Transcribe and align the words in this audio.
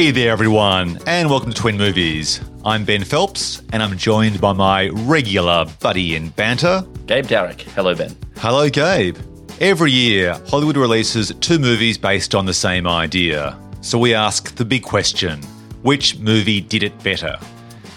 Hey 0.00 0.12
there, 0.12 0.32
everyone, 0.32 0.98
and 1.04 1.28
welcome 1.28 1.52
to 1.52 1.54
Twin 1.54 1.76
Movies. 1.76 2.40
I'm 2.64 2.86
Ben 2.86 3.04
Phelps, 3.04 3.60
and 3.70 3.82
I'm 3.82 3.98
joined 3.98 4.40
by 4.40 4.54
my 4.54 4.88
regular 4.88 5.66
buddy 5.78 6.16
in 6.16 6.30
banter, 6.30 6.82
Gabe 7.04 7.26
Darrick. 7.26 7.60
Hello, 7.60 7.94
Ben. 7.94 8.16
Hello, 8.38 8.70
Gabe. 8.70 9.18
Every 9.60 9.92
year, 9.92 10.40
Hollywood 10.46 10.78
releases 10.78 11.34
two 11.40 11.58
movies 11.58 11.98
based 11.98 12.34
on 12.34 12.46
the 12.46 12.54
same 12.54 12.86
idea. 12.86 13.58
So 13.82 13.98
we 13.98 14.14
ask 14.14 14.54
the 14.54 14.64
big 14.64 14.84
question 14.84 15.42
which 15.82 16.18
movie 16.18 16.62
did 16.62 16.82
it 16.82 16.98
better? 17.04 17.38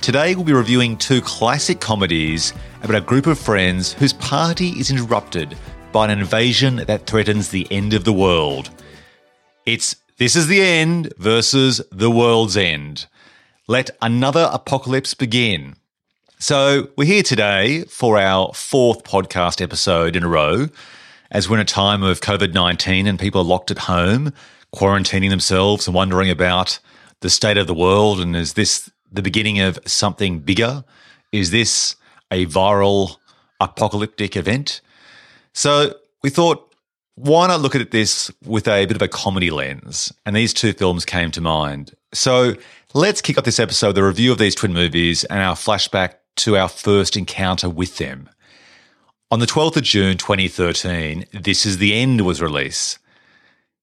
Today, 0.01 0.35
we'll 0.35 0.43
be 0.43 0.51
reviewing 0.51 0.97
two 0.97 1.21
classic 1.21 1.79
comedies 1.79 2.51
about 2.81 2.97
a 2.97 3.05
group 3.05 3.27
of 3.27 3.39
friends 3.39 3.93
whose 3.93 4.11
party 4.11 4.71
is 4.71 4.91
interrupted 4.91 5.57
by 5.93 6.11
an 6.11 6.19
invasion 6.19 6.83
that 6.85 7.07
threatens 7.07 7.47
the 7.47 7.65
end 7.71 7.93
of 7.93 8.03
the 8.03 8.11
world. 8.11 8.71
It's 9.65 10.02
This 10.17 10.35
is 10.35 10.45
the 10.45 10.61
End 10.61 11.11
versus 11.17 11.81
The 11.91 12.11
World's 12.11 12.55
End. 12.55 13.07
Let 13.67 13.89
another 13.99 14.47
apocalypse 14.53 15.15
begin. 15.15 15.75
So, 16.37 16.89
we're 16.95 17.05
here 17.05 17.23
today 17.23 17.85
for 17.85 18.19
our 18.19 18.53
fourth 18.53 19.03
podcast 19.03 19.59
episode 19.59 20.15
in 20.15 20.21
a 20.21 20.27
row, 20.27 20.67
as 21.31 21.49
we're 21.49 21.55
in 21.55 21.61
a 21.61 21.65
time 21.65 22.03
of 22.03 22.21
COVID 22.21 22.53
19 22.53 23.07
and 23.07 23.17
people 23.17 23.41
are 23.41 23.43
locked 23.43 23.71
at 23.71 23.79
home, 23.79 24.31
quarantining 24.71 25.31
themselves 25.31 25.87
and 25.87 25.95
wondering 25.95 26.29
about 26.29 26.77
the 27.21 27.29
state 27.31 27.57
of 27.57 27.65
the 27.65 27.73
world. 27.73 28.19
And 28.19 28.35
is 28.35 28.53
this 28.53 28.91
the 29.11 29.23
beginning 29.23 29.61
of 29.61 29.79
something 29.87 30.41
bigger? 30.41 30.83
Is 31.31 31.49
this 31.49 31.95
a 32.29 32.45
viral 32.45 33.17
apocalyptic 33.59 34.37
event? 34.37 34.79
So, 35.53 35.95
we 36.21 36.29
thought 36.29 36.71
why 37.15 37.47
not 37.47 37.61
look 37.61 37.75
at 37.75 37.91
this 37.91 38.31
with 38.45 38.67
a 38.67 38.85
bit 38.85 38.95
of 38.95 39.01
a 39.01 39.07
comedy 39.07 39.51
lens? 39.51 40.11
And 40.25 40.35
these 40.35 40.53
two 40.53 40.73
films 40.73 41.05
came 41.05 41.31
to 41.31 41.41
mind. 41.41 41.93
So 42.13 42.55
let's 42.93 43.21
kick 43.21 43.37
off 43.37 43.43
this 43.43 43.59
episode 43.59 43.93
the 43.93 44.03
review 44.03 44.31
of 44.31 44.39
these 44.39 44.55
twin 44.55 44.73
movies 44.73 45.23
and 45.25 45.39
our 45.39 45.55
flashback 45.55 46.15
to 46.37 46.57
our 46.57 46.69
first 46.69 47.15
encounter 47.15 47.69
with 47.69 47.97
them. 47.97 48.29
On 49.29 49.39
the 49.39 49.45
12th 49.45 49.77
of 49.77 49.83
June 49.83 50.17
2013, 50.17 51.25
This 51.33 51.65
Is 51.65 51.77
the 51.77 51.93
End 51.93 52.21
was 52.21 52.41
released. 52.41 52.99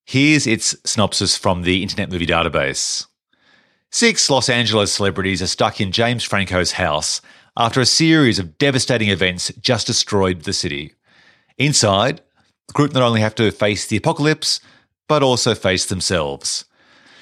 Here's 0.05 0.47
its 0.47 0.75
synopsis 0.85 1.37
from 1.37 1.61
the 1.61 1.81
Internet 1.81 2.11
Movie 2.11 2.27
Database. 2.27 3.05
Six 3.91 4.29
Los 4.29 4.49
Angeles 4.49 4.93
celebrities 4.93 5.41
are 5.41 5.47
stuck 5.47 5.81
in 5.81 5.91
James 5.91 6.23
Franco's 6.23 6.73
house 6.73 7.21
after 7.57 7.81
a 7.81 7.85
series 7.85 8.39
of 8.39 8.57
devastating 8.57 9.09
events 9.09 9.51
just 9.59 9.87
destroyed 9.87 10.43
the 10.43 10.53
city. 10.53 10.93
Inside, 11.57 12.21
group 12.73 12.93
not 12.93 13.03
only 13.03 13.21
have 13.21 13.35
to 13.35 13.51
face 13.51 13.87
the 13.87 13.97
apocalypse, 13.97 14.59
but 15.07 15.23
also 15.23 15.55
face 15.55 15.85
themselves. 15.85 16.65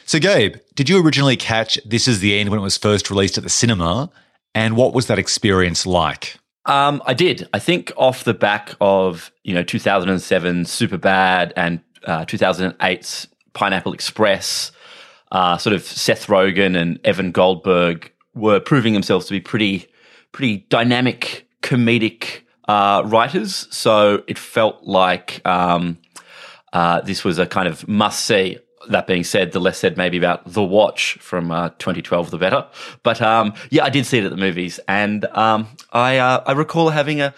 So, 0.05 0.19
Gabe, 0.19 0.55
did 0.75 0.89
you 0.89 1.03
originally 1.03 1.37
catch 1.37 1.79
This 1.85 2.07
Is 2.07 2.19
the 2.19 2.39
End 2.39 2.49
when 2.49 2.59
it 2.59 2.63
was 2.63 2.77
first 2.77 3.09
released 3.09 3.37
at 3.37 3.43
the 3.43 3.49
cinema? 3.49 4.09
And 4.55 4.75
what 4.75 4.93
was 4.93 5.05
that 5.07 5.19
experience 5.19 5.85
like? 5.85 6.37
Um, 6.65 7.01
I 7.05 7.13
did. 7.13 7.47
I 7.53 7.59
think 7.59 7.91
off 7.97 8.23
the 8.23 8.33
back 8.33 8.73
of 8.81 9.31
you 9.43 9.53
know 9.53 9.63
2007 9.63 10.63
Superbad 10.63 11.53
and 11.55 11.79
uh, 12.05 12.25
2008's 12.25 13.27
Pineapple 13.53 13.93
Express, 13.93 14.71
uh, 15.31 15.57
sort 15.57 15.75
of 15.75 15.83
Seth 15.83 16.27
Rogen 16.27 16.75
and 16.75 16.99
Evan 17.03 17.31
Goldberg 17.31 18.11
were 18.33 18.59
proving 18.59 18.93
themselves 18.93 19.25
to 19.27 19.31
be 19.31 19.41
pretty, 19.41 19.87
pretty 20.31 20.65
dynamic 20.69 21.47
comedic 21.61 22.41
uh, 22.69 23.01
writers. 23.03 23.67
So 23.71 24.23
it 24.27 24.37
felt 24.37 24.83
like 24.83 25.41
um, 25.45 25.97
uh, 26.71 27.01
this 27.01 27.23
was 27.23 27.39
a 27.39 27.47
kind 27.47 27.67
of 27.67 27.87
must 27.87 28.25
see. 28.25 28.59
That 28.89 29.07
being 29.07 29.23
said, 29.23 29.51
the 29.51 29.59
less 29.59 29.77
said 29.77 29.97
maybe 29.97 30.17
about 30.17 30.41
The 30.45 30.63
Watch 30.63 31.17
from 31.19 31.51
uh, 31.51 31.69
2012, 31.79 32.31
the 32.31 32.37
better. 32.37 32.65
But 33.03 33.21
um, 33.21 33.53
yeah, 33.71 33.83
I 33.83 33.89
did 33.89 34.05
see 34.05 34.19
it 34.19 34.23
at 34.23 34.31
the 34.31 34.37
movies, 34.37 34.79
and 34.87 35.25
um, 35.25 35.67
I 35.91 36.17
uh, 36.17 36.43
I 36.45 36.53
recall 36.53 36.89
having 36.89 37.21
a, 37.21 37.33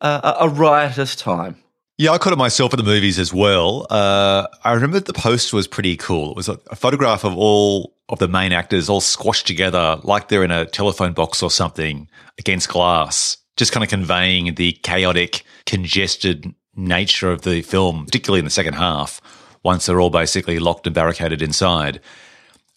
a, 0.00 0.36
a 0.40 0.48
riotous 0.48 1.14
time. 1.14 1.56
Yeah, 1.98 2.12
I 2.12 2.18
caught 2.18 2.32
it 2.32 2.36
myself 2.36 2.72
at 2.72 2.78
the 2.78 2.82
movies 2.82 3.18
as 3.18 3.32
well. 3.32 3.86
Uh, 3.90 4.46
I 4.64 4.72
remember 4.72 5.00
the 5.00 5.12
post 5.12 5.52
was 5.52 5.66
pretty 5.66 5.96
cool. 5.96 6.30
It 6.30 6.36
was 6.36 6.48
a, 6.48 6.58
a, 6.70 6.76
photograph 6.76 7.24
of 7.24 7.36
all 7.36 7.94
of 8.08 8.18
the 8.18 8.28
main 8.28 8.52
actors 8.52 8.88
all 8.88 9.00
squashed 9.00 9.46
together 9.46 9.98
like 10.02 10.28
they're 10.28 10.44
in 10.44 10.50
a 10.50 10.66
telephone 10.66 11.12
box 11.12 11.42
or 11.42 11.50
something 11.50 12.08
against 12.38 12.68
glass 12.68 13.38
just 13.56 13.72
kind 13.72 13.82
of 13.82 13.90
conveying 13.90 14.54
the 14.54 14.72
chaotic, 14.82 15.44
congested 15.64 16.54
nature 16.76 17.30
of 17.30 17.42
the 17.42 17.62
film, 17.62 18.04
particularly 18.04 18.38
in 18.38 18.44
the 18.44 18.50
second 18.50 18.74
half, 18.74 19.20
once 19.62 19.86
they're 19.86 20.00
all 20.00 20.10
basically 20.10 20.58
locked 20.58 20.86
and 20.86 20.94
barricaded 20.94 21.42
inside. 21.42 22.00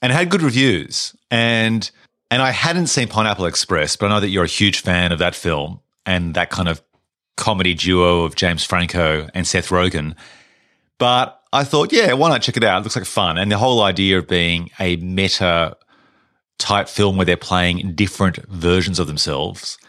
And 0.02 0.12
it 0.12 0.16
had 0.16 0.30
good 0.30 0.42
reviews. 0.42 1.16
And 1.30 1.90
and 2.32 2.42
I 2.42 2.52
hadn't 2.52 2.88
seen 2.88 3.08
Pineapple 3.08 3.46
Express, 3.46 3.96
but 3.96 4.06
I 4.06 4.10
know 4.10 4.20
that 4.20 4.30
you're 4.30 4.44
a 4.44 4.48
huge 4.48 4.82
fan 4.82 5.12
of 5.12 5.20
that 5.20 5.36
film 5.36 5.80
and 6.06 6.36
that 6.36 6.52
kind 6.52 6.70
of 6.70 6.82
comedy 7.38 7.74
duo 7.74 8.24
of 8.24 8.36
James 8.36 8.64
Franco 8.64 9.28
and 9.34 9.48
Seth 9.48 9.70
Rogen. 9.70 10.16
But 11.00 11.42
I 11.52 11.64
thought, 11.64 11.92
yeah, 11.92 12.14
why 12.14 12.30
not 12.30 12.44
check 12.44 12.58
it 12.58 12.64
out? 12.64 12.82
It 12.82 12.84
looks 12.84 12.96
like 12.96 13.06
fun. 13.06 13.40
And 13.40 13.52
the 13.52 13.58
whole 13.58 13.82
idea 13.82 14.20
of 14.20 14.28
being 14.28 14.70
a 14.80 14.98
meta 14.98 15.76
type 16.60 16.88
film 16.88 17.18
where 17.18 17.26
they're 17.26 17.38
playing 17.38 17.94
different 17.96 18.38
versions 18.48 19.00
of 19.00 19.08
themselves 19.08 19.80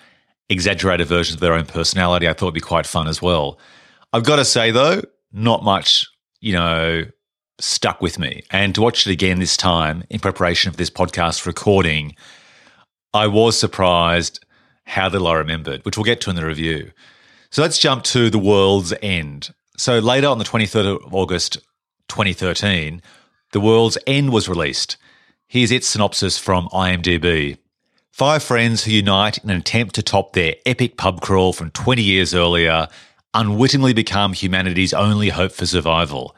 exaggerated 0.50 1.06
versions 1.06 1.36
of 1.36 1.40
their 1.40 1.54
own 1.54 1.64
personality, 1.64 2.28
I 2.28 2.34
thought 2.34 2.46
would 2.46 2.54
be 2.54 2.60
quite 2.60 2.86
fun 2.86 3.08
as 3.08 3.22
well. 3.22 3.58
I've 4.12 4.24
got 4.24 4.36
to 4.36 4.44
say 4.44 4.70
though, 4.70 5.02
not 5.32 5.62
much, 5.62 6.06
you 6.40 6.52
know, 6.52 7.04
stuck 7.60 8.00
with 8.00 8.18
me. 8.18 8.42
And 8.50 8.74
to 8.74 8.82
watch 8.82 9.06
it 9.06 9.12
again 9.12 9.38
this 9.38 9.56
time 9.56 10.04
in 10.10 10.20
preparation 10.20 10.72
for 10.72 10.76
this 10.76 10.90
podcast 10.90 11.46
recording, 11.46 12.16
I 13.14 13.28
was 13.28 13.58
surprised 13.58 14.44
how 14.84 15.08
little 15.08 15.28
I 15.28 15.34
remembered, 15.34 15.84
which 15.84 15.96
we'll 15.96 16.04
get 16.04 16.20
to 16.22 16.30
in 16.30 16.36
the 16.36 16.44
review. 16.44 16.90
So 17.50 17.62
let's 17.62 17.78
jump 17.78 18.02
to 18.04 18.30
The 18.30 18.38
World's 18.38 18.92
End. 19.02 19.50
So 19.76 19.98
later 19.98 20.28
on 20.28 20.38
the 20.38 20.44
23rd 20.44 21.06
of 21.06 21.14
August 21.14 21.58
2013, 22.08 23.02
The 23.52 23.60
World's 23.60 23.98
End 24.06 24.32
was 24.32 24.48
released. 24.48 24.96
Here's 25.46 25.70
its 25.70 25.86
synopsis 25.88 26.38
from 26.38 26.68
IMDb. 26.68 27.58
Five 28.10 28.42
friends 28.42 28.84
who 28.84 28.90
unite 28.90 29.38
in 29.38 29.50
an 29.50 29.56
attempt 29.56 29.94
to 29.94 30.02
top 30.02 30.32
their 30.32 30.54
epic 30.66 30.96
pub 30.96 31.20
crawl 31.20 31.52
from 31.52 31.70
20 31.70 32.02
years 32.02 32.34
earlier 32.34 32.88
unwittingly 33.34 33.94
become 33.94 34.32
humanity's 34.32 34.92
only 34.92 35.28
hope 35.28 35.52
for 35.52 35.64
survival. 35.64 36.34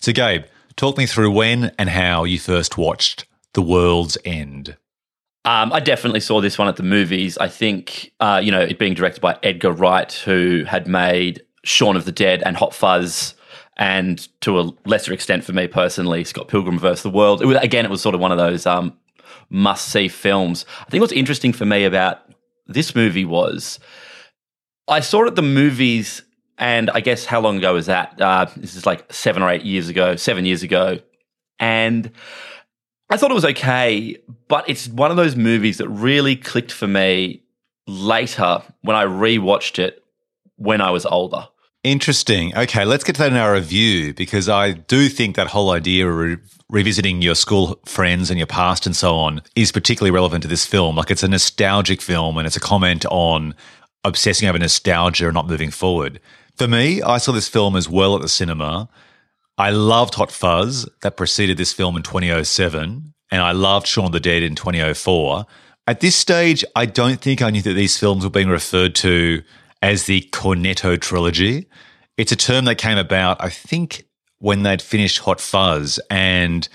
So, 0.00 0.12
Gabe, 0.12 0.44
talk 0.76 0.98
me 0.98 1.06
through 1.06 1.30
when 1.30 1.72
and 1.78 1.88
how 1.88 2.24
you 2.24 2.38
first 2.38 2.76
watched 2.76 3.24
The 3.54 3.62
World's 3.62 4.18
End. 4.24 4.76
Um, 5.46 5.72
I 5.72 5.80
definitely 5.80 6.20
saw 6.20 6.40
this 6.40 6.58
one 6.58 6.68
at 6.68 6.76
the 6.76 6.82
movies. 6.82 7.36
I 7.38 7.48
think, 7.48 8.12
uh, 8.20 8.40
you 8.42 8.50
know, 8.50 8.60
it 8.60 8.78
being 8.78 8.94
directed 8.94 9.20
by 9.20 9.38
Edgar 9.42 9.72
Wright, 9.72 10.12
who 10.12 10.64
had 10.64 10.86
made 10.86 11.42
Shaun 11.64 11.96
of 11.96 12.04
the 12.04 12.12
Dead 12.12 12.42
and 12.44 12.56
Hot 12.56 12.74
Fuzz, 12.74 13.34
and 13.76 14.26
to 14.40 14.60
a 14.60 14.72
lesser 14.86 15.12
extent 15.12 15.44
for 15.44 15.52
me 15.52 15.66
personally, 15.66 16.24
Scott 16.24 16.48
Pilgrim 16.48 16.78
vs. 16.78 17.02
the 17.02 17.10
World. 17.10 17.42
It 17.42 17.46
was, 17.46 17.58
again, 17.58 17.84
it 17.84 17.90
was 17.90 18.00
sort 18.00 18.14
of 18.14 18.20
one 18.20 18.32
of 18.32 18.38
those 18.38 18.66
um, 18.66 18.96
must 19.50 19.88
see 19.88 20.08
films. 20.08 20.64
I 20.80 20.90
think 20.90 21.00
what's 21.00 21.12
interesting 21.12 21.52
for 21.52 21.64
me 21.64 21.84
about 21.84 22.20
this 22.66 22.94
movie 22.94 23.24
was 23.24 23.78
I 24.88 25.00
saw 25.00 25.24
it 25.24 25.28
at 25.28 25.36
the 25.36 25.42
movies, 25.42 26.22
and 26.58 26.90
I 26.90 27.00
guess 27.00 27.24
how 27.24 27.40
long 27.40 27.58
ago 27.58 27.74
was 27.74 27.86
that? 27.86 28.20
Uh, 28.20 28.46
this 28.56 28.76
is 28.76 28.86
like 28.86 29.12
seven 29.12 29.42
or 29.42 29.50
eight 29.50 29.64
years 29.64 29.88
ago, 29.88 30.16
seven 30.16 30.44
years 30.44 30.62
ago. 30.62 30.98
And 31.58 32.10
I 33.10 33.16
thought 33.16 33.30
it 33.30 33.34
was 33.34 33.44
okay, 33.44 34.16
but 34.48 34.68
it's 34.68 34.88
one 34.88 35.10
of 35.10 35.16
those 35.16 35.36
movies 35.36 35.78
that 35.78 35.88
really 35.88 36.36
clicked 36.36 36.72
for 36.72 36.86
me 36.86 37.42
later 37.86 38.62
when 38.82 38.96
I 38.96 39.04
rewatched 39.04 39.78
it 39.78 40.02
when 40.56 40.80
I 40.80 40.90
was 40.90 41.06
older. 41.06 41.48
Interesting. 41.84 42.56
Okay, 42.56 42.86
let's 42.86 43.04
get 43.04 43.16
to 43.16 43.22
that 43.22 43.32
in 43.32 43.36
our 43.36 43.52
review 43.52 44.14
because 44.14 44.48
I 44.48 44.72
do 44.72 45.10
think 45.10 45.36
that 45.36 45.48
whole 45.48 45.70
idea 45.70 46.08
of 46.08 46.16
re- 46.16 46.36
revisiting 46.70 47.20
your 47.20 47.34
school 47.34 47.78
friends 47.84 48.30
and 48.30 48.38
your 48.38 48.46
past 48.46 48.86
and 48.86 48.96
so 48.96 49.16
on 49.16 49.42
is 49.54 49.70
particularly 49.70 50.10
relevant 50.10 50.42
to 50.42 50.48
this 50.48 50.64
film. 50.64 50.96
Like 50.96 51.10
it's 51.10 51.22
a 51.22 51.28
nostalgic 51.28 52.00
film 52.00 52.38
and 52.38 52.46
it's 52.46 52.56
a 52.56 52.60
comment 52.60 53.04
on 53.10 53.54
obsessing 54.02 54.48
over 54.48 54.58
nostalgia 54.58 55.26
and 55.26 55.34
not 55.34 55.46
moving 55.46 55.70
forward. 55.70 56.20
For 56.56 56.66
me, 56.66 57.02
I 57.02 57.18
saw 57.18 57.32
this 57.32 57.48
film 57.48 57.76
as 57.76 57.86
well 57.86 58.16
at 58.16 58.22
the 58.22 58.28
cinema. 58.28 58.88
I 59.58 59.68
loved 59.68 60.14
Hot 60.14 60.32
Fuzz 60.32 60.88
that 61.02 61.18
preceded 61.18 61.58
this 61.58 61.74
film 61.74 61.96
in 61.96 62.02
2007, 62.02 63.12
and 63.30 63.42
I 63.42 63.52
loved 63.52 63.86
Shaun 63.86 64.06
of 64.06 64.12
the 64.12 64.20
Dead 64.20 64.42
in 64.42 64.54
2004. 64.54 65.44
At 65.86 66.00
this 66.00 66.16
stage, 66.16 66.64
I 66.74 66.86
don't 66.86 67.20
think 67.20 67.42
I 67.42 67.50
knew 67.50 67.60
that 67.60 67.74
these 67.74 67.98
films 67.98 68.24
were 68.24 68.30
being 68.30 68.48
referred 68.48 68.94
to 68.96 69.42
as 69.84 70.04
the 70.04 70.22
Cornetto 70.32 70.98
trilogy. 70.98 71.66
It's 72.16 72.32
a 72.32 72.36
term 72.36 72.64
that 72.64 72.76
came 72.76 72.96
about, 72.96 73.36
I 73.44 73.50
think, 73.50 74.04
when 74.38 74.62
they'd 74.62 74.80
finished 74.80 75.18
Hot 75.18 75.42
Fuzz, 75.42 76.00
and 76.08 76.66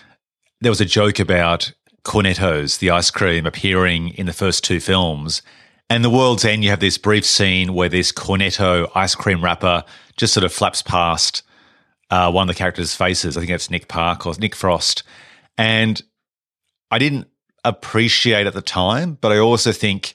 there 0.62 0.72
was 0.72 0.80
a 0.80 0.86
joke 0.86 1.18
about 1.18 1.72
Cornettos, 2.04 2.78
the 2.78 2.92
ice 2.92 3.10
cream, 3.10 3.48
appearing 3.48 4.10
in 4.10 4.28
the 4.28 4.34
first 4.34 4.64
two 4.64 4.80
films. 4.80 5.42
And 5.90 6.06
The 6.06 6.10
World's 6.12 6.46
End, 6.46 6.64
you 6.64 6.70
have 6.70 6.82
this 6.82 7.00
brief 7.00 7.26
scene 7.26 7.74
where 7.74 7.90
this 7.90 8.12
Cornetto 8.12 8.92
ice 8.94 9.16
cream 9.16 9.44
wrapper 9.44 9.84
just 10.16 10.32
sort 10.32 10.44
of 10.44 10.54
flaps 10.54 10.84
past 10.84 11.42
uh, 12.12 12.32
one 12.32 12.48
of 12.48 12.56
the 12.56 12.60
characters' 12.60 12.94
faces. 12.94 13.36
I 13.36 13.40
think 13.40 13.50
that's 13.50 13.72
Nick 13.72 13.88
Park 13.88 14.28
or 14.28 14.36
Nick 14.38 14.54
Frost. 14.54 15.02
And 15.58 16.00
I 16.92 17.00
didn't 17.00 17.28
appreciate 17.66 18.46
at 18.46 18.54
the 18.54 18.62
time, 18.62 19.18
but 19.20 19.32
I 19.32 19.40
also 19.40 19.72
think 19.72 20.14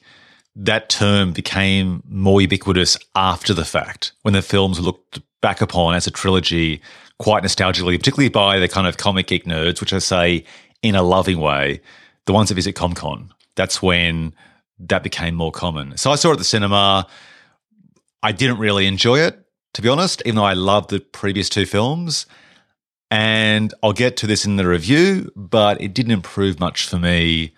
that 0.55 0.89
term 0.89 1.33
became 1.33 2.01
more 2.07 2.41
ubiquitous 2.41 2.97
after 3.15 3.53
the 3.53 3.65
fact 3.65 4.13
when 4.21 4.33
the 4.33 4.41
films 4.41 4.79
looked 4.79 5.19
back 5.41 5.61
upon 5.61 5.95
as 5.95 6.07
a 6.07 6.11
trilogy 6.11 6.81
quite 7.19 7.43
nostalgically, 7.43 7.97
particularly 7.97 8.29
by 8.29 8.59
the 8.59 8.67
kind 8.67 8.87
of 8.87 8.97
comic 8.97 9.27
geek 9.27 9.45
nerds, 9.45 9.79
which 9.79 9.93
I 9.93 9.99
say 9.99 10.45
in 10.81 10.95
a 10.95 11.03
loving 11.03 11.39
way, 11.39 11.81
the 12.25 12.33
ones 12.33 12.49
that 12.49 12.55
visit 12.55 12.73
Comic-Con. 12.75 13.33
That's 13.55 13.81
when 13.81 14.33
that 14.79 15.03
became 15.03 15.35
more 15.35 15.51
common. 15.51 15.97
So 15.97 16.11
I 16.11 16.15
saw 16.15 16.29
it 16.29 16.33
at 16.33 16.37
the 16.39 16.43
cinema. 16.43 17.07
I 18.23 18.31
didn't 18.31 18.57
really 18.57 18.87
enjoy 18.87 19.19
it, 19.19 19.39
to 19.73 19.81
be 19.81 19.89
honest, 19.89 20.21
even 20.25 20.35
though 20.35 20.43
I 20.43 20.53
loved 20.53 20.89
the 20.89 20.99
previous 20.99 21.49
two 21.49 21.65
films. 21.65 22.25
And 23.11 23.73
I'll 23.83 23.93
get 23.93 24.17
to 24.17 24.27
this 24.27 24.45
in 24.45 24.55
the 24.55 24.67
review, 24.67 25.31
but 25.35 25.79
it 25.81 25.93
didn't 25.93 26.11
improve 26.11 26.59
much 26.59 26.87
for 26.87 26.97
me 26.97 27.53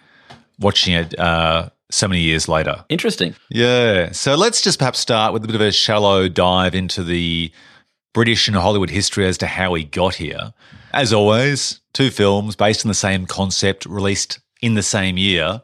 watching 0.59 0.93
it 0.93 1.17
uh, 1.17 1.69
so 1.89 2.07
many 2.07 2.21
years 2.21 2.47
later. 2.47 2.85
Interesting. 2.89 3.35
Yeah. 3.49 4.11
So 4.11 4.35
let's 4.35 4.61
just 4.61 4.79
perhaps 4.79 4.99
start 4.99 5.33
with 5.33 5.43
a 5.43 5.47
bit 5.47 5.55
of 5.55 5.61
a 5.61 5.71
shallow 5.71 6.27
dive 6.27 6.75
into 6.75 7.03
the 7.03 7.51
British 8.13 8.47
and 8.47 8.57
Hollywood 8.57 8.89
history 8.89 9.25
as 9.25 9.37
to 9.39 9.47
how 9.47 9.71
we 9.71 9.83
got 9.83 10.15
here. 10.15 10.53
As 10.93 11.13
always, 11.13 11.81
two 11.93 12.09
films 12.09 12.55
based 12.55 12.85
on 12.85 12.89
the 12.89 12.95
same 12.95 13.25
concept 13.25 13.85
released 13.85 14.39
in 14.61 14.73
the 14.73 14.83
same 14.83 15.17
year. 15.17 15.61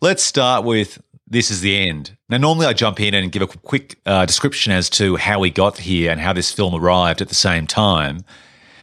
Let's 0.00 0.22
start 0.22 0.64
with 0.64 1.00
This 1.26 1.50
is 1.50 1.60
the 1.60 1.78
End. 1.78 2.16
Now, 2.28 2.38
normally 2.38 2.66
I 2.66 2.72
jump 2.72 3.00
in 3.00 3.14
and 3.14 3.30
give 3.30 3.42
a 3.42 3.46
quick 3.46 3.98
uh, 4.04 4.26
description 4.26 4.72
as 4.72 4.90
to 4.90 5.16
how 5.16 5.38
we 5.38 5.50
got 5.50 5.78
here 5.78 6.10
and 6.10 6.20
how 6.20 6.32
this 6.32 6.52
film 6.52 6.74
arrived 6.74 7.22
at 7.22 7.28
the 7.28 7.34
same 7.34 7.66
time. 7.66 8.24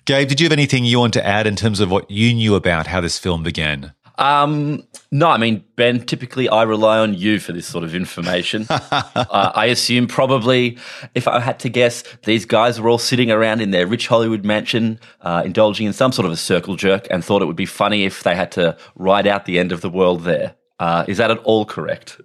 Gabe, 0.05 0.27
did 0.27 0.39
you 0.39 0.45
have 0.45 0.53
anything 0.53 0.85
you 0.85 0.99
want 0.99 1.13
to 1.13 1.25
add 1.25 1.45
in 1.45 1.55
terms 1.55 1.79
of 1.79 1.91
what 1.91 2.09
you 2.09 2.33
knew 2.33 2.55
about 2.55 2.87
how 2.87 3.01
this 3.01 3.19
film 3.19 3.43
began? 3.43 3.93
Um, 4.18 4.88
no, 5.12 5.27
I 5.27 5.38
mean, 5.38 5.63
Ben, 5.75 6.06
typically 6.06 6.48
I 6.48 6.63
rely 6.63 7.00
on 7.00 7.13
you 7.13 7.39
for 7.39 7.51
this 7.51 7.65
sort 7.65 7.83
of 7.83 7.95
information. 7.95 8.65
uh, 8.69 9.51
I 9.56 9.65
assume 9.68 10.07
probably, 10.07 10.77
if 11.15 11.27
I 11.27 11.39
had 11.39 11.60
to 11.60 11.69
guess, 11.69 12.04
these 12.25 12.45
guys 12.45 12.80
were 12.80 12.89
all 12.89 12.98
sitting 12.98 13.31
around 13.31 13.62
in 13.62 13.71
their 13.71 13.88
rich 13.88 14.07
Hollywood 14.07 14.45
mansion, 14.45 15.00
uh, 15.21 15.42
indulging 15.45 15.88
in 15.88 15.94
some 15.94 16.12
sort 16.12 16.25
of 16.25 16.31
a 16.31 16.38
circle 16.38 16.75
jerk, 16.75 17.07
and 17.10 17.24
thought 17.24 17.42
it 17.42 17.45
would 17.45 17.56
be 17.56 17.65
funny 17.65 18.04
if 18.04 18.24
they 18.24 18.36
had 18.36 18.51
to 18.54 18.77
ride 18.95 19.27
out 19.27 19.45
the 19.45 19.60
end 19.60 19.71
of 19.71 19.81
the 19.81 19.89
world 19.89 20.24
there. 20.24 20.56
Uh, 20.80 21.06
is 21.07 21.18
that 21.18 21.31
at 21.31 21.38
all 21.39 21.65
correct? 21.65 22.19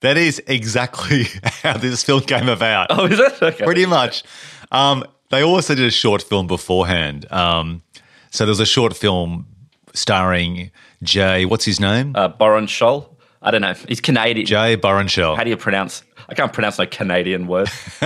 That 0.00 0.16
is 0.16 0.42
exactly 0.46 1.24
how 1.62 1.78
this 1.78 2.04
film 2.04 2.20
came 2.22 2.48
about. 2.48 2.88
Oh, 2.90 3.06
is 3.06 3.18
that 3.18 3.42
okay? 3.42 3.64
Pretty 3.64 3.86
much. 3.86 4.22
Um, 4.70 5.04
they 5.30 5.42
also 5.42 5.74
did 5.74 5.86
a 5.86 5.90
short 5.90 6.22
film 6.22 6.46
beforehand. 6.46 7.30
Um, 7.32 7.82
so 8.30 8.44
there 8.44 8.50
was 8.50 8.60
a 8.60 8.66
short 8.66 8.94
film 8.94 9.46
starring 9.96 10.70
Jay. 11.02 11.44
What's 11.44 11.64
his 11.64 11.80
name? 11.80 12.12
Uh, 12.14 12.28
Boran 12.28 12.66
Scholl. 12.66 13.16
I 13.42 13.50
don't 13.50 13.60
know. 13.60 13.74
He's 13.86 14.00
Canadian. 14.00 14.46
Jay 14.46 14.76
Baruchel. 14.76 15.36
How 15.36 15.44
do 15.44 15.50
you 15.50 15.56
pronounce? 15.56 16.02
I 16.28 16.34
can't 16.34 16.52
pronounce 16.52 16.78
no 16.78 16.86
Canadian 16.86 17.46
word. 17.46 17.68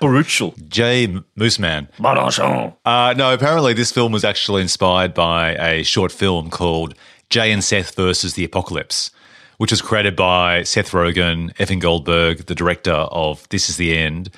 Baruchel. 0.00 0.68
Jay 0.68 1.08
Mooseman. 1.38 1.90
Baruchel. 1.98 2.74
Uh, 2.86 3.14
no, 3.16 3.34
apparently 3.34 3.74
this 3.74 3.92
film 3.92 4.12
was 4.12 4.24
actually 4.24 4.62
inspired 4.62 5.12
by 5.12 5.54
a 5.56 5.82
short 5.82 6.10
film 6.10 6.48
called 6.48 6.94
Jay 7.28 7.52
and 7.52 7.62
Seth 7.62 7.94
versus 7.94 8.32
the 8.32 8.44
Apocalypse, 8.44 9.10
which 9.58 9.70
was 9.70 9.82
created 9.82 10.16
by 10.16 10.62
Seth 10.62 10.92
Rogen, 10.92 11.52
Evan 11.60 11.78
Goldberg, 11.78 12.46
the 12.46 12.54
director 12.54 12.92
of 12.92 13.46
This 13.50 13.68
Is 13.68 13.76
the 13.76 13.94
End, 13.94 14.30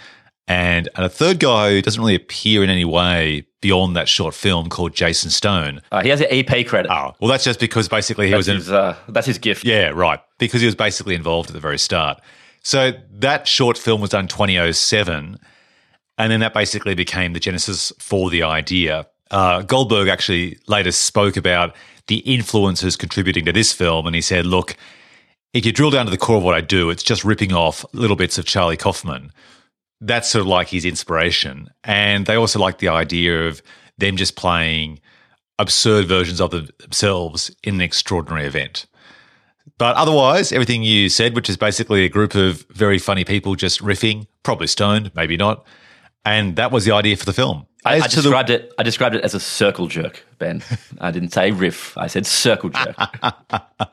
and, 0.49 0.89
and 0.97 1.07
a 1.07 1.09
third 1.09 1.39
guy 1.39 1.71
who 1.71 1.81
doesn't 1.81 2.01
really 2.01 2.17
appear 2.17 2.65
in 2.65 2.71
any 2.71 2.85
way 2.85 3.47
beyond 3.63 3.97
that 3.97 4.09
short 4.09 4.35
film 4.35 4.69
called 4.69 4.95
Jason 4.95 5.31
Stone. 5.31 5.81
Uh, 5.91 6.03
he 6.03 6.11
has 6.11 6.21
an 6.21 6.27
EP 6.31 6.67
credit. 6.67 6.93
Oh, 6.93 7.15
well, 7.21 7.31
that's 7.31 7.45
just 7.45 7.59
because 7.59 7.89
basically 7.89 8.27
he 8.27 8.33
that's 8.33 8.41
was 8.41 8.49
in. 8.49 8.57
his, 8.57 8.71
uh, 8.71 8.95
that's 9.09 9.27
his 9.27 9.39
gift. 9.39 9.65
Yeah, 9.65 9.89
right. 9.89 10.21
Because 10.39 10.61
he 10.61 10.67
was 10.67 10.75
basically 10.75 11.15
involved 11.15 11.49
at 11.49 11.55
the 11.55 11.61
very 11.61 11.79
start. 11.79 12.21
So 12.63 12.93
that 13.11 13.49
short 13.49 13.79
film 13.79 14.01
was 14.03 14.11
done 14.11 14.29
2007, 14.29 15.39
and 16.19 16.33
then 16.33 16.41
that 16.41 16.53
basically 16.53 16.95
became 16.95 17.33
the 17.33 17.41
genesis 17.41 17.93
for 17.99 18.29
the 18.29 18.43
idea. 18.43 19.07
Uh, 19.31 19.63
Goldberg 19.63 20.09
actually 20.09 20.59
later 20.67 20.93
spoke 20.93 21.37
about 21.37 21.75
the 22.09 22.19
influences 22.19 22.97
contributing 22.97 23.47
to 23.47 23.53
this 23.53 23.73
film, 23.73 24.07
and 24.07 24.15
he 24.15 24.21
said, 24.21 24.45
"Look, 24.45 24.77
if 25.55 25.65
you 25.65 25.73
drill 25.73 25.91
down 25.91 26.05
to 26.05 26.11
the 26.11 26.19
core 26.19 26.37
of 26.37 26.43
what 26.43 26.55
I 26.55 26.61
do, 26.61 26.91
it's 26.91 27.03
just 27.03 27.25
ripping 27.25 27.53
off 27.53 27.85
little 27.93 28.17
bits 28.17 28.39
of 28.39 28.45
Charlie 28.45 28.77
Kaufman." 28.77 29.33
That's 30.05 30.29
sort 30.29 30.41
of 30.41 30.49
like 30.49 30.69
his 30.69 30.85
inspiration, 30.85 31.71
and 31.85 32.27
they 32.27 32.35
also 32.35 32.59
like 32.59 32.79
the 32.79 32.89
idea 32.89 33.47
of 33.47 33.63
them 33.99 34.17
just 34.17 34.35
playing 34.35 34.99
absurd 35.61 36.07
versions 36.09 36.41
of 36.41 36.51
themselves 36.51 37.55
in 37.63 37.77
an 37.77 37.81
extraordinary 37.81 38.45
event. 38.45 38.87
But 39.79 39.95
otherwise, 39.95 40.51
everything 40.51 40.83
you 40.83 41.09
said, 41.09 41.37
which 41.37 41.49
is 41.49 41.57
basically 41.57 42.05
a 42.05 42.09
group 42.09 42.35
of 42.35 42.67
very 42.71 42.99
funny 42.99 43.25
people 43.25 43.55
just 43.55 43.81
riffing, 43.81 44.27
probably 44.43 44.67
stoned, 44.67 45.13
maybe 45.15 45.37
not, 45.37 45.65
and 46.25 46.57
that 46.57 46.73
was 46.73 46.85
the 46.85 46.93
idea 46.93 47.17
for 47.17 47.25
the 47.25 47.33
film. 47.33 47.67
I, 47.85 47.99
I 47.99 48.01
to 48.01 48.17
the- 48.17 48.23
described 48.23 48.51
it. 48.51 48.73
I 48.79 48.83
described 48.83 49.15
it 49.15 49.23
as 49.23 49.35
a 49.35 49.41
circle 49.41 49.87
jerk, 49.87 50.25
Ben. 50.39 50.65
I 51.01 51.13
didn't 51.13 51.31
say 51.33 51.53
riff. 51.53 51.97
I 51.97 52.09
said 52.09 52.27
circle 52.27 52.71
jerk. 52.71 52.97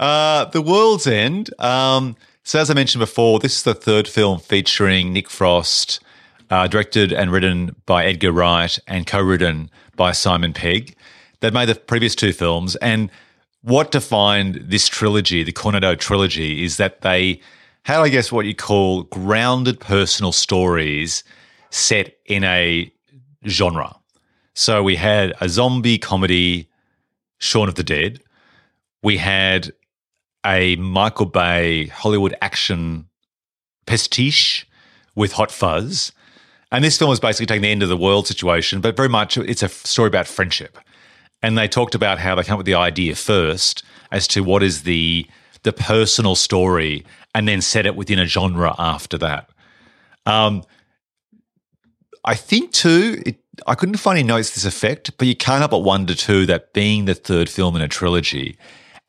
Uh, 0.00 0.46
the 0.46 0.62
World's 0.62 1.06
End. 1.06 1.50
Um, 1.60 2.16
so, 2.42 2.58
as 2.58 2.70
I 2.70 2.74
mentioned 2.74 3.00
before, 3.00 3.38
this 3.38 3.56
is 3.56 3.62
the 3.64 3.74
third 3.74 4.08
film 4.08 4.40
featuring 4.40 5.12
Nick 5.12 5.28
Frost, 5.28 6.00
uh, 6.48 6.66
directed 6.66 7.12
and 7.12 7.30
written 7.30 7.76
by 7.86 8.04
Edgar 8.04 8.32
Wright 8.32 8.78
and 8.86 9.06
co 9.06 9.20
written 9.20 9.70
by 9.94 10.12
Simon 10.12 10.52
Pegg. 10.52 10.96
They've 11.40 11.52
made 11.52 11.68
the 11.68 11.74
previous 11.74 12.14
two 12.14 12.32
films. 12.32 12.76
And 12.76 13.10
what 13.62 13.90
defined 13.90 14.56
this 14.64 14.88
trilogy, 14.88 15.42
the 15.44 15.52
Cornetto 15.52 15.98
trilogy, 15.98 16.64
is 16.64 16.78
that 16.78 17.02
they 17.02 17.40
had, 17.84 18.00
I 18.00 18.08
guess, 18.08 18.32
what 18.32 18.46
you 18.46 18.54
call 18.54 19.04
grounded 19.04 19.78
personal 19.78 20.32
stories 20.32 21.22
set 21.68 22.16
in 22.26 22.42
a 22.44 22.90
genre. 23.46 23.94
So, 24.54 24.82
we 24.82 24.96
had 24.96 25.34
a 25.40 25.48
zombie 25.48 25.98
comedy, 25.98 26.68
Shaun 27.38 27.68
of 27.68 27.74
the 27.74 27.84
Dead. 27.84 28.20
We 29.02 29.18
had 29.18 29.72
a 30.44 30.76
Michael 30.76 31.26
Bay 31.26 31.86
Hollywood 31.86 32.36
action 32.40 33.06
pastiche 33.86 34.66
with 35.14 35.32
Hot 35.32 35.50
Fuzz. 35.50 36.12
And 36.72 36.84
this 36.84 36.96
film 36.96 37.10
was 37.10 37.20
basically 37.20 37.46
taking 37.46 37.62
the 37.62 37.70
end 37.70 37.82
of 37.82 37.88
the 37.88 37.96
world 37.96 38.26
situation, 38.26 38.80
but 38.80 38.96
very 38.96 39.08
much 39.08 39.36
it's 39.36 39.62
a 39.62 39.68
story 39.68 40.06
about 40.06 40.26
friendship. 40.26 40.78
And 41.42 41.58
they 41.58 41.66
talked 41.66 41.94
about 41.94 42.18
how 42.18 42.34
they 42.34 42.44
come 42.44 42.54
up 42.54 42.58
with 42.58 42.66
the 42.66 42.74
idea 42.74 43.16
first 43.16 43.82
as 44.12 44.28
to 44.28 44.42
what 44.42 44.62
is 44.62 44.82
the 44.82 45.26
the 45.62 45.72
personal 45.74 46.34
story, 46.34 47.04
and 47.34 47.46
then 47.46 47.60
set 47.60 47.84
it 47.84 47.94
within 47.94 48.18
a 48.18 48.24
genre 48.24 48.74
after 48.78 49.18
that. 49.18 49.50
Um, 50.24 50.62
I 52.24 52.34
think 52.34 52.72
too, 52.72 53.22
it, 53.26 53.36
I 53.66 53.74
couldn't 53.74 53.96
find 53.96 54.18
any 54.18 54.26
notes 54.26 54.52
this 54.52 54.64
effect, 54.64 55.16
but 55.18 55.28
you 55.28 55.36
can't 55.36 55.58
help 55.58 55.72
but 55.72 55.80
wonder 55.80 56.14
too 56.14 56.46
that 56.46 56.72
being 56.72 57.04
the 57.04 57.14
third 57.14 57.50
film 57.50 57.76
in 57.76 57.82
a 57.82 57.88
trilogy, 57.88 58.56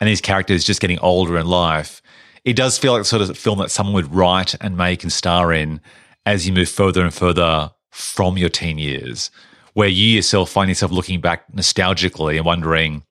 and 0.02 0.10
these 0.10 0.20
characters 0.20 0.64
just 0.66 0.82
getting 0.82 1.00
older 1.00 1.38
in 1.38 1.46
life, 1.46 2.02
it 2.44 2.56
does 2.56 2.78
feel 2.78 2.94
like 2.94 3.02
the 3.02 3.06
sort 3.06 3.22
of 3.22 3.38
film 3.38 3.60
that 3.60 3.70
someone 3.70 3.94
would 3.94 4.14
write 4.14 4.56
and 4.60 4.76
make 4.76 5.04
and 5.04 5.14
star 5.14 5.54
in 5.54 5.80
as 6.26 6.48
you 6.48 6.54
move 6.54 6.70
further 6.70 7.04
and 7.04 7.14
further 7.14 7.72
from 7.92 8.36
your 8.36 8.50
teen 8.50 8.80
years, 8.80 9.30
where 9.74 9.88
you 9.88 10.08
yourself 10.08 10.50
find 10.50 10.70
yourself 10.70 10.92
looking 10.92 11.22
back 11.22 11.50
nostalgically 11.54 12.36
and 12.36 12.46
wondering, 12.46 13.04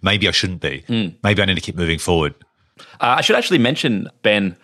maybe 0.00 0.28
I 0.28 0.30
shouldn't 0.30 0.60
be. 0.60 0.84
Maybe 1.24 1.42
I 1.42 1.44
need 1.44 1.56
to 1.56 1.60
keep 1.60 1.76
moving 1.76 1.98
forward. 1.98 2.34
Uh, 3.00 3.16
I 3.18 3.20
should 3.20 3.34
actually 3.34 3.58
mention, 3.58 4.08
Ben, 4.22 4.56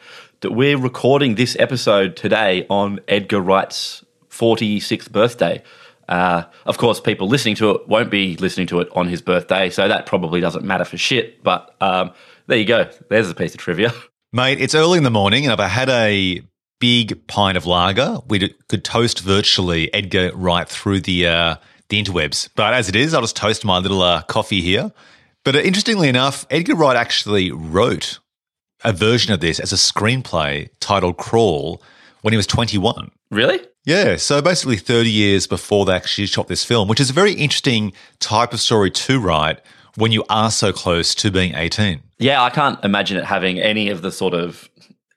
that 0.42 0.52
we're 0.52 0.78
recording 0.78 1.34
this 1.34 1.56
episode 1.58 2.14
today 2.14 2.66
on 2.70 3.00
Edgar 3.08 3.40
Wright's 3.40 4.04
46th 4.30 5.10
birthday. 5.10 5.60
Uh, 6.08 6.44
of 6.66 6.78
course, 6.78 7.00
people 7.00 7.28
listening 7.28 7.54
to 7.56 7.70
it 7.70 7.88
won't 7.88 8.10
be 8.10 8.36
listening 8.36 8.66
to 8.68 8.80
it 8.80 8.88
on 8.92 9.08
his 9.08 9.22
birthday, 9.22 9.70
so 9.70 9.88
that 9.88 10.06
probably 10.06 10.40
doesn't 10.40 10.64
matter 10.64 10.84
for 10.84 10.96
shit. 10.96 11.42
But 11.42 11.74
um, 11.80 12.12
there 12.46 12.58
you 12.58 12.64
go. 12.64 12.90
There's 13.08 13.30
a 13.30 13.34
piece 13.34 13.54
of 13.54 13.60
trivia. 13.60 13.92
Mate, 14.32 14.60
it's 14.60 14.74
early 14.74 14.98
in 14.98 15.04
the 15.04 15.10
morning, 15.10 15.44
and 15.44 15.52
if 15.52 15.60
I 15.60 15.68
had 15.68 15.88
a 15.88 16.42
big 16.80 17.26
pint 17.28 17.56
of 17.56 17.66
lager, 17.66 18.18
we 18.28 18.54
could 18.68 18.84
toast 18.84 19.20
virtually 19.20 19.92
Edgar 19.94 20.32
Wright 20.34 20.68
through 20.68 21.00
the 21.00 21.26
uh, 21.26 21.56
the 21.88 22.02
interwebs. 22.02 22.48
But 22.56 22.74
as 22.74 22.88
it 22.88 22.96
is, 22.96 23.14
I'll 23.14 23.20
just 23.20 23.36
toast 23.36 23.64
my 23.64 23.78
little 23.78 24.02
uh, 24.02 24.22
coffee 24.22 24.60
here. 24.60 24.92
But 25.44 25.56
uh, 25.56 25.60
interestingly 25.60 26.08
enough, 26.08 26.46
Edgar 26.50 26.74
Wright 26.74 26.96
actually 26.96 27.52
wrote 27.52 28.18
a 28.82 28.92
version 28.92 29.32
of 29.32 29.40
this 29.40 29.60
as 29.60 29.72
a 29.72 29.76
screenplay 29.76 30.68
titled 30.80 31.16
Crawl 31.16 31.82
when 32.22 32.32
he 32.32 32.36
was 32.36 32.46
21. 32.46 33.10
Really? 33.30 33.60
Yeah, 33.84 34.16
so 34.16 34.40
basically 34.40 34.78
30 34.78 35.10
years 35.10 35.46
before 35.46 35.84
they 35.84 35.94
actually 35.94 36.26
shot 36.26 36.48
this 36.48 36.64
film, 36.64 36.88
which 36.88 37.00
is 37.00 37.10
a 37.10 37.12
very 37.12 37.32
interesting 37.32 37.92
type 38.18 38.54
of 38.54 38.60
story 38.60 38.90
to 38.90 39.20
write 39.20 39.60
when 39.96 40.10
you 40.10 40.24
are 40.30 40.50
so 40.50 40.72
close 40.72 41.14
to 41.16 41.30
being 41.30 41.54
18. 41.54 42.02
Yeah, 42.18 42.42
I 42.42 42.50
can't 42.50 42.82
imagine 42.82 43.18
it 43.18 43.24
having 43.24 43.60
any 43.60 43.90
of 43.90 44.00
the 44.00 44.10
sort 44.10 44.32
of 44.32 44.70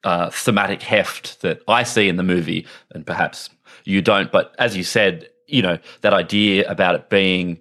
uh, 0.04 0.30
thematic 0.32 0.82
heft 0.82 1.42
that 1.42 1.62
I 1.68 1.84
see 1.84 2.10
in 2.10 2.18
the 2.18 2.24
movie, 2.24 2.68
and 2.92 3.06
perhaps 3.06 3.50
you 3.86 4.02
don't. 4.02 4.32
But 4.32 4.54
as 4.60 4.76
you 4.76 4.84
said, 4.84 5.30
you 5.48 5.62
know 5.62 5.78
that 6.02 6.14
idea 6.14 6.70
about 6.70 6.96
it 6.96 7.10
being 7.10 7.60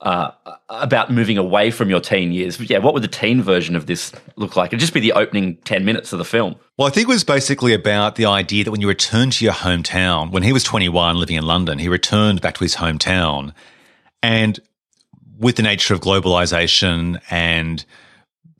uh, 0.00 0.30
about 0.68 1.10
moving 1.10 1.38
away 1.38 1.70
from 1.70 1.90
your 1.90 2.00
teen 2.00 2.32
years. 2.32 2.58
Yeah, 2.60 2.78
what 2.78 2.94
would 2.94 3.02
the 3.02 3.08
teen 3.08 3.42
version 3.42 3.76
of 3.76 3.86
this 3.86 4.12
look 4.36 4.56
like? 4.56 4.70
It'd 4.70 4.80
just 4.80 4.94
be 4.94 5.00
the 5.00 5.12
opening 5.12 5.56
10 5.58 5.84
minutes 5.84 6.12
of 6.12 6.18
the 6.18 6.24
film. 6.24 6.56
Well, 6.80 6.88
I 6.88 6.92
think 6.92 7.10
it 7.10 7.12
was 7.12 7.24
basically 7.24 7.74
about 7.74 8.16
the 8.16 8.24
idea 8.24 8.64
that 8.64 8.70
when 8.70 8.80
you 8.80 8.88
return 8.88 9.28
to 9.32 9.44
your 9.44 9.52
hometown, 9.52 10.30
when 10.30 10.42
he 10.42 10.50
was 10.50 10.64
21 10.64 11.16
living 11.16 11.36
in 11.36 11.44
London, 11.44 11.78
he 11.78 11.88
returned 11.90 12.40
back 12.40 12.54
to 12.54 12.64
his 12.64 12.76
hometown. 12.76 13.52
And 14.22 14.58
with 15.38 15.56
the 15.56 15.62
nature 15.62 15.92
of 15.92 16.00
globalization 16.00 17.20
and 17.28 17.84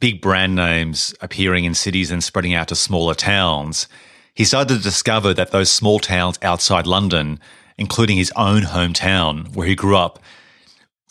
big 0.00 0.20
brand 0.20 0.54
names 0.54 1.14
appearing 1.22 1.64
in 1.64 1.72
cities 1.72 2.10
and 2.10 2.22
spreading 2.22 2.52
out 2.52 2.68
to 2.68 2.74
smaller 2.74 3.14
towns, 3.14 3.88
he 4.34 4.44
started 4.44 4.76
to 4.76 4.82
discover 4.82 5.32
that 5.32 5.50
those 5.50 5.72
small 5.72 5.98
towns 5.98 6.38
outside 6.42 6.86
London, 6.86 7.40
including 7.78 8.18
his 8.18 8.30
own 8.36 8.64
hometown 8.64 9.56
where 9.56 9.66
he 9.66 9.74
grew 9.74 9.96
up, 9.96 10.18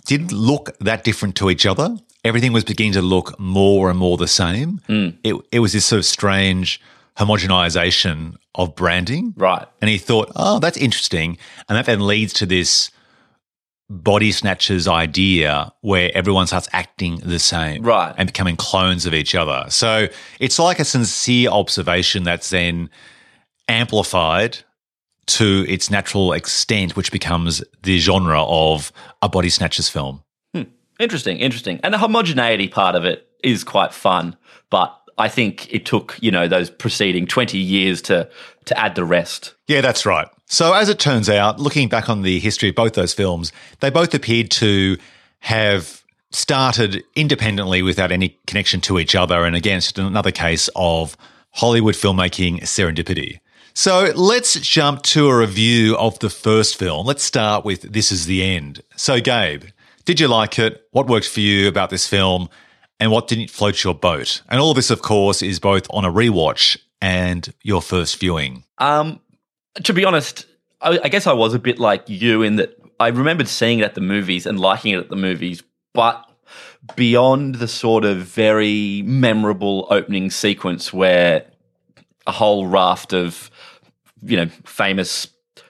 didn't 0.06 0.32
look 0.32 0.78
that 0.78 1.04
different 1.04 1.36
to 1.38 1.50
each 1.50 1.66
other. 1.66 1.98
Everything 2.24 2.54
was 2.54 2.64
beginning 2.64 2.94
to 2.94 3.02
look 3.02 3.40
more 3.40 3.90
and 3.90 3.98
more 3.98 4.16
the 4.16 4.28
same. 4.28 4.80
Mm. 4.88 5.18
It, 5.24 5.36
it 5.52 5.60
was 5.62 5.74
this 5.74 5.86
sort 5.86 5.98
of 5.98 6.06
strange 6.06 6.80
homogenization 7.20 8.36
of 8.56 8.76
branding. 8.76 9.34
Right. 9.36 9.68
And 9.82 9.90
he 9.90 9.98
thought, 9.98 10.32
oh, 10.36 10.60
that's 10.60 10.78
interesting. 10.78 11.38
And 11.68 11.78
that 11.78 11.86
then 11.86 12.08
leads 12.08 12.34
to 12.34 12.46
this 12.46 12.92
body 13.90 14.32
snatchers 14.32 14.88
idea 14.88 15.74
where 15.82 16.12
everyone 16.14 16.48
starts 16.48 16.70
acting 16.72 17.18
the 17.18 17.40
same. 17.40 17.84
Right. 17.84 18.14
And 18.18 18.28
becoming 18.28 18.56
clones 18.56 19.06
of 19.06 19.14
each 19.14 19.36
other. 19.36 19.66
So 19.70 20.08
it's 20.40 20.60
like 20.60 20.80
a 20.80 20.86
sincere 20.86 21.50
observation 21.50 22.24
that's 22.24 22.52
then 22.52 22.90
amplified 23.68 24.60
to 25.28 25.66
its 25.68 25.92
natural 25.92 26.34
extent, 26.34 26.96
which 26.96 27.12
becomes 27.12 27.64
the 27.84 28.00
genre 28.00 28.44
of 28.46 28.92
a 29.22 29.30
body 29.30 29.50
snatchers 29.50 29.90
film. 29.90 30.24
Hmm. 30.56 30.64
Interesting, 31.00 31.38
interesting. 31.38 31.80
And 31.84 31.94
the 31.94 31.98
homogeneity 31.98 32.68
part 32.68 32.96
of 32.96 33.06
it 33.06 33.28
is 33.44 33.64
quite 33.64 33.94
fun, 33.94 34.38
but 34.70 34.96
I 35.20 35.28
think 35.28 35.72
it 35.72 35.86
took, 35.86 36.18
you 36.22 36.32
know, 36.32 36.48
those 36.48 36.70
preceding 36.70 37.28
20 37.28 37.58
years 37.58 38.02
to 38.04 38.30
to 38.66 38.78
add 38.80 38.96
the 38.96 39.04
rest. 39.04 39.54
Yeah, 39.68 39.82
that's 39.82 40.06
right. 40.06 40.28
So 40.46 40.74
as 40.74 40.90
it 40.90 41.00
turns 41.00 41.30
out, 41.30 41.60
looking 41.60 41.90
back 41.90 42.10
on 42.10 42.22
the 42.22 42.40
history 42.40 42.70
of 42.70 42.76
both 42.76 42.94
those 42.94 43.14
films, 43.14 43.52
they 43.82 43.90
both 43.90 44.14
appeared 44.14 44.50
to 44.52 44.98
have 45.40 46.04
started 46.32 47.04
independently 47.16 47.82
without 47.82 48.12
any 48.12 48.38
connection 48.48 48.82
to 48.82 49.00
each 49.00 49.16
other 49.16 49.44
and 49.46 49.56
again, 49.56 49.78
it's 49.78 49.88
just 49.88 50.00
another 50.00 50.32
case 50.32 50.70
of 50.76 51.18
Hollywood 51.52 51.96
filmmaking 51.96 52.62
serendipity. 52.62 53.40
So 53.74 54.12
let's 54.16 54.54
jump 54.60 55.04
to 55.04 55.28
a 55.28 55.38
review 55.38 55.96
of 55.98 56.20
the 56.20 56.30
first 56.30 56.78
film. 56.78 57.06
Let's 57.06 57.24
start 57.24 57.66
with 57.66 57.82
This 57.82 58.12
Is 58.12 58.26
the 58.26 58.44
End. 58.44 58.84
So, 58.96 59.22
Gabe, 59.22 59.64
did 60.06 60.20
you 60.20 60.28
like 60.28 60.60
it? 60.60 60.88
What 60.92 61.08
worked 61.08 61.30
for 61.30 61.40
you 61.40 61.68
about 61.68 61.90
this 61.90 62.08
film? 62.08 62.50
And 63.00 63.12
what 63.12 63.28
didn't 63.28 63.50
float 63.50 63.84
your 63.84 63.96
boat? 63.96 64.42
And 64.50 64.60
all 64.60 64.72
of 64.72 64.76
this, 64.76 64.92
of 64.92 65.02
course, 65.02 65.42
is 65.42 65.60
both 65.60 65.88
on 65.90 66.04
a 66.04 66.12
rewatch 66.12 66.78
and 67.02 67.54
your 67.64 67.82
first 67.82 68.20
viewing. 68.20 68.66
Um, 68.78 69.22
to 69.84 69.94
be 69.94 70.04
honest, 70.04 70.46
I, 70.82 71.00
I 71.04 71.10
guess 71.10 71.28
I 71.28 71.34
was 71.34 71.54
a 71.54 71.60
bit 71.60 71.80
like 71.80 72.04
you 72.08 72.42
in 72.42 72.58
that 72.58 72.78
I 73.00 73.08
remembered 73.08 73.48
seeing 73.48 73.80
it 73.80 73.84
at 73.84 73.96
the 73.96 74.02
movies 74.02 74.46
and 74.46 74.60
liking 74.60 74.94
it 74.94 75.00
at 75.00 75.10
the 75.10 75.16
movies, 75.16 75.64
but 75.94 76.26
beyond 76.96 77.56
the 77.56 77.68
sort 77.68 78.04
of 78.06 78.18
very 78.18 79.04
memorable 79.04 79.88
opening 79.90 80.30
sequence 80.30 80.92
where 80.92 81.46
a 82.28 82.32
whole 82.32 82.68
raft 82.68 83.14
of 83.14 83.50
you 84.22 84.36
know 84.36 84.48
famous 84.66 85.28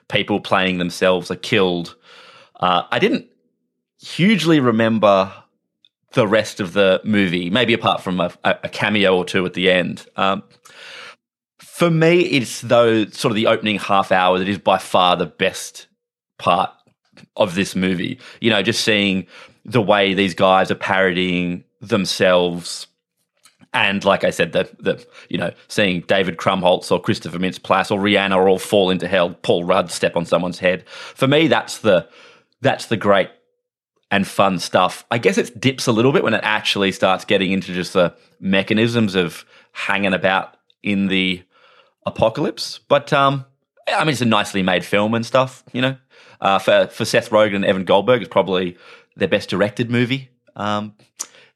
people 0.08 0.40
playing 0.40 0.78
themselves 0.78 1.30
are 1.30 1.36
killed, 1.36 1.96
uh, 2.58 2.82
I 2.90 2.98
didn't 2.98 3.26
hugely 4.00 4.60
remember 4.60 5.32
the 6.12 6.26
rest 6.26 6.60
of 6.60 6.72
the 6.72 7.00
movie. 7.04 7.50
Maybe 7.50 7.72
apart 7.72 8.02
from 8.02 8.20
a, 8.20 8.32
a 8.44 8.68
cameo 8.68 9.16
or 9.16 9.24
two 9.24 9.44
at 9.46 9.54
the 9.54 9.70
end. 9.70 10.06
Um, 10.16 10.42
for 11.58 11.90
me, 11.90 12.20
it's 12.20 12.60
though 12.60 13.06
sort 13.06 13.32
of 13.32 13.36
the 13.36 13.46
opening 13.46 13.78
half 13.78 14.12
hour 14.12 14.38
that 14.38 14.48
is 14.48 14.58
by 14.58 14.78
far 14.78 15.16
the 15.16 15.26
best 15.26 15.86
part 16.38 16.70
of 17.36 17.54
this 17.54 17.74
movie. 17.74 18.18
You 18.40 18.50
know, 18.50 18.62
just 18.62 18.84
seeing 18.84 19.26
the 19.64 19.80
way 19.80 20.14
these 20.14 20.34
guys 20.34 20.70
are 20.70 20.76
parodying 20.76 21.64
themselves. 21.80 22.86
And 23.72 24.04
like 24.04 24.24
I 24.24 24.30
said, 24.30 24.52
the 24.52 24.68
the 24.78 25.06
you 25.28 25.38
know 25.38 25.52
seeing 25.68 26.00
David 26.02 26.38
Krumholtz 26.38 26.90
or 26.90 27.00
Christopher 27.00 27.38
Mintz-Plasse 27.38 27.90
or 27.90 28.00
Rihanna 28.00 28.36
all 28.46 28.58
fall 28.58 28.90
into 28.90 29.06
hell, 29.06 29.30
Paul 29.30 29.64
Rudd 29.64 29.90
step 29.90 30.16
on 30.16 30.26
someone's 30.26 30.58
head. 30.58 30.88
For 30.88 31.28
me, 31.28 31.46
that's 31.46 31.78
the 31.78 32.08
that's 32.60 32.86
the 32.86 32.96
great 32.96 33.30
and 34.10 34.26
fun 34.26 34.58
stuff. 34.58 35.04
I 35.10 35.18
guess 35.18 35.38
it 35.38 35.60
dips 35.60 35.86
a 35.86 35.92
little 35.92 36.12
bit 36.12 36.24
when 36.24 36.34
it 36.34 36.40
actually 36.42 36.92
starts 36.92 37.24
getting 37.24 37.52
into 37.52 37.72
just 37.72 37.92
the 37.92 38.14
mechanisms 38.40 39.14
of 39.14 39.44
hanging 39.72 40.14
about 40.14 40.56
in 40.82 41.06
the 41.06 41.42
apocalypse. 42.06 42.80
But 42.88 43.12
um, 43.12 43.44
I 43.88 44.04
mean, 44.04 44.12
it's 44.12 44.20
a 44.20 44.26
nicely 44.26 44.62
made 44.62 44.84
film 44.84 45.14
and 45.14 45.24
stuff. 45.24 45.62
You 45.72 45.82
know, 45.82 45.96
uh, 46.40 46.58
for 46.58 46.88
for 46.88 47.04
Seth 47.04 47.30
Rogen 47.30 47.56
and 47.56 47.64
Evan 47.64 47.84
Goldberg, 47.84 48.22
it's 48.22 48.30
probably 48.30 48.76
their 49.16 49.28
best 49.28 49.48
directed 49.48 49.90
movie. 49.90 50.30
Um, 50.56 50.94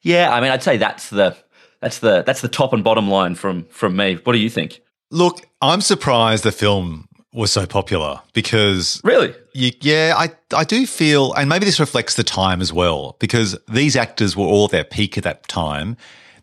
yeah, 0.03 0.33
I 0.33 0.41
mean, 0.41 0.51
I'd 0.51 0.63
say 0.63 0.77
that's 0.77 1.11
the 1.11 1.37
that's 1.81 1.99
the 1.99 2.23
that's 2.23 2.41
the 2.41 2.49
top 2.49 2.73
and 2.73 2.85
bottom 2.85 3.09
line 3.09 3.35
from 3.35 3.65
from 3.67 3.97
me. 3.97 4.15
What 4.15 4.33
do 4.33 4.39
you 4.39 4.51
think? 4.51 4.81
Look, 5.11 5.47
I'm 5.61 5.81
surprised 5.81 6.45
the 6.45 6.53
film 6.53 7.09
was 7.35 7.53
so 7.53 7.67
popular 7.67 8.21
because 8.33 9.01
Really? 9.05 9.35
you, 9.53 9.73
yeah, 9.83 10.15
I 10.17 10.31
I 10.57 10.65
do 10.65 10.87
feel, 10.87 11.33
and 11.35 11.49
maybe 11.49 11.65
this 11.67 11.81
reflects 11.81 12.15
the 12.15 12.25
time 12.25 12.61
as 12.63 12.73
well, 12.73 13.17
because 13.19 13.59
these 13.69 13.97
actors 13.97 14.37
were 14.37 14.47
all 14.47 14.65
at 14.67 14.71
their 14.71 14.85
peak 14.85 15.19
at 15.19 15.25
that 15.25 15.47
time. 15.49 15.97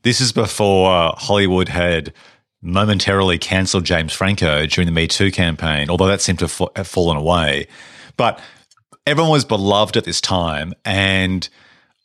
This 0.04 0.20
is 0.22 0.32
before 0.32 1.14
Hollywood 1.18 1.70
had 1.70 2.14
momentarily 2.62 3.38
cancelled 3.40 3.86
James 3.86 4.14
Franco 4.14 4.66
during 4.68 4.86
the 4.86 4.92
Me 4.92 5.08
Too 5.08 5.32
campaign, 5.32 5.90
although 5.90 6.08
that 6.08 6.22
seemed 6.22 6.40
to 6.40 6.46
have 6.48 6.62
have 6.76 6.88
fallen 6.88 7.18
away. 7.18 7.68
But 8.18 8.40
everyone 9.08 9.32
was 9.32 9.46
beloved 9.46 9.96
at 9.98 10.04
this 10.04 10.20
time, 10.22 10.74
and 10.86 11.48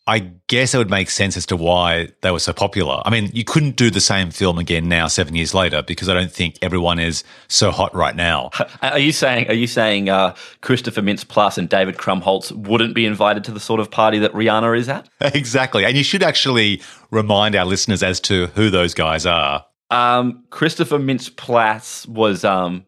I 0.09 0.21
guess 0.47 0.73
it 0.73 0.79
would 0.79 0.91
make 0.91 1.11
sense 1.11 1.37
as 1.37 1.47
to 1.47 1.57
why 1.57 2.09
they 2.21 2.31
were 2.31 2.39
so 2.39 2.53
popular. 2.53 3.03
I 3.05 3.11
mean, 3.11 3.29
you 3.35 3.43
couldn't 3.43 3.75
do 3.75 3.91
the 3.91 4.01
same 4.01 4.31
film 4.31 4.57
again 4.57 4.89
now, 4.89 5.09
seven 5.09 5.35
years 5.35 5.53
later, 5.53 5.83
because 5.83 6.09
I 6.09 6.15
don't 6.15 6.31
think 6.31 6.59
everyone 6.63 7.01
is 7.01 7.25
so 7.49 7.73
hot 7.73 7.93
right 7.93 8.15
now. 8.15 8.51
Are 8.83 9.01
you 9.01 9.11
saying 9.11 9.49
are 9.49 9.55
you 9.55 9.67
saying 9.67 10.09
uh, 10.09 10.37
Christopher 10.61 11.03
Mintz-Plasse 11.03 11.59
and 11.59 11.69
David 11.69 11.97
Krumholtz 11.97 12.53
wouldn't 12.53 12.95
be 12.95 13.05
invited 13.05 13.43
to 13.45 13.51
the 13.51 13.59
sort 13.59 13.81
of 13.81 13.91
party 13.91 14.19
that 14.21 14.33
Rihanna 14.33 14.79
is 14.79 14.89
at? 14.89 15.09
exactly. 15.21 15.85
And 15.85 15.97
you 15.97 16.05
should 16.05 16.23
actually 16.23 16.81
remind 17.11 17.57
our 17.57 17.65
listeners 17.65 18.03
as 18.03 18.21
to 18.21 18.47
who 18.49 18.71
those 18.71 18.95
guys 18.95 19.27
are. 19.27 19.67
Um, 19.91 20.45
Christopher 20.51 20.99
Mintz-Plasse 20.99 22.07
was 22.07 22.45
um, 22.45 22.87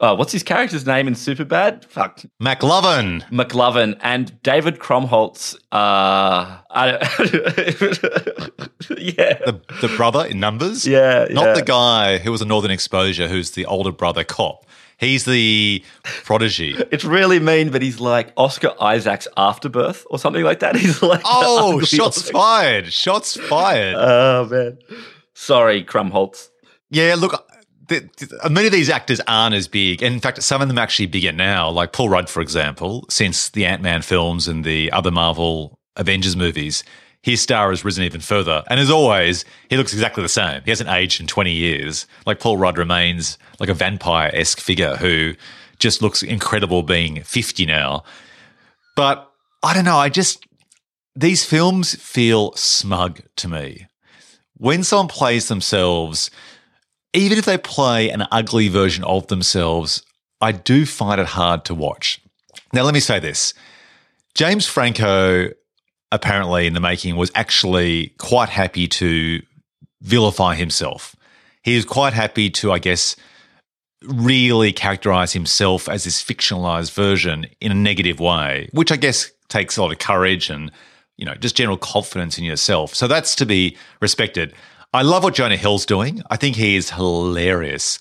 uh, 0.00 0.14
what's 0.16 0.32
his 0.32 0.42
character's 0.42 0.86
name 0.86 1.08
in 1.08 1.14
Superbad? 1.14 1.84
Fuck, 1.86 2.20
McLovin. 2.42 3.22
McLovin 3.30 3.98
and 4.02 4.40
David 4.42 4.78
Krumholtz. 4.78 5.54
Uh, 5.72 6.58
I 6.70 6.90
don't, 6.90 7.02
yeah, 8.98 9.34
The, 9.44 9.60
the 9.80 9.92
brother 9.96 10.26
in 10.26 10.40
numbers? 10.40 10.86
Yeah, 10.86 11.26
Not 11.30 11.46
yeah. 11.46 11.52
the 11.54 11.62
guy 11.62 12.18
who 12.18 12.30
was 12.32 12.42
a 12.42 12.44
Northern 12.44 12.70
Exposure, 12.70 13.28
who's 13.28 13.52
the 13.52 13.66
older 13.66 13.92
brother 13.92 14.24
cop. 14.24 14.64
He's 14.98 15.26
the 15.26 15.84
prodigy. 16.24 16.74
it's 16.90 17.04
really 17.04 17.38
mean, 17.38 17.70
but 17.70 17.82
he's 17.82 18.00
like 18.00 18.32
Oscar 18.36 18.72
Isaac's 18.80 19.28
afterbirth 19.36 20.06
or 20.10 20.18
something 20.18 20.42
like 20.42 20.60
that. 20.60 20.74
He's 20.86 21.02
like, 21.02 21.20
Oh, 21.26 21.80
shots 21.82 22.16
Oscar- 22.18 22.32
fired. 22.32 22.92
Shots 22.92 23.36
fired. 23.38 23.94
Oh 23.98 24.46
man, 24.50 24.78
sorry, 25.34 25.84
Krumholtz. 25.84 26.48
yeah, 26.88 27.14
look, 27.18 27.45
th- 27.88 28.04
th- 28.16 28.30
many 28.50 28.66
of 28.66 28.72
these 28.72 28.90
actors 28.90 29.20
aren't 29.26 29.54
as 29.54 29.68
big. 29.68 30.02
And 30.02 30.14
In 30.14 30.20
fact, 30.20 30.42
some 30.42 30.62
of 30.62 30.68
them 30.68 30.78
are 30.78 30.82
actually 30.82 31.06
bigger 31.06 31.32
now, 31.32 31.70
like 31.70 31.92
Paul 31.92 32.08
Rudd, 32.08 32.28
for 32.28 32.40
example, 32.40 33.06
since 33.08 33.48
the 33.48 33.66
Ant 33.66 33.82
Man 33.82 34.02
films 34.02 34.48
and 34.48 34.64
the 34.64 34.90
other 34.92 35.10
Marvel 35.10 35.78
Avengers 35.96 36.36
movies. 36.36 36.84
His 37.22 37.40
star 37.40 37.70
has 37.70 37.84
risen 37.84 38.04
even 38.04 38.20
further. 38.20 38.62
And 38.68 38.78
as 38.78 38.90
always, 38.90 39.44
he 39.68 39.76
looks 39.76 39.92
exactly 39.92 40.22
the 40.22 40.28
same. 40.28 40.62
He 40.64 40.70
hasn't 40.70 40.90
aged 40.90 41.20
in 41.20 41.26
20 41.26 41.50
years. 41.50 42.06
Like 42.24 42.38
Paul 42.38 42.56
Rudd 42.56 42.78
remains 42.78 43.36
like 43.58 43.68
a 43.68 43.74
vampire 43.74 44.30
esque 44.32 44.60
figure 44.60 44.94
who 44.96 45.34
just 45.80 46.02
looks 46.02 46.22
incredible 46.22 46.84
being 46.84 47.22
50 47.22 47.66
now. 47.66 48.04
But 48.94 49.28
I 49.62 49.74
don't 49.74 49.84
know. 49.84 49.96
I 49.96 50.08
just, 50.08 50.46
these 51.16 51.44
films 51.44 51.96
feel 51.96 52.52
smug 52.52 53.20
to 53.36 53.48
me. 53.48 53.86
When 54.56 54.84
someone 54.84 55.08
plays 55.08 55.48
themselves, 55.48 56.30
even 57.16 57.38
if 57.38 57.44
they 57.44 57.58
play 57.58 58.10
an 58.10 58.26
ugly 58.30 58.68
version 58.68 59.04
of 59.04 59.26
themselves, 59.28 60.02
I 60.40 60.52
do 60.52 60.84
find 60.86 61.20
it 61.20 61.26
hard 61.26 61.64
to 61.66 61.74
watch. 61.74 62.20
Now, 62.72 62.82
let 62.82 62.94
me 62.94 63.00
say 63.00 63.18
this 63.18 63.54
James 64.34 64.66
Franco, 64.66 65.50
apparently 66.12 66.66
in 66.66 66.74
the 66.74 66.80
making, 66.80 67.16
was 67.16 67.32
actually 67.34 68.14
quite 68.18 68.48
happy 68.48 68.86
to 68.88 69.40
vilify 70.02 70.54
himself. 70.54 71.16
He 71.62 71.74
was 71.74 71.84
quite 71.84 72.12
happy 72.12 72.50
to, 72.50 72.70
I 72.70 72.78
guess, 72.78 73.16
really 74.04 74.72
characterize 74.72 75.32
himself 75.32 75.88
as 75.88 76.04
this 76.04 76.22
fictionalized 76.22 76.92
version 76.92 77.46
in 77.60 77.72
a 77.72 77.74
negative 77.74 78.20
way, 78.20 78.68
which 78.72 78.92
I 78.92 78.96
guess 78.96 79.30
takes 79.48 79.76
a 79.76 79.82
lot 79.82 79.92
of 79.92 79.98
courage 79.98 80.50
and 80.50 80.70
you 81.16 81.24
know 81.24 81.34
just 81.34 81.56
general 81.56 81.78
confidence 81.78 82.38
in 82.38 82.44
yourself. 82.44 82.94
So 82.94 83.08
that's 83.08 83.34
to 83.36 83.46
be 83.46 83.76
respected. 84.00 84.52
I 84.92 85.02
love 85.02 85.24
what 85.24 85.34
Jonah 85.34 85.56
Hill's 85.56 85.86
doing. 85.86 86.22
I 86.30 86.36
think 86.36 86.56
he 86.56 86.76
is 86.76 86.90
hilarious. 86.90 87.98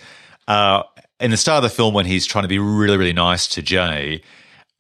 Uh, 0.48 0.84
in 1.20 1.32
the 1.32 1.38
start 1.38 1.64
of 1.64 1.70
the 1.70 1.76
film, 1.76 1.94
when 1.94 2.06
he's 2.06 2.26
trying 2.26 2.44
to 2.44 2.48
be 2.48 2.60
really, 2.60 2.98
really 2.98 3.14
nice 3.14 3.48
to 3.48 3.62
Jay, 3.62 4.22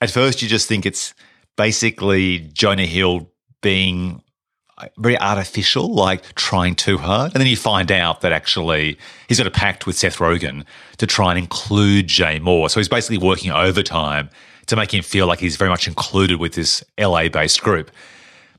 at 0.02 0.12
first 0.12 0.42
you 0.42 0.48
just 0.48 0.68
think 0.68 0.86
it's 0.86 1.14
basically 1.58 2.40
Jonah 2.54 2.86
Hill 2.86 3.30
being 3.62 4.22
very 4.98 5.18
artificial, 5.20 5.94
like 5.94 6.36
trying 6.36 6.76
too 6.76 6.98
hard. 6.98 7.34
And 7.34 7.40
then 7.40 7.48
you 7.48 7.56
find 7.56 7.92
out 7.92 8.22
that 8.22 8.32
actually 8.32 8.98
he's 9.28 9.38
got 9.38 9.48
a 9.48 9.52
pact 9.52 9.88
with 9.88 9.98
Seth 9.98 10.18
Rogen 10.18 10.66
to 10.98 11.08
try 11.08 11.32
and 11.32 11.40
include 11.40 12.08
Jay 12.08 12.40
more. 12.40 12.70
So 12.70 12.80
he's 12.80 12.90
basically 12.90 13.18
working 13.18 13.52
overtime 13.52 14.30
to 14.68 14.76
make 14.76 14.94
him 14.94 15.04
feel 15.04 15.28
like 15.28 15.40
he's 15.40 15.56
very 15.56 15.70
much 15.70 15.88
included 15.88 16.40
with 16.40 16.54
this 16.54 16.84
LA 17.00 17.30
based 17.30 17.62
group. 17.62 17.90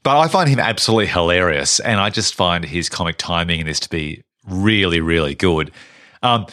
But 0.07 0.21
I 0.21 0.29
find 0.29 0.49
him 0.49 0.61
absolutely 0.61 1.09
hilarious. 1.09 1.81
And 1.81 1.99
I 1.99 2.11
just 2.11 2.37
find 2.37 2.65
his 2.65 2.89
comic 2.89 3.17
timing 3.17 3.59
in 3.59 3.67
this 3.67 3.81
to 3.81 3.91
be 3.91 4.23
really, 4.47 5.01
really 5.01 5.35
good. 5.35 5.73
Um, 6.23 6.47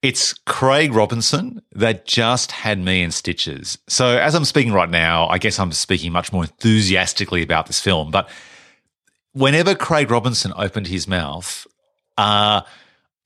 it's 0.00 0.32
Craig 0.32 0.94
Robinson 0.94 1.60
that 1.72 2.06
just 2.06 2.52
had 2.52 2.78
me 2.78 3.02
in 3.02 3.10
stitches. 3.10 3.78
So, 3.88 4.16
as 4.16 4.36
I'm 4.36 4.44
speaking 4.44 4.72
right 4.72 4.88
now, 4.88 5.26
I 5.26 5.38
guess 5.38 5.58
I'm 5.58 5.72
speaking 5.72 6.12
much 6.12 6.32
more 6.32 6.44
enthusiastically 6.44 7.42
about 7.42 7.66
this 7.66 7.80
film. 7.80 8.12
But 8.12 8.28
whenever 9.32 9.74
Craig 9.74 10.08
Robinson 10.08 10.52
opened 10.56 10.86
his 10.86 11.08
mouth, 11.08 11.66
uh, 12.16 12.60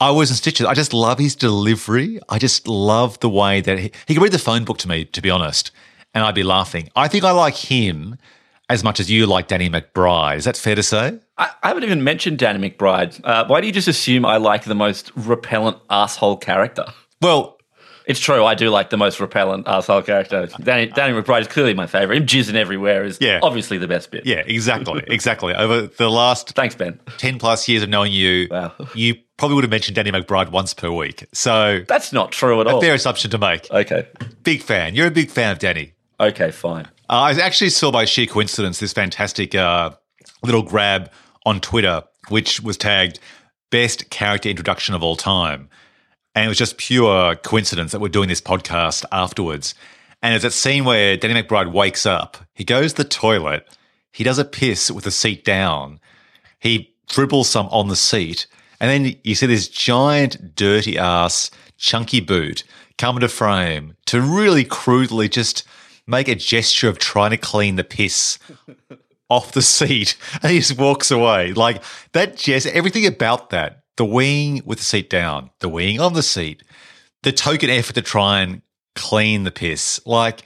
I 0.01 0.11
was 0.13 0.31
in 0.31 0.37
stitches. 0.37 0.65
I 0.65 0.73
just 0.73 0.95
love 0.95 1.19
his 1.19 1.37
delivery. 1.37 2.21
I 2.31 2.39
just 2.39 2.67
love 2.67 3.21
the 3.21 3.29
way 3.29 3.61
that 3.61 3.79
he, 3.79 3.93
he 4.07 4.15
could 4.15 4.23
read 4.23 4.33
the 4.33 4.39
phone 4.39 4.65
book 4.65 4.79
to 4.79 4.89
me, 4.89 5.05
to 5.05 5.21
be 5.21 5.29
honest, 5.29 5.73
and 6.15 6.25
I'd 6.25 6.35
be 6.35 6.43
laughing. 6.43 6.89
I 6.97 7.07
think 7.07 7.23
I 7.23 7.33
like 7.33 7.57
him 7.57 8.17
as 8.71 8.85
much 8.85 9.01
as 9.01 9.11
you 9.11 9.27
like 9.27 9.49
Danny 9.49 9.69
McBride. 9.69 10.37
Is 10.37 10.45
that 10.45 10.57
fair 10.57 10.77
to 10.77 10.83
say? 10.83 11.19
I, 11.37 11.51
I 11.63 11.69
haven't 11.69 11.83
even 11.83 12.05
mentioned 12.05 12.39
Danny 12.39 12.71
McBride. 12.71 13.21
Uh, 13.25 13.45
why 13.47 13.61
do 13.61 13.67
you 13.67 13.73
just 13.73 13.89
assume 13.89 14.25
I 14.25 14.37
like 14.37 14.65
the 14.65 14.77
most 14.77 15.11
repellent 15.17 15.79
asshole 15.91 16.37
character? 16.37 16.87
Well, 17.21 17.59
it's 18.07 18.21
true. 18.21 18.45
I 18.45 18.55
do 18.55 18.71
like 18.71 18.91
the 18.91 18.97
most 18.97 19.19
repellent 19.19 19.67
asshole 19.67 20.03
character. 20.03 20.49
Danny, 20.63 20.87
Danny 20.87 21.21
McBride 21.21 21.43
is 21.43 21.49
clearly 21.49 21.75
my 21.75 21.89
favorite. 21.89 22.17
Him 22.17 22.27
jizzing 22.27 22.55
everywhere 22.55 23.05
is 23.05 23.19
yeah. 23.21 23.41
obviously 23.43 23.77
the 23.77 23.89
best 23.89 24.13
bit. 24.13 24.25
Yeah, 24.25 24.43
exactly, 24.47 25.03
exactly. 25.09 25.53
Over 25.53 25.89
the 25.89 26.09
last 26.09 26.51
thanks 26.51 26.77
Ben 26.77 27.01
ten 27.19 27.39
plus 27.39 27.69
years 27.69 27.83
of 27.83 27.89
knowing 27.89 28.13
you, 28.13 28.47
wow. 28.51 28.73
you 28.95 29.17
probably 29.37 29.57
would 29.57 29.65
have 29.65 29.71
mentioned 29.71 29.97
Danny 29.97 30.13
McBride 30.13 30.51
once 30.51 30.75
per 30.75 30.91
week. 30.91 31.27
So 31.33 31.85
that's 31.89 32.13
not 32.13 32.31
true 32.31 32.61
at 32.61 32.69
all. 32.69 32.79
A 32.79 32.81
fair 32.81 32.95
assumption 32.95 33.33
to 33.33 33.39
make. 33.39 33.69
Okay, 33.71 34.07
big 34.45 34.63
fan. 34.63 34.95
You're 34.95 35.09
a 35.09 35.13
big 35.13 35.31
fan 35.31 35.51
of 35.51 35.59
Danny. 35.59 35.95
Okay, 36.21 36.51
fine. 36.51 36.89
Uh, 37.11 37.23
I 37.23 37.33
actually 37.41 37.71
saw 37.71 37.91
by 37.91 38.05
sheer 38.05 38.27
coincidence 38.27 38.79
this 38.79 38.93
fantastic 38.93 39.53
uh, 39.57 39.91
little 40.45 40.63
grab 40.63 41.11
on 41.45 41.61
Twitter, 41.61 42.05
which 42.29 42.61
was 42.61 42.77
tagged 42.77 43.19
best 43.73 44.11
character 44.11 44.49
introduction 44.49 44.95
of 44.95 45.03
all 45.03 45.17
time. 45.17 45.69
And 46.37 46.45
it 46.45 46.49
was 46.49 46.57
just 46.57 46.79
pure 46.79 47.35
coincidence 47.35 47.91
that 47.91 48.01
we're 48.01 48.11
doing 48.11 48.29
this 48.29 48.41
podcast 48.41 49.05
afterwards. 49.11 49.75
And 50.23 50.33
there's 50.33 50.43
that 50.43 50.53
scene 50.53 50.85
where 50.85 51.17
Danny 51.17 51.43
McBride 51.43 51.73
wakes 51.73 52.07
up, 52.07 52.37
he 52.55 52.63
goes 52.63 52.93
to 52.93 53.03
the 53.03 53.09
toilet, 53.09 53.67
he 54.13 54.23
does 54.23 54.39
a 54.39 54.45
piss 54.45 54.89
with 54.89 55.03
the 55.03 55.11
seat 55.11 55.45
down, 55.45 55.99
he 56.61 56.95
dribbles 57.09 57.49
some 57.49 57.67
on 57.71 57.89
the 57.89 57.97
seat, 57.97 58.47
and 58.79 58.89
then 58.89 59.17
you 59.25 59.35
see 59.35 59.47
this 59.47 59.67
giant, 59.67 60.55
dirty 60.55 60.97
ass, 60.97 61.51
chunky 61.77 62.21
boot 62.21 62.63
come 62.99 63.17
into 63.17 63.29
frame 63.29 63.97
to 64.07 64.21
really 64.21 64.63
crudely 64.65 65.29
just 65.29 65.67
make 66.11 66.29
a 66.29 66.35
gesture 66.35 66.89
of 66.89 66.99
trying 66.99 67.31
to 67.31 67.37
clean 67.37 67.77
the 67.77 67.85
piss 67.85 68.39
off 69.31 69.53
the 69.53 69.63
seat 69.63 70.17
and 70.43 70.53
he 70.53 70.59
just 70.59 70.79
walks 70.79 71.11
away. 71.11 71.53
Like 71.53 71.83
that 72.13 72.37
just 72.37 72.67
everything 72.67 73.07
about 73.07 73.51
that, 73.51 73.85
the 73.97 74.05
wing 74.05 74.63
with 74.65 74.79
the 74.79 74.85
seat 74.85 75.09
down, 75.09 75.51
the 75.61 75.69
wing 75.69 76.01
on 76.01 76.13
the 76.13 76.23
seat, 76.23 76.63
the 77.23 77.33
token 77.33 77.71
effort 77.71 77.95
to 77.95 78.03
try 78.03 78.41
and 78.41 78.63
clean 78.95 79.45
the 79.45 79.51
piss. 79.51 80.01
Like 80.05 80.43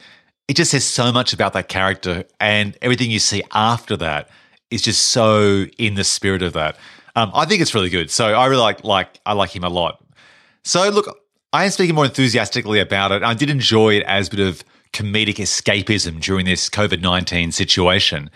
it 0.47 0.57
just 0.57 0.71
says 0.71 0.85
so 0.85 1.11
much 1.11 1.33
about 1.33 1.55
that 1.55 1.69
character 1.69 2.25
and 2.39 2.77
everything 2.83 3.11
you 3.11 3.19
see 3.19 3.43
after 3.53 3.97
that 3.97 4.29
is 4.71 4.83
just 4.83 5.09
so 5.09 5.65
in 5.79 5.95
the 5.95 6.05
spirit 6.05 6.43
of 6.43 6.53
that. 6.53 6.77
Um, 7.17 7.31
I 7.33 7.47
think 7.47 7.63
it's 7.63 7.75
really 7.75 7.91
good. 7.91 8.11
So 8.11 8.35
I 8.35 8.47
really 8.47 8.63
like 8.63 8.85
like 8.85 9.21
I 9.25 9.33
like 9.33 9.55
him 9.55 9.65
a 9.65 9.69
lot. 9.69 10.05
So 10.65 10.89
look, 10.91 11.19
I 11.53 11.65
am 11.65 11.71
speaking 11.71 11.95
more 11.95 12.05
enthusiastically 12.05 12.81
about 12.81 13.13
it. 13.13 13.23
I 13.23 13.35
did 13.35 13.49
enjoy 13.49 13.95
it 13.95 14.03
as 14.05 14.29
a 14.29 14.31
bit 14.31 14.41
of 14.41 14.65
comedic 14.95 15.37
escapism 15.37 16.21
during 16.21 16.47
this 16.47 16.71
COVID 16.71 17.03
19 17.03 17.53
situation. 17.53 18.31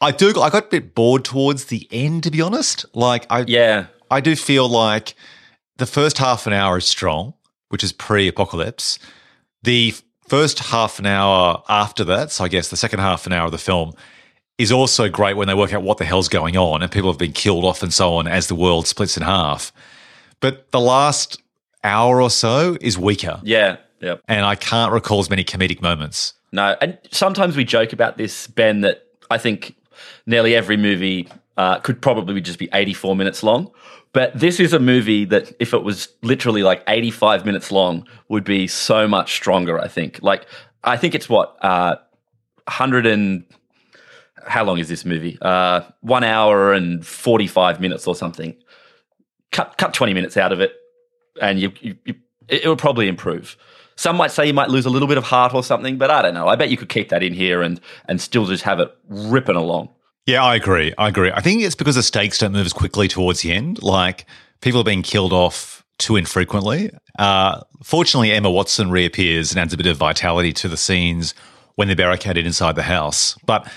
I 0.00 0.10
do, 0.10 0.28
I 0.40 0.50
got 0.50 0.64
a 0.64 0.68
bit 0.68 0.94
bored 0.94 1.24
towards 1.24 1.66
the 1.66 1.88
end, 1.90 2.24
to 2.24 2.30
be 2.30 2.40
honest. 2.40 2.84
Like, 2.94 3.26
I, 3.30 3.44
yeah, 3.46 3.86
I 4.10 4.20
do 4.20 4.36
feel 4.36 4.68
like 4.68 5.14
the 5.76 5.86
first 5.86 6.18
half 6.18 6.46
an 6.46 6.52
hour 6.52 6.78
is 6.78 6.86
strong, 6.86 7.34
which 7.68 7.82
is 7.82 7.92
pre 7.92 8.28
apocalypse. 8.28 8.98
The 9.62 9.94
first 10.28 10.58
half 10.58 10.98
an 10.98 11.06
hour 11.06 11.62
after 11.68 12.04
that, 12.04 12.30
so 12.30 12.44
I 12.44 12.48
guess 12.48 12.68
the 12.68 12.76
second 12.76 13.00
half 13.00 13.26
an 13.26 13.32
hour 13.32 13.46
of 13.46 13.52
the 13.52 13.58
film, 13.58 13.92
is 14.58 14.70
also 14.70 15.08
great 15.08 15.36
when 15.36 15.48
they 15.48 15.54
work 15.54 15.72
out 15.72 15.82
what 15.82 15.98
the 15.98 16.04
hell's 16.04 16.28
going 16.28 16.56
on 16.56 16.82
and 16.82 16.92
people 16.92 17.10
have 17.10 17.18
been 17.18 17.32
killed 17.32 17.64
off 17.64 17.82
and 17.82 17.92
so 17.92 18.14
on 18.14 18.26
as 18.26 18.48
the 18.48 18.54
world 18.54 18.86
splits 18.86 19.16
in 19.16 19.22
half. 19.22 19.72
But 20.40 20.70
the 20.72 20.80
last 20.80 21.40
hour 21.84 22.20
or 22.20 22.30
so 22.30 22.76
is 22.80 22.98
weaker. 22.98 23.40
Yeah. 23.42 23.76
Yep. 24.02 24.22
And 24.28 24.44
I 24.44 24.56
can't 24.56 24.92
recall 24.92 25.20
as 25.20 25.30
many 25.30 25.44
comedic 25.44 25.80
moments. 25.80 26.34
No, 26.50 26.76
and 26.80 26.98
sometimes 27.10 27.56
we 27.56 27.64
joke 27.64 27.92
about 27.92 28.18
this, 28.18 28.46
Ben, 28.48 28.82
that 28.82 29.06
I 29.30 29.38
think 29.38 29.74
nearly 30.26 30.54
every 30.54 30.76
movie 30.76 31.28
uh, 31.56 31.78
could 31.78 32.02
probably 32.02 32.40
just 32.40 32.58
be 32.58 32.68
84 32.72 33.16
minutes 33.16 33.42
long. 33.42 33.70
But 34.12 34.38
this 34.38 34.60
is 34.60 34.74
a 34.74 34.78
movie 34.78 35.24
that, 35.26 35.52
if 35.58 35.72
it 35.72 35.84
was 35.84 36.08
literally 36.22 36.62
like 36.62 36.82
85 36.86 37.46
minutes 37.46 37.72
long, 37.72 38.06
would 38.28 38.44
be 38.44 38.66
so 38.66 39.08
much 39.08 39.32
stronger, 39.32 39.78
I 39.78 39.88
think. 39.88 40.18
Like, 40.20 40.46
I 40.84 40.98
think 40.98 41.14
it's 41.14 41.28
what, 41.28 41.56
uh, 41.62 41.96
100 42.66 43.06
and. 43.06 43.44
How 44.44 44.64
long 44.64 44.78
is 44.78 44.88
this 44.88 45.04
movie? 45.04 45.38
Uh, 45.40 45.82
one 46.00 46.24
hour 46.24 46.72
and 46.72 47.06
45 47.06 47.80
minutes 47.80 48.08
or 48.08 48.16
something. 48.16 48.56
Cut, 49.52 49.78
cut 49.78 49.94
20 49.94 50.14
minutes 50.14 50.36
out 50.36 50.50
of 50.50 50.60
it, 50.60 50.72
and 51.40 51.60
you, 51.60 51.72
you, 51.80 51.96
you 52.04 52.14
it, 52.48 52.66
will 52.66 52.76
probably 52.76 53.06
improve. 53.06 53.56
Some 53.96 54.16
might 54.16 54.30
say 54.30 54.46
you 54.46 54.54
might 54.54 54.70
lose 54.70 54.86
a 54.86 54.90
little 54.90 55.08
bit 55.08 55.18
of 55.18 55.24
heart 55.24 55.54
or 55.54 55.62
something, 55.62 55.98
but 55.98 56.10
I 56.10 56.22
don't 56.22 56.34
know. 56.34 56.48
I 56.48 56.56
bet 56.56 56.70
you 56.70 56.76
could 56.76 56.88
keep 56.88 57.08
that 57.10 57.22
in 57.22 57.34
here 57.34 57.62
and 57.62 57.80
and 58.08 58.20
still 58.20 58.46
just 58.46 58.64
have 58.64 58.80
it 58.80 58.96
ripping 59.08 59.56
along. 59.56 59.90
Yeah, 60.26 60.44
I 60.44 60.54
agree. 60.54 60.92
I 60.98 61.08
agree. 61.08 61.32
I 61.32 61.40
think 61.40 61.62
it's 61.62 61.74
because 61.74 61.96
the 61.96 62.02
stakes 62.02 62.38
don't 62.38 62.52
move 62.52 62.66
as 62.66 62.72
quickly 62.72 63.08
towards 63.08 63.42
the 63.42 63.52
end. 63.52 63.82
Like 63.82 64.26
people 64.60 64.80
are 64.80 64.84
being 64.84 65.02
killed 65.02 65.32
off 65.32 65.84
too 65.98 66.16
infrequently. 66.16 66.90
Uh, 67.18 67.60
fortunately, 67.82 68.32
Emma 68.32 68.50
Watson 68.50 68.90
reappears 68.90 69.50
and 69.50 69.60
adds 69.60 69.72
a 69.72 69.76
bit 69.76 69.86
of 69.86 69.96
vitality 69.96 70.52
to 70.54 70.68
the 70.68 70.76
scenes 70.76 71.34
when 71.74 71.88
they're 71.88 71.96
barricaded 71.96 72.46
inside 72.46 72.76
the 72.76 72.82
house. 72.82 73.36
But 73.46 73.70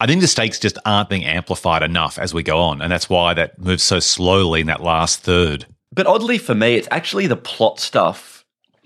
I 0.00 0.06
think 0.06 0.20
the 0.20 0.28
stakes 0.28 0.58
just 0.58 0.78
aren't 0.84 1.08
being 1.08 1.24
amplified 1.24 1.82
enough 1.82 2.18
as 2.18 2.32
we 2.32 2.42
go 2.42 2.58
on, 2.58 2.80
and 2.80 2.90
that's 2.90 3.10
why 3.10 3.34
that 3.34 3.58
moves 3.58 3.82
so 3.82 3.98
slowly 3.98 4.60
in 4.60 4.68
that 4.68 4.82
last 4.82 5.20
third. 5.20 5.66
But 5.92 6.06
oddly 6.06 6.38
for 6.38 6.54
me, 6.54 6.74
it's 6.74 6.88
actually 6.90 7.26
the 7.26 7.36
plot 7.36 7.80
stuff 7.80 8.37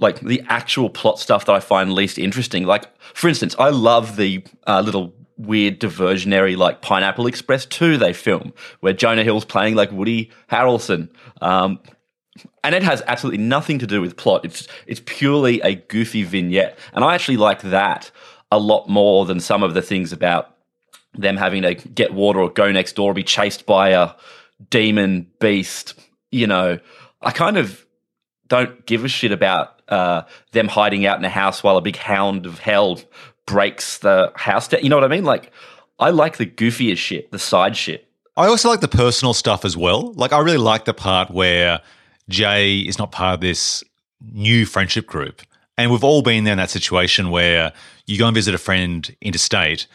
like 0.02 0.20
the 0.20 0.42
actual 0.48 0.90
plot 0.90 1.18
stuff 1.18 1.46
that 1.46 1.54
I 1.54 1.60
find 1.60 1.92
least 1.92 2.18
interesting. 2.18 2.64
Like, 2.64 2.84
for 3.14 3.28
instance, 3.28 3.54
I 3.58 3.70
love 3.70 4.16
the 4.16 4.44
uh, 4.66 4.80
little 4.80 5.14
weird 5.38 5.80
diversionary 5.80 6.56
like 6.56 6.82
Pineapple 6.82 7.26
Express 7.26 7.66
2 7.66 7.96
they 7.96 8.12
film 8.12 8.52
where 8.80 8.92
Jonah 8.92 9.24
Hill's 9.24 9.44
playing 9.44 9.74
like 9.74 9.90
Woody 9.90 10.30
Harrelson. 10.50 11.08
Um, 11.40 11.80
and 12.64 12.74
it 12.74 12.82
has 12.82 13.02
absolutely 13.06 13.42
nothing 13.42 13.78
to 13.78 13.86
do 13.86 14.00
with 14.00 14.16
plot. 14.16 14.44
It's 14.44 14.66
it's 14.86 15.02
purely 15.04 15.60
a 15.60 15.74
goofy 15.74 16.22
vignette, 16.22 16.78
and 16.94 17.04
I 17.04 17.14
actually 17.14 17.36
like 17.36 17.62
that 17.62 18.10
a 18.50 18.58
lot 18.58 18.88
more 18.88 19.26
than 19.26 19.40
some 19.40 19.62
of 19.62 19.74
the 19.74 19.82
things 19.82 20.12
about 20.12 20.56
them 21.14 21.36
having 21.36 21.62
to 21.62 21.74
get 21.74 22.14
water 22.14 22.40
or 22.40 22.50
go 22.50 22.72
next 22.72 22.94
door 22.94 23.10
or 23.10 23.14
be 23.14 23.22
chased 23.22 23.66
by 23.66 23.90
a 23.90 24.12
demon 24.70 25.30
beast. 25.40 25.94
You 26.30 26.46
know, 26.46 26.78
I 27.20 27.32
kind 27.32 27.58
of 27.58 27.84
don't 28.52 28.84
give 28.84 29.02
a 29.02 29.08
shit 29.08 29.32
about 29.32 29.80
uh, 29.88 30.24
them 30.50 30.68
hiding 30.68 31.06
out 31.06 31.18
in 31.18 31.24
a 31.24 31.30
house 31.30 31.62
while 31.62 31.78
a 31.78 31.80
big 31.80 31.96
hound 31.96 32.44
of 32.44 32.58
hell 32.58 33.00
breaks 33.46 33.96
the 33.98 34.30
house 34.36 34.68
down. 34.68 34.82
You 34.82 34.90
know 34.90 34.96
what 34.96 35.04
I 35.04 35.08
mean? 35.08 35.24
Like, 35.24 35.50
I 35.98 36.10
like 36.10 36.36
the 36.36 36.44
goofiest 36.44 36.98
shit, 36.98 37.30
the 37.30 37.38
side 37.38 37.78
shit. 37.78 38.06
I 38.36 38.48
also 38.48 38.68
like 38.68 38.82
the 38.82 38.88
personal 38.88 39.32
stuff 39.32 39.64
as 39.64 39.74
well. 39.74 40.12
Like, 40.12 40.34
I 40.34 40.40
really 40.40 40.58
like 40.58 40.84
the 40.84 40.92
part 40.92 41.30
where 41.30 41.80
Jay 42.28 42.80
is 42.80 42.98
not 42.98 43.10
part 43.10 43.36
of 43.36 43.40
this 43.40 43.82
new 44.20 44.66
friendship 44.66 45.06
group. 45.06 45.40
And 45.78 45.90
we've 45.90 46.04
all 46.04 46.20
been 46.20 46.44
there 46.44 46.52
in 46.52 46.58
that 46.58 46.68
situation 46.68 47.30
where 47.30 47.72
you 48.06 48.18
go 48.18 48.26
and 48.26 48.34
visit 48.34 48.54
a 48.54 48.58
friend 48.58 49.16
interstate 49.22 49.86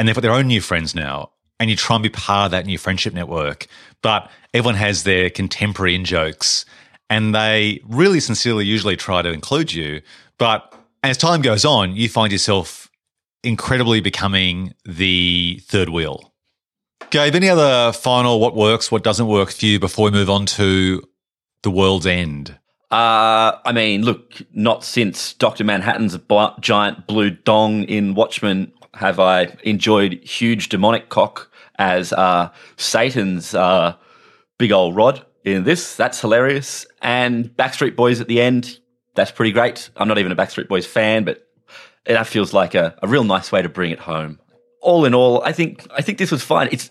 and 0.00 0.08
they've 0.08 0.16
got 0.16 0.22
their 0.22 0.32
own 0.32 0.48
new 0.48 0.60
friends 0.60 0.96
now. 0.96 1.30
And 1.60 1.70
you 1.70 1.76
try 1.76 1.94
and 1.94 2.02
be 2.02 2.08
part 2.08 2.46
of 2.46 2.50
that 2.50 2.66
new 2.66 2.76
friendship 2.76 3.14
network. 3.14 3.68
But 4.02 4.28
everyone 4.52 4.74
has 4.74 5.04
their 5.04 5.30
contemporary 5.30 5.94
in 5.94 6.04
jokes 6.04 6.64
and 7.10 7.34
they 7.34 7.80
really 7.84 8.20
sincerely 8.20 8.64
usually 8.64 8.96
try 8.96 9.20
to 9.20 9.30
include 9.30 9.72
you. 9.72 10.00
But 10.38 10.72
as 11.02 11.18
time 11.18 11.42
goes 11.42 11.64
on, 11.64 11.96
you 11.96 12.08
find 12.08 12.32
yourself 12.32 12.88
incredibly 13.42 14.00
becoming 14.00 14.74
the 14.84 15.60
third 15.64 15.88
wheel. 15.88 16.32
Gabe, 17.10 17.34
any 17.34 17.48
other 17.48 17.92
final 17.92 18.38
what 18.38 18.54
works, 18.54 18.92
what 18.92 19.02
doesn't 19.02 19.26
work 19.26 19.50
for 19.50 19.66
you 19.66 19.80
before 19.80 20.04
we 20.06 20.10
move 20.12 20.30
on 20.30 20.46
to 20.46 21.02
the 21.62 21.70
world's 21.70 22.06
end? 22.06 22.56
Uh, 22.92 23.58
I 23.64 23.72
mean, 23.72 24.02
look, 24.02 24.42
not 24.52 24.84
since 24.84 25.32
Dr. 25.34 25.64
Manhattan's 25.64 26.16
giant 26.60 27.06
blue 27.06 27.30
dong 27.30 27.84
in 27.84 28.14
Watchmen 28.14 28.72
have 28.94 29.18
I 29.18 29.56
enjoyed 29.64 30.14
huge 30.24 30.68
demonic 30.68 31.08
cock 31.08 31.50
as 31.78 32.12
uh, 32.12 32.50
Satan's 32.76 33.54
uh, 33.54 33.94
big 34.58 34.70
old 34.72 34.94
rod 34.94 35.24
in 35.44 35.64
this. 35.64 35.96
That's 35.96 36.20
hilarious. 36.20 36.86
And 37.02 37.46
Backstreet 37.56 37.96
Boys 37.96 38.20
at 38.20 38.28
the 38.28 38.40
end, 38.40 38.78
that's 39.14 39.30
pretty 39.30 39.52
great. 39.52 39.90
I'm 39.96 40.08
not 40.08 40.18
even 40.18 40.32
a 40.32 40.36
Backstreet 40.36 40.68
Boys 40.68 40.86
fan, 40.86 41.24
but 41.24 41.46
that 42.06 42.26
feels 42.26 42.52
like 42.52 42.74
a, 42.74 42.96
a 43.02 43.08
real 43.08 43.24
nice 43.24 43.52
way 43.52 43.62
to 43.62 43.68
bring 43.68 43.90
it 43.90 43.98
home. 43.98 44.38
All 44.82 45.04
in 45.04 45.14
all, 45.14 45.42
I 45.44 45.52
think 45.52 45.86
I 45.94 46.00
think 46.00 46.18
this 46.18 46.30
was 46.30 46.42
fine. 46.42 46.68
It's 46.72 46.90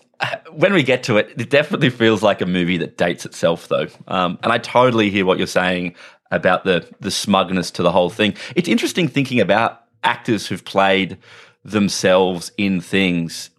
when 0.52 0.72
we 0.72 0.82
get 0.82 1.02
to 1.04 1.16
it, 1.16 1.32
it 1.36 1.50
definitely 1.50 1.90
feels 1.90 2.22
like 2.22 2.40
a 2.40 2.46
movie 2.46 2.76
that 2.78 2.96
dates 2.96 3.26
itself, 3.26 3.68
though. 3.68 3.88
Um, 4.06 4.38
and 4.42 4.52
I 4.52 4.58
totally 4.58 5.10
hear 5.10 5.26
what 5.26 5.38
you're 5.38 5.46
saying 5.46 5.96
about 6.30 6.64
the 6.64 6.88
the 7.00 7.10
smugness 7.10 7.70
to 7.72 7.82
the 7.82 7.90
whole 7.90 8.10
thing. 8.10 8.34
It's 8.54 8.68
interesting 8.68 9.08
thinking 9.08 9.40
about 9.40 9.82
actors 10.04 10.46
who've 10.46 10.64
played 10.64 11.18
themselves 11.64 12.52
in 12.56 12.80
things. 12.80 13.50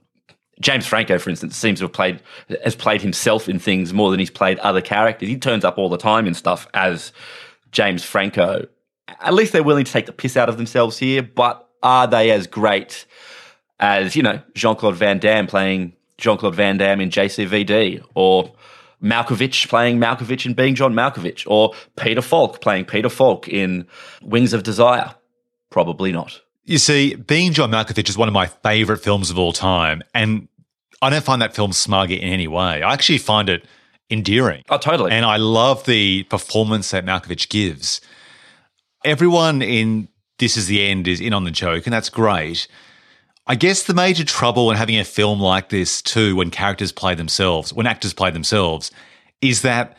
James 0.61 0.87
Franco, 0.87 1.17
for 1.17 1.29
instance, 1.29 1.57
seems 1.57 1.79
to 1.79 1.85
have 1.85 1.93
played 1.93 2.21
has 2.63 2.75
played 2.75 3.01
himself 3.01 3.49
in 3.49 3.59
things 3.59 3.93
more 3.93 4.11
than 4.11 4.19
he's 4.19 4.29
played 4.29 4.59
other 4.59 4.81
characters. 4.81 5.27
He 5.27 5.37
turns 5.37 5.65
up 5.65 5.77
all 5.77 5.89
the 5.89 5.97
time 5.97 6.27
in 6.27 6.33
stuff 6.33 6.67
as 6.73 7.11
James 7.71 8.03
Franco. 8.03 8.67
At 9.19 9.33
least 9.33 9.51
they're 9.51 9.63
willing 9.63 9.85
to 9.85 9.91
take 9.91 10.05
the 10.05 10.13
piss 10.13 10.37
out 10.37 10.47
of 10.47 10.57
themselves 10.57 10.97
here, 10.97 11.21
but 11.21 11.67
are 11.83 12.07
they 12.07 12.31
as 12.31 12.47
great 12.47 13.05
as, 13.79 14.15
you 14.15 14.23
know, 14.23 14.41
Jean 14.55 14.75
Claude 14.75 14.95
Van 14.95 15.19
Damme 15.19 15.47
playing 15.47 15.93
Jean 16.17 16.37
Claude 16.37 16.55
Van 16.55 16.77
Damme 16.77 17.01
in 17.01 17.09
JCVD 17.09 18.03
or 18.13 18.53
Malkovich 19.03 19.67
playing 19.67 19.99
Malkovich 19.99 20.45
and 20.45 20.55
being 20.55 20.75
John 20.75 20.93
Malkovich 20.93 21.43
or 21.47 21.73
Peter 21.97 22.21
Falk 22.21 22.61
playing 22.61 22.85
Peter 22.85 23.09
Falk 23.09 23.47
in 23.47 23.87
Wings 24.21 24.53
of 24.53 24.63
Desire? 24.63 25.15
Probably 25.71 26.11
not. 26.11 26.39
You 26.65 26.77
see, 26.77 27.15
being 27.15 27.53
John 27.53 27.71
Malkovich 27.71 28.07
is 28.07 28.17
one 28.17 28.27
of 28.27 28.33
my 28.33 28.45
favorite 28.45 28.99
films 28.99 29.31
of 29.31 29.39
all 29.39 29.51
time. 29.51 30.03
And 30.13 30.47
I 31.01 31.09
don't 31.09 31.23
find 31.23 31.41
that 31.41 31.55
film 31.55 31.73
smug 31.73 32.11
in 32.11 32.19
any 32.19 32.47
way. 32.47 32.83
I 32.83 32.93
actually 32.93 33.17
find 33.17 33.49
it 33.49 33.65
endearing. 34.09 34.63
Oh, 34.69 34.77
totally. 34.77 35.11
And 35.11 35.25
I 35.25 35.37
love 35.37 35.85
the 35.85 36.23
performance 36.23 36.91
that 36.91 37.05
Malkovich 37.05 37.49
gives. 37.49 38.01
Everyone 39.03 39.61
in 39.61 40.09
This 40.37 40.57
Is 40.57 40.67
the 40.67 40.85
End 40.85 41.07
is 41.07 41.19
in 41.19 41.33
on 41.33 41.43
the 41.43 41.51
joke, 41.51 41.87
and 41.87 41.93
that's 41.93 42.09
great. 42.09 42.67
I 43.47 43.55
guess 43.55 43.83
the 43.83 43.95
major 43.95 44.23
trouble 44.23 44.69
in 44.69 44.77
having 44.77 44.99
a 44.99 45.03
film 45.03 45.39
like 45.39 45.69
this, 45.69 46.01
too, 46.01 46.35
when 46.35 46.51
characters 46.51 46.91
play 46.91 47.15
themselves, 47.15 47.73
when 47.73 47.87
actors 47.87 48.13
play 48.13 48.29
themselves, 48.29 48.91
is 49.41 49.63
that 49.63 49.97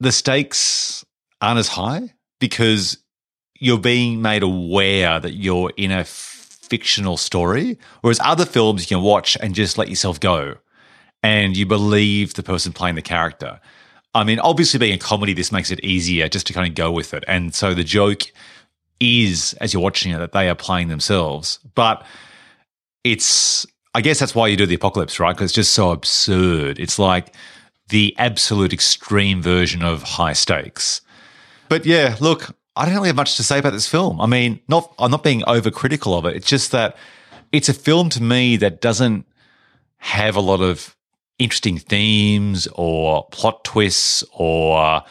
the 0.00 0.10
stakes 0.10 1.04
aren't 1.40 1.60
as 1.60 1.68
high 1.68 2.12
because 2.40 2.98
you're 3.60 3.78
being 3.78 4.20
made 4.22 4.42
aware 4.42 5.20
that 5.20 5.34
you're 5.34 5.72
in 5.76 5.92
a 5.92 6.04
fictional 6.68 7.16
story. 7.16 7.78
Whereas 8.00 8.20
other 8.22 8.46
films 8.46 8.82
you 8.82 8.96
can 8.96 9.04
watch 9.04 9.36
and 9.40 9.54
just 9.54 9.78
let 9.78 9.88
yourself 9.88 10.20
go 10.20 10.54
and 11.22 11.56
you 11.56 11.66
believe 11.66 12.34
the 12.34 12.42
person 12.42 12.72
playing 12.72 12.94
the 12.94 13.02
character. 13.02 13.60
I 14.14 14.24
mean, 14.24 14.38
obviously, 14.38 14.78
being 14.78 14.94
a 14.94 14.98
comedy, 14.98 15.34
this 15.34 15.52
makes 15.52 15.70
it 15.70 15.80
easier 15.84 16.28
just 16.28 16.46
to 16.46 16.52
kind 16.52 16.66
of 16.66 16.74
go 16.74 16.90
with 16.90 17.12
it. 17.14 17.24
And 17.28 17.54
so 17.54 17.74
the 17.74 17.84
joke 17.84 18.22
is, 19.00 19.54
as 19.60 19.72
you're 19.72 19.82
watching 19.82 20.12
it, 20.12 20.18
that 20.18 20.32
they 20.32 20.48
are 20.48 20.54
playing 20.54 20.88
themselves. 20.88 21.58
But 21.74 22.04
it's, 23.04 23.66
I 23.94 24.00
guess 24.00 24.18
that's 24.18 24.34
why 24.34 24.48
you 24.48 24.56
do 24.56 24.66
the 24.66 24.74
apocalypse, 24.74 25.20
right? 25.20 25.34
Because 25.34 25.46
it's 25.46 25.54
just 25.54 25.72
so 25.72 25.90
absurd. 25.90 26.78
It's 26.78 26.98
like 26.98 27.34
the 27.88 28.14
absolute 28.18 28.72
extreme 28.72 29.42
version 29.42 29.82
of 29.82 30.02
high 30.02 30.32
stakes. 30.32 31.00
But 31.68 31.84
yeah, 31.84 32.16
look, 32.20 32.56
I 32.78 32.84
don't 32.84 32.94
really 32.94 33.08
have 33.08 33.16
much 33.16 33.36
to 33.36 33.42
say 33.42 33.58
about 33.58 33.72
this 33.72 33.88
film. 33.88 34.20
I 34.20 34.26
mean, 34.26 34.60
not 34.68 34.94
I'm 34.98 35.10
not 35.10 35.24
being 35.24 35.40
overcritical 35.42 36.16
of 36.16 36.24
it. 36.26 36.36
It's 36.36 36.46
just 36.46 36.70
that 36.70 36.96
it's 37.50 37.68
a 37.68 37.74
film 37.74 38.08
to 38.10 38.22
me 38.22 38.56
that 38.58 38.80
doesn't 38.80 39.26
have 39.98 40.36
a 40.36 40.40
lot 40.40 40.60
of 40.60 40.96
interesting 41.40 41.78
themes 41.78 42.68
or 42.74 43.26
plot 43.32 43.64
twists 43.64 44.22
or 44.32 45.02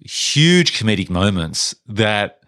huge 0.00 0.78
comedic 0.78 1.08
moments 1.08 1.74
that 1.86 2.42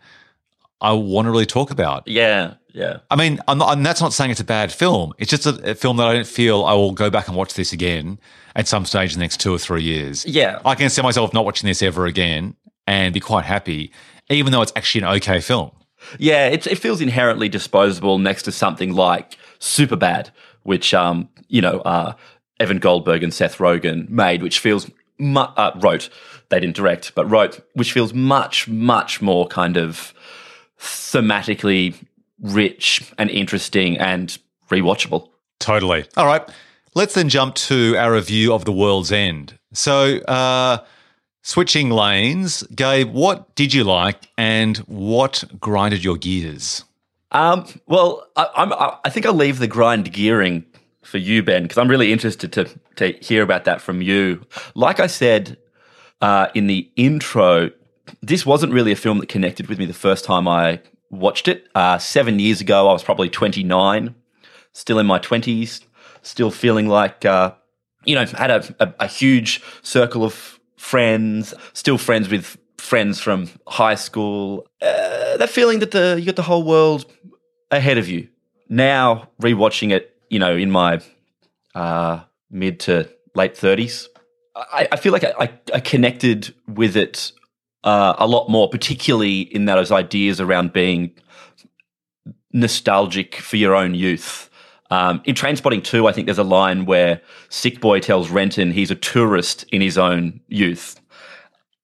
I 0.80 0.92
want 0.92 1.26
to 1.26 1.30
really 1.30 1.46
talk 1.46 1.70
about. 1.70 2.08
Yeah, 2.08 2.54
yeah. 2.72 2.98
I 3.10 3.16
mean, 3.16 3.40
I'm 3.46 3.58
not, 3.58 3.76
and 3.76 3.86
that's 3.86 4.00
not 4.00 4.12
saying 4.12 4.30
it's 4.32 4.40
a 4.40 4.44
bad 4.44 4.72
film. 4.72 5.12
It's 5.18 5.30
just 5.30 5.46
a, 5.46 5.70
a, 5.70 5.74
film 5.74 5.96
that 5.98 6.06
I 6.06 6.14
don't 6.14 6.26
feel 6.26 6.64
I 6.64 6.72
will 6.74 6.92
go 6.92 7.10
back 7.10 7.28
and 7.28 7.36
watch 7.36 7.54
this 7.54 7.72
again 7.72 8.18
at 8.56 8.66
some 8.66 8.84
stage 8.84 9.12
in 9.12 9.18
the 9.18 9.24
next 9.24 9.40
two 9.40 9.54
or 9.54 9.58
three 9.58 9.82
years. 9.82 10.24
Yeah. 10.26 10.60
I 10.64 10.74
can 10.74 10.90
see 10.90 11.02
myself 11.02 11.32
not 11.34 11.44
watching 11.44 11.68
this 11.68 11.82
ever 11.82 12.06
again 12.06 12.56
and 12.86 13.12
be 13.12 13.20
quite 13.20 13.44
happy 13.44 13.92
even 14.30 14.52
though 14.52 14.62
it's 14.62 14.72
actually 14.76 15.02
an 15.02 15.16
okay 15.16 15.40
film. 15.40 15.72
Yeah, 16.18 16.46
it, 16.46 16.66
it 16.66 16.78
feels 16.78 17.00
inherently 17.00 17.48
disposable 17.48 18.18
next 18.18 18.44
to 18.44 18.52
something 18.52 18.94
like 18.94 19.36
Superbad, 19.58 20.30
which 20.62 20.94
um, 20.94 21.28
you 21.48 21.60
know 21.60 21.80
uh, 21.80 22.14
Evan 22.58 22.78
Goldberg 22.78 23.22
and 23.22 23.34
Seth 23.34 23.58
Rogen 23.58 24.08
made, 24.08 24.42
which 24.42 24.58
feels 24.58 24.90
mu- 25.18 25.40
uh, 25.40 25.72
wrote. 25.80 26.08
They 26.48 26.58
didn't 26.58 26.76
direct, 26.76 27.14
but 27.14 27.26
wrote, 27.26 27.60
which 27.74 27.92
feels 27.92 28.14
much 28.14 28.66
much 28.66 29.20
more 29.20 29.46
kind 29.46 29.76
of 29.76 30.14
thematically 30.78 31.94
rich 32.40 33.12
and 33.18 33.28
interesting 33.30 33.98
and 33.98 34.36
rewatchable. 34.70 35.28
Totally. 35.58 36.06
All 36.16 36.26
right, 36.26 36.48
let's 36.94 37.14
then 37.14 37.28
jump 37.28 37.54
to 37.56 37.94
our 37.98 38.14
review 38.14 38.54
of 38.54 38.64
The 38.64 38.72
World's 38.72 39.12
End. 39.12 39.58
So. 39.72 40.18
Uh, 40.20 40.78
Switching 41.42 41.90
lanes, 41.90 42.62
Gabe, 42.74 43.12
what 43.12 43.54
did 43.54 43.72
you 43.72 43.82
like 43.82 44.28
and 44.36 44.76
what 44.78 45.44
grinded 45.58 46.04
your 46.04 46.16
gears? 46.16 46.84
Um, 47.32 47.66
well, 47.86 48.26
I, 48.36 48.98
I 49.04 49.10
think 49.10 49.24
I'll 49.24 49.34
leave 49.34 49.58
the 49.58 49.66
grind 49.66 50.12
gearing 50.12 50.64
for 51.02 51.18
you, 51.18 51.42
Ben, 51.42 51.62
because 51.62 51.78
I'm 51.78 51.88
really 51.88 52.12
interested 52.12 52.52
to, 52.52 52.68
to 52.96 53.12
hear 53.22 53.42
about 53.42 53.64
that 53.64 53.80
from 53.80 54.02
you. 54.02 54.44
Like 54.74 55.00
I 55.00 55.06
said 55.06 55.56
uh, 56.20 56.48
in 56.54 56.66
the 56.66 56.90
intro, 56.96 57.70
this 58.20 58.44
wasn't 58.44 58.72
really 58.72 58.92
a 58.92 58.96
film 58.96 59.18
that 59.18 59.28
connected 59.28 59.68
with 59.68 59.78
me 59.78 59.86
the 59.86 59.94
first 59.94 60.24
time 60.24 60.46
I 60.46 60.80
watched 61.10 61.48
it. 61.48 61.68
Uh, 61.74 61.98
seven 61.98 62.38
years 62.38 62.60
ago, 62.60 62.88
I 62.88 62.92
was 62.92 63.02
probably 63.02 63.30
29, 63.30 64.14
still 64.72 64.98
in 64.98 65.06
my 65.06 65.18
20s, 65.18 65.80
still 66.22 66.50
feeling 66.50 66.86
like, 66.86 67.24
uh, 67.24 67.54
you 68.04 68.14
know, 68.14 68.26
had 68.26 68.50
a, 68.50 68.74
a, 68.80 68.94
a 69.00 69.06
huge 69.06 69.62
circle 69.82 70.22
of 70.22 70.59
friends, 70.80 71.54
still 71.74 71.98
friends 71.98 72.28
with 72.30 72.56
friends 72.78 73.20
from 73.20 73.48
high 73.68 73.94
school. 73.94 74.66
Uh, 74.80 75.36
that 75.36 75.50
feeling 75.50 75.78
that 75.80 75.90
the 75.90 76.16
you 76.18 76.26
got 76.26 76.36
the 76.36 76.42
whole 76.42 76.64
world 76.64 77.04
ahead 77.70 77.98
of 77.98 78.08
you. 78.08 78.28
Now 78.68 79.28
rewatching 79.42 79.92
it, 79.92 80.16
you 80.30 80.38
know, 80.38 80.56
in 80.56 80.70
my 80.70 81.00
uh, 81.74 82.20
mid 82.50 82.80
to 82.80 83.08
late 83.34 83.56
thirties, 83.56 84.08
I, 84.56 84.88
I, 84.90 84.96
feel 84.96 85.12
like 85.12 85.24
I, 85.24 85.52
I, 85.72 85.80
connected 85.80 86.54
with 86.66 86.96
it 86.96 87.32
uh, 87.84 88.14
a 88.18 88.26
lot 88.26 88.48
more, 88.48 88.68
particularly 88.68 89.40
in 89.40 89.66
those 89.66 89.92
ideas 89.92 90.40
around 90.40 90.72
being 90.72 91.12
nostalgic 92.52 93.36
for 93.36 93.56
your 93.56 93.74
own 93.76 93.94
youth. 93.94 94.49
Um, 94.90 95.22
in 95.24 95.34
Trainspotting 95.34 95.84
2, 95.84 96.08
I 96.08 96.12
think 96.12 96.26
there's 96.26 96.38
a 96.38 96.44
line 96.44 96.84
where 96.84 97.20
Sick 97.48 97.80
Boy 97.80 98.00
tells 98.00 98.28
Renton 98.30 98.72
he's 98.72 98.90
a 98.90 98.96
tourist 98.96 99.64
in 99.70 99.80
his 99.80 99.96
own 99.96 100.40
youth. 100.48 101.00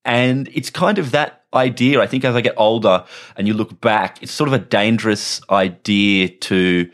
And 0.05 0.49
it's 0.53 0.71
kind 0.71 0.99
of 0.99 1.13
that 1.13 1.45
idea. 1.55 2.01
I 2.01 2.07
think 2.07 2.25
as 2.25 2.35
I 2.35 2.41
get 2.41 2.55
older 2.57 3.05
and 3.37 3.47
you 3.47 3.55
look 3.55 3.81
back, 3.81 4.23
it's 4.23 4.33
sort 4.33 4.49
of 4.49 4.55
a 4.55 4.59
dangerous 4.59 5.41
idea 5.51 6.29
to, 6.29 6.91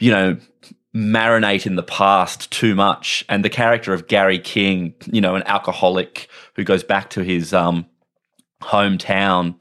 you 0.00 0.10
know, 0.10 0.36
marinate 0.94 1.66
in 1.66 1.76
the 1.76 1.82
past 1.82 2.50
too 2.50 2.74
much. 2.74 3.24
And 3.28 3.44
the 3.44 3.50
character 3.50 3.92
of 3.92 4.06
Gary 4.06 4.38
King, 4.38 4.94
you 5.06 5.20
know, 5.20 5.34
an 5.34 5.42
alcoholic 5.46 6.28
who 6.54 6.64
goes 6.64 6.84
back 6.84 7.10
to 7.10 7.22
his 7.22 7.52
um, 7.52 7.86
hometown, 8.62 9.58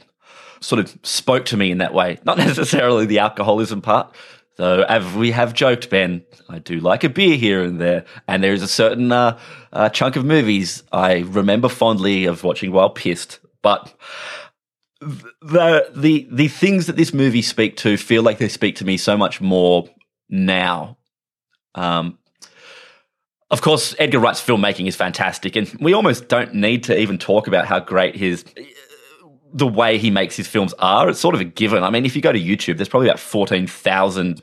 sort 0.61 0.79
of 0.79 0.97
spoke 1.03 1.45
to 1.45 1.57
me 1.57 1.71
in 1.71 1.79
that 1.79 1.93
way. 1.93 2.19
Not 2.23 2.37
necessarily 2.39 3.05
the 3.05 3.19
alcoholism 3.19 3.81
part, 3.81 4.15
so, 4.55 4.83
as 4.83 5.15
we 5.15 5.31
have 5.31 5.53
joked, 5.53 5.89
Ben, 5.89 6.23
I 6.47 6.59
do 6.59 6.79
like 6.79 7.03
a 7.03 7.09
beer 7.09 7.37
here 7.37 7.63
and 7.63 7.81
there, 7.81 8.05
and 8.27 8.43
there 8.43 8.53
is 8.53 8.61
a 8.61 8.67
certain 8.67 9.11
uh, 9.11 9.39
uh, 9.71 9.89
chunk 9.89 10.15
of 10.15 10.25
movies 10.25 10.83
I 10.91 11.19
remember 11.19 11.69
fondly 11.69 12.25
of 12.25 12.43
watching 12.43 12.71
while 12.71 12.91
pissed. 12.91 13.39
But 13.63 13.93
the 14.99 15.89
the 15.95 16.27
the 16.31 16.47
things 16.47 16.85
that 16.87 16.95
this 16.95 17.13
movie 17.13 17.41
speak 17.41 17.77
to 17.77 17.97
feel 17.97 18.21
like 18.21 18.37
they 18.37 18.47
speak 18.47 18.75
to 18.77 18.85
me 18.85 18.97
so 18.97 19.17
much 19.17 19.41
more 19.41 19.89
now. 20.29 20.97
Um, 21.75 22.19
Of 23.49 23.61
course, 23.61 23.95
Edgar 23.99 24.19
Wright's 24.19 24.41
filmmaking 24.41 24.87
is 24.87 24.95
fantastic, 24.95 25.55
and 25.55 25.71
we 25.79 25.93
almost 25.93 26.27
don't 26.27 26.53
need 26.55 26.83
to 26.85 26.97
even 26.97 27.17
talk 27.17 27.47
about 27.47 27.65
how 27.65 27.79
great 27.79 28.15
his 28.15 28.45
the 29.53 29.67
way 29.67 29.97
he 29.97 30.09
makes 30.09 30.35
his 30.35 30.47
films 30.47 30.73
are. 30.79 31.09
It's 31.09 31.19
sort 31.19 31.35
of 31.35 31.41
a 31.41 31.45
given. 31.45 31.83
I 31.83 31.89
mean, 31.89 32.05
if 32.05 32.15
you 32.15 32.21
go 32.21 32.31
to 32.31 32.39
YouTube, 32.39 32.77
there's 32.77 32.89
probably 32.89 33.07
about 33.07 33.19
fourteen 33.19 33.67
thousand 33.67 34.41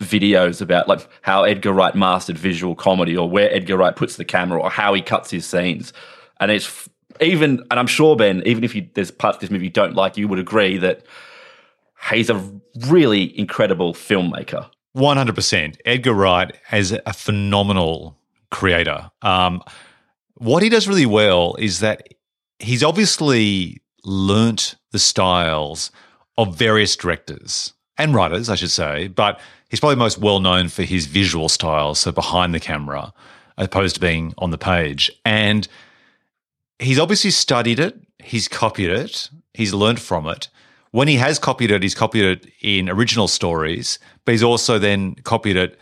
videos 0.00 0.60
about 0.60 0.88
like 0.88 1.06
how 1.22 1.44
Edgar 1.44 1.72
Wright 1.72 1.94
mastered 1.94 2.38
visual 2.38 2.74
comedy, 2.74 3.16
or 3.16 3.28
where 3.28 3.52
Edgar 3.52 3.76
Wright 3.76 3.94
puts 3.94 4.16
the 4.16 4.24
camera, 4.24 4.60
or 4.60 4.70
how 4.70 4.94
he 4.94 5.02
cuts 5.02 5.30
his 5.30 5.46
scenes, 5.46 5.92
and 6.40 6.50
it's 6.50 6.88
even. 7.20 7.64
And 7.70 7.80
I'm 7.80 7.86
sure 7.86 8.16
Ben, 8.16 8.42
even 8.46 8.64
if 8.64 8.74
you, 8.74 8.88
there's 8.94 9.10
parts 9.10 9.36
of 9.36 9.40
this 9.40 9.50
movie 9.50 9.66
you 9.66 9.70
don't 9.70 9.94
like, 9.94 10.16
you 10.16 10.28
would 10.28 10.38
agree 10.38 10.78
that 10.78 11.04
he's 12.10 12.30
a 12.30 12.60
really 12.88 13.36
incredible 13.38 13.94
filmmaker. 13.94 14.70
100%. 14.96 15.76
Edgar 15.84 16.14
Wright 16.14 16.56
is 16.72 16.92
a 17.04 17.12
phenomenal 17.12 18.16
creator. 18.50 19.10
Um, 19.20 19.62
what 20.36 20.62
he 20.62 20.68
does 20.68 20.88
really 20.88 21.06
well 21.06 21.54
is 21.58 21.80
that 21.80 22.08
he's 22.58 22.82
obviously 22.82 23.82
learnt 24.06 24.76
the 24.92 24.98
styles 24.98 25.90
of 26.38 26.56
various 26.56 26.96
directors 26.96 27.72
and 27.98 28.14
writers, 28.14 28.48
I 28.48 28.54
should 28.54 28.70
say, 28.70 29.08
but 29.08 29.40
he's 29.68 29.80
probably 29.80 29.96
most 29.96 30.18
well 30.18 30.40
known 30.40 30.68
for 30.68 30.84
his 30.84 31.06
visual 31.06 31.48
style, 31.48 31.94
so 31.94 32.12
behind 32.12 32.54
the 32.54 32.60
camera, 32.60 33.12
opposed 33.58 33.96
to 33.96 34.00
being 34.00 34.32
on 34.38 34.50
the 34.50 34.58
page. 34.58 35.10
And 35.24 35.66
he's 36.78 36.98
obviously 36.98 37.30
studied 37.30 37.80
it, 37.80 37.98
he's 38.22 38.48
copied 38.48 38.90
it, 38.90 39.28
he's 39.54 39.74
learned 39.74 40.00
from 40.00 40.26
it. 40.28 40.48
When 40.92 41.08
he 41.08 41.16
has 41.16 41.38
copied 41.38 41.70
it, 41.70 41.82
he's 41.82 41.94
copied 41.94 42.24
it 42.24 42.52
in 42.62 42.88
original 42.88 43.28
stories, 43.28 43.98
but 44.24 44.32
he's 44.32 44.42
also 44.42 44.78
then 44.78 45.16
copied 45.16 45.56
it 45.56 45.78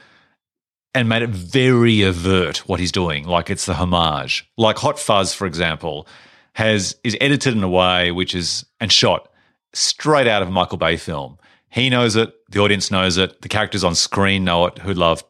and 0.94 1.08
made 1.08 1.22
it 1.22 1.30
very 1.30 2.04
overt 2.04 2.68
what 2.68 2.80
he's 2.80 2.92
doing, 2.92 3.26
like 3.26 3.50
it's 3.50 3.66
the 3.66 3.74
homage. 3.74 4.48
Like 4.56 4.78
Hot 4.78 4.98
Fuzz, 4.98 5.34
for 5.34 5.46
example, 5.46 6.06
has 6.54 6.96
is 7.04 7.16
edited 7.20 7.54
in 7.54 7.62
a 7.62 7.68
way 7.68 8.10
which 8.10 8.34
is 8.34 8.64
and 8.80 8.90
shot 8.90 9.28
straight 9.72 10.26
out 10.26 10.42
of 10.42 10.48
a 10.48 10.52
Michael 10.52 10.78
Bay 10.78 10.96
film. 10.96 11.38
He 11.68 11.90
knows 11.90 12.16
it, 12.16 12.32
the 12.50 12.60
audience 12.60 12.90
knows 12.90 13.18
it, 13.18 13.42
the 13.42 13.48
characters 13.48 13.84
on 13.84 13.94
screen 13.94 14.44
know 14.44 14.66
it 14.66 14.78
who 14.78 14.94
love 14.94 15.24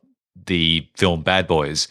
the 0.47 0.87
film 0.95 1.23
Bad 1.23 1.47
Boys. 1.47 1.89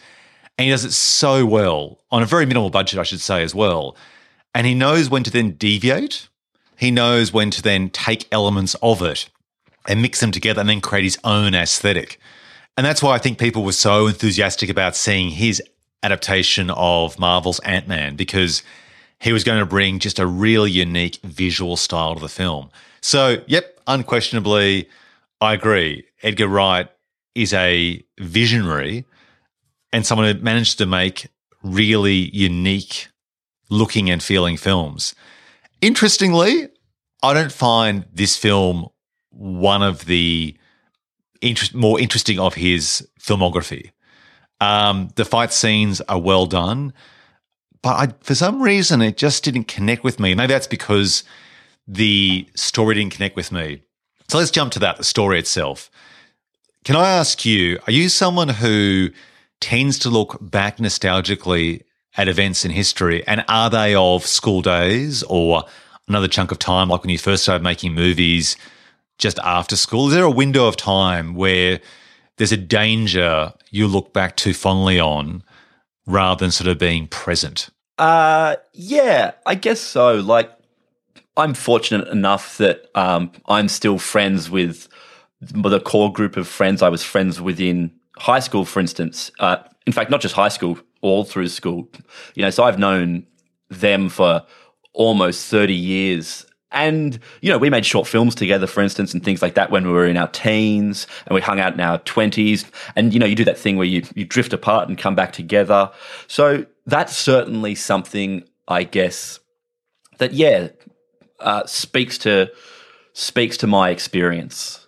And 0.56 0.66
he 0.66 0.70
does 0.70 0.84
it 0.84 0.92
so 0.92 1.44
well 1.44 2.00
on 2.12 2.22
a 2.22 2.26
very 2.26 2.46
minimal 2.46 2.70
budget, 2.70 3.00
I 3.00 3.02
should 3.02 3.20
say, 3.20 3.42
as 3.42 3.54
well. 3.54 3.96
And 4.54 4.66
he 4.66 4.74
knows 4.74 5.10
when 5.10 5.24
to 5.24 5.30
then 5.30 5.52
deviate. 5.52 6.28
He 6.76 6.92
knows 6.92 7.32
when 7.32 7.50
to 7.50 7.62
then 7.62 7.90
take 7.90 8.28
elements 8.30 8.76
of 8.80 9.02
it 9.02 9.28
and 9.88 10.00
mix 10.00 10.20
them 10.20 10.30
together 10.30 10.60
and 10.60 10.70
then 10.70 10.80
create 10.80 11.04
his 11.04 11.18
own 11.24 11.54
aesthetic. 11.54 12.20
And 12.76 12.86
that's 12.86 13.02
why 13.02 13.14
I 13.14 13.18
think 13.18 13.38
people 13.38 13.64
were 13.64 13.72
so 13.72 14.06
enthusiastic 14.06 14.68
about 14.68 14.94
seeing 14.94 15.30
his 15.30 15.60
adaptation 16.04 16.70
of 16.70 17.18
Marvel's 17.18 17.58
Ant 17.60 17.88
Man 17.88 18.14
because 18.14 18.62
he 19.20 19.32
was 19.32 19.44
going 19.44 19.58
to 19.58 19.66
bring 19.66 19.98
just 19.98 20.18
a 20.18 20.26
really 20.26 20.70
unique 20.70 21.18
visual 21.22 21.76
style 21.76 22.14
to 22.14 22.20
the 22.20 22.28
film. 22.28 22.70
So, 23.00 23.42
yep, 23.46 23.78
unquestionably, 23.86 24.88
I 25.40 25.54
agree. 25.54 26.04
Edgar 26.22 26.48
Wright 26.48 26.88
is 27.34 27.52
a 27.52 28.02
visionary 28.18 29.04
and 29.92 30.06
someone 30.06 30.34
who 30.34 30.42
managed 30.42 30.78
to 30.78 30.86
make 30.86 31.28
really 31.62 32.30
unique 32.36 33.08
looking 33.70 34.10
and 34.10 34.22
feeling 34.22 34.56
films. 34.56 35.14
Interestingly, 35.80 36.68
I 37.22 37.34
don't 37.34 37.52
find 37.52 38.04
this 38.12 38.36
film 38.36 38.88
one 39.30 39.82
of 39.82 40.06
the 40.06 40.56
more 41.74 42.00
interesting 42.00 42.38
of 42.38 42.54
his 42.54 43.06
filmography. 43.20 43.90
Um, 44.60 45.10
the 45.16 45.24
fight 45.24 45.52
scenes 45.52 46.00
are 46.02 46.18
well 46.18 46.46
done, 46.46 46.92
but 47.84 47.96
I, 47.96 48.14
for 48.22 48.34
some 48.34 48.62
reason 48.62 49.02
it 49.02 49.18
just 49.18 49.44
didn't 49.44 49.64
connect 49.64 50.04
with 50.04 50.18
me. 50.18 50.34
Maybe 50.34 50.54
that's 50.54 50.66
because 50.66 51.22
the 51.86 52.48
story 52.54 52.94
didn't 52.94 53.12
connect 53.12 53.36
with 53.36 53.52
me. 53.52 53.82
So 54.28 54.38
let's 54.38 54.50
jump 54.50 54.72
to 54.72 54.78
that, 54.78 54.96
the 54.96 55.04
story 55.04 55.38
itself. 55.38 55.90
Can 56.84 56.96
I 56.96 57.10
ask 57.10 57.44
you, 57.44 57.78
are 57.86 57.92
you 57.92 58.08
someone 58.08 58.48
who 58.48 59.10
tends 59.60 59.98
to 59.98 60.08
look 60.08 60.38
back 60.40 60.78
nostalgically 60.78 61.82
at 62.16 62.26
events 62.26 62.64
in 62.64 62.70
history? 62.70 63.22
And 63.26 63.44
are 63.48 63.68
they 63.68 63.94
of 63.94 64.24
school 64.24 64.62
days 64.62 65.22
or 65.24 65.64
another 66.08 66.28
chunk 66.28 66.52
of 66.52 66.58
time, 66.58 66.88
like 66.88 67.02
when 67.02 67.10
you 67.10 67.18
first 67.18 67.42
started 67.42 67.62
making 67.62 67.92
movies 67.92 68.56
just 69.18 69.38
after 69.40 69.76
school? 69.76 70.08
Is 70.08 70.14
there 70.14 70.24
a 70.24 70.30
window 70.30 70.66
of 70.66 70.78
time 70.78 71.34
where 71.34 71.80
there's 72.38 72.52
a 72.52 72.56
danger 72.56 73.52
you 73.70 73.88
look 73.88 74.14
back 74.14 74.36
too 74.36 74.54
fondly 74.54 74.98
on 74.98 75.42
rather 76.06 76.42
than 76.42 76.50
sort 76.50 76.68
of 76.68 76.78
being 76.78 77.06
present? 77.08 77.68
Uh, 77.98 78.56
yeah, 78.72 79.32
I 79.46 79.54
guess 79.54 79.80
so. 79.80 80.16
Like, 80.16 80.50
I'm 81.36 81.54
fortunate 81.54 82.08
enough 82.08 82.58
that 82.58 82.86
um, 82.94 83.32
I'm 83.46 83.68
still 83.68 83.98
friends 83.98 84.50
with 84.50 84.88
the 85.40 85.80
core 85.80 86.12
group 86.12 86.36
of 86.36 86.48
friends 86.48 86.82
I 86.82 86.88
was 86.88 87.02
friends 87.02 87.40
with 87.40 87.60
in 87.60 87.90
high 88.18 88.38
school, 88.38 88.64
for 88.64 88.80
instance. 88.80 89.30
Uh, 89.38 89.56
in 89.86 89.92
fact, 89.92 90.10
not 90.10 90.20
just 90.20 90.34
high 90.34 90.48
school, 90.48 90.78
all 91.02 91.24
through 91.24 91.48
school. 91.48 91.88
You 92.34 92.42
know, 92.42 92.50
so 92.50 92.64
I've 92.64 92.78
known 92.78 93.26
them 93.68 94.08
for 94.08 94.42
almost 94.92 95.48
30 95.48 95.74
years. 95.74 96.46
And, 96.70 97.20
you 97.40 97.50
know, 97.50 97.58
we 97.58 97.70
made 97.70 97.86
short 97.86 98.08
films 98.08 98.34
together, 98.34 98.66
for 98.66 98.82
instance, 98.82 99.14
and 99.14 99.22
things 99.22 99.42
like 99.42 99.54
that 99.54 99.70
when 99.70 99.86
we 99.86 99.92
were 99.92 100.06
in 100.06 100.16
our 100.16 100.26
teens 100.28 101.06
and 101.26 101.34
we 101.34 101.40
hung 101.40 101.60
out 101.60 101.74
in 101.74 101.80
our 101.80 102.00
20s. 102.00 102.64
And, 102.96 103.14
you 103.14 103.20
know, 103.20 103.26
you 103.26 103.36
do 103.36 103.44
that 103.44 103.58
thing 103.58 103.76
where 103.76 103.86
you, 103.86 104.02
you 104.16 104.24
drift 104.24 104.52
apart 104.52 104.88
and 104.88 104.98
come 104.98 105.14
back 105.14 105.32
together. 105.32 105.90
So 106.26 106.66
that's 106.84 107.16
certainly 107.16 107.76
something, 107.76 108.42
I 108.66 108.82
guess, 108.82 109.38
that, 110.18 110.32
yeah, 110.32 110.68
uh, 111.40 111.64
speaks 111.66 112.18
to 112.18 112.50
speaks 113.12 113.56
to 113.58 113.66
my 113.66 113.90
experience. 113.90 114.86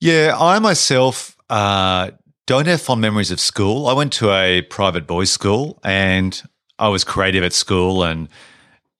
Yeah, 0.00 0.36
I 0.38 0.58
myself 0.58 1.36
uh, 1.48 2.10
don't 2.46 2.66
have 2.66 2.82
fond 2.82 3.00
memories 3.00 3.30
of 3.30 3.38
school. 3.38 3.86
I 3.86 3.92
went 3.92 4.12
to 4.14 4.32
a 4.32 4.62
private 4.62 5.06
boys' 5.06 5.30
school, 5.30 5.78
and 5.84 6.42
I 6.78 6.88
was 6.88 7.04
creative 7.04 7.44
at 7.44 7.52
school. 7.52 8.02
And 8.02 8.28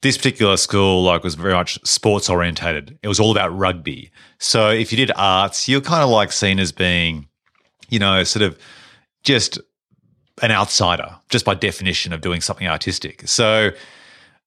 this 0.02 0.16
particular 0.16 0.56
school, 0.56 1.04
like, 1.04 1.24
was 1.24 1.34
very 1.36 1.54
much 1.54 1.78
sports 1.84 2.28
orientated. 2.28 2.98
It 3.02 3.08
was 3.08 3.20
all 3.20 3.30
about 3.30 3.56
rugby. 3.56 4.10
So 4.38 4.68
if 4.70 4.92
you 4.92 4.96
did 4.96 5.12
arts, 5.16 5.68
you're 5.68 5.80
kind 5.80 6.02
of 6.02 6.10
like 6.10 6.32
seen 6.32 6.58
as 6.58 6.72
being, 6.72 7.28
you 7.88 7.98
know, 7.98 8.24
sort 8.24 8.42
of 8.42 8.58
just 9.22 9.58
an 10.42 10.50
outsider, 10.50 11.16
just 11.28 11.44
by 11.44 11.54
definition 11.54 12.12
of 12.12 12.20
doing 12.20 12.40
something 12.40 12.66
artistic. 12.66 13.28
So 13.28 13.70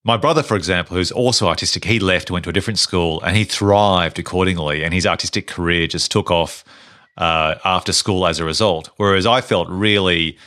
my 0.04 0.18
brother, 0.18 0.44
for 0.44 0.58
example, 0.58 0.98
who's 0.98 1.12
also 1.12 1.48
artistic, 1.48 1.86
he 1.86 2.00
left, 2.00 2.30
went 2.30 2.44
to 2.44 2.50
a 2.50 2.54
different 2.54 2.78
school, 2.78 3.22
and 3.22 3.38
he 3.38 3.46
thrived 3.46 4.20
accordingly. 4.20 4.84
And 4.84 4.94
his 4.94 5.08
artistic 5.08 5.48
career 5.48 5.88
just 5.88 6.12
took 6.12 6.30
off 6.30 6.66
uh, 7.18 7.56
after 7.64 7.94
school 7.94 8.28
as 8.28 8.40
a 8.40 8.46
result. 8.46 8.90
Whereas 8.98 9.26
I 9.26 9.40
felt 9.40 9.70
really 9.70 10.38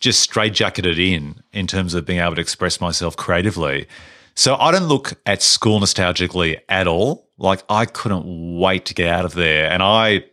just 0.00 0.28
straitjacketed 0.28 0.98
in 0.98 1.42
in 1.52 1.66
terms 1.66 1.94
of 1.94 2.04
being 2.04 2.18
able 2.18 2.34
to 2.34 2.40
express 2.40 2.80
myself 2.80 3.16
creatively. 3.16 3.86
So 4.38 4.54
I 4.54 4.70
don't 4.70 4.86
look 4.86 5.14
at 5.26 5.42
school 5.42 5.80
nostalgically 5.80 6.60
at 6.68 6.86
all. 6.86 7.28
Like 7.38 7.64
I 7.68 7.86
couldn't 7.86 8.56
wait 8.56 8.84
to 8.86 8.94
get 8.94 9.12
out 9.12 9.24
of 9.24 9.34
there, 9.34 9.68
and 9.68 9.82
I 9.82 10.26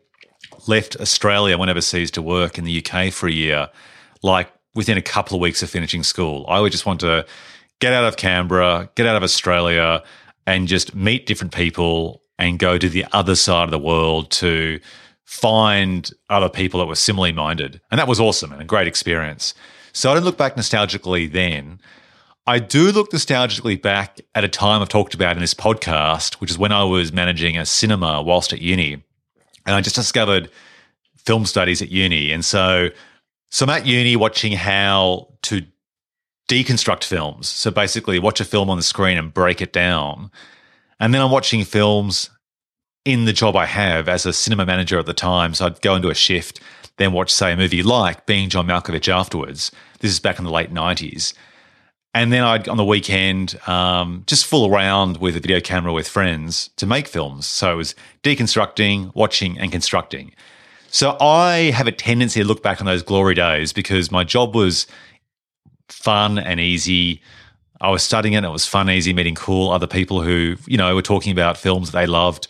left 0.67 0.95
Australia, 0.97 1.57
went 1.57 1.71
overseas 1.71 2.11
to 2.11 2.21
work 2.21 2.59
in 2.59 2.65
the 2.65 2.85
UK 2.85 3.11
for 3.11 3.27
a 3.27 3.31
year. 3.31 3.67
Like 4.21 4.51
within 4.75 4.95
a 4.95 5.01
couple 5.01 5.35
of 5.35 5.41
weeks 5.41 5.63
of 5.63 5.71
finishing 5.71 6.03
school, 6.03 6.45
I 6.47 6.59
would 6.59 6.71
just 6.71 6.85
want 6.85 6.99
to 6.99 7.25
get 7.79 7.93
out 7.93 8.03
of 8.03 8.15
Canberra, 8.15 8.91
get 8.93 9.07
out 9.07 9.15
of 9.15 9.23
Australia, 9.23 10.03
and 10.45 10.67
just 10.67 10.93
meet 10.93 11.25
different 11.25 11.51
people 11.51 12.21
and 12.37 12.59
go 12.59 12.77
to 12.77 12.87
the 12.87 13.07
other 13.11 13.33
side 13.33 13.63
of 13.63 13.71
the 13.71 13.79
world 13.79 14.29
to 14.33 14.79
find 15.23 16.11
other 16.29 16.47
people 16.47 16.79
that 16.79 16.85
were 16.85 16.93
similarly 16.93 17.33
minded. 17.33 17.81
And 17.89 17.97
that 17.97 18.07
was 18.07 18.19
awesome 18.19 18.53
and 18.53 18.61
a 18.61 18.65
great 18.65 18.87
experience. 18.87 19.55
So 19.93 20.11
I 20.11 20.13
don't 20.13 20.25
look 20.25 20.37
back 20.37 20.57
nostalgically 20.57 21.31
then. 21.31 21.79
I 22.47 22.59
do 22.59 22.91
look 22.91 23.11
nostalgically 23.11 23.81
back 23.81 24.19
at 24.35 24.43
a 24.43 24.47
time 24.47 24.81
I've 24.81 24.89
talked 24.89 25.15
about 25.15 25.35
in 25.35 25.41
this 25.41 25.55
podcast, 25.55 26.35
which 26.35 26.51
is 26.51 26.57
when 26.57 26.71
I 26.71 26.83
was 26.83 27.11
managing 27.11 27.57
a 27.57 27.65
cinema 27.65 28.21
whilst 28.21 28.53
at 28.53 28.61
uni. 28.61 29.03
And 29.65 29.75
I 29.75 29.81
just 29.81 29.95
discovered 29.95 30.51
film 31.17 31.45
studies 31.47 31.81
at 31.81 31.89
uni. 31.89 32.31
And 32.31 32.45
so, 32.45 32.89
so 33.49 33.65
I'm 33.65 33.71
at 33.71 33.87
uni 33.87 34.15
watching 34.15 34.51
how 34.51 35.29
to 35.43 35.63
deconstruct 36.47 37.03
films. 37.03 37.47
So 37.47 37.71
basically, 37.71 38.19
watch 38.19 38.39
a 38.39 38.45
film 38.45 38.69
on 38.69 38.77
the 38.77 38.83
screen 38.83 39.17
and 39.17 39.33
break 39.33 39.59
it 39.59 39.73
down. 39.73 40.29
And 40.99 41.15
then 41.15 41.21
I'm 41.23 41.31
watching 41.31 41.63
films 41.63 42.29
in 43.05 43.25
the 43.25 43.33
job 43.33 43.55
I 43.55 43.65
have 43.65 44.07
as 44.07 44.27
a 44.27 44.33
cinema 44.33 44.67
manager 44.67 44.99
at 44.99 45.07
the 45.07 45.13
time. 45.15 45.55
So 45.55 45.65
I'd 45.65 45.81
go 45.81 45.95
into 45.95 46.09
a 46.09 46.15
shift, 46.15 46.59
then 46.97 47.11
watch, 47.11 47.33
say, 47.33 47.53
a 47.53 47.57
movie 47.57 47.81
like 47.81 48.27
Being 48.27 48.49
John 48.49 48.67
Malkovich 48.67 49.11
afterwards. 49.11 49.71
This 49.99 50.11
is 50.11 50.19
back 50.19 50.37
in 50.37 50.45
the 50.45 50.51
late 50.51 50.71
90s. 50.71 51.33
And 52.15 52.31
then 52.31 52.43
I'd, 52.43 52.69
on 52.69 52.77
the 52.77 52.85
weekend, 52.85 53.59
um, 53.67 54.23
just 54.25 54.45
fool 54.45 54.73
around 54.73 55.17
with 55.17 55.35
a 55.35 55.41
video 55.41 55.59
camera 55.59 55.91
with 55.91 56.07
friends 56.07 56.69
to 56.77 56.85
make 56.85 57.09
films. 57.09 57.45
So 57.45 57.73
it 57.73 57.75
was 57.75 57.93
deconstructing, 58.23 59.13
watching, 59.13 59.59
and 59.59 59.69
constructing. 59.69 60.33
So 60.87 61.17
I 61.19 61.71
have 61.71 61.87
a 61.87 61.91
tendency 61.91 62.39
to 62.41 62.47
look 62.47 62.63
back 62.63 62.79
on 62.79 62.85
those 62.85 63.03
glory 63.03 63.35
days 63.35 63.73
because 63.73 64.11
my 64.11 64.23
job 64.23 64.55
was 64.55 64.87
fun 65.89 66.39
and 66.39 66.61
easy. 66.61 67.21
I 67.81 67.89
was 67.89 68.01
studying 68.01 68.33
it 68.33 68.37
and 68.37 68.45
it 68.45 68.49
was 68.49 68.65
fun, 68.65 68.89
easy, 68.89 69.11
meeting 69.11 69.35
cool 69.35 69.69
other 69.71 69.85
people 69.85 70.21
who, 70.21 70.55
you 70.67 70.77
know, 70.77 70.95
were 70.95 71.01
talking 71.01 71.33
about 71.33 71.57
films 71.57 71.91
that 71.91 71.99
they 71.99 72.07
loved, 72.07 72.47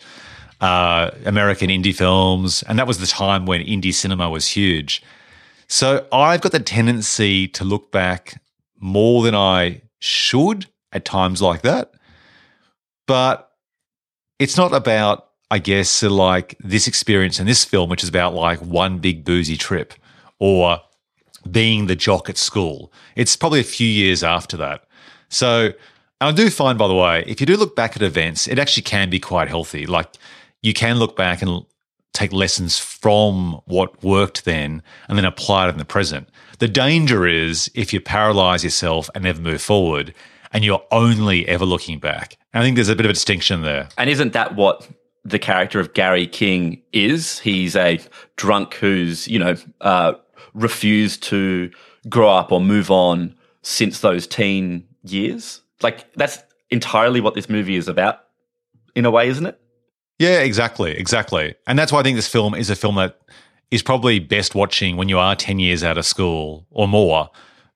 uh, 0.60 1.10
American 1.24 1.70
indie 1.70 1.92
films. 1.92 2.62
And 2.68 2.78
that 2.78 2.86
was 2.86 2.98
the 3.00 3.06
time 3.08 3.46
when 3.46 3.62
indie 3.62 3.92
cinema 3.92 4.30
was 4.30 4.46
huge. 4.46 5.02
So 5.66 6.06
I've 6.12 6.40
got 6.40 6.52
the 6.52 6.60
tendency 6.60 7.48
to 7.48 7.64
look 7.64 7.90
back 7.90 8.40
more 8.78 9.22
than 9.22 9.34
I 9.34 9.82
should 9.98 10.66
at 10.92 11.04
times 11.04 11.42
like 11.42 11.62
that. 11.62 11.92
But 13.06 13.50
it's 14.38 14.56
not 14.56 14.74
about, 14.74 15.28
I 15.50 15.58
guess, 15.58 16.02
uh, 16.02 16.10
like 16.10 16.56
this 16.60 16.86
experience 16.86 17.38
in 17.40 17.46
this 17.46 17.64
film, 17.64 17.88
which 17.88 18.02
is 18.02 18.08
about 18.08 18.34
like 18.34 18.60
one 18.60 18.98
big 18.98 19.24
boozy 19.24 19.56
trip 19.56 19.94
or 20.38 20.80
being 21.50 21.86
the 21.86 21.96
jock 21.96 22.28
at 22.28 22.36
school. 22.36 22.92
It's 23.14 23.36
probably 23.36 23.60
a 23.60 23.64
few 23.64 23.88
years 23.88 24.22
after 24.24 24.56
that. 24.56 24.84
So 25.28 25.72
I 26.20 26.32
do 26.32 26.50
find, 26.50 26.78
by 26.78 26.88
the 26.88 26.94
way, 26.94 27.24
if 27.26 27.40
you 27.40 27.46
do 27.46 27.56
look 27.56 27.76
back 27.76 27.96
at 27.96 28.02
events, 28.02 28.48
it 28.48 28.58
actually 28.58 28.82
can 28.82 29.10
be 29.10 29.20
quite 29.20 29.48
healthy. 29.48 29.86
Like 29.86 30.14
you 30.62 30.72
can 30.72 30.96
look 30.98 31.16
back 31.16 31.42
and 31.42 31.64
take 32.12 32.32
lessons 32.32 32.78
from 32.78 33.60
what 33.66 34.02
worked 34.02 34.44
then 34.44 34.82
and 35.08 35.18
then 35.18 35.24
apply 35.24 35.66
it 35.66 35.70
in 35.70 35.78
the 35.78 35.84
present. 35.84 36.28
The 36.58 36.68
danger 36.68 37.26
is 37.26 37.70
if 37.74 37.92
you 37.92 38.00
paralyze 38.00 38.64
yourself 38.64 39.10
and 39.14 39.24
never 39.24 39.40
move 39.40 39.60
forward 39.60 40.14
and 40.52 40.64
you're 40.64 40.84
only 40.90 41.46
ever 41.48 41.64
looking 41.64 41.98
back. 41.98 42.38
I 42.54 42.62
think 42.62 42.76
there's 42.76 42.88
a 42.88 42.96
bit 42.96 43.04
of 43.04 43.10
a 43.10 43.12
distinction 43.12 43.62
there. 43.62 43.88
And 43.98 44.08
isn't 44.08 44.32
that 44.32 44.56
what 44.56 44.88
the 45.24 45.38
character 45.38 45.80
of 45.80 45.92
Gary 45.92 46.26
King 46.26 46.80
is? 46.92 47.40
He's 47.40 47.76
a 47.76 48.00
drunk 48.36 48.74
who's, 48.74 49.28
you 49.28 49.38
know, 49.38 49.56
uh, 49.82 50.14
refused 50.54 51.22
to 51.24 51.70
grow 52.08 52.30
up 52.30 52.52
or 52.52 52.60
move 52.60 52.90
on 52.90 53.34
since 53.62 54.00
those 54.00 54.26
teen 54.26 54.86
years. 55.02 55.60
Like, 55.82 56.10
that's 56.14 56.38
entirely 56.70 57.20
what 57.20 57.34
this 57.34 57.50
movie 57.50 57.76
is 57.76 57.88
about, 57.88 58.20
in 58.94 59.04
a 59.04 59.10
way, 59.10 59.28
isn't 59.28 59.44
it? 59.44 59.60
Yeah, 60.18 60.38
exactly, 60.38 60.92
exactly. 60.92 61.54
And 61.66 61.78
that's 61.78 61.92
why 61.92 62.00
I 62.00 62.02
think 62.02 62.16
this 62.16 62.28
film 62.28 62.54
is 62.54 62.70
a 62.70 62.76
film 62.76 62.94
that 62.94 63.20
is 63.70 63.82
probably 63.82 64.18
best 64.18 64.54
watching 64.54 64.96
when 64.96 65.08
you 65.08 65.18
are 65.18 65.34
10 65.34 65.58
years 65.58 65.82
out 65.82 65.98
of 65.98 66.06
school 66.06 66.66
or 66.70 66.86
more, 66.86 67.30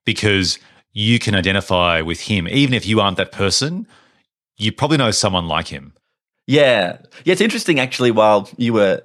because 0.05 0.57
you 0.93 1.19
can 1.19 1.35
identify 1.35 2.01
with 2.01 2.21
him. 2.21 2.47
Even 2.47 2.73
if 2.73 2.85
you 2.85 2.99
aren't 2.99 3.17
that 3.17 3.31
person, 3.31 3.87
you 4.57 4.71
probably 4.71 4.97
know 4.97 5.11
someone 5.11 5.47
like 5.47 5.67
him. 5.67 5.93
Yeah. 6.47 6.97
Yeah, 7.23 7.33
it's 7.33 7.41
interesting 7.41 7.79
actually 7.79 8.11
while 8.11 8.49
you 8.57 8.73
were 8.73 9.03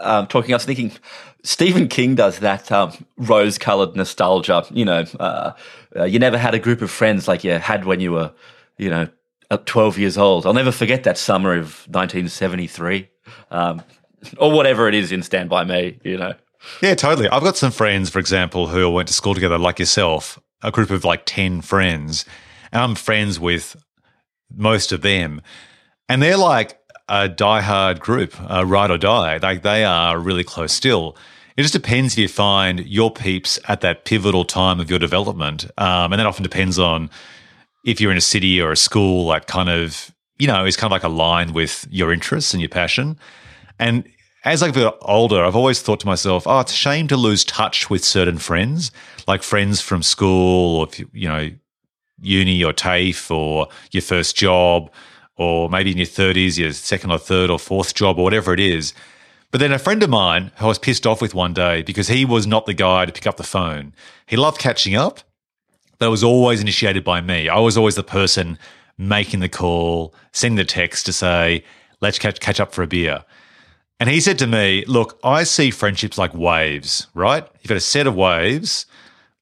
um, 0.00 0.26
talking, 0.26 0.52
I 0.52 0.56
was 0.56 0.64
thinking 0.64 0.92
Stephen 1.42 1.88
King 1.88 2.14
does 2.14 2.38
that 2.40 2.70
um, 2.72 2.92
rose 3.16 3.58
colored 3.58 3.96
nostalgia. 3.96 4.64
You 4.70 4.84
know, 4.84 5.04
uh, 5.20 5.52
uh, 5.96 6.04
you 6.04 6.18
never 6.18 6.38
had 6.38 6.54
a 6.54 6.58
group 6.58 6.82
of 6.82 6.90
friends 6.90 7.28
like 7.28 7.44
you 7.44 7.52
had 7.52 7.84
when 7.84 8.00
you 8.00 8.12
were, 8.12 8.32
you 8.78 8.90
know, 8.90 9.08
12 9.66 9.98
years 9.98 10.18
old. 10.18 10.46
I'll 10.46 10.54
never 10.54 10.72
forget 10.72 11.04
that 11.04 11.18
summer 11.18 11.52
of 11.52 11.86
1973 11.88 13.08
um, 13.50 13.82
or 14.38 14.50
whatever 14.50 14.88
it 14.88 14.94
is 14.94 15.12
in 15.12 15.22
Stand 15.22 15.50
By 15.50 15.64
Me, 15.64 15.98
you 16.04 16.16
know. 16.16 16.34
Yeah, 16.82 16.94
totally. 16.94 17.28
I've 17.28 17.42
got 17.42 17.56
some 17.56 17.72
friends, 17.72 18.10
for 18.10 18.18
example, 18.18 18.68
who 18.68 18.88
went 18.90 19.08
to 19.08 19.14
school 19.14 19.34
together, 19.34 19.58
like 19.58 19.78
yourself, 19.78 20.38
a 20.62 20.70
group 20.70 20.90
of 20.90 21.04
like 21.04 21.22
10 21.26 21.60
friends. 21.60 22.24
And 22.72 22.82
I'm 22.82 22.94
friends 22.94 23.38
with 23.38 23.76
most 24.54 24.92
of 24.92 25.02
them. 25.02 25.42
And 26.08 26.22
they're 26.22 26.36
like 26.36 26.78
a 27.08 27.28
diehard 27.28 28.00
group, 28.00 28.34
uh, 28.50 28.64
ride 28.64 28.90
or 28.90 28.98
die. 28.98 29.38
Like 29.38 29.62
they 29.62 29.84
are 29.84 30.18
really 30.18 30.44
close 30.44 30.72
still. 30.72 31.16
It 31.56 31.62
just 31.62 31.74
depends 31.74 32.14
if 32.14 32.18
you 32.18 32.28
find 32.28 32.80
your 32.80 33.12
peeps 33.12 33.60
at 33.68 33.80
that 33.82 34.04
pivotal 34.04 34.44
time 34.44 34.80
of 34.80 34.90
your 34.90 34.98
development. 34.98 35.66
Um, 35.78 36.12
and 36.12 36.18
that 36.18 36.26
often 36.26 36.42
depends 36.42 36.78
on 36.78 37.10
if 37.84 38.00
you're 38.00 38.10
in 38.10 38.16
a 38.16 38.22
city 38.22 38.60
or 38.60 38.72
a 38.72 38.76
school 38.76 39.28
that 39.28 39.46
kind 39.46 39.68
of, 39.68 40.10
you 40.38 40.48
know, 40.48 40.64
is 40.64 40.76
kind 40.76 40.86
of 40.86 40.92
like 40.92 41.04
aligned 41.04 41.54
with 41.54 41.86
your 41.90 42.12
interests 42.12 42.54
and 42.54 42.60
your 42.60 42.70
passion. 42.70 43.18
And 43.78 44.08
as 44.44 44.62
I 44.62 44.70
get 44.70 44.94
older, 45.00 45.42
I've 45.42 45.56
always 45.56 45.80
thought 45.80 46.00
to 46.00 46.06
myself, 46.06 46.46
oh, 46.46 46.60
it's 46.60 46.72
a 46.72 46.76
shame 46.76 47.08
to 47.08 47.16
lose 47.16 47.44
touch 47.44 47.88
with 47.88 48.04
certain 48.04 48.38
friends, 48.38 48.92
like 49.26 49.42
friends 49.42 49.80
from 49.80 50.02
school 50.02 50.80
or, 50.80 50.88
you 51.12 51.28
know, 51.28 51.50
uni 52.20 52.62
or 52.62 52.72
TAFE 52.72 53.30
or 53.30 53.68
your 53.90 54.02
first 54.02 54.36
job, 54.36 54.90
or 55.36 55.70
maybe 55.70 55.90
in 55.90 55.96
your 55.96 56.06
30s, 56.06 56.58
your 56.58 56.72
second 56.72 57.10
or 57.10 57.18
third 57.18 57.50
or 57.50 57.58
fourth 57.58 57.94
job, 57.94 58.18
or 58.18 58.24
whatever 58.24 58.52
it 58.52 58.60
is. 58.60 58.92
But 59.50 59.58
then 59.58 59.72
a 59.72 59.78
friend 59.78 60.02
of 60.02 60.10
mine 60.10 60.52
who 60.56 60.66
I 60.66 60.68
was 60.68 60.78
pissed 60.78 61.06
off 61.06 61.22
with 61.22 61.34
one 61.34 61.54
day 61.54 61.82
because 61.82 62.08
he 62.08 62.24
was 62.24 62.46
not 62.46 62.66
the 62.66 62.74
guy 62.74 63.06
to 63.06 63.12
pick 63.12 63.26
up 63.26 63.36
the 63.36 63.44
phone. 63.44 63.94
He 64.26 64.36
loved 64.36 64.58
catching 64.58 64.94
up, 64.94 65.20
but 65.98 66.06
it 66.06 66.10
was 66.10 66.24
always 66.24 66.60
initiated 66.60 67.02
by 67.02 67.20
me. 67.20 67.48
I 67.48 67.60
was 67.60 67.78
always 67.78 67.94
the 67.94 68.02
person 68.02 68.58
making 68.98 69.40
the 69.40 69.48
call, 69.48 70.14
sending 70.32 70.56
the 70.56 70.64
text 70.64 71.06
to 71.06 71.12
say, 71.12 71.64
let's 72.00 72.18
catch, 72.18 72.40
catch 72.40 72.60
up 72.60 72.74
for 72.74 72.82
a 72.82 72.86
beer. 72.86 73.24
And 74.00 74.08
he 74.08 74.20
said 74.20 74.38
to 74.40 74.46
me, 74.46 74.84
Look, 74.86 75.18
I 75.22 75.44
see 75.44 75.70
friendships 75.70 76.18
like 76.18 76.34
waves, 76.34 77.06
right? 77.14 77.46
You've 77.60 77.68
got 77.68 77.76
a 77.76 77.80
set 77.80 78.06
of 78.06 78.14
waves, 78.14 78.86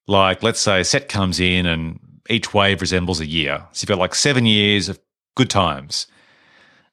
like 0.07 0.43
let's 0.43 0.61
say 0.61 0.81
a 0.81 0.85
set 0.85 1.09
comes 1.09 1.41
in 1.41 1.67
and 1.67 1.99
each 2.29 2.55
wave 2.55 2.81
resembles 2.81 3.21
a 3.21 3.27
year. 3.27 3.67
So 3.73 3.83
you've 3.83 3.89
got 3.89 3.99
like 3.99 4.15
seven 4.15 4.47
years 4.47 4.89
of 4.89 4.99
good 5.37 5.51
times. 5.51 6.07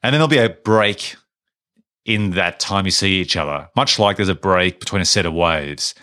And 0.01 0.13
then 0.13 0.19
there'll 0.19 0.27
be 0.27 0.37
a 0.37 0.49
break 0.49 1.15
in 2.05 2.31
that 2.31 2.59
time 2.59 2.85
you 2.85 2.91
see 2.91 3.19
each 3.19 3.35
other, 3.35 3.69
much 3.75 3.99
like 3.99 4.15
there's 4.17 4.29
a 4.29 4.35
break 4.35 4.79
between 4.79 5.01
a 5.01 5.05
set 5.05 5.25
of 5.25 5.33
waves. 5.33 5.93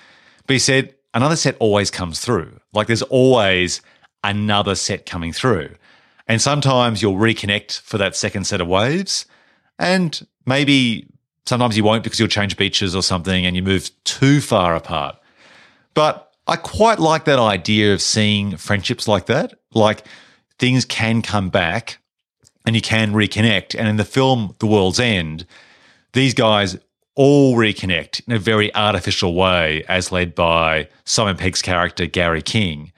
But 0.47 0.55
he 0.55 0.59
said, 0.59 0.95
another 1.15 1.37
set 1.37 1.57
always 1.59 1.91
comes 1.91 2.21
through. 2.21 2.61
Like 2.73 2.87
there's 2.87 3.03
always 3.03 3.81
another 4.23 4.75
set 4.75 5.07
coming 5.07 5.33
through. 5.33 5.75
And 6.29 6.41
sometimes 6.43 7.03
you'll 7.03 7.15
reconnect 7.15 7.81
for 7.81 7.99
that 7.99 8.15
second 8.15 8.45
set 8.45 8.61
of 8.61 8.69
waves. 8.69 9.27
And 9.79 10.27
maybe 10.45 11.09
sometimes 11.47 11.77
you 11.77 11.85
won't 11.85 12.05
because 12.05 12.19
you'll 12.19 12.29
change 12.29 12.57
beaches 12.57 12.95
or 12.95 13.03
something 13.03 13.47
and 13.47 13.57
you 13.57 13.63
move 13.63 13.91
too 14.05 14.41
far 14.41 14.75
apart. 14.75 15.17
But 15.95 16.33
I 16.47 16.57
quite 16.57 16.99
like 16.99 17.25
that 17.25 17.39
idea 17.39 17.93
of 17.93 18.03
seeing 18.03 18.57
friendships 18.57 19.09
like 19.09 19.27
that. 19.27 19.55
Like 19.73 20.05
things 20.59 20.85
can 20.85 21.23
come 21.23 21.49
back 21.49 21.99
and 22.67 22.77
you 22.77 22.83
can 22.83 23.13
reconnect. 23.13 23.79
And 23.79 23.89
in 23.89 23.97
the 23.97 24.05
film, 24.05 24.55
The 24.59 24.67
World's 24.67 25.01
End, 25.01 25.47
these 26.13 26.35
guys 26.35 26.77
all 27.15 27.57
reconnect 27.57 28.27
in 28.29 28.35
a 28.35 28.39
very 28.39 28.75
artificial 28.75 29.35
way, 29.35 29.83
as 29.89 30.13
led 30.13 30.35
by 30.35 30.89
Simon 31.05 31.37
Pegg's 31.37 31.63
character, 31.63 32.07
Gary 32.07 32.43
King. 32.43 32.93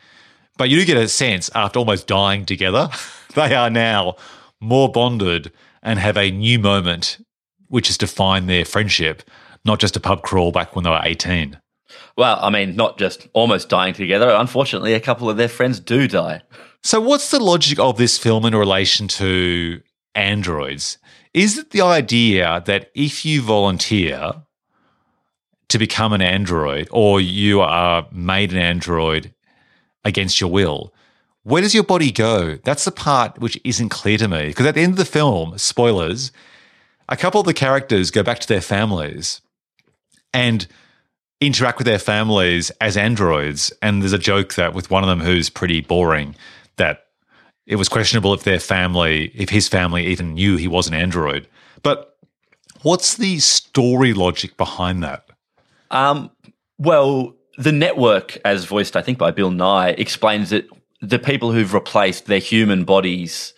But 0.57 0.71
you 0.71 0.79
do 0.79 0.85
get 0.85 0.97
a 0.97 1.09
sense 1.09 1.51
after 1.55 1.79
almost 1.79 2.09
dying 2.09 2.45
together, 2.45 2.89
they 3.35 3.55
are 3.55 3.71
now 3.71 4.17
more 4.61 4.91
bonded 4.91 5.53
and 5.83 5.99
have 6.01 6.17
a 6.17 6.33
new 6.33 6.59
moment, 6.59 7.19
which 7.68 7.88
has 7.88 7.98
defined 7.98 8.48
their 8.48 8.64
friendship, 8.64 9.22
not 9.64 9.78
just 9.78 9.96
a 9.96 10.00
pub 10.00 10.22
crawl 10.22 10.52
back 10.52 10.74
when 10.74 10.85
they 10.85 10.90
were 10.90 11.00
18. 11.02 11.59
Well, 12.16 12.38
I 12.42 12.50
mean, 12.50 12.76
not 12.76 12.98
just 12.98 13.28
almost 13.33 13.68
dying 13.68 13.94
together. 13.94 14.31
Unfortunately, 14.31 14.94
a 14.94 15.00
couple 15.00 15.31
of 15.31 15.37
their 15.37 15.48
friends 15.48 15.81
do 15.81 16.09
die. 16.09 16.42
So, 16.83 17.00
what's 17.00 17.31
the 17.31 17.40
logic 17.40 17.78
of 17.78 17.96
this 17.96 18.18
film 18.18 18.44
in 18.44 18.54
relation 18.54 19.09
to 19.09 19.81
androids? 20.14 20.98
Is 21.35 21.59
it 21.59 21.70
the 21.70 21.81
idea 21.81 22.62
that 22.66 22.90
if 22.94 23.24
you 23.24 23.42
volunteer 23.42 24.33
to 25.68 25.78
become 25.78 26.12
an 26.12 26.22
android 26.22 26.88
or 26.90 27.20
you 27.20 27.61
are 27.61 28.09
made 28.11 28.52
an 28.52 28.59
android 28.59 29.35
against 30.04 30.40
your 30.40 30.50
will, 30.50 30.94
where 31.42 31.62
does 31.62 31.74
your 31.74 31.85
body 31.85 32.11
go? 32.11 32.59
That's 32.64 32.85
the 32.85 32.92
part 32.92 33.38
which 33.38 33.61
isn't 33.64 33.90
clear 33.90 34.18
to 34.18 34.28
me. 34.28 34.48
Because 34.48 34.66
at 34.66 34.74
the 34.74 34.83
end 34.83 34.92
of 34.92 34.98
the 34.98 35.04
film, 35.04 35.57
spoilers, 35.59 36.33
a 37.09 37.16
couple 37.16 37.40
of 37.40 37.47
the 37.47 37.55
characters 37.55 38.11
go 38.11 38.23
back 38.23 38.38
to 38.40 38.49
their 38.49 38.61
families 38.61 39.40
and 40.35 40.66
interact 41.40 41.79
with 41.79 41.87
their 41.87 41.99
families 41.99 42.71
as 42.81 42.97
androids. 42.97 43.73
And 43.81 44.02
there's 44.02 44.13
a 44.13 44.19
joke 44.19 44.54
that 44.54 44.75
with 44.75 44.90
one 44.90 45.02
of 45.02 45.09
them 45.09 45.21
who's 45.21 45.48
pretty 45.50 45.81
boring, 45.81 46.37
that 46.77 47.06
it 47.67 47.77
was 47.77 47.88
questionable 47.88 48.35
if 48.35 48.44
their 48.44 48.61
family, 48.61 49.31
if 49.35 49.50
his 49.50 49.69
family 49.69 50.06
even 50.06 50.35
knew 50.35 50.56
he 50.56 50.69
was 50.69 50.88
an 50.88 50.94
android. 50.94 51.46
But 51.83 52.17
what's 52.83 53.17
the 53.17 53.38
story 53.38 54.13
logic 54.15 54.56
behind 54.56 55.02
that? 55.02 55.29
Um, 55.90 56.31
well, 56.79 57.35
the 57.56 57.73
network, 57.73 58.38
as 58.44 58.65
voiced, 58.65 58.96
I 58.96 59.02
think, 59.02 59.19
by 59.19 59.31
Bill 59.31 59.50
Nighy, 59.50 59.98
explains 59.98 60.50
that 60.50 60.69
the 61.00 61.19
people 61.19 61.52
who've 61.52 61.75
replaced 61.75 62.27
their 62.27 62.38
human 62.38 62.85
bodies 62.85 63.54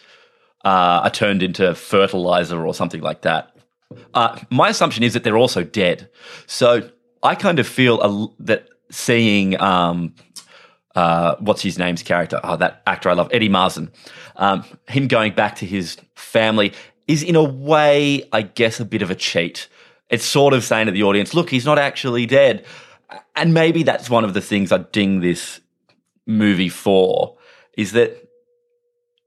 uh, 0.64 1.02
are 1.04 1.11
turned 1.11 1.42
into 1.42 1.74
fertilizer 1.74 2.64
or 2.64 2.74
something 2.74 3.00
like 3.00 3.22
that. 3.22 3.56
Uh, 4.14 4.38
my 4.50 4.68
assumption 4.68 5.02
is 5.02 5.14
that 5.14 5.24
they're 5.24 5.38
also 5.38 5.64
dead. 5.64 6.08
So 6.46 6.90
I 7.22 7.34
kind 7.34 7.58
of 7.58 7.66
feel 7.66 8.00
a, 8.00 8.44
that 8.44 8.68
seeing 8.90 9.61
um, 9.61 10.14
uh, 10.94 11.36
what's 11.40 11.62
his 11.62 11.78
name's 11.78 12.02
character, 12.02 12.40
oh, 12.42 12.56
that 12.56 12.82
actor 12.86 13.08
I 13.08 13.14
love, 13.14 13.28
Eddie 13.32 13.48
Marsan, 13.48 13.90
um, 14.36 14.64
him 14.88 15.08
going 15.08 15.34
back 15.34 15.56
to 15.56 15.66
his 15.66 15.96
family 16.14 16.72
is 17.06 17.22
in 17.22 17.36
a 17.36 17.42
way, 17.42 18.28
I 18.32 18.42
guess, 18.42 18.80
a 18.80 18.84
bit 18.84 19.02
of 19.02 19.11
a 19.11 19.14
cheat. 19.14 19.68
it's 20.11 20.24
sort 20.24 20.52
of 20.54 20.64
saying 20.64 20.86
to 20.86 20.92
the 20.92 21.04
audience, 21.04 21.34
look, 21.34 21.50
he's 21.50 21.64
not 21.64 21.78
actually 21.78 22.26
dead. 22.26 22.64
And 23.36 23.54
maybe 23.54 23.82
that's 23.84 24.11
one 24.11 24.24
of 24.24 24.34
the 24.34 24.40
things 24.40 24.72
I 24.72 24.78
ding 24.78 25.20
this 25.20 25.61
movie 26.26 26.68
for 26.68 27.36
is 27.76 27.92
that, 27.92 28.28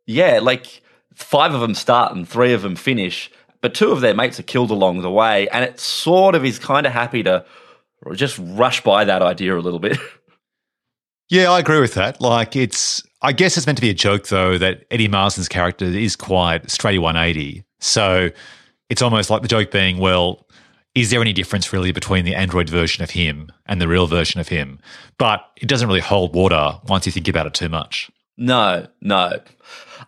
yeah, 0.05 0.39
like 0.39 0.81
five 1.16 1.53
of 1.53 1.61
them 1.61 1.74
start 1.74 2.16
and 2.16 2.28
three 2.28 2.53
of 2.53 2.61
them 2.61 2.76
finish, 2.76 3.32
but 3.61 3.74
two 3.74 3.91
of 3.91 4.01
their 4.01 4.14
mates 4.14 4.39
are 4.39 4.43
killed 4.43 4.72
along 4.72 5.01
the 5.01 5.11
way. 5.11 5.47
And 5.49 5.64
it 5.64 5.80
sort 5.80 6.36
of 6.36 6.43
is 6.45 6.59
kind 6.59 6.86
of 6.86 6.93
happy 6.93 7.24
to 7.24 7.45
just 8.14 8.39
rush 8.41 8.84
by 8.84 9.05
that 9.05 9.22
idea 9.22 9.57
a 9.57 9.59
little 9.59 9.80
bit. 9.80 9.97
Yeah, 11.30 11.49
I 11.51 11.59
agree 11.59 11.80
with 11.80 11.95
that. 11.95 12.22
Like, 12.22 12.55
it's, 12.55 13.01
I 13.24 13.32
guess 13.32 13.57
it's 13.57 13.66
meant 13.66 13.78
to 13.80 13.82
be 13.82 13.89
a 13.89 13.93
joke, 13.93 14.28
though, 14.28 14.59
that 14.59 14.86
Eddie 14.91 15.07
Marsan's 15.07 15.47
character 15.47 15.86
is 15.86 16.16
quite 16.16 16.70
straight 16.70 16.99
180. 16.99 17.64
So 17.80 18.30
it's 18.91 19.01
almost 19.01 19.32
like 19.32 19.41
the 19.41 19.47
joke 19.47 19.72
being, 19.72 19.97
well, 19.97 20.45
is 20.93 21.09
there 21.09 21.22
any 21.22 21.34
difference 21.34 21.74
really 21.74 21.91
between 21.91 22.24
the 22.24 22.36
Android 22.36 22.70
version 22.70 23.03
of 23.03 23.09
him 23.09 23.51
and 23.66 23.82
the 23.82 23.88
real 23.88 24.05
version 24.05 24.39
of 24.39 24.49
him? 24.49 24.78
But 25.18 25.43
it 25.59 25.68
doesn't 25.68 25.88
really 25.88 26.01
hold 26.01 26.36
water 26.36 26.80
once 26.88 27.07
you 27.07 27.11
think 27.11 27.28
about 27.28 27.47
it 27.47 27.55
too 27.55 27.70
much. 27.70 28.11
No, 28.38 28.86
no. 29.01 29.39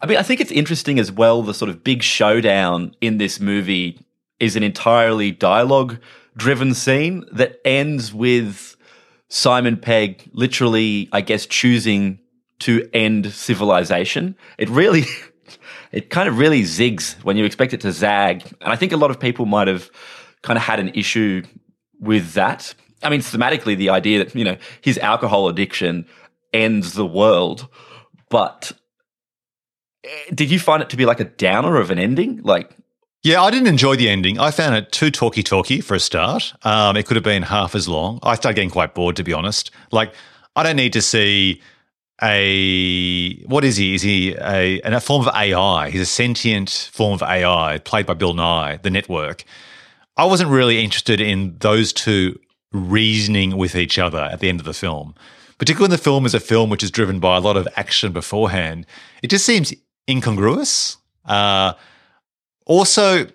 I 0.02 0.08
mean, 0.08 0.18
I 0.18 0.24
think 0.24 0.42
it's 0.42 0.52
interesting 0.52 1.00
as 1.00 1.12
well. 1.12 1.42
The 1.42 1.54
sort 1.54 1.70
of 1.70 1.84
big 1.84 2.04
showdown 2.04 2.96
in 3.02 3.18
this 3.18 3.40
movie 3.40 4.00
is 4.40 4.56
an 4.56 4.64
entirely 4.64 5.32
dialogue 5.32 5.98
driven 6.38 6.74
scene 6.74 7.24
that 7.32 7.60
ends 7.64 8.14
with 8.14 8.76
Simon 9.30 9.78
Pegg 9.78 10.30
literally, 10.34 11.10
I 11.12 11.22
guess, 11.22 11.46
choosing 11.46 12.20
to 12.60 12.88
end 12.94 13.32
civilization. 13.32 14.36
It 14.58 14.70
really, 14.70 15.06
it 15.92 16.10
kind 16.10 16.28
of 16.28 16.38
really 16.38 16.64
zigs 16.64 17.14
when 17.24 17.38
you 17.38 17.46
expect 17.46 17.74
it 17.74 17.82
to 17.82 17.92
zag. 17.92 18.44
And 18.62 18.72
I 18.72 18.76
think 18.76 18.92
a 18.92 18.98
lot 18.98 19.12
of 19.12 19.20
people 19.20 19.46
might 19.46 19.68
have 19.68 19.90
kind 20.42 20.58
of 20.58 20.64
had 20.64 20.80
an 20.80 20.90
issue 20.90 21.44
with 22.00 22.34
that. 22.34 22.74
I 23.04 23.10
mean, 23.10 23.22
thematically, 23.22 23.78
the 23.78 23.90
idea 23.90 24.24
that, 24.24 24.36
you 24.36 24.44
know, 24.44 24.58
his 24.82 24.98
alcohol 24.98 25.48
addiction 25.48 26.06
ends 26.54 26.94
the 26.94 27.06
world. 27.06 27.68
But 28.30 28.72
did 30.34 30.52
you 30.52 30.60
find 30.60 30.82
it 30.82 30.90
to 30.90 30.98
be 30.98 31.06
like 31.06 31.20
a 31.20 31.26
downer 31.26 31.78
of 31.78 31.92
an 31.92 32.00
ending? 32.00 32.42
Like, 32.44 32.76
yeah, 33.24 33.42
I 33.42 33.50
didn't 33.50 33.68
enjoy 33.68 33.96
the 33.96 34.10
ending. 34.10 34.40
I 34.40 34.52
found 34.52 34.76
it 34.76 34.92
too 34.92 35.10
talky 35.10 35.42
talky 35.42 35.82
for 35.82 35.96
a 35.96 36.00
start. 36.00 36.54
Um, 36.64 36.96
it 36.96 37.06
could 37.08 37.16
have 37.16 37.24
been 37.24 37.44
half 37.44 37.74
as 37.74 37.88
long. 37.88 38.20
I 38.22 38.36
started 38.36 38.56
getting 38.56 38.70
quite 38.70 38.94
bored, 38.94 39.16
to 39.16 39.24
be 39.24 39.34
honest. 39.34 39.72
Like, 39.92 40.14
I 40.56 40.64
don't 40.64 40.76
need 40.76 40.94
to 40.94 41.02
see 41.02 41.62
a 42.22 43.36
what 43.46 43.66
is 43.66 43.78
he? 43.78 43.96
Is 43.96 44.02
he 44.02 44.36
a, 44.36 44.80
a 44.82 45.00
form 45.02 45.28
of 45.28 45.34
AI? 45.34 45.90
He's 45.90 46.02
a 46.02 46.06
sentient 46.06 46.90
form 46.94 47.14
of 47.14 47.24
AI 47.24 47.80
played 47.80 48.06
by 48.06 48.14
Bill 48.14 48.34
Nighy, 48.34 48.82
the 48.82 48.90
network. 48.90 49.44
I 50.18 50.26
wasn't 50.26 50.50
really 50.50 50.82
interested 50.82 51.20
in 51.20 51.58
those 51.60 51.92
two 51.92 52.40
reasoning 52.72 53.58
with 53.58 53.76
each 53.76 54.00
other 54.00 54.20
at 54.20 54.40
the 54.40 54.50
end 54.50 54.60
of 54.60 54.66
the 54.66 54.74
film. 54.74 55.16
Particularly 55.58 55.90
when 55.90 55.98
the 55.98 56.04
film 56.04 56.26
is 56.26 56.34
a 56.34 56.40
film 56.40 56.70
which 56.70 56.84
is 56.84 56.92
driven 56.92 57.20
by 57.20 57.38
a 57.38 57.42
lot 57.42 57.58
of 57.58 57.68
action 57.76 58.12
beforehand, 58.12 58.86
it 59.24 59.30
just 59.30 59.46
seems 59.46 59.74
incongruous. 60.08 60.98
Uh, 61.26 61.74
also, 62.66 63.28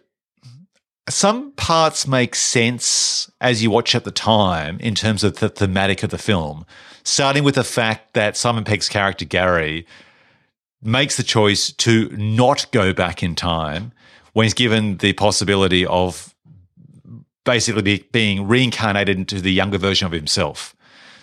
some 1.08 1.52
parts 1.52 2.06
make 2.06 2.34
sense 2.34 3.30
as 3.40 3.62
you 3.62 3.70
watch 3.70 3.94
at 3.94 4.04
the 4.04 4.10
time 4.10 4.78
in 4.80 4.94
terms 4.94 5.24
of 5.24 5.38
the 5.38 5.48
thematic 5.48 6.02
of 6.02 6.10
the 6.10 6.18
film, 6.18 6.64
starting 7.02 7.44
with 7.44 7.54
the 7.56 7.64
fact 7.64 8.14
that 8.14 8.36
Simon 8.36 8.64
Pegg's 8.64 8.88
character, 8.88 9.24
Gary, 9.24 9.86
makes 10.82 11.16
the 11.16 11.22
choice 11.22 11.72
to 11.72 12.08
not 12.10 12.70
go 12.72 12.92
back 12.92 13.22
in 13.22 13.34
time 13.34 13.92
when 14.32 14.44
he's 14.44 14.54
given 14.54 14.96
the 14.98 15.12
possibility 15.14 15.84
of 15.86 16.34
basically 17.44 17.82
be, 17.82 18.08
being 18.12 18.46
reincarnated 18.46 19.16
into 19.16 19.40
the 19.40 19.52
younger 19.52 19.78
version 19.78 20.06
of 20.06 20.12
himself. 20.12 20.74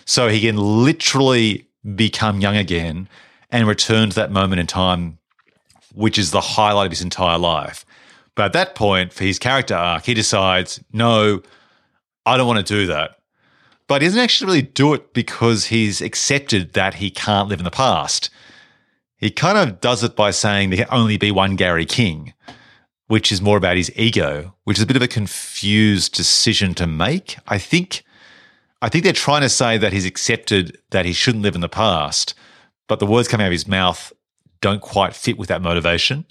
So 0.04 0.28
he 0.28 0.40
can 0.40 0.56
literally 0.56 1.66
become 1.94 2.40
young 2.40 2.56
again 2.56 3.08
and 3.50 3.66
return 3.66 4.10
to 4.10 4.16
that 4.16 4.30
moment 4.30 4.60
in 4.60 4.66
time, 4.66 5.18
which 5.94 6.18
is 6.18 6.30
the 6.30 6.40
highlight 6.40 6.86
of 6.86 6.92
his 6.92 7.02
entire 7.02 7.38
life. 7.38 7.84
But 8.34 8.46
at 8.46 8.52
that 8.52 8.74
point, 8.74 9.12
for 9.12 9.24
his 9.24 9.38
character 9.38 9.74
arc, 9.74 10.04
he 10.04 10.14
decides, 10.14 10.80
no, 10.92 11.42
I 12.24 12.36
don't 12.36 12.46
want 12.46 12.64
to 12.64 12.74
do 12.74 12.86
that. 12.86 13.18
But 13.88 14.02
he 14.02 14.08
doesn't 14.08 14.20
actually 14.20 14.46
really 14.46 14.62
do 14.62 14.94
it 14.94 15.12
because 15.14 15.66
he's 15.66 16.00
accepted 16.00 16.74
that 16.74 16.94
he 16.94 17.10
can't 17.10 17.48
live 17.48 17.58
in 17.58 17.64
the 17.64 17.70
past. 17.70 18.30
He 19.16 19.30
kind 19.30 19.58
of 19.58 19.80
does 19.80 20.04
it 20.04 20.14
by 20.14 20.30
saying 20.30 20.70
there 20.70 20.84
can 20.84 20.94
only 20.94 21.16
be 21.16 21.30
one 21.30 21.56
Gary 21.56 21.86
King, 21.86 22.34
which 23.08 23.32
is 23.32 23.42
more 23.42 23.56
about 23.56 23.76
his 23.76 23.90
ego, 23.96 24.54
which 24.64 24.76
is 24.76 24.82
a 24.82 24.86
bit 24.86 24.96
of 24.96 25.02
a 25.02 25.08
confused 25.08 26.14
decision 26.14 26.74
to 26.74 26.86
make. 26.86 27.36
I 27.48 27.58
think 27.58 28.04
I 28.80 28.88
think 28.88 29.02
they're 29.02 29.12
trying 29.12 29.42
to 29.42 29.48
say 29.48 29.76
that 29.78 29.92
he's 29.92 30.06
accepted 30.06 30.78
that 30.90 31.04
he 31.04 31.12
shouldn't 31.12 31.42
live 31.42 31.56
in 31.56 31.60
the 31.60 31.68
past, 31.68 32.34
but 32.86 33.00
the 33.00 33.06
words 33.06 33.26
coming 33.26 33.44
out 33.44 33.48
of 33.48 33.52
his 33.52 33.66
mouth 33.66 34.12
don't 34.60 34.80
quite 34.80 35.14
fit 35.14 35.38
with 35.38 35.48
that 35.48 35.62
motivation. 35.62 36.24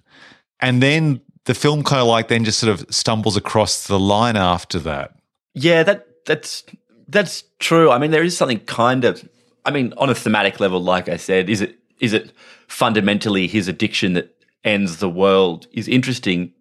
And 0.60 0.82
then 0.82 1.22
the 1.46 1.54
film 1.54 1.84
kind 1.84 2.02
of 2.02 2.08
like 2.08 2.28
then 2.28 2.44
just 2.44 2.60
sort 2.60 2.72
of 2.72 2.86
stumbles 2.94 3.38
across 3.38 3.88
the 3.88 4.00
line 4.00 4.36
after 4.36 4.80
that. 4.80 5.16
Yeah, 5.54 5.84
that 5.84 6.08
that's 6.26 6.64
that's 7.08 7.44
true. 7.60 7.90
I 7.90 7.98
mean, 7.98 8.12
there 8.12 8.24
is 8.24 8.38
something 8.38 8.60
kind 8.60 9.06
of. 9.06 9.28
I 9.66 9.72
mean, 9.72 9.94
on 9.98 10.10
a 10.10 10.16
thematic 10.16 10.60
level, 10.60 10.82
like 10.82 11.10
I 11.10 11.18
said, 11.18 11.50
is 11.50 11.62
it 11.62 11.78
is 12.00 12.14
it 12.14 12.32
fundamentally 12.68 13.48
his 13.48 13.68
addiction 13.68 14.14
that 14.14 14.36
ends 14.64 14.98
the 14.98 15.10
world 15.10 15.68
is 15.72 15.88
interesting, 15.88 16.54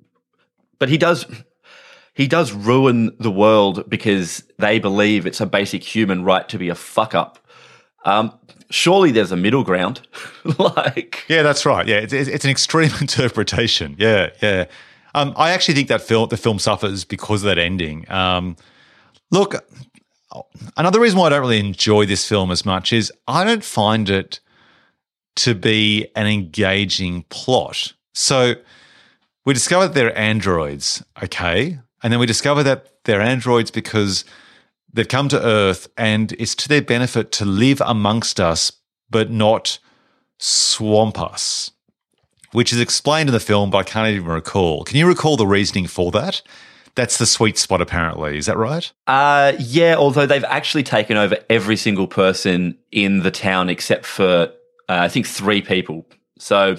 but 0.78 0.88
he 0.88 0.98
does 0.98 1.26
he 2.14 2.26
does 2.26 2.52
ruin 2.52 3.14
the 3.18 3.30
world 3.30 3.88
because 3.90 4.42
they 4.58 4.78
believe 4.78 5.26
it's 5.26 5.40
a 5.40 5.46
basic 5.46 5.82
human 5.82 6.24
right 6.24 6.48
to 6.48 6.58
be 6.58 6.68
a 6.68 6.74
fuck 6.74 7.14
up. 7.14 7.38
Um, 8.04 8.32
surely 8.70 9.10
there's 9.10 9.32
a 9.32 9.36
middle 9.36 9.64
ground. 9.64 10.06
like, 10.58 11.24
yeah, 11.28 11.42
that's 11.42 11.66
right. 11.66 11.86
Yeah, 11.86 11.96
it's, 11.96 12.12
it's 12.12 12.44
an 12.44 12.50
extreme 12.50 12.90
interpretation. 13.00 13.96
Yeah, 13.98 14.30
yeah. 14.42 14.66
Um, 15.14 15.32
I 15.36 15.50
actually 15.50 15.74
think 15.74 15.88
that 15.88 16.02
film, 16.02 16.28
the 16.28 16.36
film 16.36 16.58
suffers 16.58 17.04
because 17.04 17.42
of 17.42 17.46
that 17.46 17.58
ending. 17.58 18.10
Um, 18.10 18.56
look, 19.30 19.54
another 20.76 21.00
reason 21.00 21.18
why 21.18 21.26
I 21.26 21.30
don't 21.30 21.40
really 21.40 21.60
enjoy 21.60 22.06
this 22.06 22.28
film 22.28 22.50
as 22.50 22.66
much 22.66 22.92
is 22.92 23.12
I 23.26 23.44
don't 23.44 23.64
find 23.64 24.10
it 24.10 24.40
to 25.36 25.54
be 25.54 26.08
an 26.16 26.26
engaging 26.26 27.22
plot. 27.28 27.92
So 28.14 28.54
we 29.44 29.54
discover 29.54 29.86
that 29.86 29.94
they're 29.94 30.16
androids, 30.18 31.02
okay? 31.22 31.78
And 32.02 32.12
then 32.12 32.20
we 32.20 32.26
discover 32.26 32.62
that 32.64 33.04
they're 33.04 33.20
androids 33.20 33.70
because 33.70 34.24
they've 34.96 35.06
come 35.06 35.28
to 35.28 35.40
Earth 35.40 35.88
and 35.96 36.32
it's 36.32 36.54
to 36.56 36.68
their 36.68 36.82
benefit 36.82 37.30
to 37.32 37.44
live 37.44 37.80
amongst 37.84 38.40
us, 38.40 38.72
but 39.08 39.30
not 39.30 39.78
swamp 40.38 41.20
us, 41.20 41.70
which 42.52 42.72
is 42.72 42.80
explained 42.80 43.28
in 43.28 43.32
the 43.32 43.40
film, 43.40 43.70
but 43.70 43.78
I 43.78 43.82
can't 43.84 44.08
even 44.08 44.28
recall. 44.28 44.84
Can 44.84 44.96
you 44.96 45.06
recall 45.06 45.36
the 45.36 45.46
reasoning 45.46 45.86
for 45.86 46.10
that? 46.12 46.42
That's 46.94 47.18
the 47.18 47.26
sweet 47.26 47.58
spot, 47.58 47.82
apparently. 47.82 48.38
Is 48.38 48.46
that 48.46 48.56
right? 48.56 48.90
Uh, 49.06 49.52
yeah, 49.58 49.96
although 49.96 50.24
they've 50.24 50.44
actually 50.44 50.82
taken 50.82 51.18
over 51.18 51.36
every 51.50 51.76
single 51.76 52.08
person 52.08 52.78
in 52.90 53.22
the 53.22 53.30
town 53.30 53.68
except 53.68 54.06
for, 54.06 54.24
uh, 54.24 54.48
I 54.88 55.08
think, 55.08 55.26
three 55.26 55.60
people. 55.60 56.06
So 56.38 56.76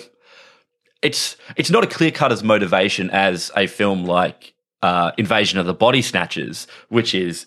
it's 1.04 1.38
it's 1.56 1.70
not 1.70 1.84
a 1.84 1.88
clear 1.88 2.10
cut 2.10 2.32
as 2.32 2.44
motivation 2.44 3.12
as 3.12 3.52
a 3.56 3.68
film 3.68 4.06
like 4.06 4.56
uh, 4.82 5.12
Invasion 5.20 5.60
of 5.60 5.68
the 5.68 5.76
Body 5.76 6.02
Snatchers, 6.02 6.66
which 6.90 7.14
is 7.14 7.46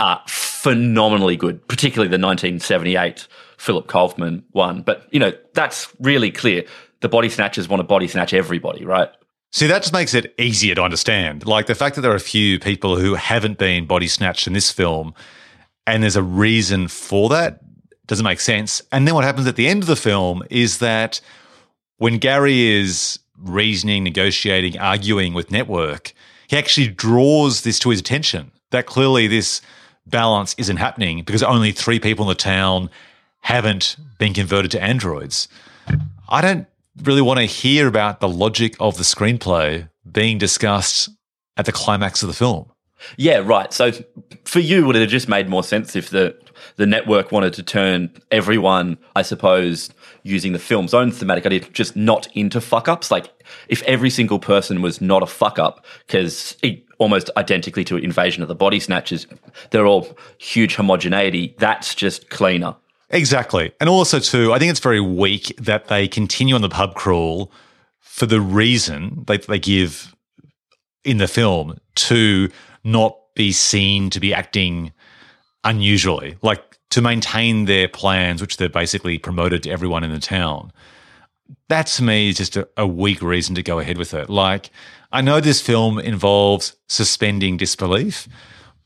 uh, 0.00 0.18
phenomenally 0.26 1.36
good, 1.36 1.66
particularly 1.68 2.08
the 2.08 2.14
1978 2.14 3.28
Philip 3.58 3.86
Kaufman 3.86 4.42
one. 4.52 4.82
But, 4.82 5.06
you 5.12 5.20
know, 5.20 5.32
that's 5.54 5.94
really 6.00 6.30
clear. 6.30 6.64
The 7.00 7.08
body 7.08 7.28
snatchers 7.28 7.68
want 7.68 7.80
to 7.80 7.84
body 7.84 8.08
snatch 8.08 8.32
everybody, 8.32 8.84
right? 8.84 9.10
See, 9.52 9.66
that 9.66 9.82
just 9.82 9.92
makes 9.92 10.14
it 10.14 10.34
easier 10.38 10.74
to 10.74 10.82
understand. 10.82 11.46
Like 11.46 11.66
the 11.66 11.74
fact 11.74 11.96
that 11.96 12.02
there 12.02 12.12
are 12.12 12.16
a 12.16 12.20
few 12.20 12.58
people 12.58 12.96
who 12.96 13.14
haven't 13.14 13.58
been 13.58 13.86
body 13.86 14.08
snatched 14.08 14.46
in 14.46 14.54
this 14.54 14.70
film, 14.70 15.12
and 15.86 16.02
there's 16.02 16.16
a 16.16 16.22
reason 16.22 16.88
for 16.88 17.28
that, 17.28 17.60
doesn't 18.06 18.24
make 18.24 18.40
sense. 18.40 18.80
And 18.92 19.06
then 19.06 19.14
what 19.14 19.24
happens 19.24 19.46
at 19.46 19.56
the 19.56 19.68
end 19.68 19.82
of 19.82 19.86
the 19.86 19.96
film 19.96 20.42
is 20.50 20.78
that 20.78 21.20
when 21.98 22.18
Gary 22.18 22.60
is 22.60 23.18
reasoning, 23.36 24.04
negotiating, 24.04 24.78
arguing 24.78 25.34
with 25.34 25.50
Network, 25.50 26.14
he 26.48 26.56
actually 26.56 26.88
draws 26.88 27.62
this 27.62 27.78
to 27.80 27.90
his 27.90 28.00
attention 28.00 28.52
that 28.70 28.86
clearly 28.86 29.26
this 29.26 29.60
balance 30.10 30.54
isn't 30.58 30.76
happening 30.76 31.22
because 31.22 31.42
only 31.42 31.72
three 31.72 32.00
people 32.00 32.24
in 32.24 32.28
the 32.28 32.34
town 32.34 32.90
haven't 33.40 33.96
been 34.18 34.34
converted 34.34 34.70
to 34.72 34.82
androids. 34.82 35.48
I 36.28 36.40
don't 36.40 36.66
really 37.02 37.22
want 37.22 37.40
to 37.40 37.46
hear 37.46 37.86
about 37.86 38.20
the 38.20 38.28
logic 38.28 38.76
of 38.80 38.96
the 38.96 39.02
screenplay 39.02 39.88
being 40.10 40.38
discussed 40.38 41.08
at 41.56 41.66
the 41.66 41.72
climax 41.72 42.22
of 42.22 42.28
the 42.28 42.34
film. 42.34 42.70
Yeah, 43.16 43.38
right. 43.38 43.72
So 43.72 43.92
for 44.44 44.60
you, 44.60 44.86
would 44.86 44.96
it 44.96 45.00
have 45.00 45.08
just 45.08 45.28
made 45.28 45.48
more 45.48 45.64
sense 45.64 45.96
if 45.96 46.10
the 46.10 46.36
the 46.76 46.86
network 46.86 47.32
wanted 47.32 47.54
to 47.54 47.62
turn 47.62 48.10
everyone, 48.30 48.98
I 49.16 49.22
suppose, 49.22 49.90
using 50.22 50.52
the 50.52 50.58
film's 50.58 50.92
own 50.92 51.10
thematic 51.10 51.46
idea, 51.46 51.60
just 51.60 51.96
not 51.96 52.28
into 52.36 52.60
fuck 52.60 52.88
ups? 52.88 53.10
Like 53.10 53.30
if 53.68 53.82
every 53.84 54.10
single 54.10 54.38
person 54.38 54.82
was 54.82 55.00
not 55.00 55.22
a 55.22 55.26
fuck 55.26 55.58
up, 55.58 55.86
because 56.06 56.56
almost 57.00 57.30
identically 57.36 57.82
to 57.82 57.96
Invasion 57.96 58.42
of 58.42 58.48
the 58.48 58.54
Body 58.54 58.78
Snatchers. 58.78 59.26
They're 59.70 59.86
all 59.86 60.16
huge 60.38 60.76
homogeneity. 60.76 61.56
That's 61.58 61.94
just 61.96 62.30
cleaner. 62.30 62.76
Exactly. 63.08 63.72
And 63.80 63.88
also, 63.88 64.20
too, 64.20 64.52
I 64.52 64.60
think 64.60 64.70
it's 64.70 64.78
very 64.78 65.00
weak 65.00 65.52
that 65.58 65.88
they 65.88 66.06
continue 66.06 66.54
on 66.54 66.62
the 66.62 66.68
pub 66.68 66.94
crawl 66.94 67.50
for 67.98 68.26
the 68.26 68.40
reason 68.40 69.24
they, 69.26 69.38
they 69.38 69.58
give 69.58 70.14
in 71.02 71.16
the 71.16 71.26
film 71.26 71.78
to 71.94 72.50
not 72.84 73.16
be 73.34 73.50
seen 73.50 74.10
to 74.10 74.20
be 74.20 74.34
acting 74.34 74.92
unusually, 75.64 76.36
like 76.42 76.78
to 76.90 77.00
maintain 77.00 77.64
their 77.64 77.88
plans, 77.88 78.40
which 78.40 78.58
they're 78.58 78.68
basically 78.68 79.18
promoted 79.18 79.62
to 79.62 79.70
everyone 79.70 80.04
in 80.04 80.12
the 80.12 80.18
town. 80.18 80.70
That 81.68 81.86
to 81.88 82.02
me 82.02 82.28
is 82.30 82.36
just 82.36 82.56
a, 82.56 82.68
a 82.76 82.86
weak 82.86 83.22
reason 83.22 83.54
to 83.56 83.62
go 83.62 83.78
ahead 83.78 83.98
with 83.98 84.14
it. 84.14 84.28
Like, 84.30 84.70
I 85.12 85.20
know 85.20 85.40
this 85.40 85.60
film 85.60 85.98
involves 85.98 86.76
suspending 86.88 87.56
disbelief, 87.56 88.28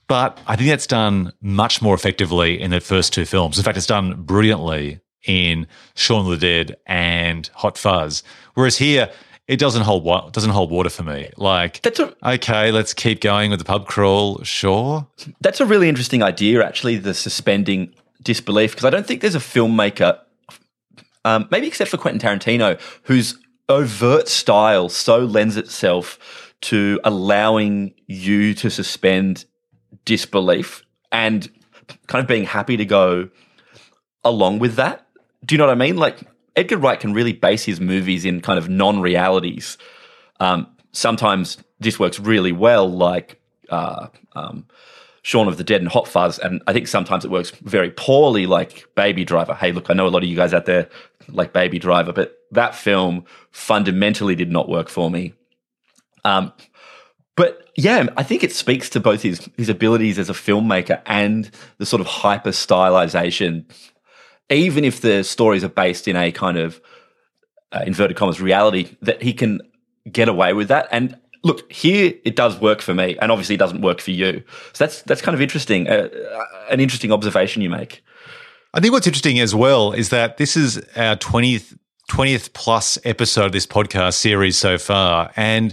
but 0.07 0.39
I 0.47 0.57
think 0.57 0.69
that's 0.69 0.87
done 0.87 1.33
much 1.41 1.81
more 1.83 1.95
effectively 1.95 2.61
in 2.61 2.71
the 2.71 2.81
first 2.81 3.13
two 3.13 3.25
films. 3.25 3.59
In 3.59 3.65
fact, 3.65 3.77
it's 3.77 3.87
done 3.87 4.23
brilliantly 4.23 5.01
in 5.27 5.67
Shaun 5.95 6.27
of 6.27 6.31
the 6.31 6.37
Dead 6.37 6.77
and 6.87 7.49
Hot 7.55 7.79
Fuzz. 7.79 8.23
Whereas 8.55 8.77
here, 8.77 9.11
it 9.49 9.59
doesn't 9.59 9.83
hold 9.83 10.05
wa- 10.05 10.31
doesn't 10.31 10.51
hold 10.51 10.71
water 10.71 10.91
for 10.91 11.03
me. 11.03 11.31
Like, 11.37 11.81
That's 11.83 12.01
a- 12.01 12.15
okay, 12.25 12.71
let's 12.71 12.95
keep 12.95 13.21
going 13.21 13.51
with 13.51 13.59
the 13.59 13.65
pub 13.65 13.87
crawl. 13.87 14.43
Sure, 14.43 15.07
That's 15.41 15.61
a 15.61 15.67
really 15.67 15.89
interesting 15.89 16.23
idea, 16.23 16.65
actually, 16.65 16.97
the 16.97 17.13
suspending 17.15 17.95
disbelief, 18.23 18.71
because 18.73 18.85
I 18.87 18.91
don't 18.91 19.07
think 19.07 19.21
there's 19.21 19.35
a 19.35 19.39
filmmaker, 19.39 20.19
um, 21.25 21.49
maybe 21.51 21.67
except 21.67 21.91
for 21.91 21.97
Quentin 21.97 22.21
Tarantino, 22.21 22.81
whose 23.05 23.39
overt 23.69 24.29
style 24.29 24.89
so 24.89 25.19
lends 25.19 25.57
itself 25.57 26.53
to 26.61 27.01
allowing 27.05 27.95
you 28.07 28.55
to 28.55 28.71
suspend 28.71 29.45
disbelief 30.05 30.83
and 31.13 31.51
kind 32.07 32.23
of 32.23 32.29
being 32.29 32.45
happy 32.45 32.77
to 32.77 32.85
go 32.85 33.29
along 34.25 34.59
with 34.59 34.77
that. 34.77 35.07
Do 35.45 35.55
you 35.55 35.59
know 35.59 35.67
what 35.67 35.73
I 35.73 35.77
mean? 35.77 35.97
Like, 35.97 36.21
Edgar 36.57 36.79
Wright 36.79 36.99
can 36.99 37.13
really 37.13 37.33
base 37.33 37.65
his 37.65 37.81
movies 37.81 38.25
in 38.25 38.41
kind 38.41 38.59
of 38.59 38.69
non 38.69 39.01
realities. 39.01 39.77
Um, 40.41 40.69
sometimes 40.93 41.59
this 41.81 41.99
works 41.99 42.19
really 42.19 42.53
well, 42.53 42.91
like 42.91 43.41
uh, 43.69 44.09
um, 44.35 44.67
Shaun 45.23 45.49
of 45.49 45.57
the 45.57 45.65
Dead 45.65 45.81
and 45.81 45.91
Hot 45.91 46.07
Fuzz, 46.07 46.39
and 46.39 46.63
I 46.67 46.73
think 46.73 46.87
sometimes 46.87 47.25
it 47.25 47.31
works 47.31 47.51
very 47.51 47.91
poorly, 47.91 48.47
like 48.47 48.87
Baby 48.95 49.25
Driver. 49.25 49.55
Hey, 49.55 49.73
look, 49.73 49.91
I 49.91 49.95
know 49.95 50.07
a 50.07 50.09
lot 50.09 50.23
of 50.23 50.29
you 50.29 50.37
guys 50.37 50.55
out 50.55 50.67
there 50.67 50.89
like 51.29 51.53
Baby 51.53 51.79
Driver, 51.79 52.13
but 52.13 52.39
that 52.51 52.75
film 52.75 53.25
fundamentally 53.51 54.35
did 54.35 54.51
not 54.51 54.69
work 54.69 54.89
for 54.89 55.11
me. 55.11 55.35
Um, 56.25 56.53
but 57.37 57.69
yeah, 57.77 58.07
I 58.17 58.23
think 58.23 58.45
it 58.45 58.53
speaks 58.53 58.89
to 58.91 59.01
both 59.01 59.23
his 59.23 59.49
his 59.57 59.69
abilities 59.69 60.19
as 60.19 60.31
a 60.31 60.35
filmmaker 60.35 61.03
and 61.07 61.51
the 61.79 61.87
sort 61.87 62.01
of 62.01 62.07
hyper 62.07 62.51
stylization. 62.51 63.65
Even 64.51 64.85
if 64.85 65.01
the 65.01 65.25
stories 65.25 65.65
are 65.65 65.69
based 65.69 66.07
in 66.07 66.17
a 66.17 66.31
kind 66.31 66.59
of 66.59 66.81
uh, 67.73 67.83
inverted 67.87 68.17
commas 68.17 68.41
reality, 68.41 68.97
that 69.03 69.23
he 69.23 69.33
can 69.33 69.61
get 70.11 70.29
away 70.29 70.53
with 70.53 70.69
that. 70.69 70.87
And 70.93 71.19
look, 71.43 71.71
here 71.73 72.13
it 72.25 72.37
does 72.37 72.61
work 72.61 72.81
for 72.81 72.95
me, 72.95 73.17
and 73.21 73.33
obviously 73.33 73.55
it 73.55 73.59
doesn't 73.59 73.81
work 73.81 74.01
for 74.01 74.11
you. 74.11 74.43
So 74.73 74.85
that's 74.85 75.03
that's 75.03 75.23
kind 75.23 75.35
of 75.35 75.41
interesting, 75.41 75.89
uh, 75.89 76.09
uh, 76.13 76.45
an 76.71 76.81
interesting 76.81 77.11
observation 77.11 77.63
you 77.63 77.71
make. 77.71 78.05
I 78.75 78.81
think 78.81 78.93
what's 78.93 79.07
interesting 79.07 79.39
as 79.39 79.55
well 79.55 79.93
is 79.93 80.09
that 80.09 80.37
this 80.37 80.57
is 80.57 80.79
our 80.97 81.15
20th, 81.15 81.79
20th 82.11 82.53
plus 82.55 82.99
episode 83.05 83.47
of 83.47 83.53
this 83.53 83.69
podcast 83.69 84.15
series 84.15 84.59
so 84.59 84.79
far. 84.79 85.31
And 85.37 85.73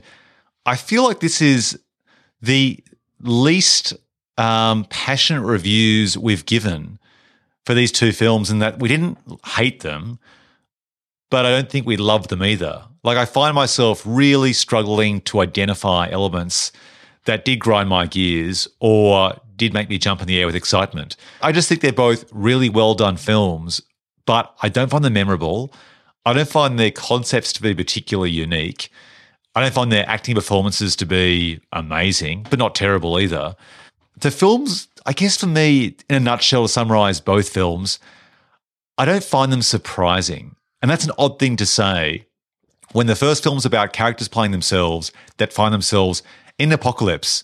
I 0.68 0.76
feel 0.76 1.04
like 1.04 1.20
this 1.20 1.42
is 1.42 1.80
the 2.44 2.78
least 3.20 3.94
um, 4.38 4.86
passionate 4.92 5.42
reviews 5.42 6.16
we've 6.16 6.46
given 6.46 7.00
for 7.66 7.74
these 7.74 7.92
two 7.92 8.12
films, 8.12 8.52
and 8.52 8.62
that 8.62 8.80
we 8.80 8.88
didn't 8.88 9.18
hate 9.48 9.80
them, 9.80 10.20
but 11.32 11.44
I 11.44 11.50
don't 11.50 11.72
think 11.72 11.88
we 11.88 11.98
loved 11.98 12.30
them 12.30 12.44
either. 12.44 12.84
Like, 13.04 13.18
I 13.18 13.26
find 13.26 13.56
myself 13.56 14.04
really 14.06 14.54
struggling 14.54 15.22
to 15.22 15.40
identify 15.42 16.08
elements 16.12 16.72
that 17.26 17.46
did 17.46 17.60
grind 17.60 17.90
my 17.90 18.06
gears 18.06 18.68
or 18.80 19.34
did 19.62 19.76
make 19.76 19.90
me 19.90 20.00
jump 20.00 20.22
in 20.22 20.28
the 20.28 20.40
air 20.40 20.48
with 20.48 20.56
excitement. 20.56 21.16
I 21.40 21.52
just 21.52 21.70
think 21.70 21.82
they're 21.82 21.94
both 21.94 22.26
really 22.32 22.68
well 22.68 22.96
done 22.96 23.16
films, 23.16 23.80
but 24.26 24.56
I 24.64 24.70
don't 24.70 24.90
find 24.90 25.06
them 25.06 25.14
memorable. 25.14 25.72
I 26.26 26.34
don't 26.34 26.50
find 26.50 26.80
their 26.80 26.90
concepts 26.90 27.54
to 27.54 27.62
be 27.62 27.76
particularly 27.76 28.32
unique. 28.32 28.90
I 29.54 29.62
don't 29.62 29.74
find 29.74 29.92
their 29.92 30.10
acting 30.10 30.34
performances 30.34 30.96
to 30.96 31.06
be 31.06 31.62
amazing, 31.72 32.48
but 32.50 32.58
not 32.58 32.74
terrible 32.74 33.20
either. 33.20 33.56
The 34.18 34.32
films, 34.32 34.88
I 35.06 35.14
guess 35.14 35.38
for 35.38 35.46
me, 35.46 35.96
in 36.10 36.16
a 36.16 36.20
nutshell, 36.20 36.64
to 36.64 36.68
summarize 36.68 37.22
both 37.22 37.48
films, 37.48 38.00
I 38.98 39.06
don't 39.06 39.24
find 39.24 39.54
them 39.54 39.62
surprising. 39.62 40.56
And 40.82 40.90
that's 40.90 41.06
an 41.06 41.12
odd 41.20 41.38
thing 41.38 41.56
to 41.58 41.68
say 41.68 42.26
when 42.94 43.06
the 43.06 43.16
first 43.16 43.44
film's 43.44 43.66
about 43.66 43.94
characters 43.94 44.28
playing 44.28 44.54
themselves 44.54 45.12
that 45.38 45.54
find 45.54 45.72
themselves 45.72 46.24
in 46.58 46.72
apocalypse. 46.72 47.44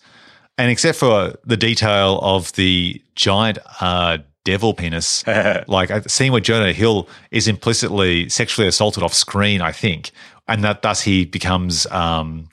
And 0.57 0.71
except 0.71 0.97
for 0.97 1.33
the 1.45 1.57
detail 1.57 2.19
of 2.21 2.51
the 2.53 3.01
giant 3.15 3.59
uh, 3.79 4.17
devil 4.43 4.73
penis, 4.73 5.25
like 5.67 5.89
a 5.89 6.07
scene 6.09 6.31
where 6.31 6.41
Jonah 6.41 6.73
Hill 6.73 7.07
is 7.31 7.47
implicitly 7.47 8.27
sexually 8.29 8.67
assaulted 8.67 9.03
off 9.03 9.13
screen, 9.13 9.61
I 9.61 9.71
think, 9.71 10.11
and 10.47 10.63
that 10.63 10.81
thus 10.81 11.01
he 11.01 11.25
becomes 11.25 11.85
um, 11.91 12.49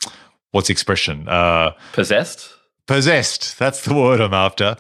what's 0.50 0.68
the 0.68 0.72
expression? 0.72 1.28
Uh, 1.28 1.72
Possessed. 1.92 2.52
possessed. 2.86 3.58
That's 3.58 3.84
the 3.84 3.94
word 3.94 4.20
I'm 4.20 4.34
after. 4.34 4.76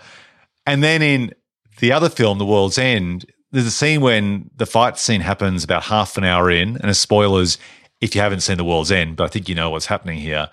And 0.66 0.82
then 0.82 1.00
in 1.02 1.32
the 1.80 1.92
other 1.92 2.08
film, 2.10 2.38
The 2.38 2.46
World's 2.46 2.78
End, 2.78 3.26
there's 3.52 3.66
a 3.66 3.70
scene 3.70 4.00
when 4.00 4.50
the 4.56 4.66
fight 4.66 4.98
scene 4.98 5.20
happens 5.20 5.64
about 5.64 5.84
half 5.84 6.16
an 6.18 6.24
hour 6.24 6.50
in, 6.50 6.76
and 6.76 6.86
as 6.86 6.98
spoilers, 6.98 7.56
if 8.00 8.14
you 8.14 8.20
haven't 8.20 8.40
seen 8.40 8.56
The 8.58 8.64
World's 8.64 8.92
End, 8.92 9.16
but 9.16 9.24
I 9.24 9.28
think 9.28 9.48
you 9.48 9.54
know 9.54 9.70
what's 9.70 9.86
happening 9.86 10.18
here. 10.18 10.50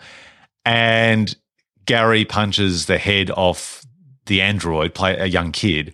And 0.66 1.36
Gary 1.86 2.26
punches 2.26 2.86
the 2.86 2.98
head 2.98 3.32
off 3.32 3.86
the 4.26 4.42
android, 4.42 4.94
play 4.94 5.18
a 5.18 5.26
young 5.26 5.52
kid, 5.52 5.94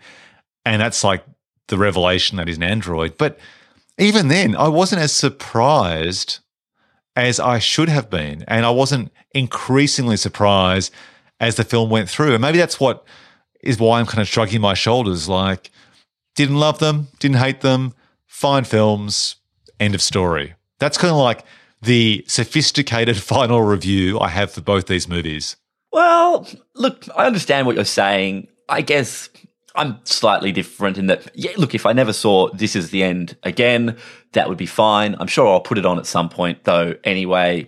and 0.66 0.82
that's 0.82 1.04
like 1.04 1.24
the 1.68 1.78
revelation 1.78 2.38
that 2.38 2.48
he's 2.48 2.58
an 2.58 2.64
android. 2.64 3.18
But 3.18 3.40
even 3.98 4.28
then, 4.28 4.56
I 4.56 4.68
wasn't 4.68 5.02
as 5.02 5.12
surprised 5.12 6.40
as 7.16 7.40
I 7.40 7.60
should 7.60 7.90
have 7.90 8.10
been, 8.10 8.44
and 8.48 8.66
I 8.66 8.70
wasn't 8.70 9.12
increasingly 9.34 10.18
surprised 10.18 10.94
as 11.40 11.56
the 11.56 11.64
film 11.64 11.90
went 11.90 12.10
through. 12.10 12.34
And 12.34 12.42
maybe 12.42 12.58
that's 12.58 12.80
what 12.80 13.06
is 13.62 13.80
why 13.80 14.00
I'm 14.00 14.06
kind 14.06 14.22
of 14.22 14.28
shrugging 14.28 14.62
my 14.62 14.74
shoulders. 14.74 15.28
Like, 15.28 15.72
didn't 16.36 16.60
love 16.60 16.80
them, 16.80 17.08
didn't 17.20 17.38
hate 17.38 17.62
them, 17.62 17.94
fine 18.28 18.64
films, 18.64 19.38
end 19.80 19.96
of 19.96 20.02
story. 20.02 20.54
That's 20.80 20.98
kind 20.98 21.12
of 21.12 21.18
like 21.18 21.44
the 21.82 22.24
sophisticated 22.28 23.18
final 23.22 23.62
review 23.62 24.20
I 24.20 24.30
have 24.30 24.52
for 24.52 24.62
both 24.62 24.88
these 24.88 25.08
movies. 25.08 25.56
Well, 25.92 26.48
look, 26.76 27.06
I 27.16 27.26
understand 27.26 27.66
what 27.66 27.76
you're 27.76 27.86
saying. 27.86 28.48
I 28.70 28.82
guess 28.82 29.30
I'm 29.76 30.00
slightly 30.04 30.52
different 30.52 30.98
in 30.98 31.08
that, 31.08 31.30
yeah, 31.36 31.52
look, 31.58 31.76
if 31.76 31.86
I 31.86 31.94
never 31.94 32.12
saw 32.12 32.50
This 32.54 32.76
Is 32.76 32.90
the 32.90 33.04
End 33.04 33.38
again, 33.44 33.98
that 34.34 34.50
would 34.50 34.58
be 34.58 34.66
fine. 34.66 35.16
I'm 35.20 35.28
sure 35.28 35.48
I'll 35.48 35.62
put 35.62 35.78
it 35.78 35.86
on 35.86 35.98
at 35.98 36.06
some 36.06 36.30
point, 36.30 36.64
though, 36.64 36.96
anyway. 37.04 37.68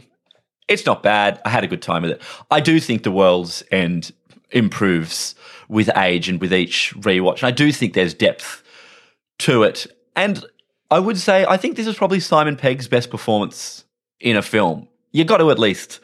It's 0.68 0.86
not 0.86 1.02
bad. 1.02 1.42
I 1.46 1.50
had 1.50 1.64
a 1.64 1.68
good 1.68 1.82
time 1.82 2.02
with 2.02 2.12
it. 2.12 2.22
I 2.52 2.60
do 2.60 2.80
think 2.80 3.04
The 3.04 3.12
World's 3.12 3.64
End 3.72 4.12
improves 4.52 5.36
with 5.68 5.90
age 5.96 6.28
and 6.28 6.42
with 6.42 6.54
each 6.54 6.94
rewatch. 6.98 7.38
And 7.38 7.46
I 7.46 7.52
do 7.52 7.72
think 7.72 7.94
there's 7.94 8.14
depth 8.14 8.64
to 9.40 9.64
it. 9.64 9.88
And 10.16 10.44
I 10.92 11.00
would 11.00 11.18
say, 11.18 11.46
I 11.48 11.58
think 11.58 11.76
this 11.76 11.88
is 11.88 11.96
probably 11.96 12.20
Simon 12.20 12.56
Pegg's 12.56 12.88
best 12.88 13.10
performance 13.12 13.86
in 14.20 14.36
a 14.36 14.42
film. 14.42 14.88
You 15.12 15.24
got 15.24 15.38
to 15.38 15.52
at 15.52 15.60
least 15.60 16.00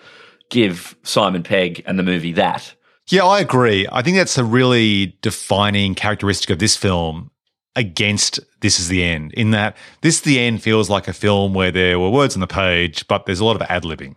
give 0.49 0.95
Simon 1.03 1.43
Pegg 1.43 1.83
and 1.85 1.97
the 1.97 2.03
movie 2.03 2.33
that. 2.33 2.73
Yeah, 3.07 3.25
I 3.25 3.39
agree. 3.39 3.87
I 3.91 4.01
think 4.01 4.17
that's 4.17 4.37
a 4.37 4.43
really 4.43 5.17
defining 5.21 5.93
characteristic 5.93 6.49
of 6.49 6.59
this 6.59 6.75
film 6.75 7.29
against 7.75 8.39
This 8.61 8.79
Is 8.79 8.87
the 8.87 9.03
End, 9.03 9.33
in 9.33 9.51
that 9.51 9.77
This 10.01 10.15
Is 10.15 10.21
the 10.21 10.39
End 10.39 10.63
feels 10.63 10.89
like 10.89 11.07
a 11.07 11.13
film 11.13 11.53
where 11.53 11.71
there 11.71 11.99
were 11.99 12.09
words 12.09 12.35
on 12.35 12.39
the 12.39 12.47
page, 12.47 13.07
but 13.07 13.25
there's 13.25 13.39
a 13.39 13.45
lot 13.45 13.55
of 13.55 13.61
ad 13.63 13.83
libbing. 13.83 14.15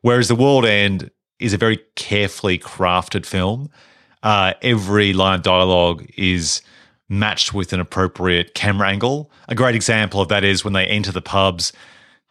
Whereas 0.00 0.28
The 0.28 0.34
World 0.34 0.64
End 0.64 1.10
is 1.38 1.52
a 1.52 1.58
very 1.58 1.78
carefully 1.94 2.58
crafted 2.58 3.26
film. 3.26 3.70
Uh, 4.22 4.54
every 4.62 5.12
line 5.12 5.36
of 5.36 5.42
dialogue 5.42 6.06
is 6.16 6.62
matched 7.08 7.54
with 7.54 7.72
an 7.72 7.80
appropriate 7.80 8.54
camera 8.54 8.88
angle. 8.88 9.30
A 9.48 9.54
great 9.54 9.74
example 9.74 10.20
of 10.20 10.28
that 10.28 10.42
is 10.42 10.64
when 10.64 10.72
they 10.72 10.86
enter 10.86 11.12
the 11.12 11.22
pubs. 11.22 11.72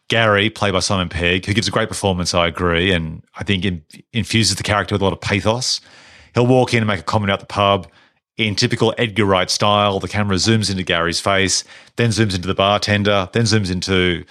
Gary, 0.08 0.50
played 0.50 0.72
by 0.72 0.80
Simon 0.80 1.08
Pegg, 1.08 1.46
who 1.46 1.54
gives 1.54 1.66
a 1.66 1.70
great 1.72 1.88
performance, 1.88 2.32
I 2.32 2.46
agree, 2.46 2.92
and 2.92 3.24
I 3.36 3.44
think 3.44 3.64
in, 3.64 3.82
infuses 4.12 4.56
the 4.56 4.62
character 4.62 4.94
with 4.94 5.02
a 5.02 5.04
lot 5.04 5.12
of 5.12 5.20
pathos. 5.20 5.80
He'll 6.34 6.46
walk 6.46 6.74
in 6.74 6.78
and 6.78 6.86
make 6.86 7.00
a 7.00 7.04
comment 7.04 7.30
about 7.30 7.40
the 7.40 7.46
pub 7.46 7.88
in 8.36 8.54
typical 8.54 8.94
Edgar 8.98 9.24
Wright 9.24 9.50
style. 9.50 9.98
The 9.98 10.08
camera 10.08 10.36
zooms 10.36 10.70
into 10.70 10.82
Gary's 10.82 11.18
face, 11.18 11.64
then 11.96 12.10
zooms 12.10 12.34
into 12.34 12.46
the 12.46 12.54
bartender, 12.54 13.28
then 13.32 13.44
zooms 13.44 13.70
into, 13.70 14.24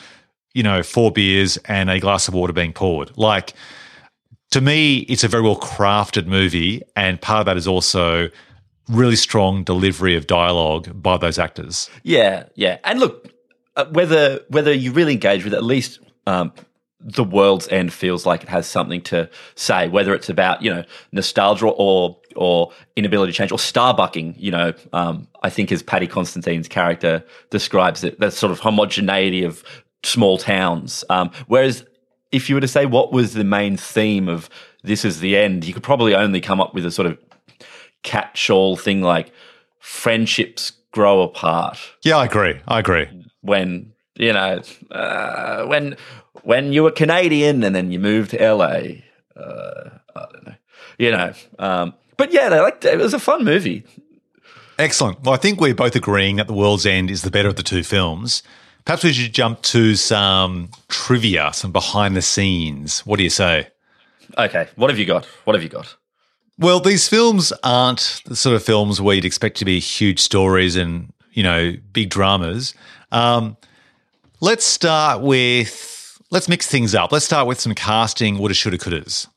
you 0.54 0.64
know, 0.64 0.84
four 0.84 1.12
beers 1.12 1.58
and 1.66 1.90
a 1.90 2.00
glass 2.00 2.28
of 2.28 2.34
water 2.34 2.54
being 2.54 2.72
poured. 2.72 3.12
Like, 3.18 3.54
to 4.52 4.62
me, 4.62 5.00
it's 5.00 5.24
a 5.24 5.28
very 5.28 5.44
well 5.44 5.60
crafted 5.60 6.28
movie, 6.28 6.84
and 6.96 7.20
part 7.20 7.42
of 7.42 7.46
that 7.48 7.58
is 7.58 7.68
also 7.68 8.30
really 8.88 9.16
strong 9.16 9.64
delivery 9.64 10.16
of 10.16 10.28
dialogue 10.28 11.02
by 11.02 11.18
those 11.18 11.40
actors. 11.40 11.90
Yeah, 12.04 12.44
yeah. 12.56 12.78
And 12.84 13.00
look, 13.00 13.35
uh, 13.76 13.86
whether 13.86 14.42
whether 14.50 14.74
you 14.74 14.92
really 14.92 15.14
engage 15.14 15.44
with 15.44 15.54
it, 15.54 15.58
at 15.58 15.64
least 15.64 16.00
um, 16.28 16.54
the 17.00 17.24
world's 17.24 17.68
end 17.68 17.94
feels 17.94 18.26
like 18.26 18.42
it 18.42 18.50
has 18.50 18.68
something 18.68 19.02
to 19.02 19.30
say, 19.56 19.88
whether 19.88 20.14
it's 20.14 20.30
about 20.30 20.62
you 20.62 20.74
know 20.74 20.84
nostalgia 21.12 21.68
or 21.68 22.20
or 22.36 22.72
inability 22.96 23.32
to 23.32 23.38
change 23.38 23.52
or 23.52 23.58
starbucking. 23.58 24.36
You 24.38 24.52
know, 24.52 24.74
um, 24.94 25.28
I 25.44 25.50
think 25.50 25.72
as 25.72 25.84
Paddy 25.84 26.08
Considine's 26.08 26.68
character 26.68 27.24
describes 27.50 28.04
it, 28.04 28.20
that 28.20 28.34
sort 28.34 28.52
of 28.52 28.60
homogeneity 28.60 29.44
of 29.44 29.64
small 30.04 30.38
towns. 30.38 31.04
Um, 31.10 31.32
whereas 31.48 31.86
if 32.32 32.50
you 32.50 32.56
were 32.56 32.62
to 32.62 32.68
say 32.68 32.86
what 32.86 33.12
was 33.12 33.34
the 33.34 33.44
main 33.44 33.78
theme 33.78 34.28
of 34.28 34.50
this 34.84 35.06
is 35.06 35.20
the 35.20 35.38
end, 35.38 35.66
you 35.66 35.74
could 35.74 35.84
probably 35.84 36.16
only 36.16 36.42
come 36.42 36.62
up 36.62 36.74
with 36.74 36.86
a 36.86 36.92
sort 36.92 37.08
of 37.08 37.18
catch-all 38.04 38.76
thing 38.76 39.02
like 39.02 39.32
friendships 39.80 40.72
grow 40.92 41.22
apart. 41.22 41.80
Yeah, 42.04 42.18
I 42.18 42.26
agree. 42.26 42.60
I 42.68 42.80
agree. 42.80 43.08
When 43.46 43.94
you 44.16 44.34
know, 44.34 44.62
uh, 44.92 45.66
when 45.66 45.98
when 46.44 46.74
you 46.74 46.84
were 46.84 46.92
Canadian 46.92 47.64
and 47.64 47.76
then 47.76 47.92
you 47.92 48.00
moved 48.00 48.32
to 48.32 48.38
LA, 48.38 48.66
uh, 49.36 49.90
I 50.16 50.26
don't 50.32 50.46
know, 50.48 50.56
you 50.98 51.12
know. 51.12 51.34
Um, 51.60 51.94
but 52.18 52.32
yeah, 52.32 52.50
they 52.50 52.60
like 52.60 52.84
it 52.86 52.98
was 52.98 53.14
a 53.14 53.20
fun 53.20 53.44
movie. 53.44 53.86
Excellent. 54.78 55.22
Well, 55.24 55.34
I 55.34 55.38
think 55.38 55.62
we're 55.62 55.76
both 55.76 55.96
agreeing 55.96 56.36
that 56.36 56.48
The 56.48 56.54
World's 56.54 56.86
End 56.86 57.10
is 57.10 57.22
the 57.22 57.32
better 57.32 57.48
of 57.48 57.56
the 57.56 57.64
two 57.64 57.84
films. 57.84 58.44
Perhaps 58.84 59.04
we 59.04 59.14
should 59.14 59.34
jump 59.34 59.62
to 59.64 59.96
some 59.96 60.70
trivia, 60.90 61.52
some 61.54 61.72
behind 61.72 62.16
the 62.16 62.22
scenes. 62.22 63.00
What 63.06 63.18
do 63.18 63.24
you 63.24 63.30
say? 63.30 63.70
Okay, 64.38 64.68
what 64.76 64.90
have 64.90 65.00
you 65.00 65.06
got? 65.06 65.26
What 65.46 65.56
have 65.56 65.64
you 65.64 65.70
got? 65.70 65.96
Well, 66.58 66.80
these 66.80 67.08
films 67.08 67.52
aren't 67.64 68.22
the 68.26 68.36
sort 68.36 68.56
of 68.56 68.64
films 68.64 69.02
where 69.02 69.16
you'd 69.16 69.26
expect 69.26 69.58
to 69.58 69.66
be 69.66 69.80
huge 69.80 70.20
stories 70.20 70.76
and, 70.76 71.12
you 71.32 71.44
know, 71.44 71.74
big 71.92 72.10
dramas. 72.10 72.74
Um, 73.12 73.58
let's 74.42 74.66
start 74.66 75.22
with, 75.22 76.20
let's 76.32 76.50
mix 76.50 76.68
things 76.68 76.96
up. 76.96 77.12
Let's 77.12 77.26
start 77.26 77.48
with 77.48 77.60
some 77.60 77.74
casting 77.76 78.38
woulda, 78.38 78.54
shoulda, 78.54 78.78
couldas. 78.78 79.28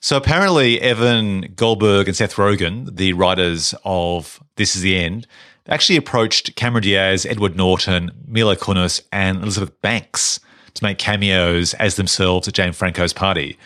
So 0.00 0.16
apparently, 0.16 0.80
Evan 0.80 1.52
Goldberg 1.54 2.08
and 2.08 2.16
Seth 2.16 2.34
Rogen, 2.34 2.96
the 2.96 3.12
writers 3.12 3.74
of 3.84 4.42
This 4.56 4.74
Is 4.74 4.82
the 4.82 4.96
End, 4.96 5.28
actually 5.68 5.96
approached 5.96 6.56
Cameron 6.56 6.82
Diaz, 6.82 7.24
Edward 7.24 7.54
Norton, 7.54 8.10
Mila 8.26 8.56
Kunis, 8.56 9.00
and 9.12 9.42
Elizabeth 9.42 9.80
Banks 9.80 10.40
to 10.74 10.84
make 10.84 10.98
cameos 10.98 11.74
as 11.74 11.94
themselves 11.94 12.48
at 12.48 12.54
James 12.54 12.76
Franco's 12.76 13.12
party. 13.12 13.56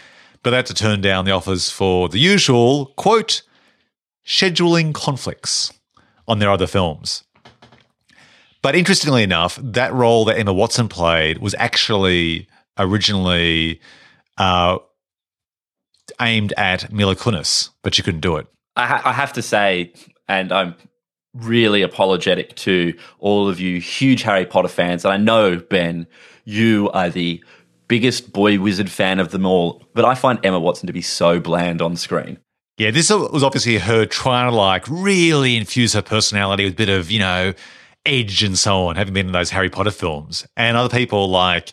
But 0.43 0.51
they 0.51 0.57
had 0.57 0.67
to 0.67 0.75
turn 0.75 1.01
down 1.01 1.25
the 1.25 1.31
offers 1.31 1.71
for 1.71 2.09
the 2.09 2.19
usual, 2.19 2.87
quote, 2.97 3.43
scheduling 4.27 4.93
conflicts 4.93 5.73
on 6.29 6.39
their 6.39 6.51
other 6.51 6.67
films. 6.67 7.25
But 8.67 8.75
interestingly 8.75 9.23
enough, 9.23 9.61
that 9.63 9.95
role 9.95 10.25
that 10.25 10.37
Emma 10.37 10.53
Watson 10.53 10.89
played 10.89 11.39
was 11.39 11.55
actually 11.57 12.49
originally 12.77 13.81
uh, 14.39 14.79
aimed 16.21 16.53
at 16.57 16.93
Mila 16.93 17.15
Kunis, 17.15 17.71
but 17.85 17.95
she 17.95 18.03
couldn't 18.03 18.23
do 18.23 18.35
it. 18.39 18.49
I, 18.75 18.87
ha- 18.89 19.03
I 19.05 19.13
have 19.13 19.33
to 19.35 19.43
say, 19.43 19.93
and 20.27 20.51
I'm 20.51 20.75
really 21.33 21.81
apologetic 21.83 22.57
to 22.57 22.93
all 23.21 23.49
of 23.49 23.61
you 23.61 23.81
huge 23.81 24.23
Harry 24.23 24.45
Potter 24.45 24.67
fans. 24.67 25.05
And 25.05 25.15
I 25.15 25.17
know, 25.17 25.59
Ben, 25.59 26.09
you 26.45 26.91
are 26.91 27.09
the 27.09 27.41
biggest 27.87 28.33
boy 28.33 28.59
wizard 28.59 28.91
fan 28.91 29.21
of 29.21 29.31
them 29.31 29.47
all, 29.47 29.81
but 29.95 30.05
I 30.05 30.17
find 30.17 30.45
Emma 30.45 30.59
Watson 30.59 30.89
to 30.89 30.93
be 30.93 31.03
so 31.03 31.39
bland 31.39 31.81
on 31.81 31.95
screen. 31.95 32.41
Yeah, 32.79 32.91
this 32.91 33.11
was 33.11 33.45
obviously 33.45 33.79
her 33.79 34.07
trying 34.07 34.51
to 34.51 34.57
like 34.57 34.89
really 34.89 35.57
infuse 35.57 35.93
her 35.93 36.03
personality 36.03 36.65
with 36.65 36.73
a 36.73 36.77
bit 36.77 36.89
of, 36.89 37.13
you 37.13 37.21
know, 37.21 37.55
edge 38.07 38.43
and 38.43 38.59
so 38.59 38.87
on, 38.87 38.97
having 38.97 39.15
been 39.15 39.27
in 39.27 39.33
those 39.33 39.51
Harry 39.51 39.69
Potter 39.69 39.91
films. 39.91 40.47
And 40.57 40.77
other 40.77 40.95
people 40.95 41.29
like 41.29 41.73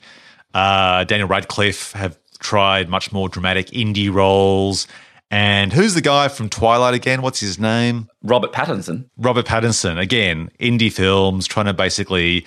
uh, 0.53 1.03
Daniel 1.05 1.27
Radcliffe 1.27 1.93
have 1.93 2.17
tried 2.39 2.89
much 2.89 3.11
more 3.11 3.29
dramatic 3.29 3.67
indie 3.67 4.13
roles. 4.13 4.87
And 5.31 5.73
who's 5.73 5.93
the 5.93 6.01
guy 6.01 6.27
from 6.27 6.49
Twilight 6.49 6.93
again? 6.93 7.21
What's 7.21 7.39
his 7.39 7.57
name? 7.57 8.09
Robert 8.21 8.51
Pattinson. 8.51 9.05
Robert 9.17 9.45
Pattinson, 9.45 9.97
again, 9.97 10.51
indie 10.59 10.91
films, 10.91 11.47
trying 11.47 11.65
to 11.65 11.73
basically 11.73 12.45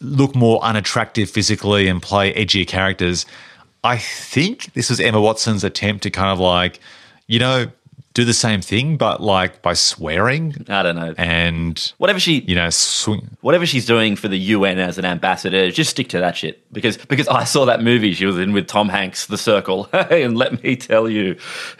look 0.00 0.34
more 0.34 0.62
unattractive 0.62 1.28
physically 1.28 1.88
and 1.88 2.00
play 2.00 2.32
edgier 2.34 2.66
characters. 2.66 3.26
I 3.84 3.98
think 3.98 4.72
this 4.72 4.88
was 4.90 4.98
Emma 4.98 5.20
Watson's 5.20 5.64
attempt 5.64 6.02
to 6.04 6.10
kind 6.10 6.30
of 6.30 6.38
like, 6.38 6.80
you 7.26 7.38
know, 7.38 7.66
do 8.16 8.24
the 8.24 8.32
same 8.32 8.62
thing, 8.62 8.96
but 8.96 9.22
like 9.22 9.60
by 9.60 9.74
swearing. 9.74 10.64
I 10.70 10.82
don't 10.82 10.96
know. 10.96 11.14
And 11.18 11.92
whatever 11.98 12.18
she, 12.18 12.40
you 12.40 12.54
know, 12.54 12.70
swing. 12.70 13.36
Whatever 13.42 13.66
she's 13.66 13.84
doing 13.84 14.16
for 14.16 14.28
the 14.28 14.38
UN 14.38 14.78
as 14.78 14.96
an 14.96 15.04
ambassador, 15.04 15.70
just 15.70 15.90
stick 15.90 16.08
to 16.08 16.20
that 16.20 16.34
shit. 16.34 16.72
Because 16.72 16.96
because 16.96 17.28
I 17.28 17.44
saw 17.44 17.66
that 17.66 17.82
movie 17.82 18.14
she 18.14 18.24
was 18.24 18.38
in 18.38 18.54
with 18.54 18.68
Tom 18.68 18.88
Hanks, 18.88 19.26
The 19.26 19.36
Circle, 19.36 19.90
and 19.92 20.38
let 20.38 20.62
me 20.62 20.76
tell 20.76 21.10
you, 21.10 21.36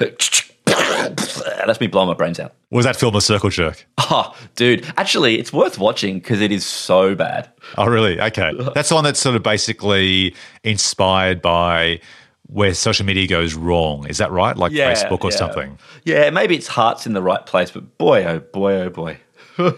that's 0.66 1.80
me 1.80 1.86
blowing 1.86 2.08
my 2.08 2.14
brains 2.14 2.38
out. 2.38 2.52
Was 2.70 2.84
that 2.84 2.96
film 2.96 3.16
a 3.16 3.22
circle 3.22 3.48
jerk? 3.48 3.86
Oh, 3.96 4.36
dude, 4.56 4.86
actually, 4.98 5.38
it's 5.38 5.54
worth 5.54 5.78
watching 5.78 6.18
because 6.18 6.42
it 6.42 6.52
is 6.52 6.66
so 6.66 7.14
bad. 7.14 7.48
Oh, 7.78 7.86
really? 7.86 8.20
Okay, 8.20 8.52
that's 8.74 8.90
the 8.90 8.94
one 8.94 9.04
that's 9.04 9.20
sort 9.20 9.36
of 9.36 9.42
basically 9.42 10.34
inspired 10.64 11.40
by 11.40 12.00
where 12.46 12.74
social 12.74 13.04
media 13.04 13.26
goes 13.26 13.54
wrong. 13.54 14.06
Is 14.06 14.18
that 14.18 14.30
right? 14.30 14.56
Like 14.56 14.72
yeah, 14.72 14.92
Facebook 14.92 15.24
or 15.24 15.30
yeah. 15.30 15.36
something? 15.36 15.78
Yeah, 16.04 16.30
maybe 16.30 16.56
its 16.56 16.68
heart's 16.68 17.06
in 17.06 17.12
the 17.12 17.22
right 17.22 17.44
place, 17.44 17.70
but 17.70 17.98
boy, 17.98 18.24
oh 18.24 18.40
boy, 18.40 18.74
oh 18.74 18.90
boy. 18.90 19.18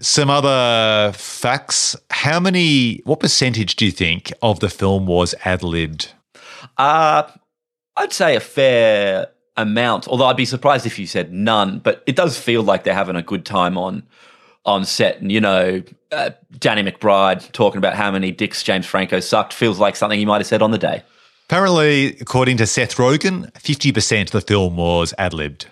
Some 0.00 0.30
other 0.30 1.12
facts. 1.12 1.96
How 2.10 2.38
many, 2.38 3.00
what 3.04 3.20
percentage 3.20 3.74
do 3.76 3.84
you 3.84 3.90
think 3.90 4.32
of 4.42 4.60
the 4.60 4.68
film 4.68 5.06
was 5.06 5.34
ad 5.44 5.62
libbed? 5.62 6.12
Uh, 6.76 7.24
I'd 7.96 8.12
say 8.12 8.36
a 8.36 8.40
fair 8.40 9.28
amount, 9.56 10.06
although 10.06 10.26
I'd 10.26 10.36
be 10.36 10.44
surprised 10.44 10.86
if 10.86 10.98
you 10.98 11.06
said 11.06 11.32
none, 11.32 11.80
but 11.80 12.04
it 12.06 12.14
does 12.14 12.38
feel 12.38 12.62
like 12.62 12.84
they're 12.84 12.94
having 12.94 13.16
a 13.16 13.22
good 13.22 13.44
time 13.44 13.76
on 13.76 14.04
on 14.64 14.84
set. 14.84 15.20
And, 15.20 15.32
you 15.32 15.40
know, 15.40 15.82
uh, 16.12 16.30
Danny 16.58 16.82
McBride 16.88 17.50
talking 17.52 17.78
about 17.78 17.94
how 17.94 18.10
many 18.10 18.30
dicks 18.30 18.62
James 18.62 18.86
Franco 18.86 19.18
sucked 19.18 19.54
feels 19.54 19.78
like 19.78 19.96
something 19.96 20.18
he 20.18 20.26
might 20.26 20.38
have 20.38 20.46
said 20.46 20.62
on 20.62 20.70
the 20.70 20.78
day. 20.78 21.02
Apparently, 21.48 22.14
according 22.20 22.58
to 22.58 22.66
Seth 22.66 22.96
Rogen, 22.96 23.50
50% 23.54 24.22
of 24.26 24.30
the 24.32 24.40
film 24.42 24.76
was 24.76 25.14
ad 25.16 25.32
libbed. 25.32 25.66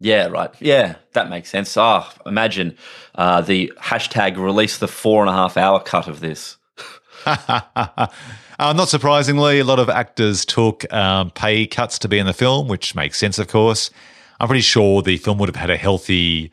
Yeah, 0.00 0.26
right. 0.26 0.50
Yeah, 0.58 0.96
that 1.12 1.30
makes 1.30 1.48
sense. 1.48 1.76
Ah, 1.76 2.12
oh, 2.12 2.28
imagine 2.28 2.76
uh, 3.14 3.40
the 3.40 3.72
hashtag 3.78 4.36
release 4.36 4.78
the 4.78 4.88
four 4.88 5.22
and 5.22 5.30
a 5.30 5.32
half 5.32 5.56
hour 5.56 5.78
cut 5.78 6.08
of 6.08 6.18
this. 6.18 6.56
uh, 7.26 8.08
not 8.58 8.88
surprisingly, 8.88 9.60
a 9.60 9.64
lot 9.64 9.78
of 9.78 9.88
actors 9.88 10.44
took 10.44 10.92
um, 10.92 11.30
pay 11.30 11.64
cuts 11.64 12.00
to 12.00 12.08
be 12.08 12.18
in 12.18 12.26
the 12.26 12.32
film, 12.32 12.66
which 12.66 12.96
makes 12.96 13.16
sense, 13.16 13.38
of 13.38 13.46
course. 13.46 13.90
I'm 14.40 14.48
pretty 14.48 14.62
sure 14.62 15.00
the 15.00 15.18
film 15.18 15.38
would 15.38 15.48
have 15.48 15.54
had 15.54 15.70
a 15.70 15.76
healthy 15.76 16.50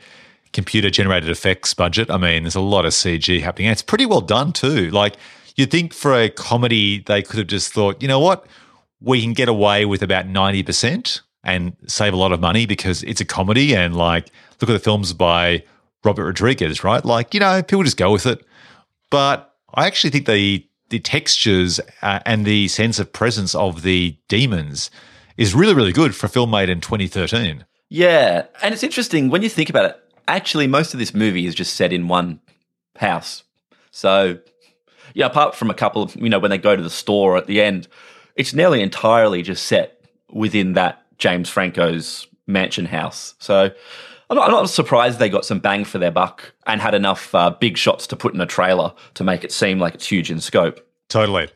computer 0.54 0.92
generated 0.92 1.32
effects 1.32 1.74
budget. 1.74 2.12
I 2.12 2.18
mean, 2.18 2.44
there's 2.44 2.54
a 2.54 2.62
lot 2.62 2.86
of 2.86 2.92
CG 2.92 3.42
happening. 3.42 3.70
And 3.70 3.72
it's 3.72 3.82
pretty 3.82 4.06
well 4.06 4.22
done, 4.22 4.54
too. 4.54 4.92
Like, 4.92 5.16
you'd 5.56 5.72
think 5.72 5.94
for 5.94 6.14
a 6.14 6.30
comedy, 6.30 7.00
they 7.00 7.24
could 7.24 7.40
have 7.40 7.48
just 7.48 7.74
thought, 7.74 8.04
you 8.04 8.08
know 8.08 8.20
what? 8.20 8.46
We 9.02 9.22
can 9.22 9.34
get 9.34 9.50
away 9.50 9.86
with 9.86 10.02
about 10.02 10.26
90% 10.26 11.22
and 11.44 11.76
save 11.88 12.14
a 12.14 12.18
lot 12.18 12.32
of 12.32 12.40
money 12.40 12.66
because 12.66 13.04
it's 13.04 13.22
a 13.22 13.26
comedy 13.26 13.76
and 13.76 13.96
like 13.96 14.30
look 14.60 14.70
at 14.70 14.74
the 14.74 14.80
films 14.80 15.14
by 15.14 15.64
Robert 16.04 16.26
Rodriguez, 16.26 16.84
right? 16.84 17.04
Like, 17.04 17.34
you 17.34 17.40
know, 17.40 17.62
people 17.62 17.84
just 17.84 17.98
go 17.98 18.12
with 18.12 18.26
it. 18.26 18.46
But 19.10 19.54
I 19.74 19.88
actually 19.88 20.10
think 20.12 20.26
the 20.26 20.64
the 20.90 21.00
textures 21.00 21.82
uh, 22.02 22.20
and 22.26 22.46
the 22.46 22.70
sense 22.70 22.98
of 22.98 23.12
presence 23.12 23.54
of 23.54 23.82
the 23.82 24.18
demons 24.30 24.90
is 25.36 25.54
really 25.54 25.74
really 25.74 25.92
good 25.92 26.16
for 26.16 26.28
a 26.28 26.30
film 26.30 26.52
made 26.52 26.70
in 26.70 26.82
2013. 26.82 27.66
Yeah, 27.90 28.46
and 28.62 28.74
it's 28.74 28.84
interesting 28.84 29.30
when 29.30 29.42
you 29.42 29.50
think 29.50 29.70
about 29.70 29.86
it. 29.86 30.00
Actually, 30.28 30.68
most 30.68 30.94
of 30.94 31.00
this 31.00 31.14
movie 31.14 31.46
is 31.46 31.56
just 31.56 31.76
set 31.76 31.94
in 31.94 32.10
one 32.10 32.42
house. 32.98 33.44
So, 33.92 34.40
yeah, 35.14 35.28
apart 35.28 35.56
from 35.56 35.70
a 35.70 35.74
couple 35.74 36.04
of, 36.04 36.16
you 36.18 36.30
know, 36.30 36.40
when 36.40 36.52
they 36.52 36.58
go 36.58 36.76
to 36.76 36.84
the 36.84 36.90
store 36.90 37.38
at 37.38 37.48
the 37.48 37.62
end, 37.62 37.88
it's 38.38 38.54
nearly 38.54 38.82
entirely 38.82 39.42
just 39.42 39.66
set 39.66 40.06
within 40.32 40.74
that 40.74 41.04
James 41.18 41.50
Franco's 41.50 42.28
mansion 42.46 42.86
house. 42.86 43.36
So 43.40 43.72
I'm 44.30 44.38
not, 44.38 44.46
I'm 44.46 44.52
not, 44.52 44.70
surprised 44.70 45.20
they 45.20 45.30
got 45.30 45.46
some 45.46 45.60
bang 45.60 45.86
for 45.86 45.98
their 45.98 46.12
buck 46.12 46.54
and 46.66 46.82
had 46.82 46.94
enough 46.94 47.34
uh, 47.34 47.50
big 47.50 47.78
shots 47.78 48.08
to 48.08 48.16
put 48.16 48.34
in 48.34 48.42
a 48.42 48.46
trailer 48.46 48.94
to 49.16 49.24
make 49.24 49.44
it 49.44 49.52
seem 49.52 49.80
like 49.80 49.96
it's 49.96 50.08
huge 50.08 50.32
in 50.32 50.40
scope. 50.40 50.86
Totally. 51.10 51.50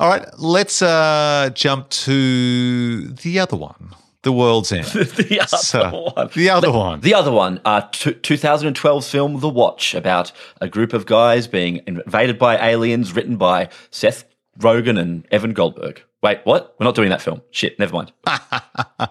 All 0.00 0.08
right, 0.08 0.26
let's 0.38 0.82
uh, 0.82 1.50
jump 1.54 1.90
to 1.90 3.08
the 3.08 3.38
other 3.38 3.56
one. 3.56 3.90
The 4.22 4.32
World's 4.32 4.70
End. 4.70 4.84
the 4.86 5.40
other 5.40 5.56
so, 5.56 6.12
one. 6.14 6.30
The 6.34 6.50
other 6.50 6.68
the, 6.68 6.72
one. 6.72 7.00
The 7.00 7.14
other 7.14 7.32
one. 7.32 7.60
Uh, 7.64 7.82
t- 7.92 8.12
2012's 8.12 9.10
film 9.10 9.40
The 9.40 9.48
Watch 9.48 9.94
about 9.94 10.32
a 10.60 10.68
group 10.68 10.92
of 10.92 11.06
guys 11.06 11.48
being 11.48 11.82
invaded 11.86 12.38
by 12.38 12.56
aliens, 12.56 13.14
written 13.14 13.36
by 13.36 13.68
Seth 13.90 14.24
Rogen 14.58 14.98
and 14.98 15.26
Evan 15.32 15.52
Goldberg. 15.52 16.02
Wait, 16.22 16.40
what? 16.44 16.76
We're 16.78 16.84
not 16.84 16.94
doing 16.94 17.10
that 17.10 17.22
film. 17.22 17.42
Shit, 17.50 17.78
never 17.78 17.94
mind. 17.94 18.12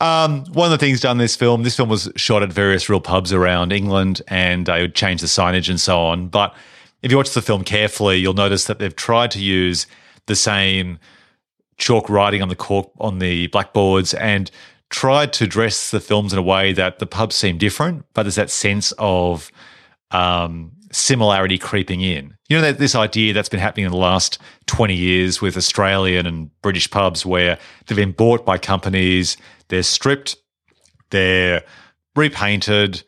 Um, 0.00 0.44
one 0.46 0.66
of 0.66 0.72
the 0.72 0.84
things 0.84 1.00
done 1.00 1.18
this 1.18 1.36
film, 1.36 1.62
this 1.62 1.76
film 1.76 1.88
was 1.88 2.10
shot 2.16 2.42
at 2.42 2.52
various 2.52 2.88
real 2.88 3.00
pubs 3.00 3.32
around 3.32 3.72
England 3.72 4.20
and 4.26 4.66
they 4.66 4.80
would 4.80 4.96
change 4.96 5.20
the 5.20 5.28
signage 5.28 5.70
and 5.70 5.80
so 5.80 5.96
on. 6.00 6.26
But 6.26 6.56
if 7.02 7.12
you 7.12 7.16
watch 7.16 7.30
the 7.30 7.40
film 7.40 7.62
carefully, 7.62 8.16
you'll 8.16 8.34
notice 8.34 8.64
that 8.64 8.80
they've 8.80 8.96
tried 8.96 9.30
to 9.32 9.40
use 9.40 9.86
the 10.26 10.34
same 10.34 10.98
chalk 11.76 12.10
writing 12.10 12.42
on 12.42 12.48
the 12.48 12.56
cork 12.56 12.90
on 12.98 13.20
the 13.20 13.46
blackboards 13.48 14.12
and 14.14 14.50
tried 14.90 15.32
to 15.34 15.46
dress 15.46 15.92
the 15.92 16.00
films 16.00 16.32
in 16.32 16.38
a 16.40 16.42
way 16.42 16.72
that 16.72 16.98
the 16.98 17.06
pubs 17.06 17.36
seem 17.36 17.56
different, 17.56 18.04
but 18.12 18.24
there's 18.24 18.34
that 18.34 18.50
sense 18.50 18.92
of 18.98 19.52
um, 20.10 20.72
similarity 20.92 21.58
creeping 21.58 22.00
in. 22.02 22.36
You 22.48 22.60
know, 22.60 22.72
this 22.72 22.94
idea 22.94 23.32
that's 23.32 23.48
been 23.48 23.60
happening 23.60 23.86
in 23.86 23.92
the 23.92 23.98
last 23.98 24.38
20 24.66 24.94
years 24.94 25.40
with 25.40 25.56
Australian 25.56 26.26
and 26.26 26.50
British 26.62 26.90
pubs 26.90 27.26
where 27.26 27.58
they've 27.86 27.96
been 27.96 28.12
bought 28.12 28.44
by 28.44 28.58
companies, 28.58 29.36
they're 29.68 29.82
stripped, 29.82 30.36
they're 31.10 31.62
repainted, 32.14 33.02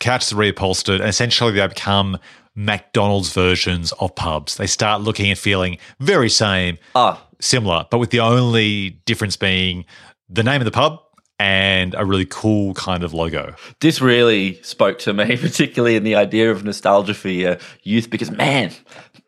couches 0.00 0.32
are 0.32 0.36
reupholstered, 0.36 1.00
and 1.00 1.08
essentially 1.08 1.52
they 1.52 1.66
become 1.66 2.18
McDonald's 2.54 3.32
versions 3.32 3.92
of 3.92 4.14
pubs. 4.14 4.56
They 4.56 4.68
start 4.68 5.02
looking 5.02 5.28
and 5.28 5.38
feeling 5.38 5.78
very 5.98 6.30
same, 6.30 6.78
Ah, 6.94 7.20
similar, 7.40 7.86
but 7.90 7.98
with 7.98 8.10
the 8.10 8.20
only 8.20 8.90
difference 9.04 9.36
being 9.36 9.84
the 10.28 10.44
name 10.44 10.60
of 10.60 10.64
the 10.64 10.70
pub 10.70 11.00
and 11.38 11.94
a 11.96 12.04
really 12.04 12.26
cool 12.26 12.74
kind 12.74 13.02
of 13.02 13.12
logo. 13.12 13.54
this 13.80 14.00
really 14.00 14.62
spoke 14.62 14.98
to 15.00 15.12
me, 15.12 15.36
particularly 15.36 15.96
in 15.96 16.04
the 16.04 16.14
idea 16.14 16.50
of 16.50 16.64
nostalgia 16.64 17.14
for 17.14 17.28
your 17.28 17.58
youth, 17.82 18.08
because 18.08 18.30
man, 18.30 18.72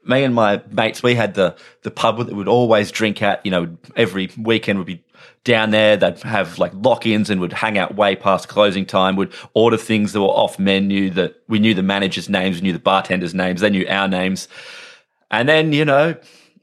me 0.05 0.23
and 0.23 0.35
my 0.35 0.63
mates, 0.71 1.03
we 1.03 1.15
had 1.15 1.35
the 1.35 1.57
the 1.83 1.91
pub 1.91 2.19
that 2.19 2.35
we'd 2.35 2.49
always 2.49 2.91
drink 2.91 3.23
at. 3.23 3.45
You 3.45 3.51
know, 3.51 3.77
every 3.97 4.31
weekend 4.39 4.79
would 4.79 4.87
be 4.87 5.05
down 5.45 5.71
there. 5.71 5.97
They'd 5.97 6.23
have 6.23 6.59
like 6.59 6.73
lock-ins 6.75 7.29
and 7.29 7.41
would 7.41 7.53
hang 7.53 7.77
out 7.77 7.97
way 7.97 8.15
past 8.15 8.49
closing 8.49 8.87
time. 8.87 9.17
Would 9.17 9.33
order 9.55 9.77
things 9.77 10.13
that 10.13 10.21
were 10.21 10.29
off 10.29 10.59
menu. 10.59 11.11
That 11.11 11.43
we 11.49 11.59
knew 11.59 11.75
the 11.75 11.83
managers' 11.83 12.29
names, 12.29 12.57
we 12.57 12.63
knew 12.63 12.73
the 12.73 12.79
bartenders' 12.79 13.35
names, 13.35 13.61
they 13.61 13.71
knew 13.71 13.87
our 13.89 14.09
names, 14.09 14.49
and 15.31 15.49
then 15.49 15.73
you 15.73 15.85
know. 15.85 16.17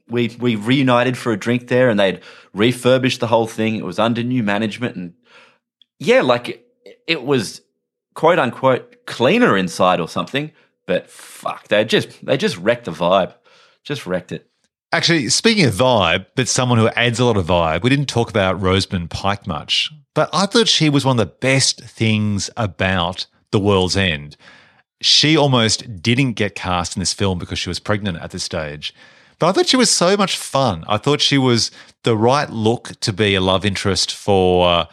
We, 0.06 0.36
we 0.38 0.54
reunited 0.54 1.16
for 1.16 1.32
a 1.32 1.36
drink 1.38 1.68
there 1.68 1.88
and 1.88 1.98
they'd 1.98 2.20
refurbished 2.52 3.20
the 3.20 3.26
whole 3.26 3.46
thing. 3.46 3.76
It 3.76 3.86
was 3.86 3.98
under 3.98 4.22
new 4.22 4.42
management 4.42 4.96
and 4.96 5.14
yeah, 6.04 6.22
like 6.22 6.64
it, 7.06 7.24
was 7.24 7.62
quote 8.14 8.38
unquote 8.38 9.06
cleaner 9.06 9.56
inside 9.56 10.00
or 10.00 10.08
something, 10.08 10.52
but 10.86 11.10
fuck, 11.10 11.68
they 11.68 11.84
just 11.84 12.24
they 12.24 12.36
just 12.36 12.56
wrecked 12.58 12.84
the 12.84 12.92
vibe. 12.92 13.34
Just 13.82 14.06
wrecked 14.06 14.32
it. 14.32 14.48
Actually, 14.92 15.28
speaking 15.28 15.64
of 15.66 15.74
vibe, 15.74 16.26
but 16.36 16.48
someone 16.48 16.78
who 16.78 16.88
adds 16.90 17.18
a 17.18 17.24
lot 17.24 17.36
of 17.36 17.46
vibe, 17.46 17.82
we 17.82 17.90
didn't 17.90 18.08
talk 18.08 18.30
about 18.30 18.60
Rosamund 18.60 19.10
Pike 19.10 19.46
much, 19.46 19.90
but 20.14 20.30
I 20.32 20.46
thought 20.46 20.68
she 20.68 20.88
was 20.88 21.04
one 21.04 21.18
of 21.18 21.26
the 21.26 21.34
best 21.34 21.80
things 21.82 22.48
about 22.56 23.26
The 23.50 23.58
World's 23.58 23.96
End. 23.96 24.36
She 25.00 25.36
almost 25.36 26.00
didn't 26.00 26.34
get 26.34 26.54
cast 26.54 26.96
in 26.96 27.00
this 27.00 27.12
film 27.12 27.38
because 27.38 27.58
she 27.58 27.68
was 27.68 27.80
pregnant 27.80 28.18
at 28.18 28.30
this 28.30 28.44
stage. 28.44 28.94
But 29.38 29.48
I 29.48 29.52
thought 29.52 29.66
she 29.66 29.76
was 29.76 29.90
so 29.90 30.16
much 30.16 30.36
fun. 30.36 30.84
I 30.88 30.96
thought 30.96 31.20
she 31.20 31.38
was 31.38 31.70
the 32.04 32.16
right 32.16 32.48
look 32.48 32.92
to 33.00 33.12
be 33.12 33.34
a 33.34 33.40
love 33.40 33.64
interest 33.64 34.12
for 34.14 34.86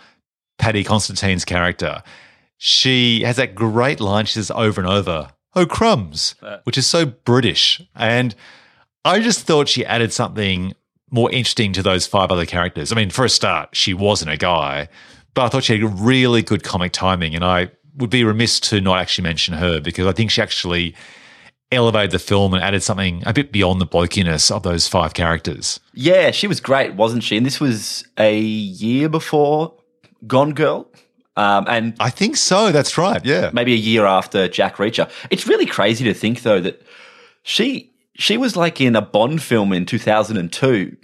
Paddy 0.62 0.84
Considine's 0.84 1.44
character. 1.44 2.04
She 2.58 3.24
has 3.24 3.38
that 3.38 3.56
great 3.56 4.00
line 4.00 4.26
she 4.26 4.34
says 4.34 4.52
over 4.52 4.80
and 4.80 4.88
over, 4.88 5.32
oh, 5.56 5.66
crumbs, 5.66 6.36
uh. 6.44 6.60
which 6.66 6.78
is 6.78 6.86
so 6.86 7.08
British. 7.08 7.82
And 7.96 8.36
I 9.04 9.20
just 9.20 9.42
thought 9.48 9.68
she 9.68 9.84
added 9.84 10.14
something 10.14 10.76
more 11.10 11.32
interesting 11.32 11.74
to 11.74 11.82
those 11.82 12.06
five 12.06 12.32
other 12.32 12.46
characters. 12.46 12.92
I 12.92 12.96
mean, 12.96 13.10
for 13.10 13.26
a 13.26 13.30
start, 13.30 13.70
she 13.76 13.96
wasn't 13.96 14.32
a 14.32 14.38
guy, 14.38 14.88
but 15.34 15.46
I 15.46 15.50
thought 15.50 15.64
she 15.64 15.80
had 15.80 16.00
really 16.00 16.44
good 16.44 16.64
comic 16.64 16.92
timing. 16.92 17.34
And 17.34 17.44
I 17.44 17.72
would 17.98 18.12
be 18.12 18.24
remiss 18.24 18.60
to 18.60 18.80
not 18.80 19.00
actually 19.00 19.24
mention 19.24 19.56
her 19.56 19.82
because 19.82 20.06
I 20.06 20.12
think 20.12 20.30
she 20.30 20.44
actually 20.44 20.94
elevated 21.72 22.12
the 22.12 22.20
film 22.20 22.54
and 22.54 22.64
added 22.64 22.84
something 22.84 23.24
a 23.26 23.34
bit 23.34 23.52
beyond 23.52 23.82
the 23.82 23.86
blokiness 23.88 24.52
of 24.52 24.62
those 24.62 24.88
five 24.88 25.16
characters. 25.16 25.80
Yeah, 25.96 26.30
she 26.30 26.46
was 26.46 26.60
great, 26.60 26.94
wasn't 26.94 27.24
she? 27.24 27.36
And 27.36 27.46
this 27.46 27.60
was 27.60 28.06
a 28.20 28.40
year 28.40 29.10
before 29.10 29.74
Gone 30.28 30.54
Girl. 30.54 30.88
Um, 31.38 31.66
and 31.68 31.96
I 32.00 32.10
think 32.10 32.38
so. 32.38 32.72
That's 32.72 32.98
right. 32.98 33.24
Yeah. 33.26 33.52
maybe 33.54 33.74
a 33.74 33.78
year 33.78 34.06
after 34.06 34.48
Jack 34.48 34.76
Reacher. 34.76 35.10
It's 35.30 35.48
really 35.48 35.66
crazy 35.66 36.04
to 36.06 36.14
think 36.14 36.42
though 36.44 36.60
that 36.60 36.82
she 37.44 37.92
she 38.16 38.38
was 38.38 38.56
like 38.56 38.82
in 38.82 38.96
a 38.96 39.02
Bond 39.02 39.42
film 39.42 39.74
in 39.74 39.86
2002. 39.86 40.96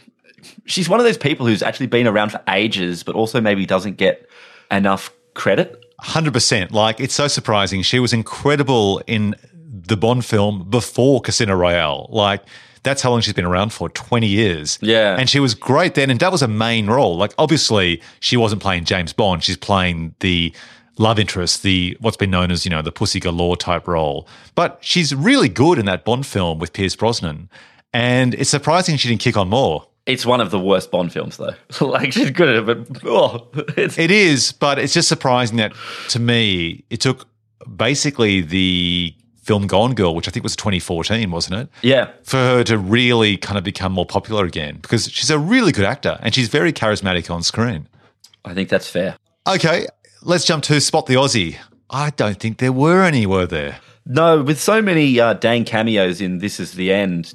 She's 0.65 0.87
one 0.87 0.99
of 0.99 1.05
those 1.05 1.17
people 1.17 1.47
who's 1.47 1.63
actually 1.63 1.87
been 1.87 2.07
around 2.07 2.31
for 2.31 2.41
ages, 2.49 3.03
but 3.03 3.15
also 3.15 3.41
maybe 3.41 3.65
doesn't 3.65 3.97
get 3.97 4.29
enough 4.69 5.11
credit. 5.33 5.83
100%. 6.03 6.71
Like, 6.71 6.99
it's 6.99 7.13
so 7.15 7.27
surprising. 7.27 7.81
She 7.81 7.99
was 7.99 8.13
incredible 8.13 9.01
in 9.07 9.35
the 9.53 9.97
Bond 9.97 10.25
film 10.25 10.69
before 10.69 11.21
Casino 11.21 11.55
Royale. 11.55 12.07
Like, 12.11 12.43
that's 12.87 13.01
how 13.01 13.11
long 13.11 13.21
she's 13.21 13.33
been 13.33 13.45
around 13.45 13.73
for 13.73 13.89
20 13.89 14.27
years. 14.27 14.79
Yeah. 14.81 15.17
And 15.19 15.29
she 15.29 15.39
was 15.39 15.53
great 15.53 15.95
then. 15.95 16.09
And 16.09 16.19
that 16.19 16.31
was 16.31 16.41
a 16.41 16.47
main 16.47 16.87
role. 16.87 17.17
Like, 17.17 17.33
obviously, 17.37 18.01
she 18.19 18.37
wasn't 18.37 18.61
playing 18.61 18.85
James 18.85 19.13
Bond. 19.13 19.43
She's 19.43 19.57
playing 19.57 20.15
the 20.21 20.53
love 20.97 21.19
interest, 21.19 21.63
the 21.63 21.97
what's 21.99 22.17
been 22.17 22.31
known 22.31 22.49
as, 22.49 22.65
you 22.65 22.71
know, 22.71 22.81
the 22.81 22.91
pussy 22.91 23.19
galore 23.19 23.57
type 23.57 23.87
role. 23.87 24.27
But 24.55 24.79
she's 24.81 25.13
really 25.13 25.49
good 25.49 25.77
in 25.77 25.85
that 25.85 26.05
Bond 26.05 26.25
film 26.25 26.59
with 26.59 26.73
Pierce 26.73 26.95
Brosnan. 26.95 27.49
And 27.93 28.33
it's 28.35 28.49
surprising 28.49 28.97
she 28.97 29.09
didn't 29.09 29.21
kick 29.21 29.37
on 29.37 29.49
more. 29.49 29.85
It's 30.05 30.25
one 30.25 30.39
of 30.39 30.51
the 30.51 30.59
worst 30.59 30.89
Bond 30.89 31.11
films 31.11 31.35
though. 31.37 31.55
like 31.85 32.13
she's 32.13 32.31
good 32.31 32.47
at 32.47 32.69
it, 32.69 32.87
but 32.87 33.05
oh, 33.05 33.47
it's 33.75 33.97
It 33.99 34.09
is, 34.09 34.53
but 34.53 34.79
it's 34.79 34.93
just 34.93 35.09
surprising 35.09 35.57
that 35.57 35.73
to 36.09 36.19
me, 36.19 36.85
it 36.89 37.01
took 37.01 37.27
basically 37.75 38.39
the 38.41 39.13
film 39.47 39.65
Gone 39.65 39.95
Girl, 39.95 40.13
which 40.13 40.27
I 40.27 40.31
think 40.31 40.43
was 40.43 40.55
2014, 40.57 41.31
wasn't 41.31 41.61
it? 41.61 41.69
yeah. 41.81 42.11
For 42.23 42.37
her 42.37 42.63
to 42.65 42.77
really 42.77 43.37
kind 43.37 43.57
of 43.57 43.63
become 43.63 43.93
more 43.93 44.05
popular 44.05 44.45
again 44.45 44.77
because 44.81 45.09
she's 45.09 45.29
a 45.31 45.39
really 45.39 45.71
good 45.71 45.85
actor 45.85 46.19
and 46.21 46.35
she's 46.35 46.49
very 46.49 46.73
charismatic 46.73 47.33
on 47.33 47.41
screen. 47.41 47.87
I 48.45 48.53
think 48.53 48.69
that's 48.69 48.89
fair. 48.89 49.15
Okay, 49.47 49.87
let's 50.21 50.43
jump 50.45 50.63
to 50.65 50.79
Spot 50.81 51.05
the 51.05 51.15
Aussie. 51.15 51.55
I 51.89 52.09
don't 52.11 52.37
think 52.39 52.57
there 52.57 52.73
were 52.73 53.01
any, 53.03 53.25
were 53.25 53.47
there? 53.47 53.79
No, 54.05 54.43
with 54.43 54.59
so 54.59 54.81
many 54.81 55.19
uh, 55.19 55.33
dang 55.33 55.63
cameos 55.63 56.19
in 56.21 56.39
This 56.39 56.59
Is 56.59 56.73
the 56.73 56.91
End, 56.91 57.33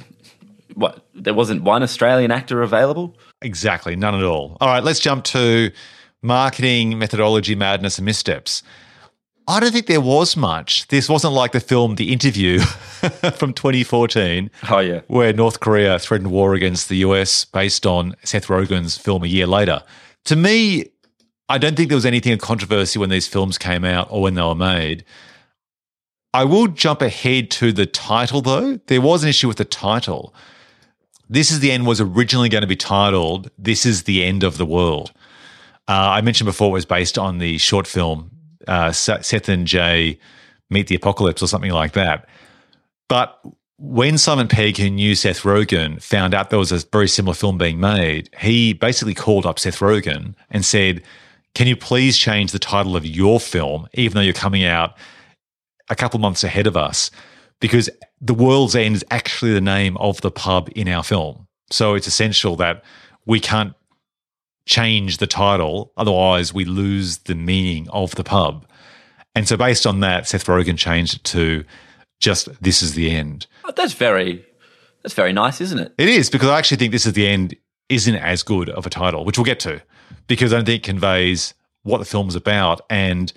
what 0.74 1.04
there 1.14 1.34
wasn't 1.34 1.62
one 1.62 1.82
Australian 1.82 2.30
actor 2.30 2.62
available. 2.62 3.16
Exactly, 3.40 3.96
none 3.96 4.14
at 4.14 4.22
all. 4.22 4.56
All 4.60 4.68
right, 4.68 4.84
let's 4.84 5.00
jump 5.00 5.24
to 5.24 5.70
marketing, 6.22 6.98
methodology, 6.98 7.54
madness, 7.54 7.98
and 7.98 8.04
missteps. 8.04 8.62
I 9.53 9.61
don't 9.61 9.70
think 9.70 9.84
there 9.84 10.00
was 10.00 10.34
much. 10.34 10.88
This 10.88 11.11
wasn't 11.11 11.34
like 11.34 11.53
the 11.53 11.61
film 11.61 11.96
The 11.96 12.11
Interview 12.11 12.61
from 13.36 13.53
2014, 13.53 14.50
Oh 14.70 14.78
yeah, 14.78 15.03
where 15.09 15.34
North 15.34 15.61
Korea 15.61 15.98
threatened 15.98 16.30
war 16.30 16.55
against 16.55 16.88
the 16.88 16.96
US 16.98 17.44
based 17.44 17.84
on 17.84 18.16
Seth 18.24 18.46
Rogen's 18.46 18.96
film 18.96 19.24
a 19.24 19.26
year 19.26 19.46
later. 19.46 19.82
To 20.24 20.36
me, 20.36 20.86
I 21.50 21.59
don't 21.59 21.76
think 21.76 21.90
there 21.90 21.96
was 21.96 22.07
anything 22.07 22.32
of 22.32 22.38
controversy 22.38 22.98
when 22.98 23.11
these 23.11 23.28
films 23.28 23.59
came 23.59 23.84
out 23.84 24.09
or 24.11 24.22
when 24.22 24.36
they 24.36 24.42
were 24.42 24.55
made. 24.55 25.05
I 26.32 26.44
will 26.44 26.68
jump 26.68 27.03
ahead 27.03 27.50
to 27.50 27.74
the 27.74 27.84
title, 27.84 28.40
though. 28.40 28.78
There 28.86 29.03
was 29.03 29.22
an 29.22 29.28
issue 29.28 29.48
with 29.48 29.59
the 29.59 29.66
title. 29.66 30.34
This 31.28 31.50
is 31.50 31.61
the 31.61 31.72
End 31.72 31.86
was 31.86 32.00
originally 32.00 32.48
going 32.48 32.62
to 32.62 32.66
be 32.66 32.76
titled 32.76 33.50
This 33.59 33.84
is 33.84 34.05
the 34.05 34.24
End 34.24 34.44
of 34.44 34.57
the 34.57 34.64
World. 34.64 35.12
Uh, 35.86 36.16
I 36.16 36.22
mentioned 36.22 36.46
before 36.46 36.68
it 36.68 36.72
was 36.72 36.86
based 36.86 37.18
on 37.18 37.36
the 37.36 37.59
short 37.59 37.86
film 37.86 38.31
uh, 38.68 38.92
Seth 38.92 39.48
and 39.48 39.66
Jay 39.66 40.18
Meet 40.70 40.86
the 40.86 40.94
Apocalypse 40.94 41.42
or 41.42 41.46
something 41.48 41.70
like 41.70 41.92
that. 41.92 42.26
But 43.08 43.38
when 43.76 44.16
Simon 44.16 44.48
Pegg, 44.48 44.78
who 44.78 44.88
knew 44.88 45.14
Seth 45.14 45.42
Rogen, 45.42 46.00
found 46.00 46.34
out 46.34 46.50
there 46.50 46.58
was 46.58 46.72
a 46.72 46.78
very 46.92 47.08
similar 47.08 47.34
film 47.34 47.58
being 47.58 47.80
made, 47.80 48.30
he 48.38 48.72
basically 48.72 49.12
called 49.12 49.44
up 49.44 49.58
Seth 49.58 49.80
Rogen 49.80 50.34
and 50.50 50.64
said, 50.64 51.02
Can 51.54 51.66
you 51.66 51.76
please 51.76 52.16
change 52.16 52.52
the 52.52 52.58
title 52.58 52.96
of 52.96 53.04
your 53.04 53.40
film, 53.40 53.88
even 53.94 54.14
though 54.14 54.22
you're 54.22 54.32
coming 54.32 54.64
out 54.64 54.96
a 55.90 55.96
couple 55.96 56.20
months 56.20 56.44
ahead 56.44 56.66
of 56.66 56.76
us? 56.76 57.10
Because 57.60 57.90
The 58.20 58.34
World's 58.34 58.74
End 58.74 58.94
is 58.94 59.04
actually 59.10 59.52
the 59.52 59.60
name 59.60 59.96
of 59.98 60.20
the 60.20 60.30
pub 60.30 60.70
in 60.74 60.88
our 60.88 61.02
film. 61.02 61.46
So 61.70 61.94
it's 61.94 62.06
essential 62.06 62.56
that 62.56 62.84
we 63.26 63.40
can't 63.40 63.74
change 64.66 65.18
the 65.18 65.26
title, 65.26 65.92
otherwise, 65.96 66.54
we 66.54 66.64
lose 66.64 67.18
the 67.18 67.34
meaning 67.34 67.88
of 67.90 68.14
the 68.14 68.24
pub. 68.24 68.66
And 69.34 69.48
so, 69.48 69.56
based 69.56 69.86
on 69.86 70.00
that, 70.00 70.28
Seth 70.28 70.46
Rogen 70.46 70.78
changed 70.78 71.16
it 71.16 71.24
to 71.24 71.64
just 72.20 72.48
This 72.62 72.82
is 72.82 72.94
the 72.94 73.10
End. 73.10 73.46
Oh, 73.64 73.72
that's 73.74 73.94
very 73.94 74.44
that's 75.02 75.14
very 75.14 75.32
nice, 75.32 75.60
isn't 75.60 75.78
it? 75.78 75.92
It 75.98 76.08
is 76.08 76.30
because 76.30 76.48
I 76.48 76.58
actually 76.58 76.76
think 76.76 76.92
This 76.92 77.06
is 77.06 77.12
the 77.12 77.26
End 77.26 77.56
isn't 77.88 78.14
as 78.14 78.42
good 78.42 78.70
of 78.70 78.86
a 78.86 78.90
title, 78.90 79.24
which 79.24 79.36
we'll 79.36 79.44
get 79.44 79.60
to, 79.60 79.82
because 80.28 80.52
I 80.52 80.56
don't 80.56 80.66
think 80.66 80.82
it 80.82 80.86
conveys 80.86 81.54
what 81.82 81.98
the 81.98 82.04
film's 82.04 82.36
about. 82.36 82.80
And 82.88 83.32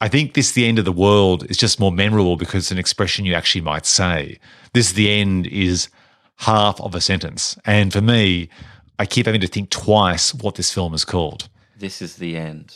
I 0.00 0.08
think 0.08 0.34
This 0.34 0.48
is 0.48 0.52
the 0.52 0.66
End 0.66 0.78
of 0.78 0.84
the 0.84 0.92
World 0.92 1.48
is 1.50 1.56
just 1.56 1.78
more 1.78 1.92
memorable 1.92 2.36
because 2.36 2.64
it's 2.64 2.70
an 2.70 2.78
expression 2.78 3.24
you 3.24 3.34
actually 3.34 3.60
might 3.60 3.86
say. 3.86 4.38
This 4.72 4.88
is 4.88 4.94
the 4.94 5.10
End 5.10 5.46
is 5.48 5.88
half 6.38 6.80
of 6.80 6.94
a 6.94 7.00
sentence. 7.00 7.58
And 7.64 7.92
for 7.92 8.00
me, 8.00 8.48
I 8.98 9.06
keep 9.06 9.26
having 9.26 9.40
to 9.42 9.46
think 9.46 9.70
twice 9.70 10.32
what 10.34 10.54
this 10.54 10.72
film 10.72 10.94
is 10.94 11.04
called. 11.04 11.48
This 11.78 12.00
is 12.00 12.16
the 12.16 12.36
end. 12.36 12.74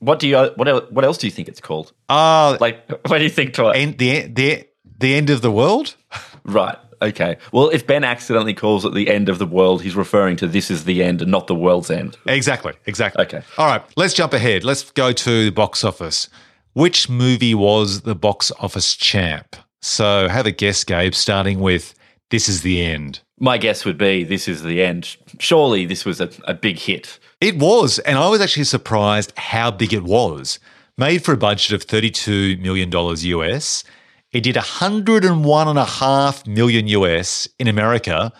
What 0.00 0.18
do 0.18 0.28
you? 0.28 0.36
What 0.56 0.68
else, 0.68 0.84
what 0.90 1.04
else 1.04 1.18
do 1.18 1.26
you 1.26 1.30
think 1.30 1.48
it's 1.48 1.60
called? 1.60 1.92
Ah, 2.08 2.56
Like, 2.60 2.88
what 3.08 3.18
do 3.18 3.24
you 3.24 3.30
think? 3.30 3.54
To 3.54 3.66
end, 3.68 3.98
the 3.98 4.22
the 4.26 4.64
the 4.98 5.14
end 5.14 5.30
of 5.30 5.40
the 5.42 5.50
world. 5.52 5.94
Right. 6.44 6.76
Okay. 7.00 7.36
Well, 7.52 7.68
if 7.70 7.86
Ben 7.86 8.02
accidentally 8.02 8.52
calls 8.54 8.84
it 8.84 8.94
the 8.94 9.08
end 9.08 9.28
of 9.28 9.38
the 9.38 9.46
world, 9.46 9.80
he's 9.82 9.94
referring 9.94 10.36
to 10.38 10.48
this 10.48 10.72
is 10.72 10.84
the 10.84 11.02
end 11.04 11.22
and 11.22 11.30
not 11.30 11.46
the 11.46 11.54
world's 11.54 11.88
end. 11.88 12.16
Exactly. 12.26 12.72
Exactly. 12.86 13.24
Okay. 13.24 13.42
All 13.58 13.66
right. 13.66 13.82
Let's 13.96 14.12
jump 14.12 14.32
ahead. 14.32 14.64
Let's 14.64 14.90
go 14.90 15.12
to 15.12 15.44
the 15.44 15.50
box 15.52 15.84
office. 15.84 16.28
Which 16.72 17.08
movie 17.08 17.54
was 17.54 18.00
the 18.00 18.16
box 18.16 18.50
office 18.58 18.96
champ? 18.96 19.54
So 19.80 20.28
have 20.28 20.46
a 20.46 20.50
guess, 20.50 20.82
Gabe. 20.82 21.14
Starting 21.14 21.60
with 21.60 21.94
"This 22.32 22.48
Is 22.48 22.62
the 22.62 22.82
End." 22.82 23.20
My 23.38 23.58
guess 23.58 23.84
would 23.84 23.98
be 23.98 24.22
this 24.22 24.46
is 24.46 24.62
the 24.62 24.82
end. 24.84 25.16
Surely 25.40 25.84
this 25.84 26.04
was 26.04 26.20
a, 26.20 26.30
a 26.44 26.54
big 26.54 26.78
hit. 26.78 27.18
It 27.40 27.58
was, 27.58 27.98
and 27.98 28.16
I 28.16 28.28
was 28.28 28.40
actually 28.40 28.62
surprised 28.62 29.32
how 29.36 29.72
big 29.72 29.92
it 29.92 30.04
was. 30.04 30.60
Made 30.96 31.24
for 31.24 31.32
a 31.32 31.36
budget 31.36 31.72
of 31.72 31.84
$32 31.84 32.60
million 32.60 32.88
US, 32.92 33.82
it 34.30 34.42
did 34.44 34.54
101.5 34.54 36.46
million 36.46 36.86
US 36.86 37.48
in 37.58 37.66
America, 37.66 38.32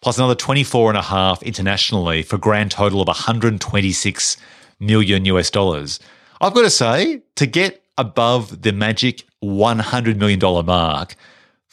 plus 0.00 0.16
another 0.16 0.34
24.5 0.34 1.42
internationally 1.42 2.22
for 2.22 2.36
a 2.36 2.38
grand 2.38 2.70
total 2.70 3.02
of 3.02 3.08
126 3.08 4.38
million 4.80 5.26
US 5.26 5.50
dollars. 5.50 6.00
I've 6.40 6.54
got 6.54 6.62
to 6.62 6.70
say, 6.70 7.20
to 7.34 7.46
get 7.46 7.84
above 7.98 8.62
the 8.62 8.72
magic 8.72 9.24
$100 9.44 10.16
million 10.16 10.40
mark 10.64 11.14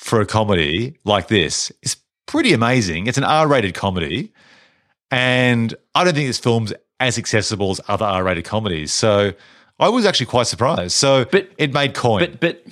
for 0.03 0.19
a 0.21 0.25
comedy 0.25 0.97
like 1.05 1.27
this 1.29 1.71
is 1.81 1.95
pretty 2.25 2.51
amazing. 2.53 3.07
It's 3.07 3.17
an 3.17 3.23
R 3.23 3.47
rated 3.47 3.73
comedy. 3.73 4.31
And 5.11 5.73
I 5.95 6.03
don't 6.03 6.13
think 6.13 6.27
this 6.27 6.39
film's 6.39 6.73
as 6.99 7.17
accessible 7.17 7.71
as 7.71 7.81
other 7.87 8.05
R 8.05 8.23
rated 8.23 8.45
comedies. 8.45 8.91
So 8.91 9.33
I 9.79 9.89
was 9.89 10.05
actually 10.05 10.25
quite 10.27 10.47
surprised. 10.47 10.91
So 10.93 11.25
But- 11.25 11.49
it 11.57 11.73
made 11.73 11.93
coin. 11.93 12.19
But 12.19 12.39
but 12.39 12.63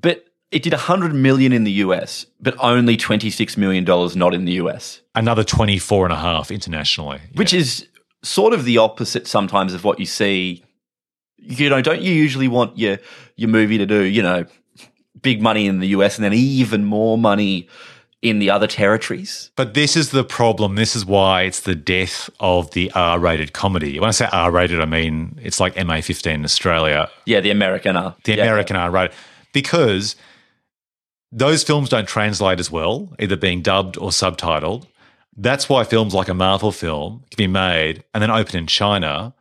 but 0.00 0.24
it 0.50 0.62
did 0.62 0.72
100 0.72 1.12
million 1.14 1.52
in 1.52 1.64
the 1.64 1.72
US, 1.84 2.26
but 2.40 2.54
only 2.60 2.96
26 2.96 3.56
million 3.56 3.84
dollars 3.84 4.14
not 4.16 4.32
in 4.34 4.44
the 4.44 4.52
US, 4.52 5.00
Another 5.14 5.44
24 5.44 6.06
and 6.06 6.12
a 6.12 6.16
half 6.16 6.50
internationally. 6.50 7.20
which 7.34 7.52
is 7.52 7.86
sort 8.22 8.54
of 8.54 8.64
the 8.64 8.78
opposite 8.78 9.26
sometimes 9.26 9.74
of 9.74 9.84
what 9.84 9.98
you 10.00 10.06
see. 10.06 10.62
You 11.38 11.68
know, 11.68 11.82
don't 11.82 12.00
you 12.00 12.12
usually 12.12 12.48
want 12.48 12.78
your 12.78 12.98
your 13.36 13.50
movie 13.50 13.76
to 13.78 13.84
do, 13.86 14.02
you 14.04 14.22
know, 14.22 14.46
big 15.22 15.40
money 15.42 15.66
in 15.66 15.78
the 15.80 15.88
US 15.88 16.16
and 16.16 16.24
then 16.24 16.32
even 16.34 16.84
more 16.84 17.16
money 17.18 17.68
in 18.22 18.38
the 18.38 18.50
other 18.50 18.66
territories? 18.66 19.50
But 19.56 19.74
this 19.74 19.96
is 19.96 20.10
the 20.10 20.24
problem. 20.24 20.74
This 20.76 20.96
is 20.96 21.04
why 21.04 21.42
it's 21.42 21.60
the 21.60 21.74
death 21.74 22.30
of 22.40 22.70
the 22.72 22.90
R 22.94 23.18
rated 23.18 23.52
comedy. 23.52 23.98
When 24.00 24.08
I 24.08 24.12
say 24.12 24.28
R 24.32 24.50
rated, 24.50 24.80
I 24.80 24.86
mean 24.86 25.38
it's 25.42 25.60
like 25.60 25.76
MA 25.84 26.00
15 26.00 26.32
in 26.34 26.44
Australia, 26.44 27.10
Yeah, 27.26 27.40
the 27.40 27.50
American 27.50 27.96
are. 27.96 28.14
the 28.24 28.36
Yeah. 28.36 28.42
American 28.44 28.76
R 28.76 28.90
rated, 28.90 29.14
because 29.52 30.16
those 31.32 31.64
films 31.64 31.88
don't 31.88 32.06
translate 32.08 32.60
as 32.60 32.70
well, 32.70 33.12
either 33.18 33.36
being 33.36 33.60
dubbed 33.60 33.96
or 33.98 34.10
subtitled. 34.10 34.86
That's 35.36 35.68
why 35.68 35.82
films 35.82 36.14
like 36.14 36.28
a 36.28 36.34
Marvel 36.34 36.70
film 36.70 37.24
can 37.30 37.36
be 37.36 37.48
made 37.48 38.04
and 38.14 38.22
then 38.22 38.30
open 38.30 38.56
in 38.56 38.66
China, 38.68 39.34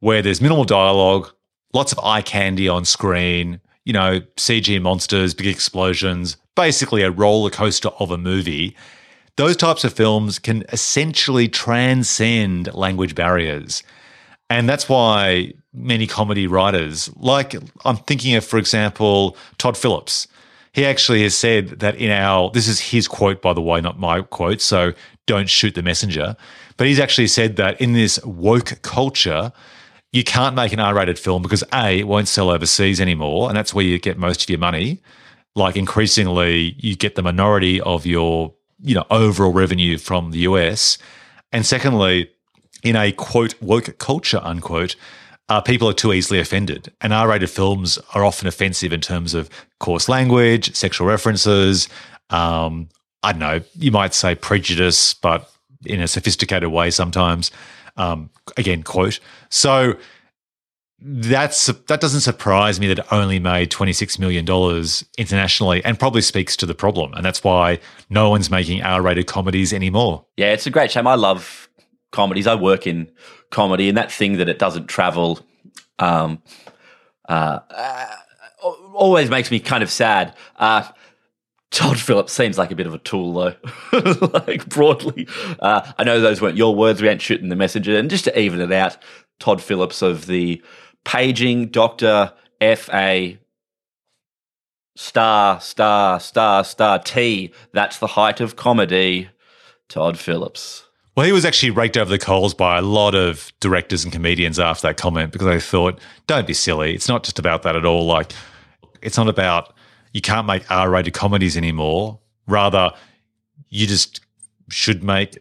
where 0.00 0.20
there's 0.20 0.40
minimal 0.40 0.64
dialogue, 0.64 1.30
lots 1.72 1.92
of 1.92 1.98
eye 2.00 2.22
candy 2.22 2.68
on 2.68 2.84
screen, 2.84 3.60
you 3.88 3.94
know, 3.94 4.20
CG 4.36 4.80
monsters, 4.82 5.32
big 5.32 5.46
explosions, 5.46 6.36
basically 6.54 7.00
a 7.00 7.10
roller 7.10 7.48
coaster 7.48 7.88
of 7.98 8.10
a 8.10 8.18
movie. 8.18 8.76
Those 9.36 9.56
types 9.56 9.82
of 9.82 9.94
films 9.94 10.38
can 10.38 10.62
essentially 10.70 11.48
transcend 11.48 12.74
language 12.74 13.14
barriers. 13.14 13.82
And 14.50 14.68
that's 14.68 14.90
why 14.90 15.54
many 15.72 16.06
comedy 16.06 16.46
writers, 16.46 17.08
like 17.16 17.54
I'm 17.86 17.96
thinking 17.96 18.34
of, 18.34 18.44
for 18.44 18.58
example, 18.58 19.38
Todd 19.56 19.74
Phillips, 19.74 20.28
he 20.72 20.84
actually 20.84 21.22
has 21.22 21.34
said 21.34 21.80
that 21.80 21.96
in 21.96 22.10
our, 22.10 22.50
this 22.50 22.68
is 22.68 22.78
his 22.78 23.08
quote, 23.08 23.40
by 23.40 23.54
the 23.54 23.62
way, 23.62 23.80
not 23.80 23.98
my 23.98 24.20
quote, 24.20 24.60
so 24.60 24.92
don't 25.24 25.48
shoot 25.48 25.74
the 25.74 25.82
messenger. 25.82 26.36
But 26.76 26.88
he's 26.88 27.00
actually 27.00 27.28
said 27.28 27.56
that 27.56 27.80
in 27.80 27.94
this 27.94 28.22
woke 28.22 28.82
culture, 28.82 29.50
you 30.12 30.24
can't 30.24 30.56
make 30.56 30.72
an 30.72 30.80
R 30.80 30.94
rated 30.94 31.18
film 31.18 31.42
because 31.42 31.64
A, 31.72 32.00
it 32.00 32.08
won't 32.08 32.28
sell 32.28 32.50
overseas 32.50 33.00
anymore. 33.00 33.48
And 33.48 33.56
that's 33.56 33.74
where 33.74 33.84
you 33.84 33.98
get 33.98 34.18
most 34.18 34.42
of 34.42 34.50
your 34.50 34.58
money. 34.58 35.00
Like 35.54 35.76
increasingly, 35.76 36.76
you 36.78 36.96
get 36.96 37.14
the 37.14 37.22
minority 37.22 37.80
of 37.80 38.06
your, 38.06 38.54
you 38.80 38.94
know, 38.94 39.04
overall 39.10 39.52
revenue 39.52 39.98
from 39.98 40.30
the 40.30 40.38
US. 40.40 40.98
And 41.52 41.66
secondly, 41.66 42.30
in 42.82 42.96
a 42.96 43.12
quote 43.12 43.60
woke 43.60 43.98
culture 43.98 44.40
unquote 44.42 44.96
uh, 45.48 45.60
people 45.60 45.88
are 45.88 45.94
too 45.94 46.12
easily 46.12 46.38
offended 46.38 46.92
and 47.00 47.12
r-rated 47.12 47.50
films 47.50 47.98
are 48.14 48.24
often 48.24 48.46
offensive 48.46 48.92
in 48.92 49.00
terms 49.00 49.34
of 49.34 49.48
coarse 49.80 50.08
language 50.08 50.74
sexual 50.74 51.06
references 51.06 51.88
um, 52.30 52.88
i 53.22 53.32
don't 53.32 53.40
know 53.40 53.60
you 53.74 53.90
might 53.90 54.14
say 54.14 54.34
prejudice 54.34 55.14
but 55.14 55.50
in 55.84 56.00
a 56.00 56.08
sophisticated 56.08 56.70
way 56.70 56.90
sometimes 56.90 57.50
um, 57.98 58.30
again 58.56 58.82
quote 58.82 59.20
so 59.50 59.94
that's 61.00 61.66
that 61.66 62.00
doesn't 62.00 62.22
surprise 62.22 62.80
me 62.80 62.88
that 62.88 62.98
it 62.98 63.12
only 63.12 63.38
made 63.38 63.70
26 63.70 64.18
million 64.18 64.44
dollars 64.44 65.04
internationally 65.16 65.84
and 65.84 65.98
probably 65.98 66.22
speaks 66.22 66.56
to 66.56 66.66
the 66.66 66.74
problem 66.74 67.12
and 67.14 67.24
that's 67.24 67.44
why 67.44 67.78
no 68.10 68.30
one's 68.30 68.50
making 68.50 68.82
r-rated 68.82 69.26
comedies 69.26 69.72
anymore 69.72 70.24
Yeah, 70.36 70.52
it's 70.52 70.66
a 70.66 70.70
great 70.70 70.90
shame. 70.90 71.06
I 71.06 71.14
love 71.14 71.68
comedies. 72.10 72.46
I 72.46 72.54
work 72.54 72.86
in 72.86 73.10
comedy, 73.50 73.88
and 73.88 73.96
that 73.96 74.10
thing 74.10 74.38
that 74.38 74.48
it 74.48 74.58
doesn't 74.58 74.86
travel 74.86 75.38
um, 75.98 76.42
uh, 77.28 77.60
uh, 77.70 78.14
always 78.94 79.30
makes 79.30 79.50
me 79.50 79.60
kind 79.60 79.82
of 79.82 79.90
sad. 79.90 80.34
Uh, 80.56 80.88
Todd 81.70 81.98
Phillips 81.98 82.32
seems 82.32 82.56
like 82.56 82.70
a 82.70 82.76
bit 82.76 82.86
of 82.86 82.94
a 82.94 82.98
tool, 82.98 83.34
though. 83.34 84.30
like 84.48 84.68
broadly, 84.68 85.28
uh, 85.60 85.92
I 85.98 86.04
know 86.04 86.20
those 86.20 86.40
weren't 86.40 86.56
your 86.56 86.74
words. 86.74 87.02
We 87.02 87.08
ain't 87.08 87.20
shooting 87.20 87.50
the 87.50 87.56
messenger, 87.56 87.96
and 87.96 88.08
just 88.08 88.24
to 88.24 88.38
even 88.38 88.60
it 88.60 88.72
out, 88.72 88.96
Todd 89.38 89.60
Phillips 89.60 90.00
of 90.02 90.26
the 90.26 90.62
paging 91.04 91.66
Doctor 91.66 92.32
F 92.60 92.88
A 92.92 93.38
star 94.96 95.60
star 95.60 96.18
star 96.20 96.64
star 96.64 96.98
T. 96.98 97.52
That's 97.72 97.98
the 97.98 98.08
height 98.08 98.40
of 98.40 98.56
comedy. 98.56 99.28
Todd 99.88 100.18
Phillips. 100.18 100.84
Well, 101.16 101.26
he 101.26 101.32
was 101.32 101.44
actually 101.44 101.70
raked 101.70 101.96
over 101.96 102.10
the 102.10 102.18
coals 102.18 102.54
by 102.54 102.78
a 102.78 102.82
lot 102.82 103.14
of 103.14 103.50
directors 103.58 104.04
and 104.04 104.12
comedians 104.12 104.60
after 104.60 104.86
that 104.86 104.98
comment 104.98 105.32
because 105.32 105.48
they 105.48 105.58
thought, 105.58 105.98
don't 106.26 106.46
be 106.46 106.54
silly. 106.54 106.94
It's 106.94 107.08
not 107.08 107.24
just 107.24 107.38
about 107.38 107.62
that 107.62 107.74
at 107.74 107.84
all. 107.84 108.06
Like, 108.06 108.32
it's 109.02 109.16
not 109.16 109.28
about 109.28 109.74
you 110.12 110.20
can't 110.20 110.46
make 110.46 110.70
R 110.70 110.90
rated 110.90 111.14
comedies 111.14 111.56
anymore. 111.56 112.18
Rather, 112.46 112.92
you 113.68 113.86
just 113.86 114.20
should 114.70 115.02
make 115.02 115.38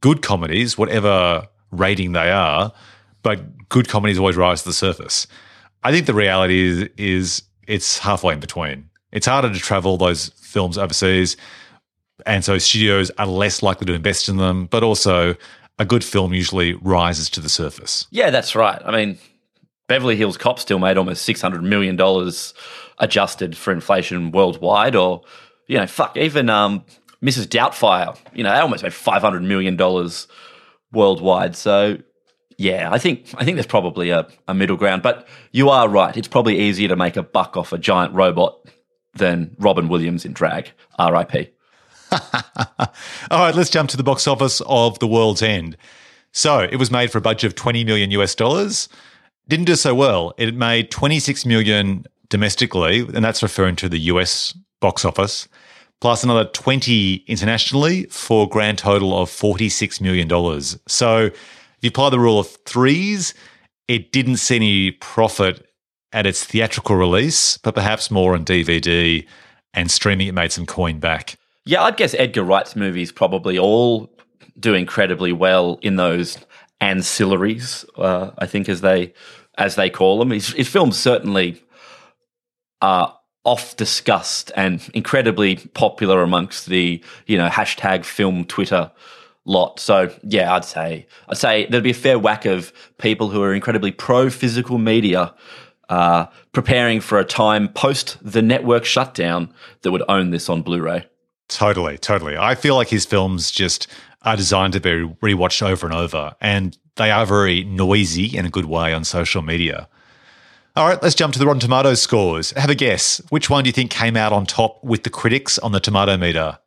good 0.00 0.22
comedies, 0.22 0.78
whatever 0.78 1.46
rating 1.70 2.12
they 2.12 2.30
are, 2.30 2.72
but 3.22 3.68
good 3.68 3.88
comedies 3.88 4.18
always 4.18 4.36
rise 4.36 4.62
to 4.62 4.68
the 4.68 4.74
surface. 4.74 5.26
I 5.82 5.92
think 5.92 6.06
the 6.06 6.14
reality 6.14 6.60
is, 6.60 6.88
is 6.96 7.42
it's 7.66 7.98
halfway 7.98 8.34
in 8.34 8.40
between. 8.40 8.88
It's 9.12 9.26
harder 9.26 9.52
to 9.52 9.58
travel 9.58 9.96
those 9.96 10.28
films 10.40 10.78
overseas. 10.78 11.36
And 12.24 12.44
so 12.44 12.58
studios 12.58 13.10
are 13.18 13.26
less 13.26 13.62
likely 13.62 13.86
to 13.86 13.92
invest 13.94 14.28
in 14.28 14.36
them, 14.36 14.66
but 14.66 14.82
also 14.82 15.36
a 15.78 15.84
good 15.84 16.02
film 16.02 16.32
usually 16.32 16.74
rises 16.74 17.28
to 17.30 17.40
the 17.40 17.48
surface. 17.48 18.06
Yeah, 18.10 18.30
that's 18.30 18.54
right. 18.54 18.80
I 18.84 18.90
mean, 18.90 19.18
Beverly 19.88 20.16
Hills 20.16 20.36
Cop 20.36 20.58
still 20.58 20.78
made 20.78 20.96
almost 20.96 21.22
six 21.22 21.40
hundred 21.40 21.62
million 21.62 21.96
dollars 21.96 22.54
adjusted 22.98 23.56
for 23.56 23.72
inflation 23.72 24.30
worldwide, 24.30 24.96
or 24.96 25.22
you 25.66 25.78
know, 25.78 25.86
fuck, 25.86 26.16
even 26.16 26.48
um, 26.48 26.84
Mrs. 27.22 27.46
Doubtfire, 27.46 28.16
you 28.34 28.42
know, 28.42 28.52
they 28.52 28.58
almost 28.58 28.82
made 28.82 28.94
five 28.94 29.22
hundred 29.22 29.42
million 29.42 29.76
dollars 29.76 30.28
worldwide. 30.92 31.56
So, 31.56 31.98
yeah, 32.56 32.90
I 32.90 32.98
think 32.98 33.26
I 33.36 33.44
think 33.44 33.56
there's 33.56 33.66
probably 33.66 34.10
a, 34.10 34.26
a 34.48 34.54
middle 34.54 34.76
ground. 34.76 35.02
But 35.02 35.26
you 35.52 35.70
are 35.70 35.88
right; 35.88 36.16
it's 36.16 36.28
probably 36.28 36.58
easier 36.60 36.88
to 36.88 36.96
make 36.96 37.16
a 37.16 37.22
buck 37.22 37.56
off 37.56 37.72
a 37.72 37.78
giant 37.78 38.14
robot 38.14 38.58
than 39.14 39.56
Robin 39.58 39.88
Williams 39.88 40.24
in 40.24 40.32
drag. 40.32 40.70
R.I.P. 40.98 41.50
All 42.12 42.18
right, 43.30 43.54
let's 43.54 43.70
jump 43.70 43.90
to 43.90 43.96
the 43.96 44.02
box 44.02 44.26
office 44.26 44.60
of 44.66 44.98
The 44.98 45.06
World's 45.06 45.42
End. 45.42 45.76
So 46.32 46.60
it 46.60 46.76
was 46.76 46.90
made 46.90 47.10
for 47.10 47.18
a 47.18 47.22
budget 47.22 47.48
of 47.48 47.54
20 47.54 47.84
million 47.84 48.10
US 48.12 48.34
dollars. 48.34 48.88
Didn't 49.48 49.66
do 49.66 49.74
so 49.74 49.94
well. 49.94 50.34
It 50.36 50.54
made 50.54 50.90
26 50.90 51.46
million 51.46 52.04
domestically, 52.28 53.00
and 53.00 53.24
that's 53.24 53.42
referring 53.42 53.76
to 53.76 53.88
the 53.88 53.98
US 54.00 54.56
box 54.80 55.04
office, 55.04 55.48
plus 56.00 56.22
another 56.22 56.44
20 56.44 57.24
internationally 57.26 58.04
for 58.04 58.44
a 58.44 58.48
grand 58.48 58.78
total 58.78 59.18
of 59.18 59.30
$46 59.30 60.00
million. 60.00 60.28
So 60.86 61.26
if 61.26 61.34
you 61.80 61.88
apply 61.88 62.10
the 62.10 62.20
rule 62.20 62.38
of 62.38 62.48
threes, 62.66 63.34
it 63.88 64.12
didn't 64.12 64.36
see 64.36 64.56
any 64.56 64.90
profit 64.92 65.66
at 66.12 66.26
its 66.26 66.44
theatrical 66.44 66.96
release, 66.96 67.58
but 67.58 67.74
perhaps 67.74 68.10
more 68.10 68.34
on 68.34 68.44
DVD 68.44 69.26
and 69.74 69.90
streaming, 69.90 70.28
it 70.28 70.32
made 70.32 70.52
some 70.52 70.66
coin 70.66 70.98
back. 70.98 71.36
Yeah, 71.64 71.82
I'd 71.82 71.96
guess 71.96 72.14
Edgar 72.14 72.42
Wright's 72.42 72.76
movies 72.76 73.12
probably 73.12 73.58
all 73.58 74.10
do 74.58 74.72
incredibly 74.74 75.32
well 75.32 75.78
in 75.82 75.96
those 75.96 76.38
ancillaries. 76.80 77.84
Uh, 77.96 78.30
I 78.38 78.46
think 78.46 78.68
as 78.68 78.80
they 78.80 79.12
as 79.58 79.74
they 79.74 79.88
call 79.88 80.18
them, 80.18 80.30
his, 80.30 80.48
his 80.52 80.68
films 80.68 80.98
certainly 80.98 81.62
are 82.82 83.16
off 83.44 83.76
discussed 83.76 84.50
and 84.56 84.90
incredibly 84.92 85.56
popular 85.74 86.22
amongst 86.22 86.66
the 86.66 87.02
you 87.26 87.38
know 87.38 87.48
hashtag 87.48 88.04
film 88.04 88.44
Twitter 88.44 88.90
lot. 89.44 89.78
So 89.78 90.12
yeah, 90.22 90.54
I'd 90.54 90.64
say 90.64 91.06
I'd 91.28 91.38
say 91.38 91.66
there'd 91.66 91.84
be 91.84 91.90
a 91.90 91.94
fair 91.94 92.18
whack 92.18 92.44
of 92.44 92.72
people 92.98 93.30
who 93.30 93.42
are 93.42 93.54
incredibly 93.54 93.92
pro 93.92 94.28
physical 94.30 94.78
media. 94.78 95.34
Uh, 95.88 96.26
preparing 96.50 97.00
for 97.00 97.16
a 97.20 97.24
time 97.24 97.68
post 97.68 98.18
the 98.20 98.42
network 98.42 98.84
shutdown 98.84 99.48
that 99.82 99.92
would 99.92 100.02
own 100.08 100.30
this 100.30 100.48
on 100.48 100.60
Blu-ray. 100.60 101.06
Totally, 101.46 101.96
totally. 101.96 102.36
I 102.36 102.56
feel 102.56 102.74
like 102.74 102.88
his 102.88 103.06
films 103.06 103.52
just 103.52 103.86
are 104.22 104.36
designed 104.36 104.72
to 104.72 104.80
be 104.80 104.90
rewatched 105.22 105.62
over 105.62 105.86
and 105.86 105.94
over, 105.94 106.34
and 106.40 106.76
they 106.96 107.12
are 107.12 107.24
very 107.24 107.62
noisy 107.62 108.36
in 108.36 108.44
a 108.44 108.50
good 108.50 108.64
way 108.64 108.92
on 108.92 109.04
social 109.04 109.42
media. 109.42 109.88
All 110.76 110.86
right, 110.86 111.02
let's 111.02 111.14
jump 111.14 111.32
to 111.32 111.38
the 111.38 111.46
Rotten 111.46 111.60
Tomatoes 111.60 112.02
scores. 112.02 112.50
Have 112.50 112.68
a 112.68 112.74
guess. 112.74 113.22
Which 113.30 113.48
one 113.48 113.64
do 113.64 113.68
you 113.68 113.72
think 113.72 113.90
came 113.90 114.14
out 114.14 114.34
on 114.34 114.44
top 114.44 114.84
with 114.84 115.04
the 115.04 115.10
critics 115.10 115.58
on 115.58 115.72
the 115.72 115.80
tomato 115.80 116.18
meter? 116.18 116.58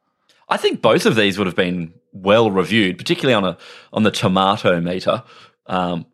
I 0.49 0.57
think 0.57 0.81
both 0.81 1.05
of 1.05 1.15
these 1.15 1.37
would 1.37 1.45
have 1.45 1.55
been 1.55 1.93
well 2.11 2.49
reviewed, 2.49 2.97
particularly 2.97 3.35
on 3.35 3.45
a 3.45 3.57
on 3.93 4.01
the 4.01 4.09
tomato 4.09 4.81
meter. 4.81 5.21
Um, 5.67 6.07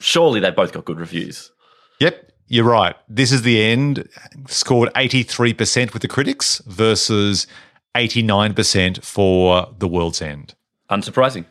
surely 0.00 0.40
they 0.40 0.50
both 0.50 0.72
got 0.72 0.86
good 0.86 0.98
reviews. 0.98 1.52
Yep, 2.00 2.32
you're 2.46 2.64
right. 2.64 2.96
This 3.06 3.32
is 3.32 3.42
the 3.42 3.62
end. 3.62 4.08
Scored 4.48 4.88
83% 4.94 5.92
with 5.92 6.00
the 6.00 6.08
critics 6.08 6.62
versus 6.64 7.46
89% 7.94 9.04
for 9.04 9.68
The 9.78 9.88
World's 9.88 10.22
End. 10.22 10.54
Unsurprising. 10.90 11.44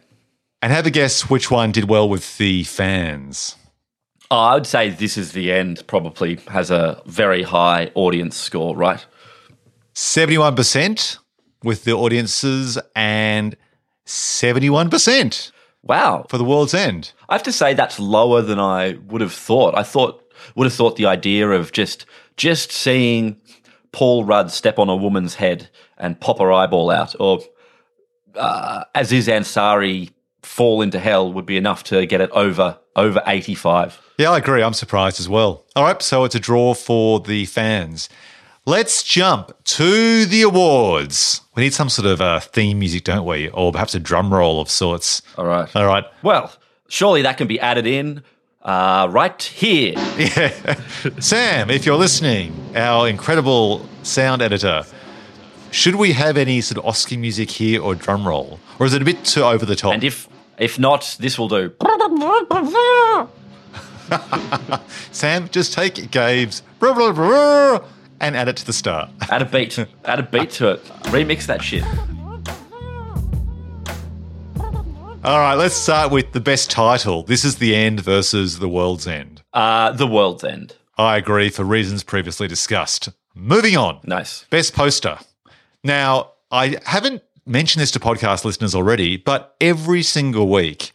And 0.63 0.73
have 0.73 0.87
a 0.87 0.91
guess 0.91 1.29
which 1.29 1.51
one 1.51 1.71
did 1.71 1.87
well 1.87 2.09
with 2.09 2.39
the 2.39 2.63
fans. 2.63 3.55
Oh, 4.31 4.37
I 4.37 4.53
would 4.55 4.67
say 4.67 4.89
This 4.91 5.17
Is 5.17 5.31
the 5.31 5.51
End 5.51 5.83
probably 5.87 6.35
has 6.49 6.69
a 6.69 7.01
very 7.05 7.41
high 7.43 7.91
audience 7.95 8.35
score, 8.35 8.75
right? 8.75 9.03
71% 9.95 11.17
with 11.63 11.83
the 11.83 11.93
audiences 11.93 12.77
and 12.95 13.55
71% 14.05 15.51
Wow. 15.81 16.25
for 16.29 16.37
The 16.37 16.43
World's 16.43 16.73
End. 16.73 17.13
I 17.27 17.33
have 17.35 17.43
to 17.43 17.51
say 17.51 17.73
that's 17.73 17.99
lower 17.99 18.41
than 18.41 18.59
I 18.59 18.97
would 19.07 19.21
have 19.21 19.33
thought. 19.33 19.75
I 19.77 19.83
thought 19.83 20.23
would 20.55 20.65
have 20.65 20.73
thought 20.73 20.95
the 20.95 21.05
idea 21.05 21.49
of 21.49 21.71
just 21.71 22.05
just 22.37 22.71
seeing 22.71 23.37
Paul 23.91 24.23
Rudd 24.25 24.51
step 24.51 24.77
on 24.79 24.89
a 24.89 24.95
woman's 24.95 25.35
head 25.35 25.69
and 25.97 26.19
pop 26.19 26.39
her 26.39 26.51
eyeball 26.51 26.89
out, 26.91 27.13
or 27.19 27.39
uh, 28.35 28.83
Aziz 28.95 29.27
Ansari 29.27 30.11
fall 30.43 30.81
into 30.81 30.99
hell 30.99 31.31
would 31.33 31.45
be 31.45 31.57
enough 31.57 31.83
to 31.85 32.05
get 32.05 32.21
it 32.21 32.29
over 32.31 32.77
over 32.95 33.21
eighty 33.27 33.55
five. 33.55 33.99
Yeah, 34.19 34.31
I 34.31 34.39
agree. 34.39 34.61
I'm 34.61 34.73
surprised 34.73 35.21
as 35.21 35.29
well. 35.29 35.63
All 35.77 35.85
right, 35.85 36.01
so 36.01 36.25
it's 36.25 36.35
a 36.35 36.41
draw 36.41 36.73
for 36.73 37.21
the 37.21 37.45
fans. 37.45 38.09
Let's 38.65 39.01
jump 39.01 39.53
to 39.63 40.25
the 40.25 40.41
awards. 40.41 41.39
We 41.55 41.63
need 41.63 41.73
some 41.73 41.87
sort 41.87 42.05
of 42.05 42.19
uh, 42.19 42.41
theme 42.41 42.79
music, 42.79 43.05
don't 43.05 43.25
we? 43.25 43.47
Or 43.47 43.71
perhaps 43.71 43.95
a 43.95 43.99
drum 43.99 44.33
roll 44.33 44.59
of 44.59 44.69
sorts. 44.69 45.21
All 45.37 45.45
right. 45.45 45.73
All 45.73 45.85
right. 45.85 46.03
Well, 46.21 46.51
surely 46.89 47.21
that 47.21 47.37
can 47.37 47.47
be 47.47 47.61
added 47.61 47.87
in 47.87 48.21
uh, 48.61 49.07
right 49.09 49.41
here. 49.41 49.93
Yeah. 50.17 50.75
Sam, 51.21 51.69
if 51.69 51.85
you're 51.85 51.95
listening, 51.95 52.53
our 52.75 53.07
incredible 53.07 53.87
sound 54.03 54.41
editor, 54.41 54.83
should 55.71 55.95
we 55.95 56.11
have 56.11 56.35
any 56.35 56.59
sort 56.59 56.77
of 56.77 56.85
Oscar 56.85 57.17
music 57.17 57.49
here 57.49 57.81
or 57.81 57.95
drum 57.95 58.27
roll? 58.27 58.59
Or 58.79 58.85
is 58.85 58.93
it 58.93 59.01
a 59.01 59.05
bit 59.05 59.23
too 59.23 59.43
over 59.43 59.65
the 59.65 59.77
top? 59.77 59.93
And 59.93 60.03
if 60.03 60.27
if 60.57 60.77
not, 60.77 61.15
this 61.21 61.39
will 61.39 61.47
do. 61.47 61.71
Sam, 65.11 65.49
just 65.49 65.73
take 65.73 65.95
Gabe's 66.11 66.61
blah, 66.79 66.93
blah, 66.93 67.11
blah, 67.11 67.87
and 68.19 68.35
add 68.35 68.47
it 68.47 68.57
to 68.57 68.65
the 68.65 68.73
start. 68.73 69.09
Add 69.29 69.41
a 69.41 69.45
beat. 69.45 69.77
Add 70.05 70.19
a 70.19 70.23
beat 70.23 70.51
to 70.51 70.71
it. 70.71 70.83
Remix 71.05 71.45
that 71.45 71.61
shit. 71.63 71.83
All 75.21 75.37
right, 75.37 75.55
let's 75.55 75.75
start 75.75 76.11
with 76.11 76.31
the 76.31 76.39
best 76.39 76.71
title. 76.71 77.23
This 77.23 77.43
is 77.43 77.57
The 77.57 77.75
End 77.75 77.99
versus 77.99 78.59
The 78.59 78.69
World's 78.69 79.05
End. 79.05 79.43
Uh, 79.53 79.91
the 79.91 80.07
World's 80.07 80.45
End. 80.45 80.75
I 80.97 81.17
agree 81.17 81.49
for 81.49 81.63
reasons 81.65 82.03
previously 82.03 82.47
discussed. 82.47 83.09
Moving 83.35 83.75
on. 83.75 83.99
Nice. 84.05 84.45
Best 84.49 84.73
poster. 84.73 85.17
Now, 85.83 86.31
I 86.51 86.77
haven't 86.85 87.21
mentioned 87.45 87.81
this 87.81 87.91
to 87.91 87.99
podcast 87.99 88.45
listeners 88.45 88.73
already, 88.73 89.17
but 89.17 89.55
every 89.59 90.03
single 90.03 90.47
week 90.47 90.91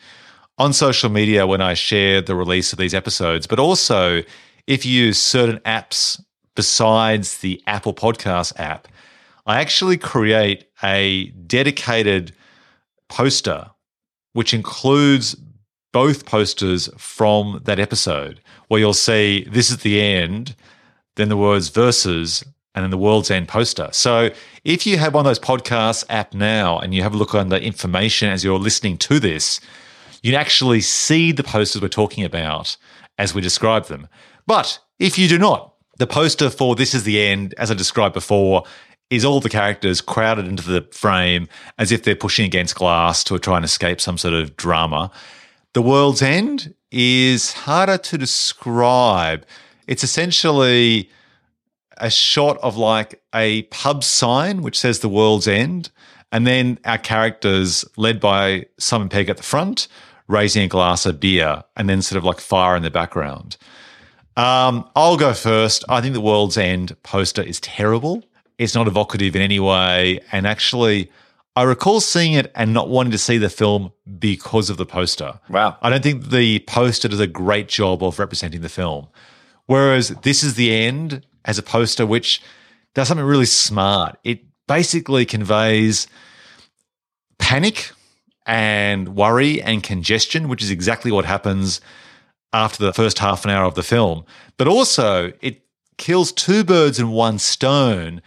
on 0.59 0.73
social 0.73 1.11
media 1.11 1.47
when 1.47 1.61
I 1.61 1.75
share 1.75 2.21
the 2.21 2.35
release 2.35 2.73
of 2.73 2.79
these 2.79 2.95
episodes, 2.95 3.47
but 3.47 3.59
also 3.59 4.23
if 4.67 4.87
you 4.87 5.07
use 5.07 5.19
certain 5.19 5.59
apps 5.61 6.21
besides 6.55 7.39
the 7.39 7.63
Apple 7.67 7.95
Podcast 7.95 8.59
app, 8.59 8.89
I 9.47 9.61
actually 9.61 9.99
create 9.99 10.67
a 10.83 11.27
dedicated 11.47 12.35
poster 13.09 13.71
which 14.33 14.53
includes 14.55 15.37
both 15.93 16.27
posters 16.27 16.89
from 16.99 17.61
that 17.65 17.79
episode 17.79 18.41
where 18.69 18.81
you'll 18.81 18.95
see 18.95 19.47
this 19.51 19.71
is 19.71 19.79
the 19.79 20.01
end, 20.01 20.57
then 21.15 21.29
the 21.29 21.37
words 21.37 21.69
versus, 21.69 22.43
and 22.75 22.83
then 22.83 22.91
the 22.91 22.99
world's 22.99 23.31
end 23.31 23.47
poster. 23.47 23.89
So 23.93 24.31
if 24.65 24.87
you 24.87 24.99
have 24.99 25.15
one 25.15 25.25
of 25.25 25.31
those 25.31 25.39
podcasts 25.39 26.05
app 26.09 26.35
now 26.35 26.79
and 26.79 26.93
you 26.93 27.03
have 27.03 27.15
a 27.15 27.17
look 27.17 27.35
the 27.49 27.63
information 27.63 28.29
as 28.29 28.43
you're 28.43 28.59
listening 28.59 28.99
to 28.99 29.21
this, 29.21 29.61
you 30.25 30.33
can 30.33 30.41
actually 30.41 30.81
see 30.81 31.33
the 31.33 31.45
posters 31.45 31.83
we're 31.83 31.89
talking 31.89 32.25
about 32.25 32.79
as 33.19 33.35
we 33.35 33.43
describe 33.43 33.89
them. 33.89 34.09
But 34.47 34.81
if 34.99 35.19
you 35.19 35.29
do 35.29 35.37
not, 35.39 35.75
the 35.99 36.07
poster 36.07 36.49
for 36.49 36.75
This 36.75 36.95
Is 36.95 37.05
the 37.05 37.21
End, 37.21 37.55
as 37.59 37.71
I 37.71 37.75
described 37.75 38.15
before, 38.15 38.63
is 39.11 39.23
all 39.23 39.41
the 39.41 39.51
characters 39.51 40.01
crowded 40.01 40.49
into 40.49 40.67
the 40.67 40.89
frame 40.93 41.47
as 41.77 41.93
if 41.93 42.05
they're 42.05 42.17
pushing 42.17 42.47
against 42.47 42.75
glass 42.75 43.23
to 43.25 43.39
try 43.39 43.57
and 43.57 43.67
escape 43.67 44.01
some 44.01 44.17
sort 44.17 44.33
of 44.33 44.57
drama. 44.57 45.11
The 45.75 45.83
World's 45.83 46.23
End 46.23 46.75
is 46.91 47.53
harder 47.53 47.99
to 47.99 48.17
describe. 48.17 49.45
It's 49.87 50.03
essentially 50.03 51.11
a 51.99 52.09
shot 52.09 52.57
of 52.63 52.79
like 52.79 53.23
a 53.35 53.65
pub 53.65 54.03
sign 54.03 54.63
which 54.63 54.79
says 54.79 55.01
the 55.01 55.09
world's 55.11 55.47
end, 55.47 55.91
and 56.33 56.47
then 56.47 56.79
our 56.87 56.99
characters, 56.99 57.85
led 57.99 58.21
by 58.21 58.65
Simon 58.79 59.11
Pegg 59.11 59.29
at 59.29 59.37
the 59.37 59.43
front, 59.43 59.87
raising 60.29 60.63
a 60.63 60.69
glass 60.69 61.07
of 61.07 61.21
beer, 61.21 61.63
and 61.77 61.89
then 61.89 62.03
sort 62.03 62.17
of 62.17 62.25
like 62.25 62.41
fire 62.41 62.77
in 62.77 62.83
the 62.83 62.91
background. 62.91 63.57
Um, 64.37 64.89
I'll 64.97 65.17
go 65.17 65.33
first. 65.33 65.85
I 65.89 66.01
think 66.01 66.15
the 66.15 66.21
world's 66.21 66.59
end 66.59 66.97
poster 67.03 67.43
is 67.43 67.61
terrible. 67.61 68.25
It's 68.59 68.75
not 68.75 68.87
evocative 68.87 69.37
in 69.37 69.43
any 69.43 69.61
way, 69.61 70.21
and 70.33 70.47
actually, 70.47 71.11
I 71.57 71.63
recall 71.63 72.01
seeing 72.01 72.33
it 72.33 72.51
and 72.55 72.73
not 72.73 72.89
wanting 72.89 73.13
to 73.13 73.19
see 73.19 73.39
the 73.39 73.51
film 73.51 73.93
because 74.19 74.71
of 74.71 74.77
the 74.77 74.87
poster. 74.87 75.39
Wow. 75.49 75.77
I 75.83 75.91
don't 75.91 76.03
think 76.03 76.31
the 76.31 76.61
poster 76.61 77.09
does 77.09 77.21
a 77.21 77.29
great 77.29 77.69
job 77.69 78.03
of 78.03 78.19
representing 78.19 78.61
the 78.61 78.69
film. 78.69 79.09
Whereas 79.67 80.09
this 80.23 80.43
is 80.43 80.55
the 80.55 80.75
end 80.75 81.25
as 81.45 81.59
a 81.59 81.63
poster 81.63 82.07
which 82.07 82.43
does 82.95 83.09
something 83.09 83.25
really 83.25 83.47
smart. 83.47 84.19
It 84.25 84.41
basically 84.67 85.25
conveys 85.25 86.07
panic 87.39 87.93
and 88.47 89.17
worry 89.17 89.63
and 89.63 89.83
congestion, 89.83 90.49
which 90.49 90.63
is 90.63 90.71
exactly 90.71 91.11
what 91.11 91.25
happens 91.25 91.81
after 92.53 92.85
the 92.85 92.93
first 92.93 93.19
half 93.19 93.45
an 93.45 93.51
hour 93.51 93.65
of 93.65 93.75
the 93.75 93.83
film. 93.83 94.25
But 94.57 94.69
also, 94.69 95.33
it 95.41 95.63
kills 95.99 96.33
two 96.33 96.65
birds 96.65 96.99
in 96.99 97.11
one 97.11 97.39
stone 97.39 98.23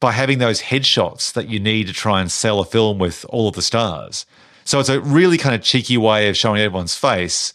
by 0.00 0.12
having 0.12 0.38
those 0.38 0.60
headshots 0.60 1.32
that 1.32 1.48
you 1.48 1.58
need 1.58 1.86
to 1.86 1.92
try 1.92 2.20
and 2.20 2.30
sell 2.30 2.60
a 2.60 2.64
film 2.64 2.98
with 2.98 3.24
all 3.28 3.48
of 3.48 3.54
the 3.54 3.62
stars. 3.62 4.26
So 4.64 4.80
it's 4.80 4.88
a 4.88 5.00
really 5.00 5.38
kind 5.38 5.54
of 5.54 5.62
cheeky 5.62 5.96
way 5.96 6.28
of 6.28 6.36
showing 6.36 6.60
everyone's 6.60 6.96
face, 6.96 7.52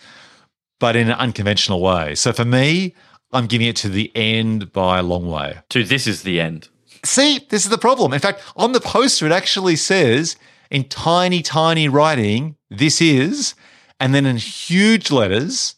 but 0.79 0.95
in 0.95 1.07
an 1.07 1.17
unconventional 1.17 1.81
way. 1.81 2.15
So 2.15 2.31
for 2.31 2.45
me, 2.45 2.95
I'm 3.31 3.47
giving 3.47 3.67
it 3.67 3.75
to 3.77 3.89
the 3.89 4.11
end 4.15 4.71
by 4.71 4.99
a 4.99 5.03
long 5.03 5.27
way. 5.27 5.59
To 5.69 5.83
this 5.83 6.07
is 6.07 6.23
the 6.23 6.39
end. 6.39 6.69
See, 7.03 7.39
this 7.49 7.63
is 7.63 7.69
the 7.69 7.77
problem. 7.77 8.13
In 8.13 8.19
fact, 8.19 8.41
on 8.55 8.71
the 8.71 8.81
poster, 8.81 9.25
it 9.25 9.31
actually 9.31 9.75
says 9.75 10.35
in 10.71 10.83
tiny, 10.85 11.41
tiny 11.41 11.87
writing, 11.87 12.55
this 12.69 13.01
is, 13.01 13.55
and 13.99 14.13
then 14.13 14.25
in 14.25 14.37
huge 14.37 15.11
letters, 15.11 15.75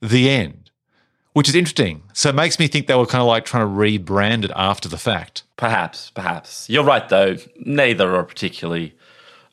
the 0.00 0.28
end, 0.30 0.70
which 1.32 1.48
is 1.48 1.54
interesting. 1.54 2.02
So 2.12 2.28
it 2.28 2.34
makes 2.34 2.58
me 2.58 2.66
think 2.68 2.86
they 2.86 2.94
were 2.94 3.06
kind 3.06 3.22
of 3.22 3.28
like 3.28 3.44
trying 3.44 3.66
to 3.66 3.72
rebrand 3.72 4.44
it 4.44 4.52
after 4.54 4.88
the 4.88 4.98
fact. 4.98 5.42
Perhaps, 5.56 6.10
perhaps. 6.10 6.68
You're 6.68 6.84
right, 6.84 7.08
though. 7.08 7.36
Neither 7.58 8.14
are 8.14 8.24
particularly 8.24 8.94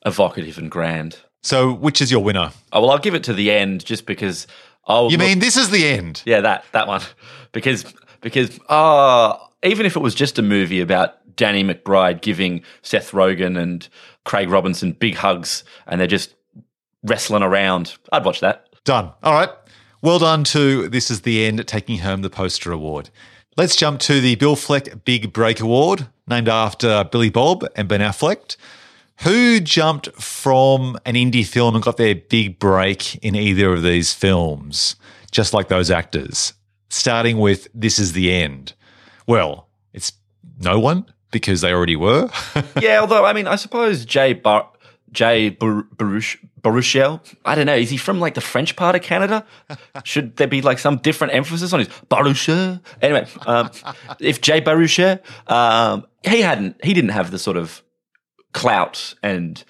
evocative 0.06 0.58
and 0.58 0.70
grand. 0.70 1.20
So 1.42 1.72
which 1.74 2.02
is 2.02 2.12
your 2.12 2.24
winner? 2.24 2.52
Oh, 2.72 2.82
well, 2.82 2.92
I'll 2.92 3.00
give 3.00 3.16
it 3.16 3.24
to 3.26 3.34
the 3.34 3.52
end 3.52 3.84
just 3.86 4.06
because. 4.06 4.46
I'll 4.88 5.12
You 5.12 5.18
look- 5.18 5.28
mean 5.28 5.40
this 5.40 5.58
is 5.58 5.70
the 5.70 5.86
end? 5.88 6.22
Yeah, 6.26 6.42
that 6.42 6.66
that 6.72 6.88
one. 6.88 7.02
Because 7.54 7.84
because 8.22 8.58
uh 8.70 9.36
even 9.62 9.86
if 9.86 9.96
it 9.98 10.00
was 10.00 10.16
just 10.16 10.40
a 10.40 10.42
movie 10.42 10.80
about 10.80 11.36
Danny 11.36 11.64
McBride 11.66 12.22
giving 12.22 12.64
Seth 12.82 13.12
Rogen 13.12 13.58
and 13.60 13.90
Craig 14.26 14.50
Robinson, 14.50 14.94
big 14.94 15.16
hugs, 15.16 15.64
and 15.88 16.00
they're 16.00 16.08
just 16.08 16.36
wrestling 17.04 17.44
around. 17.44 17.96
I'd 18.12 18.26
watch 18.26 18.40
that. 18.42 18.68
Done. 18.84 19.12
All 19.24 19.34
right. 19.34 19.50
Well 20.02 20.20
done 20.20 20.44
to 20.46 20.90
This 20.90 21.12
Is 21.12 21.22
the 21.22 21.46
End 21.46 21.66
taking 21.68 22.00
home 22.00 22.22
the 22.22 22.30
poster 22.30 22.72
award. 22.72 23.10
Let's 23.58 23.76
jump 23.76 24.00
to 24.02 24.22
the 24.22 24.36
Bill 24.36 24.56
Fleck 24.56 25.04
Big 25.06 25.34
Break 25.34 25.60
Award, 25.60 26.08
named 26.28 26.50
after 26.50 27.04
Billy 27.04 27.30
Bob 27.30 27.66
and 27.76 27.88
Ben 27.88 28.00
Affleck. 28.00 28.56
Who 29.24 29.60
jumped 29.60 30.12
from 30.14 30.98
an 31.06 31.14
indie 31.14 31.46
film 31.46 31.76
and 31.76 31.84
got 31.84 31.98
their 31.98 32.16
big 32.16 32.58
break 32.58 33.16
in 33.18 33.36
either 33.36 33.74
of 33.74 33.84
these 33.84 34.14
films, 34.14 34.96
just 35.32 35.54
like 35.54 35.68
those 35.68 35.92
actors? 35.92 36.54
Starting 36.90 37.38
with 37.38 37.68
This 37.76 38.00
Is 38.00 38.14
the 38.14 38.34
End. 38.34 38.74
Well, 39.28 39.68
it's 39.94 40.14
no 40.60 40.80
one 40.80 41.06
because 41.32 41.62
they 41.62 41.74
already 41.74 41.96
were. 41.96 42.30
yeah, 42.82 43.00
although 43.00 43.26
I 43.26 43.34
mean, 43.34 43.48
I 43.48 43.56
suppose 43.56 44.06
Jay 44.06 44.34
Bar- 44.34 44.70
Jay 45.12 45.50
Bar- 45.50 45.88
Baruch 45.98 46.38
Baruchel. 46.62 47.20
I 47.44 47.56
don't 47.56 47.66
know. 47.66 47.76
Is 47.76 47.90
he 47.90 47.98
from 47.98 48.20
like 48.20 48.36
the 48.36 48.42
French 48.42 48.76
part 48.76 48.96
of 48.96 49.02
Canada? 49.02 49.46
Should 50.04 50.38
there 50.38 50.48
be 50.48 50.62
like 50.62 50.80
some 50.80 50.98
different 50.98 51.34
emphasis 51.34 51.74
on 51.74 51.80
his 51.80 51.90
Baruchel? 52.10 52.82
Anyway, 53.02 53.28
um, 53.48 53.72
if 54.20 54.42
Jay 54.42 54.62
Baruchel, 54.62 55.20
um, 55.50 56.06
he 56.24 56.42
hadn't, 56.42 56.84
he 56.84 56.94
didn't 56.94 57.12
have 57.12 57.32
the 57.32 57.40
sort 57.40 57.58
of 57.58 57.82
clout 58.54 59.16
and 59.24 59.64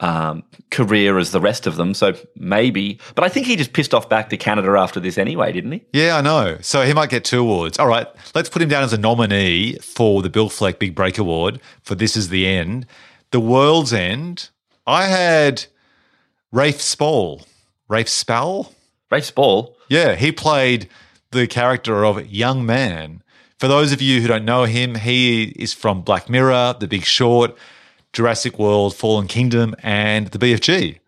um, 0.00 0.42
career 0.70 1.18
as 1.18 1.32
the 1.32 1.40
rest 1.40 1.66
of 1.66 1.76
them. 1.76 1.94
So 1.94 2.14
maybe, 2.34 2.98
but 3.14 3.24
I 3.24 3.28
think 3.28 3.46
he 3.46 3.56
just 3.56 3.72
pissed 3.72 3.94
off 3.94 4.08
back 4.08 4.30
to 4.30 4.36
Canada 4.36 4.70
after 4.78 5.00
this 5.00 5.18
anyway, 5.18 5.52
didn't 5.52 5.72
he? 5.72 5.82
Yeah, 5.92 6.16
I 6.16 6.20
know. 6.20 6.58
So 6.60 6.82
he 6.82 6.92
might 6.92 7.10
get 7.10 7.24
two 7.24 7.40
awards. 7.40 7.78
All 7.78 7.86
right, 7.86 8.06
let's 8.34 8.48
put 8.48 8.62
him 8.62 8.68
down 8.68 8.82
as 8.82 8.92
a 8.92 8.98
nominee 8.98 9.76
for 9.78 10.22
the 10.22 10.30
Bill 10.30 10.48
Fleck 10.48 10.78
Big 10.78 10.94
Break 10.94 11.18
Award 11.18 11.60
for 11.82 11.94
This 11.94 12.16
Is 12.16 12.28
the 12.28 12.46
End. 12.46 12.86
The 13.30 13.40
World's 13.40 13.92
End. 13.92 14.50
I 14.86 15.06
had 15.06 15.66
Rafe 16.52 16.80
Spall. 16.80 17.42
Rafe 17.88 18.08
Spall? 18.08 18.72
Rafe 19.10 19.24
Spall? 19.24 19.76
Yeah, 19.88 20.14
he 20.14 20.32
played 20.32 20.88
the 21.30 21.46
character 21.46 22.04
of 22.04 22.26
Young 22.26 22.64
Man. 22.64 23.22
For 23.58 23.68
those 23.68 23.92
of 23.92 24.02
you 24.02 24.20
who 24.20 24.28
don't 24.28 24.44
know 24.44 24.64
him, 24.64 24.96
he 24.96 25.44
is 25.56 25.72
from 25.72 26.02
Black 26.02 26.28
Mirror, 26.28 26.76
The 26.78 26.86
Big 26.86 27.04
Short, 27.04 27.56
Jurassic 28.16 28.58
World, 28.58 28.96
Fallen 28.96 29.28
Kingdom, 29.28 29.74
and 29.82 30.28
the 30.28 30.38
BFG. 30.38 31.00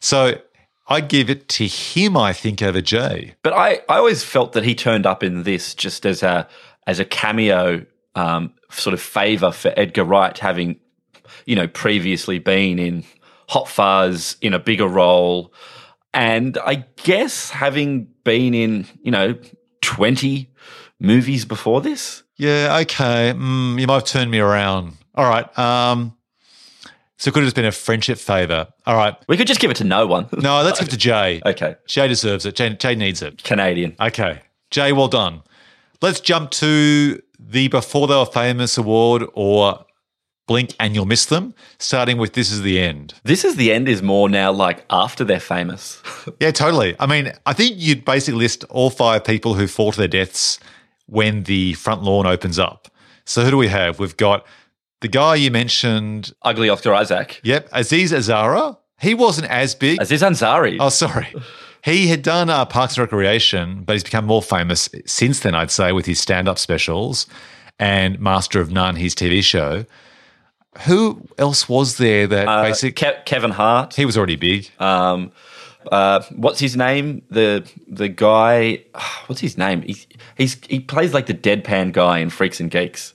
So 0.00 0.40
I'd 0.88 1.08
give 1.08 1.30
it 1.30 1.48
to 1.50 1.68
him, 1.68 2.16
I 2.16 2.32
think, 2.32 2.62
over 2.62 2.80
Jay. 2.80 3.36
But 3.42 3.52
I, 3.52 3.74
I 3.88 3.98
always 3.98 4.24
felt 4.24 4.54
that 4.54 4.64
he 4.64 4.74
turned 4.74 5.06
up 5.06 5.22
in 5.22 5.44
this 5.44 5.72
just 5.72 6.04
as 6.04 6.24
a 6.24 6.48
as 6.88 6.98
a 6.98 7.04
cameo 7.04 7.86
um, 8.16 8.52
sort 8.72 8.92
of 8.92 9.00
favor 9.00 9.52
for 9.52 9.72
Edgar 9.76 10.02
Wright, 10.02 10.36
having 10.36 10.80
you 11.46 11.54
know 11.54 11.68
previously 11.68 12.40
been 12.40 12.80
in 12.80 13.04
Hot 13.50 13.68
Fuzz 13.68 14.36
in 14.40 14.52
a 14.52 14.58
bigger 14.58 14.88
role, 14.88 15.54
and 16.12 16.58
I 16.58 16.86
guess 17.04 17.50
having 17.50 18.08
been 18.24 18.52
in 18.52 18.84
you 19.00 19.12
know 19.12 19.38
twenty 19.80 20.50
movies 20.98 21.44
before 21.44 21.80
this. 21.80 22.24
Yeah, 22.36 22.78
okay. 22.82 23.32
Mm, 23.36 23.80
you 23.80 23.86
might 23.86 23.94
have 23.94 24.04
turned 24.06 24.32
me 24.32 24.40
around. 24.40 24.94
All 25.14 25.28
right. 25.28 25.56
Um, 25.56 26.17
so 27.18 27.28
it 27.28 27.34
could 27.34 27.40
have 27.40 27.48
just 27.48 27.56
been 27.56 27.64
a 27.64 27.72
friendship 27.72 28.16
favour. 28.18 28.68
All 28.86 28.96
right. 28.96 29.14
We 29.28 29.36
could 29.36 29.46
just 29.48 29.60
give 29.60 29.70
it 29.70 29.76
to 29.78 29.84
no 29.84 30.06
one. 30.06 30.28
No, 30.32 30.62
let's 30.62 30.78
give 30.78 30.88
it 30.88 30.92
to 30.92 30.96
Jay. 30.96 31.42
Okay. 31.46 31.76
Jay 31.86 32.06
deserves 32.08 32.46
it. 32.46 32.54
Jay, 32.54 32.70
Jay 32.74 32.94
needs 32.94 33.22
it. 33.22 33.42
Canadian. 33.42 33.96
Okay. 34.00 34.40
Jay, 34.70 34.92
well 34.92 35.08
done. 35.08 35.42
Let's 36.00 36.20
jump 36.20 36.50
to 36.52 37.20
the 37.38 37.68
Before 37.68 38.06
They 38.06 38.14
Were 38.14 38.26
Famous 38.26 38.78
award 38.78 39.24
or 39.34 39.84
Blink 40.46 40.74
and 40.78 40.94
You'll 40.94 41.06
Miss 41.06 41.26
Them, 41.26 41.54
starting 41.78 42.18
with 42.18 42.34
This 42.34 42.50
Is 42.52 42.62
the 42.62 42.78
End. 42.80 43.14
This 43.24 43.44
is 43.44 43.56
the 43.56 43.72
end 43.72 43.88
is 43.88 44.02
more 44.02 44.28
now 44.28 44.52
like 44.52 44.84
after 44.90 45.24
they're 45.24 45.40
famous. 45.40 46.00
Yeah, 46.40 46.50
totally. 46.50 46.94
I 47.00 47.06
mean, 47.06 47.32
I 47.46 47.52
think 47.54 47.76
you'd 47.78 48.04
basically 48.04 48.38
list 48.38 48.62
all 48.68 48.90
five 48.90 49.24
people 49.24 49.54
who 49.54 49.66
fall 49.66 49.92
to 49.92 49.98
their 49.98 50.08
deaths 50.08 50.58
when 51.06 51.44
the 51.44 51.72
front 51.74 52.02
lawn 52.02 52.26
opens 52.26 52.58
up. 52.58 52.88
So 53.24 53.42
who 53.44 53.50
do 53.50 53.56
we 53.56 53.68
have? 53.68 53.98
We've 53.98 54.16
got 54.16 54.46
the 55.00 55.08
guy 55.08 55.36
you 55.36 55.50
mentioned. 55.50 56.32
Ugly 56.42 56.68
Oscar 56.68 56.94
Isaac. 56.94 57.40
Yep, 57.44 57.68
Aziz 57.72 58.12
Azara. 58.12 58.78
He 59.00 59.14
wasn't 59.14 59.48
as 59.50 59.74
big. 59.74 60.00
Aziz 60.02 60.22
Ansari. 60.22 60.76
Oh, 60.80 60.88
sorry. 60.88 61.32
He 61.84 62.08
had 62.08 62.22
done 62.22 62.50
uh, 62.50 62.64
Parks 62.64 62.96
and 62.96 63.02
Recreation, 63.02 63.84
but 63.84 63.92
he's 63.92 64.02
become 64.02 64.26
more 64.26 64.42
famous 64.42 64.88
since 65.06 65.40
then, 65.40 65.54
I'd 65.54 65.70
say, 65.70 65.92
with 65.92 66.06
his 66.06 66.18
stand 66.20 66.48
up 66.48 66.58
specials 66.58 67.26
and 67.78 68.18
Master 68.18 68.60
of 68.60 68.72
None, 68.72 68.96
his 68.96 69.14
TV 69.14 69.42
show. 69.42 69.84
Who 70.86 71.22
else 71.38 71.68
was 71.68 71.96
there 71.98 72.26
that 72.26 72.48
Uh, 72.48 72.62
basically. 72.64 73.06
Ke- 73.08 73.24
Kevin 73.24 73.50
Hart. 73.52 73.94
he 73.94 74.04
was 74.04 74.16
already 74.16 74.36
big. 74.36 74.68
Um, 74.80 75.32
uh, 75.90 76.22
what's 76.34 76.58
his 76.60 76.76
name? 76.76 77.22
The 77.30 77.68
the 77.86 78.08
guy. 78.08 78.84
What's 79.26 79.40
his 79.40 79.56
name? 79.56 79.82
He's, 79.82 80.06
he's 80.36 80.56
he 80.68 80.80
plays 80.80 81.14
like 81.14 81.26
the 81.26 81.34
deadpan 81.34 81.92
guy 81.92 82.18
in 82.18 82.30
Freaks 82.30 82.58
and 82.60 82.70
Geeks. 82.70 83.14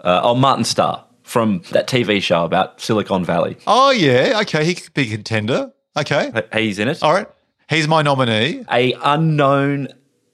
Uh, 0.00 0.20
oh, 0.22 0.34
Martin 0.34 0.64
Starr 0.64 1.04
from 1.32 1.62
that 1.70 1.86
TV 1.88 2.22
show 2.22 2.44
about 2.44 2.78
Silicon 2.78 3.24
Valley. 3.24 3.56
Oh, 3.66 3.90
yeah. 3.90 4.40
Okay. 4.42 4.66
He 4.66 4.74
could 4.74 4.92
be 4.92 5.04
a 5.04 5.16
contender. 5.16 5.72
Okay. 5.96 6.30
He's 6.52 6.78
in 6.78 6.88
it. 6.88 7.02
All 7.02 7.14
right. 7.14 7.26
He's 7.70 7.88
my 7.88 8.02
nominee. 8.02 8.66
A 8.70 8.92
unknown 9.02 9.88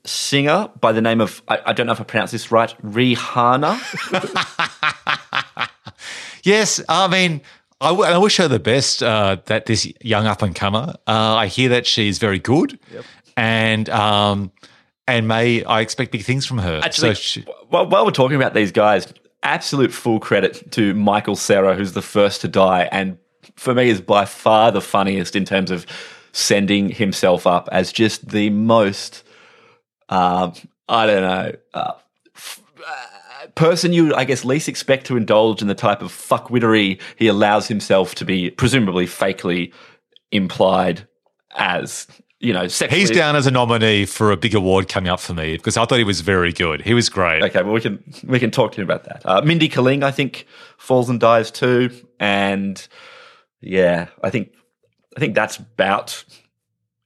singer 0.04 0.68
by 0.80 0.90
the 0.90 1.00
name 1.00 1.20
of 1.20 1.40
I, 1.46 1.60
I 1.66 1.72
don't 1.72 1.86
know 1.86 1.92
if 1.92 2.00
I 2.00 2.04
pronounce 2.04 2.32
this 2.32 2.50
right. 2.50 2.74
Rihanna. 2.82 3.78
Yes. 6.44 6.80
I 6.88 7.08
mean, 7.08 7.42
I, 7.80 7.88
w- 7.90 8.08
I 8.08 8.16
wish 8.16 8.38
her 8.38 8.48
the 8.48 8.60
best, 8.60 9.02
uh, 9.02 9.36
that 9.46 9.66
this 9.66 9.92
young 10.00 10.26
up 10.26 10.40
and 10.40 10.54
comer. 10.54 10.94
Uh, 11.06 11.34
I 11.34 11.46
hear 11.48 11.68
that 11.70 11.86
she's 11.86 12.18
very 12.18 12.38
good. 12.38 12.78
And, 13.36 13.88
um, 13.90 14.50
and 15.06 15.28
May, 15.28 15.62
I 15.64 15.80
expect 15.80 16.12
big 16.12 16.22
things 16.22 16.46
from 16.46 16.58
her. 16.58 16.80
Actually, 16.82 17.14
so 17.16 17.20
she, 17.20 17.46
while 17.68 18.04
we're 18.04 18.10
talking 18.12 18.36
about 18.36 18.54
these 18.54 18.72
guys, 18.72 19.12
absolute 19.48 19.92
full 19.92 20.20
credit 20.20 20.70
to 20.72 20.92
Michael 20.92 21.34
Cera, 21.34 21.74
who's 21.74 21.94
the 21.94 22.02
first 22.02 22.42
to 22.42 22.48
die, 22.48 22.86
and 22.92 23.16
for 23.56 23.74
me 23.74 23.88
is 23.88 24.00
by 24.00 24.26
far 24.26 24.70
the 24.70 24.82
funniest 24.82 25.34
in 25.34 25.46
terms 25.46 25.70
of 25.70 25.86
sending 26.32 26.90
himself 26.90 27.46
up 27.46 27.66
as 27.72 27.90
just 27.90 28.28
the 28.28 28.50
most, 28.50 29.24
um, 30.10 30.52
I 30.88 31.06
don't 31.06 31.22
know, 31.22 31.52
uh, 31.72 31.92
f- 32.36 32.62
uh, 32.86 33.46
person 33.54 33.94
you, 33.94 34.14
I 34.14 34.24
guess, 34.24 34.44
least 34.44 34.68
expect 34.68 35.06
to 35.06 35.16
indulge 35.16 35.62
in 35.62 35.68
the 35.68 35.74
type 35.74 36.02
of 36.02 36.12
fuckwittery 36.12 37.00
he 37.16 37.26
allows 37.26 37.68
himself 37.68 38.14
to 38.16 38.26
be, 38.26 38.50
presumably 38.50 39.06
fakely 39.06 39.72
implied 40.30 41.08
as. 41.56 42.06
You 42.40 42.52
know, 42.52 42.68
sexually. 42.68 43.00
he's 43.00 43.10
down 43.10 43.34
as 43.34 43.48
a 43.48 43.50
nominee 43.50 44.06
for 44.06 44.30
a 44.30 44.36
big 44.36 44.54
award 44.54 44.88
coming 44.88 45.10
up 45.10 45.18
for 45.18 45.34
me 45.34 45.56
because 45.56 45.76
I 45.76 45.84
thought 45.84 45.98
he 45.98 46.04
was 46.04 46.20
very 46.20 46.52
good. 46.52 46.82
He 46.82 46.94
was 46.94 47.08
great. 47.08 47.42
Okay, 47.42 47.62
well 47.62 47.72
we 47.72 47.80
can 47.80 48.02
we 48.24 48.38
can 48.38 48.52
talk 48.52 48.72
to 48.72 48.80
him 48.80 48.86
about 48.86 49.04
that. 49.04 49.22
Uh, 49.24 49.42
Mindy 49.42 49.68
Kaling, 49.68 50.04
I 50.04 50.12
think, 50.12 50.46
falls 50.76 51.10
and 51.10 51.18
dies 51.18 51.50
too, 51.50 51.90
and 52.20 52.86
yeah, 53.60 54.06
I 54.22 54.30
think 54.30 54.52
I 55.16 55.20
think 55.20 55.34
that's 55.34 55.56
about 55.56 56.24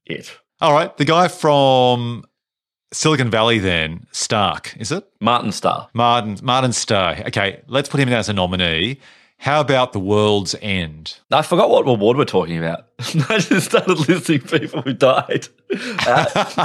it. 0.04 0.38
All 0.60 0.74
right. 0.74 0.94
The 0.96 1.04
guy 1.06 1.28
from 1.28 2.24
Silicon 2.92 3.30
Valley, 3.30 3.58
then, 3.58 4.06
Stark, 4.12 4.76
is 4.78 4.92
it? 4.92 5.04
Martin 5.20 5.50
Starr. 5.50 5.88
Martin, 5.94 6.38
Martin 6.42 6.72
Starr. 6.72 7.16
Okay. 7.28 7.62
Let's 7.66 7.88
put 7.88 8.00
him 8.00 8.08
down 8.08 8.18
as 8.18 8.28
a 8.28 8.32
nominee. 8.32 9.00
How 9.42 9.60
about 9.60 9.92
The 9.92 9.98
World's 9.98 10.54
End? 10.62 11.18
I 11.32 11.42
forgot 11.42 11.68
what 11.68 11.88
award 11.88 12.16
we're 12.16 12.24
talking 12.24 12.58
about. 12.58 12.86
I 13.28 13.38
just 13.40 13.70
started 13.70 14.08
listing 14.08 14.40
people 14.40 14.82
who 14.82 14.92
died. 14.92 15.48
Uh, 16.06 16.26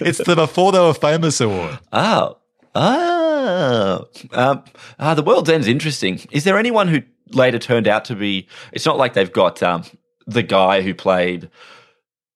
It's 0.00 0.18
the 0.18 0.34
Before 0.36 0.70
They 0.70 0.78
Were 0.78 0.94
Famous 0.94 1.40
award. 1.40 1.80
oh, 1.92 2.38
oh, 2.76 4.08
um, 4.30 4.62
uh, 5.00 5.14
the 5.14 5.22
world's 5.24 5.50
end's 5.50 5.66
interesting. 5.66 6.20
Is 6.30 6.44
there 6.44 6.56
anyone 6.56 6.86
who 6.86 7.02
later 7.30 7.58
turned 7.58 7.88
out 7.88 8.04
to 8.04 8.14
be? 8.14 8.46
It's 8.70 8.86
not 8.86 8.98
like 8.98 9.14
they've 9.14 9.32
got 9.32 9.60
um, 9.60 9.82
the 10.24 10.44
guy 10.44 10.82
who 10.82 10.94
played 10.94 11.50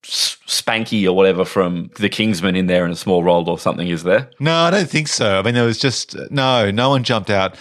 Spanky 0.03 1.07
or 1.07 1.13
whatever 1.13 1.45
from 1.45 1.91
The 2.01 2.09
Kingsman 2.09 2.57
in 2.57 2.67
there 2.67 2.85
in 2.85 2.91
a 2.91 2.97
small 2.97 3.23
role 3.23 3.49
or 3.49 3.57
something. 3.57 3.87
Is 3.87 4.03
there? 4.03 4.31
No, 4.41 4.53
I 4.53 4.73
don't 4.73 4.91
think 4.91 5.07
so. 5.07 5.39
I 5.39 5.43
mean, 5.43 5.55
there 5.55 5.65
was 5.65 5.79
just 5.79 6.17
no, 6.33 6.73
no 6.73 6.91
one 6.91 7.05
jumped 7.05 7.31
out. 7.31 7.55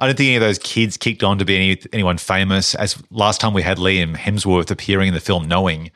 I 0.00 0.06
don't 0.06 0.16
think 0.16 0.28
any 0.28 0.36
of 0.36 0.40
those 0.40 0.58
kids 0.58 0.96
kicked 0.96 1.22
on 1.22 1.38
to 1.38 1.44
be 1.44 1.56
any, 1.56 1.82
anyone 1.92 2.16
famous. 2.16 2.74
As 2.74 3.00
last 3.10 3.40
time 3.40 3.52
we 3.52 3.62
had 3.62 3.76
Liam 3.76 4.16
Hemsworth 4.16 4.70
appearing 4.70 5.08
in 5.08 5.14
the 5.14 5.20
film 5.20 5.46
Knowing, 5.46 5.90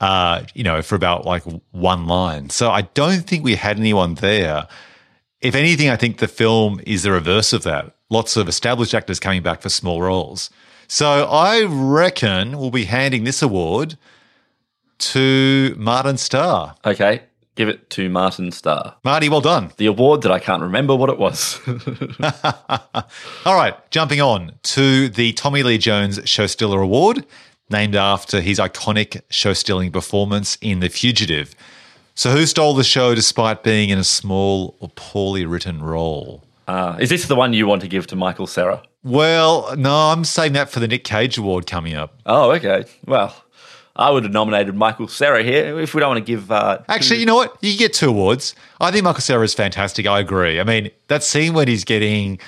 uh, 0.00 0.44
you 0.54 0.62
know, 0.62 0.80
for 0.80 0.94
about 0.94 1.26
like 1.26 1.42
one 1.72 2.06
line. 2.06 2.50
So 2.50 2.70
I 2.70 2.82
don't 2.82 3.26
think 3.26 3.42
we 3.42 3.56
had 3.56 3.76
anyone 3.78 4.14
there. 4.14 4.68
If 5.40 5.56
anything, 5.56 5.90
I 5.90 5.96
think 5.96 6.18
the 6.18 6.28
film 6.28 6.80
is 6.86 7.02
the 7.02 7.10
reverse 7.10 7.52
of 7.52 7.64
that. 7.64 7.94
Lots 8.10 8.36
of 8.36 8.48
established 8.48 8.94
actors 8.94 9.18
coming 9.18 9.42
back 9.42 9.60
for 9.60 9.68
small 9.68 10.00
roles. 10.00 10.50
So 10.86 11.26
I 11.28 11.64
reckon 11.64 12.58
we'll 12.58 12.70
be 12.70 12.84
handing 12.84 13.24
this 13.24 13.42
award 13.42 13.98
to 14.98 15.74
Martin 15.76 16.16
Starr. 16.16 16.76
Okay. 16.84 17.22
Give 17.58 17.68
it 17.68 17.90
to 17.90 18.08
Martin 18.08 18.52
Starr. 18.52 18.94
Marty, 19.02 19.28
well 19.28 19.40
done. 19.40 19.72
The 19.78 19.86
award 19.86 20.22
that 20.22 20.30
I 20.30 20.38
can't 20.38 20.62
remember 20.62 20.94
what 20.94 21.10
it 21.10 21.18
was. 21.18 21.58
All 23.44 23.56
right, 23.56 23.74
jumping 23.90 24.20
on 24.20 24.52
to 24.62 25.08
the 25.08 25.32
Tommy 25.32 25.64
Lee 25.64 25.76
Jones 25.76 26.20
Show 26.24 26.46
Stealer 26.46 26.80
Award, 26.80 27.26
named 27.68 27.96
after 27.96 28.40
his 28.40 28.60
iconic 28.60 29.22
show 29.28 29.54
stealing 29.54 29.90
performance 29.90 30.56
in 30.60 30.78
The 30.78 30.88
Fugitive. 30.88 31.56
So, 32.14 32.30
who 32.30 32.46
stole 32.46 32.74
the 32.74 32.84
show 32.84 33.16
despite 33.16 33.64
being 33.64 33.90
in 33.90 33.98
a 33.98 34.04
small 34.04 34.76
or 34.78 34.88
poorly 34.94 35.44
written 35.44 35.82
role? 35.82 36.44
uh, 36.68 36.96
is 37.00 37.08
this 37.08 37.26
the 37.26 37.34
one 37.34 37.54
you 37.54 37.66
want 37.66 37.82
to 37.82 37.88
give 37.88 38.06
to 38.06 38.14
Michael 38.14 38.46
Cera? 38.46 38.82
Well, 39.02 39.74
no, 39.76 40.10
I'm 40.12 40.24
saving 40.24 40.52
that 40.52 40.70
for 40.70 40.78
the 40.78 40.86
Nick 40.86 41.02
Cage 41.02 41.38
Award 41.38 41.66
coming 41.66 41.94
up. 41.94 42.20
Oh, 42.24 42.52
okay. 42.52 42.84
Well, 43.04 43.34
I 43.98 44.10
would 44.10 44.22
have 44.22 44.32
nominated 44.32 44.76
Michael 44.76 45.08
Cera 45.08 45.42
here 45.42 45.78
if 45.80 45.92
we 45.94 46.00
don't 46.00 46.10
want 46.10 46.24
to 46.24 46.32
give. 46.32 46.50
Uh, 46.52 46.78
Actually, 46.88 47.18
you 47.20 47.26
know 47.26 47.34
what? 47.34 47.56
You 47.60 47.76
get 47.76 47.92
two 47.92 48.08
awards. 48.10 48.54
I 48.80 48.90
think 48.92 49.04
Michael 49.04 49.20
Cera 49.20 49.42
is 49.42 49.54
fantastic. 49.54 50.06
I 50.06 50.20
agree. 50.20 50.60
I 50.60 50.64
mean, 50.64 50.90
that 51.08 51.24
scene 51.24 51.52
when 51.52 51.66
he's 51.66 51.82
getting, 51.84 52.38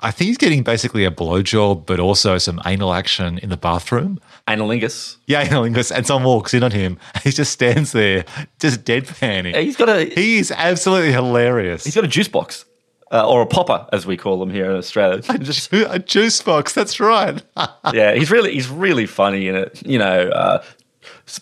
I 0.00 0.10
think 0.10 0.28
he's 0.28 0.38
getting 0.38 0.62
basically 0.62 1.04
a 1.04 1.10
blowjob, 1.10 1.84
but 1.84 2.00
also 2.00 2.38
some 2.38 2.60
anal 2.64 2.94
action 2.94 3.38
in 3.38 3.50
the 3.50 3.58
bathroom. 3.58 4.20
Analingus. 4.48 5.16
Yeah, 5.26 5.44
analingus, 5.48 5.94
and 5.94 6.06
someone 6.06 6.26
walks 6.32 6.54
in 6.54 6.62
on 6.62 6.70
him. 6.70 6.98
He 7.22 7.30
just 7.30 7.52
stands 7.52 7.92
there, 7.92 8.24
just 8.58 8.84
deadpanning. 8.84 9.54
He's 9.60 9.76
got 9.76 9.88
a 9.90 10.04
He 10.06 10.38
is 10.38 10.50
absolutely 10.50 11.12
hilarious. 11.12 11.84
he's 11.84 11.94
got 11.94 12.04
a 12.04 12.08
juice 12.08 12.28
box. 12.28 12.64
Uh, 13.12 13.24
or 13.24 13.40
a 13.40 13.46
popper, 13.46 13.86
as 13.92 14.04
we 14.04 14.16
call 14.16 14.40
them 14.40 14.50
here 14.50 14.68
in 14.68 14.76
Australia. 14.76 15.22
Just- 15.38 15.72
a 15.72 16.00
juice 16.00 16.42
box. 16.42 16.72
That's 16.72 16.98
right. 16.98 17.40
yeah, 17.92 18.14
he's 18.14 18.32
really 18.32 18.52
he's 18.52 18.68
really 18.68 19.06
funny 19.06 19.46
in 19.46 19.54
it. 19.54 19.80
You 19.86 20.00
know, 20.00 20.28
uh, 20.30 20.64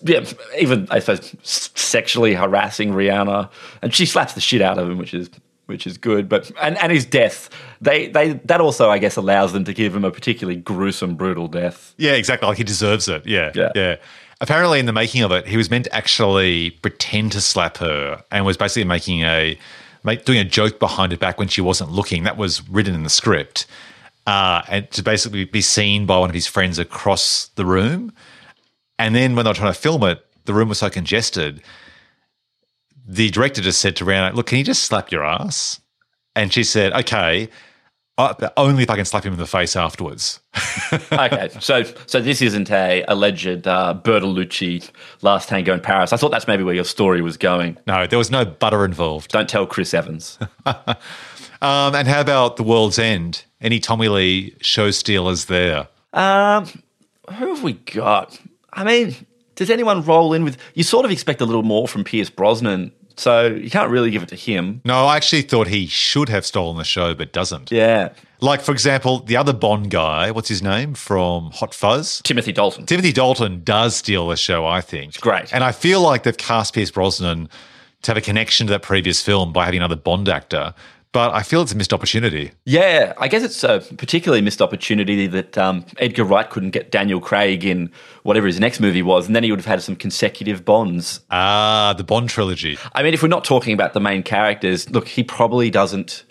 yeah, 0.02 0.24
even 0.58 0.86
I 0.90 0.98
suppose 1.00 1.34
sexually 1.42 2.34
harassing 2.34 2.92
Rihanna, 2.92 3.50
and 3.82 3.94
she 3.94 4.06
slaps 4.06 4.32
the 4.34 4.40
shit 4.40 4.62
out 4.62 4.78
of 4.78 4.88
him, 4.90 4.98
which 4.98 5.14
is 5.14 5.30
which 5.66 5.86
is 5.86 5.98
good. 5.98 6.28
But 6.28 6.50
and 6.60 6.76
and 6.78 6.90
his 6.92 7.04
death, 7.04 7.50
they 7.80 8.08
they 8.08 8.32
that 8.44 8.60
also 8.60 8.90
I 8.90 8.98
guess 8.98 9.16
allows 9.16 9.52
them 9.52 9.64
to 9.64 9.72
give 9.74 9.94
him 9.94 10.04
a 10.04 10.10
particularly 10.10 10.58
gruesome, 10.60 11.14
brutal 11.16 11.48
death. 11.48 11.94
yeah, 11.98 12.12
exactly. 12.12 12.48
Like 12.48 12.58
he 12.58 12.64
deserves 12.64 13.08
it. 13.08 13.26
Yeah, 13.26 13.52
Yeah. 13.54 13.72
yeah. 13.74 13.96
Apparently, 14.40 14.78
in 14.80 14.86
the 14.86 14.92
making 14.92 15.22
of 15.22 15.30
it, 15.32 15.46
he 15.46 15.56
was 15.56 15.70
meant 15.70 15.84
to 15.84 15.94
actually 15.94 16.70
pretend 16.70 17.32
to 17.32 17.40
slap 17.40 17.76
her, 17.78 18.22
and 18.30 18.44
was 18.44 18.56
basically 18.56 18.84
making 18.84 19.20
a 19.22 19.56
make, 20.02 20.24
doing 20.24 20.38
a 20.40 20.44
joke 20.44 20.78
behind 20.78 21.12
her 21.12 21.18
back 21.18 21.38
when 21.38 21.48
she 21.48 21.60
wasn't 21.60 21.90
looking. 21.92 22.24
That 22.24 22.36
was 22.36 22.68
written 22.68 22.94
in 22.94 23.04
the 23.04 23.10
script, 23.10 23.64
uh, 24.26 24.62
and 24.68 24.90
to 24.90 25.02
basically 25.02 25.44
be 25.44 25.60
seen 25.62 26.04
by 26.04 26.18
one 26.18 26.28
of 26.30 26.34
his 26.34 26.46
friends 26.46 26.78
across 26.78 27.46
the 27.54 27.64
room. 27.64 28.12
And 28.98 29.14
then 29.14 29.34
when 29.34 29.44
they 29.44 29.50
were 29.50 29.54
trying 29.54 29.72
to 29.72 29.78
film 29.78 30.02
it, 30.04 30.24
the 30.44 30.54
room 30.54 30.68
was 30.68 30.78
so 30.78 30.90
congested. 30.90 31.62
The 33.06 33.30
director 33.30 33.60
just 33.60 33.80
said 33.80 33.96
to 33.96 34.04
Rihanna, 34.04 34.34
"Look, 34.34 34.46
can 34.46 34.58
you 34.58 34.64
just 34.64 34.84
slap 34.84 35.10
your 35.10 35.24
ass?" 35.24 35.80
And 36.34 36.52
she 36.52 36.64
said, 36.64 36.92
"Okay." 36.92 37.48
Uh, 38.16 38.32
only 38.56 38.84
if 38.84 38.90
I 38.90 38.94
can 38.94 39.04
slap 39.04 39.24
him 39.24 39.32
in 39.32 39.40
the 39.40 39.46
face 39.46 39.74
afterwards. 39.74 40.38
okay, 41.12 41.48
so 41.58 41.82
so 42.06 42.20
this 42.20 42.40
isn't 42.42 42.70
a 42.70 43.04
alleged 43.08 43.66
uh, 43.66 43.98
Bertolucci 44.04 44.88
Last 45.22 45.48
Tango 45.48 45.74
in 45.74 45.80
Paris. 45.80 46.12
I 46.12 46.16
thought 46.16 46.30
that's 46.30 46.46
maybe 46.46 46.62
where 46.62 46.76
your 46.76 46.84
story 46.84 47.22
was 47.22 47.36
going. 47.36 47.76
No, 47.88 48.06
there 48.06 48.18
was 48.18 48.30
no 48.30 48.44
butter 48.44 48.84
involved. 48.84 49.32
Don't 49.32 49.48
tell 49.48 49.66
Chris 49.66 49.92
Evans. 49.92 50.38
Um, 51.64 51.94
and 51.94 52.06
how 52.06 52.20
about 52.20 52.56
The 52.56 52.62
World's 52.62 52.98
End? 52.98 53.44
Any 53.58 53.80
Tommy 53.80 54.08
Lee 54.08 54.54
show 54.60 54.90
stealers 54.90 55.46
there? 55.46 55.88
Um, 56.12 56.66
who 57.32 57.54
have 57.54 57.62
we 57.62 57.72
got? 57.72 58.38
I 58.74 58.84
mean, 58.84 59.14
does 59.54 59.70
anyone 59.70 60.02
roll 60.02 60.32
in 60.32 60.44
with? 60.44 60.56
You 60.74 60.82
sort 60.82 61.04
of 61.04 61.10
expect 61.10 61.40
a 61.40 61.44
little 61.44 61.62
more 61.62 61.86
from 61.88 62.04
Pierce 62.04 62.30
Brosnan, 62.30 62.92
so 63.16 63.46
you 63.46 63.70
can't 63.70 63.90
really 63.90 64.10
give 64.10 64.22
it 64.22 64.28
to 64.30 64.36
him. 64.36 64.80
No, 64.84 65.06
I 65.06 65.16
actually 65.16 65.42
thought 65.42 65.68
he 65.68 65.86
should 65.86 66.28
have 66.28 66.44
stolen 66.44 66.76
the 66.76 66.84
show, 66.84 67.14
but 67.14 67.32
doesn't. 67.32 67.70
Yeah, 67.70 68.10
Like, 68.40 68.60
for 68.60 68.72
example, 68.72 69.20
the 69.20 69.36
other 69.36 69.52
Bond 69.52 69.90
guy, 69.90 70.30
what's 70.30 70.48
his 70.48 70.62
name 70.62 70.94
from 70.94 71.50
Hot 71.52 71.72
Fuzz? 71.72 72.20
Timothy 72.24 72.52
Dalton. 72.52 72.86
Timothy 72.86 73.12
Dalton 73.12 73.62
does 73.62 73.96
steal 73.96 74.28
the 74.28 74.36
show, 74.36 74.66
I 74.66 74.80
think. 74.80 75.20
great. 75.20 75.54
And 75.54 75.62
I 75.62 75.72
feel 75.72 76.00
like 76.00 76.24
they've 76.24 76.36
cast 76.36 76.74
Pierce 76.74 76.90
Brosnan 76.90 77.48
to 78.02 78.10
have 78.10 78.18
a 78.18 78.20
connection 78.20 78.66
to 78.66 78.72
that 78.72 78.82
previous 78.82 79.22
film 79.22 79.52
by 79.52 79.64
having 79.64 79.78
another 79.78 79.96
Bond 79.96 80.28
actor. 80.28 80.74
But 81.14 81.32
I 81.32 81.44
feel 81.44 81.62
it's 81.62 81.70
a 81.70 81.76
missed 81.76 81.92
opportunity. 81.92 82.50
Yeah, 82.64 83.12
I 83.18 83.28
guess 83.28 83.44
it's 83.44 83.62
a 83.62 83.78
particularly 83.96 84.42
missed 84.42 84.60
opportunity 84.60 85.28
that 85.28 85.56
um, 85.56 85.86
Edgar 85.98 86.24
Wright 86.24 86.50
couldn't 86.50 86.72
get 86.72 86.90
Daniel 86.90 87.20
Craig 87.20 87.64
in 87.64 87.92
whatever 88.24 88.48
his 88.48 88.58
next 88.58 88.80
movie 88.80 89.00
was, 89.00 89.28
and 89.28 89.36
then 89.36 89.44
he 89.44 89.52
would 89.52 89.60
have 89.60 89.66
had 89.66 89.80
some 89.80 89.94
consecutive 89.94 90.64
Bonds. 90.64 91.20
Ah, 91.30 91.94
the 91.96 92.02
Bond 92.02 92.30
trilogy. 92.30 92.76
I 92.94 93.04
mean, 93.04 93.14
if 93.14 93.22
we're 93.22 93.28
not 93.28 93.44
talking 93.44 93.72
about 93.72 93.92
the 93.92 94.00
main 94.00 94.24
characters, 94.24 94.90
look, 94.90 95.06
he 95.06 95.22
probably 95.22 95.70
doesn't. 95.70 96.24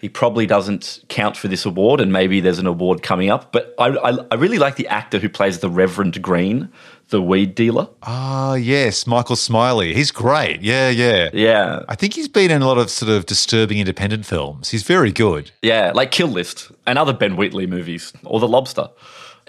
He 0.00 0.08
probably 0.08 0.46
doesn't 0.46 1.04
count 1.08 1.36
for 1.36 1.46
this 1.48 1.66
award, 1.66 2.00
and 2.00 2.10
maybe 2.12 2.40
there's 2.40 2.58
an 2.58 2.66
award 2.66 3.02
coming 3.02 3.28
up. 3.30 3.52
But 3.52 3.74
I, 3.78 3.88
I, 3.88 4.16
I 4.30 4.34
really 4.36 4.58
like 4.58 4.76
the 4.76 4.88
actor 4.88 5.18
who 5.18 5.28
plays 5.28 5.58
the 5.58 5.68
Reverend 5.68 6.22
Green, 6.22 6.70
the 7.10 7.20
weed 7.20 7.54
dealer. 7.54 7.86
Ah, 8.02 8.54
yes, 8.54 9.06
Michael 9.06 9.36
Smiley. 9.36 9.92
He's 9.92 10.10
great. 10.10 10.62
Yeah, 10.62 10.88
yeah. 10.88 11.28
Yeah, 11.34 11.82
I 11.88 11.96
think 11.96 12.14
he's 12.14 12.28
been 12.28 12.50
in 12.50 12.62
a 12.62 12.66
lot 12.66 12.78
of 12.78 12.90
sort 12.90 13.10
of 13.10 13.26
disturbing 13.26 13.78
independent 13.78 14.24
films. 14.24 14.70
He's 14.70 14.84
very 14.84 15.12
good. 15.12 15.50
yeah, 15.60 15.92
like 15.94 16.10
Kill 16.12 16.28
List 16.28 16.70
and 16.86 16.98
other 16.98 17.12
Ben 17.12 17.36
Wheatley 17.36 17.66
movies, 17.66 18.12
or 18.24 18.40
The 18.40 18.48
Lobster. 18.48 18.88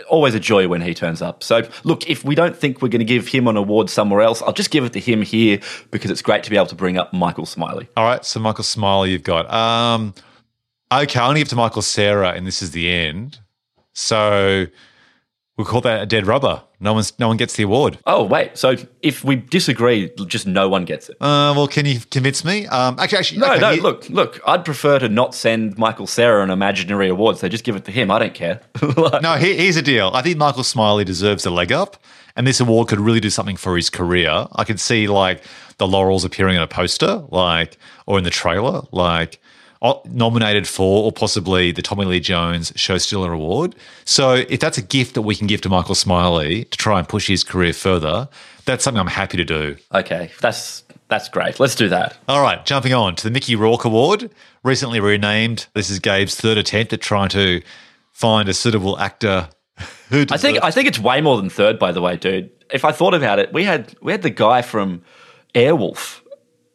Always 0.09 0.33
a 0.33 0.39
joy 0.39 0.67
when 0.67 0.81
he 0.81 0.93
turns 0.93 1.21
up. 1.21 1.43
So, 1.43 1.69
look, 1.83 2.09
if 2.09 2.25
we 2.25 2.33
don't 2.33 2.55
think 2.57 2.81
we're 2.81 2.89
going 2.89 2.99
to 2.99 3.05
give 3.05 3.27
him 3.27 3.47
an 3.47 3.55
award 3.55 3.89
somewhere 3.89 4.21
else, 4.21 4.41
I'll 4.41 4.51
just 4.53 4.71
give 4.71 4.83
it 4.83 4.93
to 4.93 4.99
him 4.99 5.21
here 5.21 5.59
because 5.91 6.09
it's 6.09 6.23
great 6.23 6.43
to 6.43 6.49
be 6.49 6.55
able 6.57 6.65
to 6.67 6.75
bring 6.75 6.97
up 6.97 7.13
Michael 7.13 7.45
Smiley. 7.45 7.87
All 7.95 8.03
right, 8.05 8.25
so 8.25 8.39
Michael 8.39 8.63
Smiley, 8.63 9.11
you've 9.11 9.23
got. 9.23 9.51
Um, 9.53 10.13
okay, 10.91 11.19
going 11.19 11.35
to 11.35 11.41
give 11.41 11.47
to 11.49 11.55
Michael 11.55 11.81
Cera, 11.81 12.31
and 12.31 12.45
this 12.45 12.61
is 12.61 12.71
the 12.71 12.89
end. 12.91 13.39
So 13.93 14.67
we'll 15.57 15.65
call 15.67 15.81
that 15.81 16.01
a 16.01 16.05
dead 16.05 16.25
rubber. 16.27 16.63
No 16.79 16.93
one's, 16.93 17.17
no 17.19 17.27
one 17.27 17.37
gets 17.37 17.55
the 17.55 17.63
award. 17.63 17.99
Oh, 18.07 18.23
wait. 18.23 18.57
So, 18.57 18.75
if 19.03 19.23
we 19.23 19.35
disagree, 19.35 20.11
just 20.25 20.47
no 20.47 20.67
one 20.67 20.83
gets 20.83 21.09
it. 21.09 21.17
Uh, 21.21 21.53
well, 21.55 21.67
can 21.67 21.85
you 21.85 21.99
convince 22.09 22.43
me? 22.43 22.65
Um, 22.65 22.97
actually, 22.97 23.19
actually, 23.19 23.37
No, 23.39 23.51
okay, 23.53 23.59
no, 23.77 23.83
look, 23.83 24.09
look, 24.09 24.39
I'd 24.47 24.65
prefer 24.65 24.97
to 24.97 25.07
not 25.07 25.35
send 25.35 25.77
Michael 25.77 26.07
Cera 26.07 26.43
an 26.43 26.49
imaginary 26.49 27.09
award, 27.09 27.37
so 27.37 27.47
just 27.47 27.63
give 27.63 27.75
it 27.75 27.85
to 27.85 27.91
him. 27.91 28.09
I 28.09 28.17
don't 28.17 28.33
care. 28.33 28.61
Like- 28.97 29.21
No, 29.21 29.35
here, 29.35 29.53
here's 29.55 29.75
the 29.75 29.83
deal. 29.83 30.09
I 30.15 30.23
think 30.23 30.37
Michael 30.37 30.63
Smiley 30.63 31.03
deserves 31.03 31.45
a 31.45 31.51
leg 31.51 31.71
up, 31.71 31.97
and 32.35 32.47
this 32.47 32.59
award 32.59 32.87
could 32.87 32.99
really 32.99 33.19
do 33.19 33.29
something 33.29 33.57
for 33.57 33.75
his 33.75 33.91
career. 33.91 34.47
I 34.53 34.63
could 34.63 34.79
see 34.79 35.07
like 35.07 35.43
the 35.77 35.87
laurels 35.87 36.25
appearing 36.25 36.57
on 36.57 36.63
a 36.63 36.67
poster, 36.67 37.23
like 37.29 37.77
or 38.07 38.17
in 38.17 38.23
the 38.23 38.29
trailer, 38.31 38.81
like 38.91 39.39
nominated 40.05 40.67
for 40.67 41.03
or 41.05 41.11
possibly 41.11 41.71
the 41.71 41.81
Tommy 41.81 42.05
Lee 42.05 42.19
Jones 42.19 42.71
Show 42.75 42.97
Stealer 42.97 43.33
Award. 43.33 43.75
So 44.05 44.33
if 44.33 44.59
that's 44.59 44.77
a 44.77 44.81
gift 44.81 45.15
that 45.15 45.23
we 45.23 45.35
can 45.35 45.47
give 45.47 45.61
to 45.61 45.69
Michael 45.69 45.95
Smiley 45.95 46.65
to 46.65 46.77
try 46.77 46.99
and 46.99 47.07
push 47.07 47.27
his 47.27 47.43
career 47.43 47.73
further, 47.73 48.29
that's 48.65 48.83
something 48.83 48.99
I'm 48.99 49.07
happy 49.07 49.37
to 49.37 49.45
do. 49.45 49.77
okay, 49.93 50.31
that's 50.39 50.83
that's 51.07 51.27
great. 51.27 51.59
Let's 51.59 51.75
do 51.75 51.89
that. 51.89 52.17
All 52.29 52.41
right, 52.41 52.65
jumping 52.65 52.93
on 52.93 53.15
to 53.17 53.23
the 53.23 53.31
Mickey 53.31 53.55
Rourke 53.55 53.83
Award, 53.83 54.29
recently 54.63 54.99
renamed. 55.01 55.67
This 55.73 55.89
is 55.89 55.99
Gabe's 55.99 56.35
third 56.35 56.57
attempt 56.57 56.93
at 56.93 57.01
trying 57.01 57.29
to 57.29 57.61
find 58.11 58.47
a 58.47 58.53
suitable 58.53 58.97
actor. 58.97 59.49
Who 60.09 60.25
I 60.31 60.37
think 60.37 60.59
I 60.63 60.71
think 60.71 60.87
it's 60.87 60.99
way 60.99 61.21
more 61.21 61.37
than 61.37 61.49
third, 61.49 61.79
by 61.79 61.91
the 61.91 62.01
way, 62.01 62.17
dude. 62.17 62.49
If 62.71 62.85
I 62.85 62.91
thought 62.91 63.13
about 63.13 63.39
it, 63.39 63.51
we 63.51 63.63
had 63.63 63.95
we 64.01 64.11
had 64.11 64.21
the 64.21 64.29
guy 64.29 64.61
from 64.61 65.01
Airwolf 65.55 66.20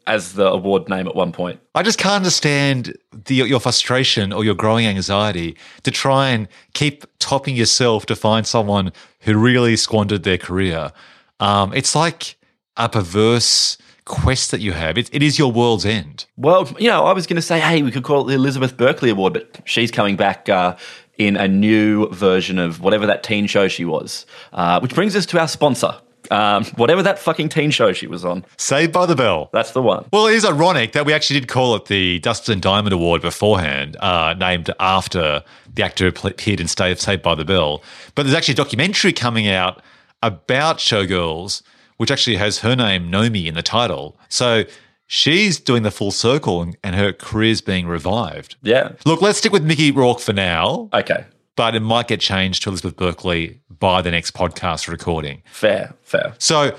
as 0.07 0.35
the 0.35 0.47
award 0.47 0.89
name 0.89 1.07
at 1.07 1.15
one 1.15 1.33
point. 1.33 1.61
I 1.74 1.83
just 1.83 1.99
can't 1.99 2.15
understand 2.15 2.97
the, 3.12 3.35
your 3.35 3.61
frustration 3.61 4.33
or 4.33 4.45
your 4.45 4.55
growing 4.55 4.87
anxiety 4.87 5.57
to 5.83 5.91
try 5.91 6.28
and 6.28 6.49
keep 6.74 7.05
topping 7.19 7.57
yourself 7.57 8.07
to 8.07 8.16
find 8.16 8.47
someone 8.47 8.93
who 9.20 9.37
really 9.37 9.77
squandered 9.77 10.23
their 10.23 10.39
career. 10.39 10.93
Um, 11.41 11.73
it's 11.74 11.95
like 11.95 12.37
a 12.77 12.89
perverse 12.89 13.78
quest 14.05 14.53
that 14.53 14.61
you 14.61 14.73
have. 14.73 14.97
It, 14.97 15.11
it 15.12 15.23
is 15.23 15.39
your 15.39 15.51
world's 15.53 15.85
end. 15.85 16.27
Well, 16.37 16.73
you 16.78 16.89
know, 16.89 17.05
I 17.05 17.12
was 17.12 17.27
going 17.27 17.37
to 17.37 17.43
say, 17.43 17.61
hey, 17.61 17.83
we 17.83 17.91
could 17.91 18.05
call 18.05 18.23
it 18.23 18.28
the 18.28 18.35
Elizabeth 18.35 18.77
Berkley 18.77 19.11
Award, 19.11 19.35
but 19.35 19.61
she's 19.65 19.91
coming 19.91 20.16
back 20.16 20.49
uh, 20.49 20.77
in 21.19 21.37
a 21.37 21.49
new 21.49 22.09
version 22.11 22.59
of 22.59 22.81
whatever 22.81 23.07
that 23.07 23.23
teen 23.23 23.47
show 23.47 23.69
she 23.69 23.85
was. 23.85 24.24
Uh, 24.53 24.78
which 24.81 24.95
brings 24.95 25.16
us 25.16 25.27
to 25.27 25.41
our 25.41 25.49
sponsor, 25.49 25.95
um, 26.31 26.65
whatever 26.77 27.03
that 27.03 27.19
fucking 27.19 27.48
teen 27.48 27.70
show 27.70 27.93
she 27.93 28.07
was 28.07 28.24
on. 28.24 28.44
Saved 28.57 28.93
by 28.93 29.07
the 29.07 29.16
Bell. 29.16 29.51
That's 29.53 29.73
the 29.73 29.82
one. 29.82 30.07
Well, 30.12 30.27
it 30.27 30.35
is 30.35 30.44
ironic 30.44 30.93
that 30.93 31.07
we 31.07 31.12
actually 31.12 31.40
did 31.40 31.48
call 31.48 31.74
it 31.77 31.86
the 31.86 32.19
Dustin 32.20 32.61
Diamond 32.61 32.93
Award 32.93 33.23
beforehand, 33.23 33.97
uh, 34.01 34.35
named 34.39 34.70
after 34.81 35.43
the 35.73 35.82
actor 35.82 36.11
who 36.11 36.28
appeared 36.28 36.61
in 36.61 36.69
Saved, 36.69 37.01
Saved 37.01 37.23
by 37.23 37.35
the 37.35 37.44
Bell. 37.44 37.82
But 38.15 38.24
there's 38.24 38.35
actually 38.35 38.53
a 38.55 38.57
documentary 38.57 39.12
coming 39.12 39.48
out 39.48 39.82
about 40.23 40.78
Showgirls, 40.78 41.62
which 41.97 42.11
actually 42.11 42.36
has 42.36 42.59
her 42.61 42.74
name, 42.77 43.11
Nomi, 43.11 43.47
in 43.47 43.55
the 43.55 43.62
title. 43.62 44.16
So 44.28 44.65
she's 45.07 45.59
doing 45.61 45.82
the 45.82 45.90
full 45.90 46.11
circle 46.11 46.62
and, 46.62 46.77
and 46.82 46.94
her 46.97 47.12
career's 47.12 47.61
being 47.61 47.86
revived. 47.86 48.57
Yeah. 48.62 48.93
Look, 49.05 49.23
let's 49.23 49.39
stick 49.39 49.53
with 49.53 49.65
Mickey 49.65 49.90
Rourke 49.93 50.20
for 50.20 50.32
now, 50.32 50.89
Okay. 50.93 51.24
But 51.57 51.74
it 51.74 51.81
might 51.81 52.09
get 52.09 52.20
changed 52.20 52.62
to 52.62 52.69
Elizabeth 52.70 52.97
Berkley 52.97 53.61
by 53.69 54.03
the 54.03 54.11
next 54.11 54.33
podcast 54.35 54.89
recording. 54.89 55.43
Fair. 55.47 55.95
Fair. 56.03 56.35
So 56.39 56.77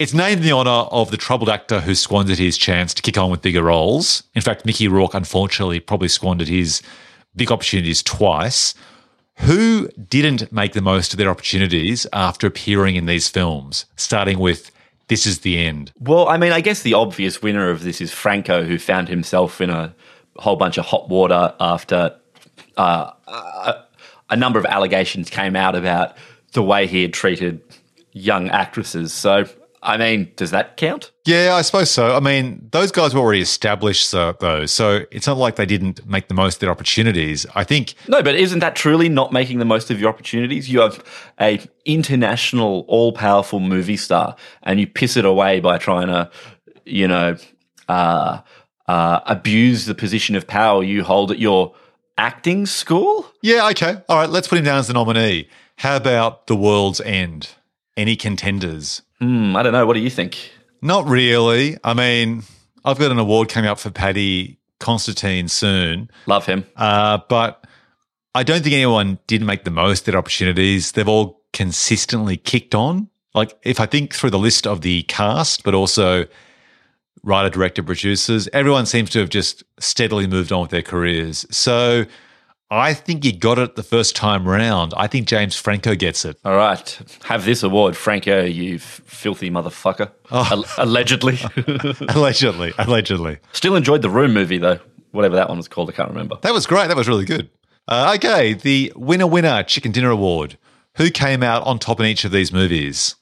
It's 0.00 0.14
named 0.14 0.38
in 0.38 0.46
the 0.46 0.52
honour 0.52 0.88
of 0.90 1.10
the 1.10 1.18
troubled 1.18 1.50
actor 1.50 1.80
who 1.80 1.94
squandered 1.94 2.38
his 2.38 2.56
chance 2.56 2.94
to 2.94 3.02
kick 3.02 3.18
on 3.18 3.30
with 3.30 3.42
bigger 3.42 3.62
roles. 3.62 4.22
In 4.34 4.40
fact, 4.40 4.64
Mickey 4.64 4.88
Rourke 4.88 5.12
unfortunately 5.12 5.78
probably 5.78 6.08
squandered 6.08 6.48
his 6.48 6.80
big 7.36 7.52
opportunities 7.52 8.02
twice. 8.02 8.74
Who 9.40 9.88
didn't 9.88 10.50
make 10.52 10.72
the 10.72 10.80
most 10.80 11.12
of 11.12 11.18
their 11.18 11.28
opportunities 11.28 12.06
after 12.14 12.46
appearing 12.46 12.96
in 12.96 13.04
these 13.04 13.28
films, 13.28 13.84
starting 13.96 14.38
with 14.38 14.70
This 15.08 15.26
Is 15.26 15.40
the 15.40 15.58
End? 15.58 15.92
Well, 15.98 16.28
I 16.28 16.38
mean, 16.38 16.52
I 16.52 16.62
guess 16.62 16.80
the 16.80 16.94
obvious 16.94 17.42
winner 17.42 17.68
of 17.68 17.82
this 17.84 18.00
is 18.00 18.10
Franco, 18.10 18.64
who 18.64 18.78
found 18.78 19.08
himself 19.08 19.60
in 19.60 19.68
a 19.68 19.94
whole 20.36 20.56
bunch 20.56 20.78
of 20.78 20.86
hot 20.86 21.10
water 21.10 21.54
after 21.60 22.16
uh, 22.78 23.10
a, 23.26 23.84
a 24.30 24.36
number 24.36 24.58
of 24.58 24.64
allegations 24.66 25.28
came 25.28 25.56
out 25.56 25.74
about 25.74 26.16
the 26.52 26.62
way 26.62 26.86
he 26.86 27.02
had 27.02 27.12
treated 27.12 27.60
young 28.12 28.48
actresses. 28.48 29.12
So, 29.12 29.44
I 29.82 29.96
mean, 29.96 30.30
does 30.36 30.50
that 30.50 30.76
count? 30.76 31.10
Yeah, 31.24 31.54
I 31.54 31.62
suppose 31.62 31.90
so. 31.90 32.14
I 32.14 32.20
mean, 32.20 32.68
those 32.70 32.92
guys 32.92 33.14
were 33.14 33.20
already 33.20 33.40
established, 33.40 34.10
though, 34.12 34.66
so 34.66 35.04
it's 35.10 35.26
not 35.26 35.38
like 35.38 35.56
they 35.56 35.66
didn't 35.66 36.06
make 36.06 36.28
the 36.28 36.34
most 36.34 36.56
of 36.56 36.60
their 36.60 36.70
opportunities. 36.70 37.46
I 37.54 37.64
think 37.64 37.94
No, 38.08 38.22
but 38.22 38.34
isn't 38.34 38.58
that 38.58 38.76
truly 38.76 39.08
not 39.08 39.32
making 39.32 39.58
the 39.58 39.64
most 39.64 39.90
of 39.90 40.00
your 40.00 40.08
opportunities? 40.10 40.70
You 40.70 40.80
have 40.80 41.02
a 41.40 41.60
international, 41.84 42.84
all-powerful 42.88 43.60
movie 43.60 43.96
star, 43.96 44.36
and 44.62 44.80
you 44.80 44.86
piss 44.86 45.16
it 45.16 45.24
away 45.24 45.60
by 45.60 45.78
trying 45.78 46.08
to, 46.08 46.30
you 46.84 47.08
know, 47.08 47.36
uh, 47.88 48.40
uh, 48.86 49.20
abuse 49.26 49.86
the 49.86 49.94
position 49.94 50.34
of 50.34 50.46
power 50.46 50.82
you 50.82 51.04
hold 51.04 51.30
at 51.30 51.38
your 51.38 51.74
acting 52.18 52.66
school. 52.66 53.26
Yeah, 53.42 53.68
okay. 53.70 53.96
All 54.08 54.16
right, 54.18 54.28
let's 54.30 54.48
put 54.48 54.58
him 54.58 54.64
down 54.64 54.78
as 54.78 54.86
the 54.88 54.94
nominee. 54.94 55.48
How 55.76 55.96
about 55.96 56.46
The 56.46 56.56
World's 56.56 57.00
End? 57.00 57.48
Any 57.96 58.16
contenders? 58.16 59.02
Hmm, 59.20 59.56
I 59.56 59.62
don't 59.62 59.72
know. 59.72 59.86
What 59.86 59.94
do 59.94 60.00
you 60.00 60.10
think? 60.10 60.50
Not 60.82 61.06
really. 61.06 61.76
I 61.84 61.94
mean, 61.94 62.42
I've 62.84 62.98
got 62.98 63.10
an 63.10 63.18
award 63.18 63.48
coming 63.48 63.68
up 63.68 63.78
for 63.78 63.90
Paddy 63.90 64.58
Considine 64.78 65.48
soon, 65.48 66.10
Love 66.26 66.46
him. 66.46 66.64
uh, 66.76 67.18
but 67.28 67.66
I 68.34 68.42
don't 68.42 68.62
think 68.62 68.74
anyone 68.74 69.18
did 69.26 69.42
make 69.42 69.64
the 69.64 69.70
most 69.70 70.00
of 70.00 70.12
their 70.12 70.18
opportunities. 70.18 70.92
They've 70.92 71.06
all 71.08 71.42
consistently 71.52 72.36
kicked 72.38 72.74
on. 72.74 73.08
Like, 73.34 73.54
if 73.62 73.78
I 73.78 73.86
think 73.86 74.14
through 74.14 74.30
the 74.30 74.38
list 74.38 74.66
of 74.66 74.80
the 74.80 75.02
cast, 75.02 75.64
but 75.64 75.74
also 75.74 76.26
writer, 77.22 77.50
director, 77.50 77.82
producers, 77.82 78.48
everyone 78.52 78.86
seems 78.86 79.10
to 79.10 79.18
have 79.20 79.28
just 79.28 79.62
steadily 79.78 80.26
moved 80.26 80.52
on 80.52 80.62
with 80.62 80.70
their 80.70 80.82
careers. 80.82 81.46
So 81.50 82.04
I 82.70 82.94
think 82.94 83.24
he 83.24 83.32
got 83.32 83.58
it 83.58 83.74
the 83.74 83.82
first 83.82 84.14
time 84.14 84.46
round. 84.46 84.94
I 84.96 85.06
think 85.08 85.26
James 85.26 85.56
Franco 85.56 85.94
gets 85.94 86.24
it. 86.24 86.38
All 86.44 86.54
right, 86.56 87.00
have 87.24 87.44
this 87.44 87.62
award, 87.62 87.96
Franco. 87.96 88.44
You 88.44 88.76
f- 88.76 89.00
filthy 89.04 89.50
motherfucker. 89.50 90.12
Al- 90.30 90.64
allegedly. 90.78 91.38
allegedly, 92.14 92.72
allegedly. 92.78 93.38
Still 93.52 93.74
enjoyed 93.74 94.02
the 94.02 94.10
Room 94.10 94.32
movie 94.32 94.58
though. 94.58 94.78
Whatever 95.10 95.34
that 95.34 95.48
one 95.48 95.56
was 95.56 95.66
called, 95.66 95.88
I 95.90 95.92
can't 95.92 96.08
remember. 96.10 96.36
That 96.42 96.52
was 96.52 96.66
great. 96.66 96.86
That 96.86 96.96
was 96.96 97.08
really 97.08 97.24
good. 97.24 97.50
Uh, 97.88 98.12
okay, 98.16 98.54
the 98.54 98.92
winner 98.94 99.26
winner 99.26 99.64
chicken 99.64 99.90
dinner 99.90 100.10
award. 100.10 100.56
Who 100.96 101.10
came 101.10 101.42
out 101.42 101.64
on 101.64 101.78
top 101.80 101.98
in 101.98 102.06
each 102.06 102.24
of 102.24 102.30
these 102.30 102.52
movies? 102.52 103.16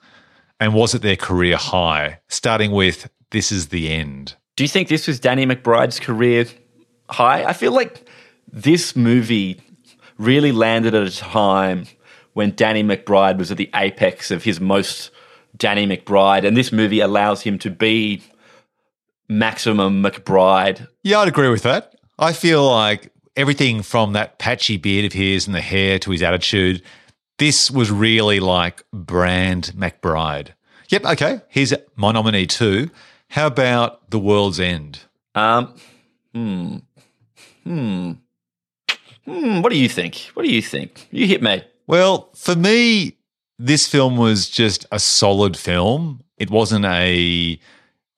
And 0.61 0.75
was 0.75 0.95
it 0.95 1.01
their 1.03 1.17
career 1.17 1.57
high? 1.57 2.21
Starting 2.29 2.73
with 2.73 3.09
This 3.31 3.53
Is 3.53 3.69
the 3.69 3.91
End. 3.91 4.37
Do 4.57 4.65
you 4.65 4.69
think 4.69 4.89
this 4.89 5.07
was 5.07 5.21
Danny 5.21 5.47
McBride's 5.47 6.01
career 6.01 6.47
high? 7.11 7.45
I 7.45 7.53
feel 7.53 7.73
like 7.73 8.09
this 8.51 8.97
movie 8.97 9.61
really 10.17 10.53
landed 10.53 10.95
at 10.95 11.07
a 11.07 11.17
time 11.17 11.87
when 12.33 12.55
Danny 12.55 12.83
McBride 12.83 13.39
was 13.39 13.51
at 13.51 13.57
the 13.57 13.71
apex 13.75 14.31
of 14.31 14.45
his 14.45 14.61
most 14.61 15.11
Danny 15.57 15.87
McBride, 15.87 16.47
and 16.47 16.57
this 16.57 16.73
movie 16.73 17.01
allows 17.01 17.43
him 17.43 17.59
to 17.59 17.71
be 17.71 18.23
maximum 19.29 20.03
McBride. 20.03 20.89
Yeah, 21.03 21.21
I'd 21.21 21.29
agree 21.29 21.49
with 21.49 21.63
that. 21.65 21.95
I 22.19 22.33
feel 22.33 22.69
like 22.69 23.13
everything 23.37 23.83
from 23.83 24.13
that 24.15 24.39
patchy 24.39 24.77
beard 24.77 25.05
of 25.05 25.13
his 25.13 25.47
and 25.47 25.55
the 25.55 25.61
hair 25.61 25.99
to 26.01 26.11
his 26.11 26.23
attitude, 26.23 26.83
this 27.39 27.71
was 27.71 27.91
really 27.91 28.41
like 28.41 28.83
brand 28.93 29.73
McBride. 29.77 30.49
Yep, 30.89 31.05
okay. 31.05 31.41
Here's 31.49 31.75
my 31.97 32.13
nominee 32.13 32.47
too. 32.47 32.91
How 33.31 33.47
about 33.47 34.11
The 34.11 34.19
World's 34.19 34.59
End? 34.59 35.01
Um, 35.35 35.75
hmm, 36.35 36.77
hmm, 37.65 38.13
hmm. 39.25 39.61
What 39.61 39.71
do 39.71 39.79
you 39.79 39.89
think? 39.89 40.31
What 40.35 40.45
do 40.45 40.51
you 40.53 40.63
think? 40.63 41.09
You 41.11 41.27
hit 41.27 41.43
me. 41.43 41.63
Well, 41.87 42.31
for 42.35 42.57
me, 42.57 43.17
this 43.59 43.87
film 43.87 44.17
was 44.17 44.49
just 44.49 44.87
a 44.93 44.99
solid 44.99 45.57
film. 45.57 46.23
It 46.39 46.51
wasn't 46.51 46.85
a 46.87 47.59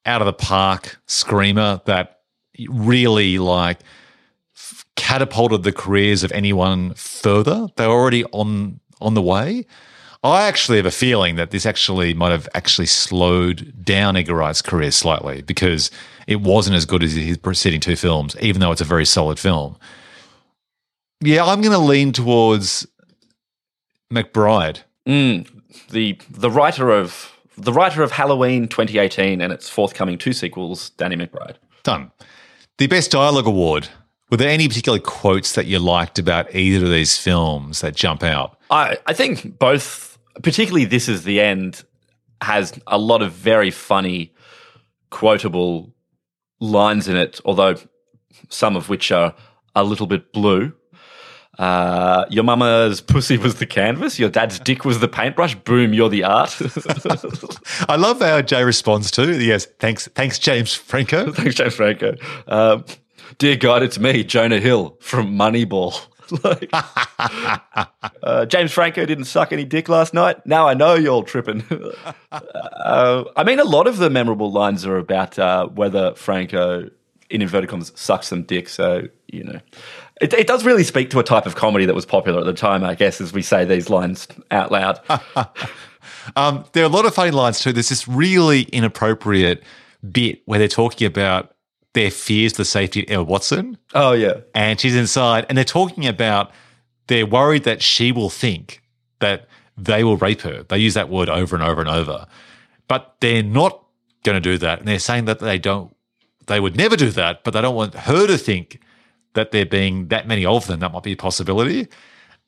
out 0.07 0.23
of 0.23 0.27
the 0.27 0.33
park 0.33 0.99
screamer 1.07 1.81
that 1.87 2.21
really 2.69 3.39
like 3.39 3.81
f- 4.55 4.87
catapulted 4.97 5.63
the 5.63 5.73
careers 5.73 6.23
of 6.23 6.33
anyone 6.33 6.95
further. 6.95 7.69
They 7.77 7.87
were 7.87 7.93
already 7.95 8.25
on 8.27 8.81
on 9.01 9.15
the 9.15 9.23
way. 9.23 9.67
I 10.23 10.43
actually 10.43 10.77
have 10.77 10.87
a 10.87 10.91
feeling 10.91 11.37
that 11.37 11.51
this 11.51 11.65
actually 11.65 12.13
might 12.13 12.31
have 12.33 12.49
actually 12.55 12.87
slowed 12.87 13.85
down 13.85 14.17
Edgar 14.17 14.35
Wright's 14.35 14.61
career 14.61 14.91
slightly 14.91 15.41
because 15.43 15.91
it 16.27 16.43
wasn't 16.43 16.77
as 16.77 16.85
good 16.85 17.03
as 17.03 17.13
his 17.13 17.39
preceding 17.39 17.81
two 17.81 17.97
films, 17.97 18.37
even 18.41 18.61
though 18.61 18.71
it's 18.71 18.83
a 18.83 18.85
very 18.85 19.07
solid 19.07 19.39
film. 19.39 19.77
Yeah, 21.23 21.45
I'm 21.45 21.63
going 21.63 21.73
to 21.73 21.79
lean 21.79 22.13
towards 22.13 22.87
McBride. 24.13 24.81
Mm, 25.07 25.49
the 25.91 26.19
the 26.29 26.51
writer 26.51 26.91
of 26.91 27.33
the 27.57 27.73
writer 27.73 28.03
of 28.03 28.13
Halloween 28.13 28.69
2018 28.69 29.41
and 29.41 29.53
its 29.53 29.69
forthcoming 29.69 30.19
two 30.19 30.33
sequels, 30.33 30.91
Danny 30.91 31.17
McBride. 31.17 31.57
Done. 31.83 32.11
The 32.79 32.87
Best 32.87 33.11
Dialogue 33.11 33.47
Award. 33.47 33.89
Were 34.31 34.37
there 34.37 34.51
any 34.51 34.69
particular 34.69 34.99
quotes 34.99 35.53
that 35.55 35.67
you 35.67 35.79
liked 35.79 36.19
about 36.19 36.55
either 36.55 36.85
of 36.85 36.91
these 36.91 37.17
films 37.17 37.81
that 37.81 37.95
jump 37.97 38.23
out? 38.23 38.59
I 38.71 38.99
I 39.07 39.13
think 39.13 39.59
both, 39.59 40.10
particularly 40.43 40.85
this 40.85 41.09
is 41.09 41.25
the 41.25 41.41
end, 41.41 41.85
has 42.41 42.79
a 42.87 42.99
lot 42.99 43.23
of 43.23 43.33
very 43.33 43.71
funny, 43.71 44.35
quotable 45.11 45.93
lines 46.61 47.09
in 47.09 47.17
it. 47.17 47.41
Although 47.45 47.77
some 48.49 48.77
of 48.77 48.89
which 48.89 49.11
are 49.13 49.35
a 49.75 49.85
little 49.85 50.07
bit 50.07 50.33
blue. 50.33 50.73
Uh, 51.59 52.25
your 52.31 52.45
mama's 52.45 53.01
pussy 53.01 53.37
was 53.37 53.57
the 53.57 53.67
canvas. 53.67 54.19
Your 54.19 54.31
dad's 54.31 54.59
dick 54.59 54.85
was 54.85 55.01
the 55.01 55.09
paintbrush. 55.09 55.55
Boom, 55.57 55.93
you're 55.93 56.09
the 56.09 56.25
art. 56.25 56.57
I 57.89 57.97
love 57.97 58.21
how 58.21 58.41
Jay 58.41 58.65
responds 58.65 59.11
to. 59.13 59.39
Yes, 59.39 59.67
thanks, 59.79 60.09
thanks, 60.15 60.39
James 60.39 60.75
Franco. 60.75 61.33
Thanks, 61.41 61.57
James 61.57 61.75
Franco. 61.75 62.15
Um, 62.47 62.85
dear 63.39 63.57
God, 63.57 63.83
it's 63.83 63.99
me, 63.99 64.25
Jonah 64.25 64.61
Hill 64.61 64.97
from 65.01 65.37
Moneyball. 65.37 66.01
like, 66.45 66.71
uh, 68.23 68.47
James 68.47 68.73
Franco 68.73 69.05
didn't 69.07 69.25
suck 69.25 69.53
any 69.53 69.65
dick 69.65 69.89
last 69.89 70.15
night. 70.15 70.45
Now 70.47 70.69
I 70.69 70.75
know 70.75 70.95
you're 70.95 71.13
all 71.13 71.23
tripping. 71.23 71.65
uh, 72.33 73.25
I 73.37 73.45
mean, 73.45 73.61
a 73.61 73.65
lot 73.65 73.87
of 73.87 73.99
the 73.99 74.11
memorable 74.11 74.51
lines 74.53 74.87
are 74.87 74.97
about 74.97 75.39
uh, 75.39 75.67
whether 75.67 76.15
Franco, 76.15 76.91
in 77.29 77.43
inverted 77.43 77.71
commas, 77.71 77.93
sucks 77.95 78.29
some 78.29 78.43
dick. 78.43 78.69
So 78.69 79.09
you 79.29 79.45
know, 79.45 79.61
it, 80.21 80.33
it 80.33 80.47
does 80.47 80.65
really 80.65 80.85
speak 80.85 81.11
to 81.11 81.19
a 81.19 81.25
type 81.25 81.47
of 81.47 81.55
comedy 81.55 81.87
that 81.87 81.95
was 81.95 82.07
popular 82.07 82.41
at 82.41 82.47
the 82.47 82.53
time, 82.53 82.85
I 82.85 82.95
guess, 82.95 83.21
as 83.21 83.33
we 83.33 83.43
say 83.43 83.65
these 83.65 83.91
lines 83.91 84.29
out 84.51 84.71
loud. 84.73 85.01
Um, 86.37 86.65
there 86.73 86.83
are 86.83 86.87
a 86.87 86.91
lot 86.91 87.07
of 87.07 87.15
funny 87.15 87.31
lines 87.31 87.61
too. 87.61 87.73
There's 87.73 87.89
this 87.89 88.07
really 88.07 88.63
inappropriate 88.63 89.63
bit 90.11 90.43
where 90.45 90.59
they're 90.59 90.69
talking 90.69 91.07
about 91.07 91.55
their 91.93 92.11
fears 92.11 92.53
for 92.53 92.59
the 92.59 92.65
safety 92.65 93.03
of 93.03 93.11
Emma 93.11 93.23
Watson, 93.25 93.79
oh 93.95 94.13
yeah, 94.13 94.35
and 94.55 94.81
she's 94.81 94.97
inside, 94.97 95.47
and 95.49 95.57
they're 95.59 95.65
talking 95.65 96.07
about 96.07 96.53
they're 97.07 97.27
worried 97.27 97.65
that 97.65 97.83
she 97.83 98.13
will 98.13 98.31
think 98.31 98.83
that 99.19 99.49
they 99.77 100.05
will 100.05 100.17
rape 100.17 100.43
her. 100.43 100.63
They 100.63 100.79
use 100.79 100.95
that 100.95 101.09
word 101.09 101.29
over 101.29 101.57
and 101.57 101.65
over 101.65 101.81
and 101.81 101.91
over, 101.91 102.27
but 102.89 103.17
they're 103.21 103.43
not 103.43 103.85
going 104.25 104.37
to 104.37 104.41
do 104.41 104.59
that, 104.59 104.79
and 104.79 104.89
they're 104.89 104.99
saying 104.99 105.25
that 105.25 105.41
they 105.41 105.59
don't, 105.59 105.95
they 106.47 106.61
would 106.61 106.77
never 106.77 106.97
do 106.97 107.11
that, 107.11 107.45
but 107.45 107.53
they 107.53 107.61
don't 107.61 107.75
want 107.75 107.95
her 107.95 108.27
to 108.27 108.39
think 108.39 108.81
that 109.35 109.53
there 109.53 109.67
being 109.67 110.09
that 110.09 110.27
many 110.27 110.45
of 110.45 110.67
them, 110.67 110.81
that 110.81 110.93
might 110.93 111.03
be 111.03 111.13
a 111.13 111.17
possibility. 111.17 111.89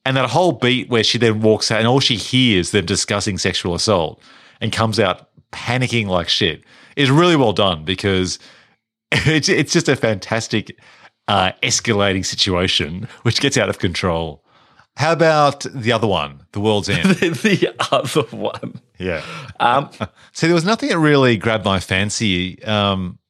And 0.05 0.16
that 0.16 0.31
whole 0.31 0.52
beat 0.52 0.89
where 0.89 1.05
she 1.05 1.19
then 1.19 1.40
walks 1.40 1.70
out 1.70 1.78
and 1.78 1.86
all 1.86 2.01
she 2.01 2.16
hears 2.16 2.73
them 2.73 2.85
discussing 2.86 3.39
sexual 3.39 3.74
assault 3.74 4.20
and 4.60 4.73
comes 4.73 4.98
out 4.98 5.28
panicking 5.52 6.06
like 6.09 6.28
shit 6.28 6.64
is 6.97 7.10
really 7.10 7.36
well 7.36 7.52
done 7.52 7.85
because 7.85 8.39
it's, 9.12 9.48
it's 9.48 9.72
just 9.72 9.89
a 9.89 9.97
fantastic 9.97 10.78
uh, 11.28 11.52
escalating 11.62 12.24
situation 12.24 13.09
which 13.22 13.40
gets 13.40 13.56
out 13.56 13.68
of 13.68 13.78
control. 13.78 14.44
How 14.97 15.12
about 15.12 15.60
the 15.72 15.93
other 15.93 16.06
one, 16.06 16.43
The 16.52 16.60
World's 16.60 16.89
End? 16.89 17.05
the 17.16 17.74
other 17.90 18.22
one. 18.36 18.80
yeah. 18.98 19.24
Um, 19.60 19.90
See, 20.32 20.48
there 20.48 20.55
was 20.55 20.64
nothing 20.64 20.89
that 20.89 20.98
really 20.98 21.36
grabbed 21.36 21.64
my 21.64 21.78
fancy. 21.78 22.60
Um, 22.64 23.20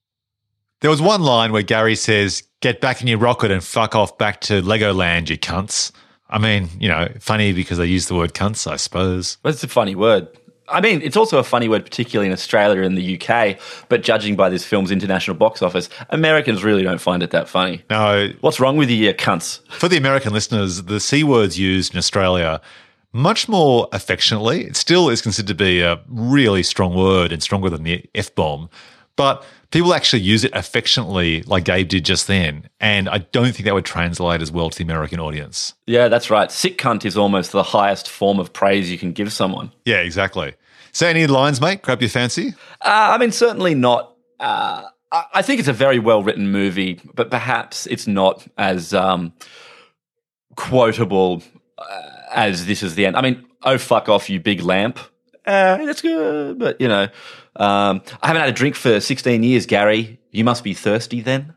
there 0.81 0.91
was 0.91 1.03
one 1.03 1.21
line 1.21 1.53
where 1.53 1.63
Gary 1.63 1.95
says, 1.95 2.43
Get 2.61 2.81
back 2.81 3.03
in 3.03 3.07
your 3.07 3.19
rocket 3.19 3.51
and 3.51 3.63
fuck 3.63 3.95
off 3.95 4.17
back 4.17 4.41
to 4.43 4.63
Legoland, 4.63 5.29
you 5.29 5.37
cunts. 5.37 5.93
I 6.31 6.39
mean, 6.39 6.71
you 6.81 6.89
know, 6.89 7.09
funny 7.21 7.53
because 7.53 7.77
they 7.77 7.85
use 7.85 8.07
the 8.07 8.15
word 8.15 8.33
cunts, 8.33 8.71
I 8.71 8.77
suppose. 8.77 9.37
That's 9.45 9.63
a 9.63 9.69
funny 9.69 9.95
word. 9.95 10.29
I 10.69 10.81
mean, 10.81 11.03
it's 11.03 11.17
also 11.17 11.39
a 11.39 11.45
funny 11.45 11.69
word, 11.69 11.85
particularly 11.85 12.29
in 12.29 12.33
Australia 12.33 12.83
and 12.83 12.97
the 12.97 13.21
UK. 13.21 13.59
But 13.89 14.03
judging 14.03 14.37
by 14.37 14.49
this 14.49 14.65
film's 14.65 14.91
international 14.91 15.37
box 15.37 15.61
office, 15.61 15.89
Americans 16.11 16.63
really 16.65 16.83
don't 16.83 17.01
find 17.01 17.23
it 17.23 17.31
that 17.33 17.49
funny. 17.49 17.83
No, 17.91 18.31
What's 18.41 18.61
wrong 18.61 18.77
with 18.77 18.89
you, 18.91 18.97
you 18.97 19.15
cunts? 19.15 19.61
for 19.71 19.89
the 19.89 19.97
American 19.97 20.33
listeners, 20.33 20.85
the 20.85 21.01
C 21.01 21.25
word's 21.25 21.59
used 21.59 21.93
in 21.93 21.99
Australia 21.99 22.61
much 23.13 23.49
more 23.49 23.89
affectionately. 23.93 24.65
It 24.65 24.77
still 24.77 25.11
is 25.11 25.21
considered 25.21 25.49
to 25.49 25.55
be 25.55 25.83
a 25.83 26.01
really 26.09 26.63
strong 26.63 26.95
word 26.95 27.31
and 27.33 27.43
stronger 27.43 27.69
than 27.69 27.83
the 27.83 28.05
F 28.15 28.35
bomb, 28.35 28.71
but 29.17 29.45
people 29.73 29.94
actually 29.94 30.23
use 30.23 30.44
it 30.44 30.53
affectionately, 30.55 31.43
like 31.43 31.65
Gabe 31.65 31.89
did 31.89 32.05
just 32.05 32.28
then. 32.28 32.69
And 32.78 33.09
I 33.09 33.19
don't 33.19 33.53
think 33.53 33.65
that 33.65 33.74
would 33.74 33.85
translate 33.85 34.40
as 34.40 34.53
well 34.53 34.70
to 34.70 34.78
the 34.78 34.85
American 34.85 35.19
audience. 35.19 35.74
Yeah, 35.86 36.09
that's 36.09 36.31
right. 36.31 36.53
Sick 36.53 36.78
cunt 36.78 37.05
is 37.05 37.16
almost 37.16 37.51
the 37.51 37.62
highest 37.65 38.09
form 38.09 38.39
of 38.39 38.53
praise 38.53 38.90
you 38.90 38.99
can 38.99 39.12
give 39.12 39.32
someone. 39.32 39.73
Yeah, 39.85 39.97
exactly. 39.97 40.55
So, 40.93 41.07
any 41.07 41.27
lines, 41.27 41.61
mate? 41.61 41.82
Grab 41.82 42.01
your 42.03 42.11
fancy? 42.11 42.55
Uh, 42.81 43.15
I 43.15 43.19
mean, 43.19 43.32
certainly 43.32 43.74
not. 43.74 44.15
Uh, 44.39 44.85
I 45.11 45.24
I 45.35 45.43
think 45.43 45.59
it's 45.59 45.69
a 45.69 45.73
very 45.73 45.99
well 45.99 46.23
written 46.23 46.51
movie, 46.53 47.01
but 47.15 47.31
perhaps 47.31 47.86
it's 47.86 48.07
not 48.07 48.47
as 48.59 48.93
um, 48.93 49.32
quotable 50.57 51.43
uh, 51.78 52.11
as 52.31 52.66
this 52.66 52.82
is 52.82 52.94
the 52.94 53.07
end. 53.07 53.16
I 53.16 53.23
mean, 53.23 53.47
oh 53.62 53.78
fuck 53.78 54.11
off, 54.11 54.28
you 54.28 54.39
big 54.39 54.61
lamp. 54.61 54.99
Uh, 55.47 55.85
that's 55.86 56.03
good, 56.03 56.59
but 56.59 56.81
you 56.81 56.89
know, 56.89 57.09
um, 57.57 58.03
I 58.23 58.29
haven't 58.29 58.41
had 58.41 58.49
a 58.49 58.53
drink 58.53 58.74
for 58.74 59.01
sixteen 59.01 59.43
years, 59.43 59.66
Gary. 59.66 60.19
You 60.31 60.45
must 60.45 60.65
be 60.65 60.74
thirsty 60.74 61.20
then. 61.20 61.55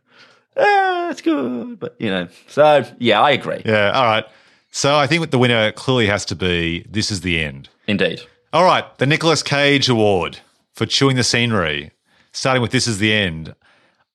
Uh, 0.57 1.07
that's 1.07 1.21
good, 1.21 1.79
but 1.79 1.95
you 1.99 2.09
know, 2.09 2.27
so 2.47 2.85
yeah, 2.99 3.21
I 3.21 3.31
agree. 3.31 3.61
Yeah, 3.65 3.91
all 3.91 4.05
right. 4.05 4.25
So, 4.71 4.97
I 4.97 5.07
think 5.07 5.31
the 5.31 5.39
winner 5.39 5.71
clearly 5.71 6.07
has 6.07 6.25
to 6.25 6.35
be 6.35 6.85
This 6.89 7.09
is 7.09 7.21
the 7.21 7.39
End. 7.41 7.69
Indeed. 7.87 8.21
All 8.51 8.65
right, 8.65 8.83
the 8.97 9.05
Nicolas 9.05 9.41
Cage 9.41 9.87
Award 9.87 10.39
for 10.73 10.85
chewing 10.85 11.15
the 11.15 11.23
scenery, 11.23 11.91
starting 12.33 12.61
with 12.61 12.71
This 12.71 12.85
Is 12.85 12.97
the 12.97 13.13
End. 13.13 13.55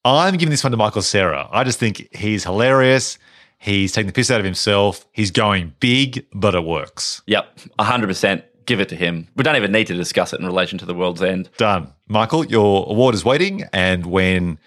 I'm 0.05 0.37
giving 0.37 0.51
this 0.51 0.63
one 0.63 0.71
to 0.71 0.77
Michael 0.77 1.01
Cera. 1.01 1.49
I 1.51 1.65
just 1.65 1.79
think 1.79 2.15
he's 2.15 2.45
hilarious. 2.45 3.19
He's 3.59 3.93
taking 3.93 4.07
the 4.07 4.13
piss 4.13 4.31
out 4.31 4.39
of 4.41 4.45
himself. 4.45 5.07
He's 5.13 5.31
going 5.31 5.75
big, 5.81 6.27
but 6.35 6.55
it 6.55 6.65
works. 6.65 7.23
Yep, 7.27 7.59
hundred 7.79 8.09
percent. 8.09 8.45
Give 8.67 8.81
it 8.81 8.89
to 8.91 8.97
him. 8.97 9.29
We 9.37 9.45
don't 9.45 9.57
even 9.57 9.73
need 9.73 9.87
to 9.89 9.95
discuss 9.95 10.33
it 10.33 10.41
in 10.41 10.47
relation 10.47 10.79
to 10.79 10.87
the 10.87 10.95
world's 10.95 11.23
end. 11.23 11.51
Done. 11.57 11.93
Michael, 12.09 12.45
your 12.47 12.87
award 12.89 13.15
is 13.15 13.25
waiting. 13.25 13.65
And 13.73 14.07
when 14.07 14.59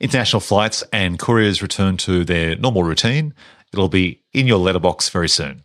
international 0.00 0.40
flights 0.40 0.82
and 0.92 1.18
couriers 1.18 1.62
return 1.62 1.96
to 1.98 2.24
their 2.24 2.56
normal 2.56 2.82
routine, 2.82 3.34
it'll 3.72 3.88
be 3.88 4.22
in 4.32 4.46
your 4.46 4.58
letterbox 4.58 5.08
very 5.08 5.28
soon. 5.28 5.64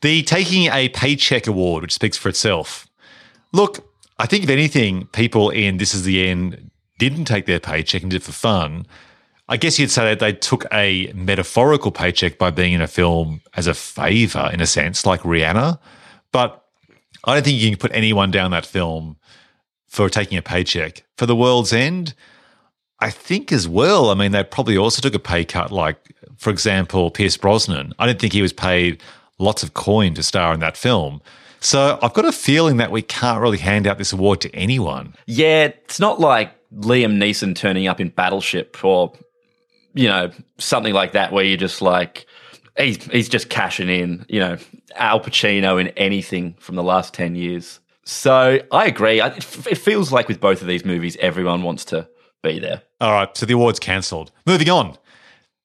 The 0.00 0.22
Taking 0.22 0.70
a 0.72 0.88
Paycheck 0.88 1.46
Award, 1.46 1.82
which 1.82 1.94
speaks 1.94 2.16
for 2.16 2.28
itself. 2.28 2.88
Look, 3.52 3.88
I 4.18 4.26
think 4.26 4.44
if 4.44 4.50
anything, 4.50 5.06
people 5.06 5.50
in 5.50 5.78
This 5.78 5.94
Is 5.94 6.04
the 6.04 6.26
End 6.28 6.70
didn't 6.98 7.24
take 7.24 7.46
their 7.46 7.60
paycheck 7.60 8.02
and 8.02 8.10
did 8.10 8.22
it 8.22 8.24
for 8.24 8.32
fun. 8.32 8.86
I 9.48 9.56
guess 9.56 9.78
you'd 9.78 9.90
say 9.90 10.04
that 10.04 10.20
they 10.20 10.32
took 10.32 10.66
a 10.72 11.12
metaphorical 11.14 11.90
paycheck 11.90 12.38
by 12.38 12.50
being 12.50 12.72
in 12.72 12.80
a 12.80 12.86
film 12.86 13.42
as 13.54 13.66
a 13.66 13.74
favor, 13.74 14.48
in 14.52 14.60
a 14.60 14.66
sense, 14.66 15.04
like 15.04 15.22
Rihanna. 15.22 15.78
But 16.30 16.61
I 17.24 17.34
don't 17.34 17.44
think 17.44 17.60
you 17.60 17.70
can 17.70 17.78
put 17.78 17.92
anyone 17.94 18.30
down 18.30 18.50
that 18.50 18.66
film 18.66 19.16
for 19.86 20.08
taking 20.08 20.38
a 20.38 20.42
paycheck. 20.42 21.04
For 21.16 21.26
The 21.26 21.36
World's 21.36 21.72
End, 21.72 22.14
I 23.00 23.10
think 23.10 23.52
as 23.52 23.68
well, 23.68 24.10
I 24.10 24.14
mean, 24.14 24.32
they 24.32 24.42
probably 24.44 24.76
also 24.76 25.00
took 25.00 25.14
a 25.14 25.18
pay 25.18 25.44
cut, 25.44 25.70
like, 25.70 26.14
for 26.36 26.50
example, 26.50 27.10
Pierce 27.10 27.36
Brosnan. 27.36 27.92
I 27.98 28.06
don't 28.06 28.18
think 28.18 28.32
he 28.32 28.42
was 28.42 28.52
paid 28.52 29.02
lots 29.38 29.62
of 29.62 29.74
coin 29.74 30.14
to 30.14 30.22
star 30.22 30.54
in 30.54 30.60
that 30.60 30.76
film. 30.76 31.20
So 31.60 31.98
I've 32.02 32.12
got 32.12 32.24
a 32.24 32.32
feeling 32.32 32.78
that 32.78 32.90
we 32.90 33.02
can't 33.02 33.40
really 33.40 33.58
hand 33.58 33.86
out 33.86 33.98
this 33.98 34.12
award 34.12 34.40
to 34.40 34.54
anyone. 34.54 35.14
Yeah, 35.26 35.66
it's 35.66 36.00
not 36.00 36.18
like 36.18 36.52
Liam 36.74 37.18
Neeson 37.18 37.54
turning 37.54 37.86
up 37.86 38.00
in 38.00 38.08
Battleship 38.08 38.84
or 38.84 39.12
you 39.94 40.08
know 40.08 40.32
something 40.58 40.94
like 40.94 41.12
that, 41.12 41.32
where 41.32 41.44
you're 41.44 41.56
just 41.56 41.82
like 41.82 42.26
he's 42.78 43.04
he's 43.04 43.28
just 43.28 43.48
cashing 43.48 43.88
in. 43.88 44.26
You 44.28 44.40
know, 44.40 44.58
Al 44.94 45.20
Pacino 45.20 45.80
in 45.80 45.88
anything 45.88 46.54
from 46.58 46.76
the 46.76 46.82
last 46.82 47.14
ten 47.14 47.34
years. 47.34 47.80
So 48.04 48.60
I 48.72 48.86
agree. 48.86 49.20
I, 49.20 49.28
it 49.28 49.44
feels 49.44 50.12
like 50.12 50.28
with 50.28 50.40
both 50.40 50.60
of 50.60 50.66
these 50.66 50.84
movies, 50.84 51.16
everyone 51.20 51.62
wants 51.62 51.84
to 51.86 52.08
be 52.42 52.58
there. 52.58 52.82
All 53.00 53.12
right, 53.12 53.36
so 53.36 53.46
the 53.46 53.54
award's 53.54 53.78
cancelled. 53.78 54.32
Moving 54.46 54.70
on. 54.70 54.96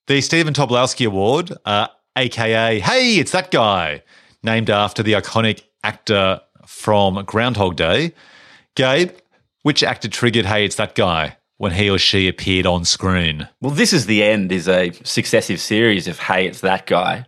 The 0.06 0.22
Stephen 0.22 0.54
Tobolowsky 0.54 1.08
Award, 1.08 1.52
uh, 1.66 1.88
aka 2.16 2.80
Hey, 2.80 3.16
it's 3.16 3.32
that 3.32 3.52
guy, 3.52 4.04
named 4.44 4.70
after 4.70 5.02
the 5.02 5.14
iconic 5.14 5.64
actor 5.84 6.42
from 6.66 7.24
Groundhog 7.26 7.76
Day. 7.76 8.14
Gabe, 8.76 9.12
which 9.64 9.82
actor 9.84 10.08
triggered 10.08 10.46
Hey, 10.46 10.64
it's 10.64 10.76
that 10.76 10.94
guy 10.94 11.38
when 11.58 11.74
he 11.74 11.90
or 11.90 11.98
she 11.98 12.28
appeared 12.28 12.66
on 12.66 12.86
screen? 12.86 13.48
Well, 13.62 13.74
this 13.74 13.94
is 13.94 14.06
the 14.06 14.24
end. 14.24 14.52
Is 14.52 14.68
a 14.68 14.92
successive 15.04 15.60
series 15.60 16.08
of 16.08 16.20
Hey, 16.20 16.48
it's 16.48 16.62
that 16.62 16.86
guy. 16.88 17.26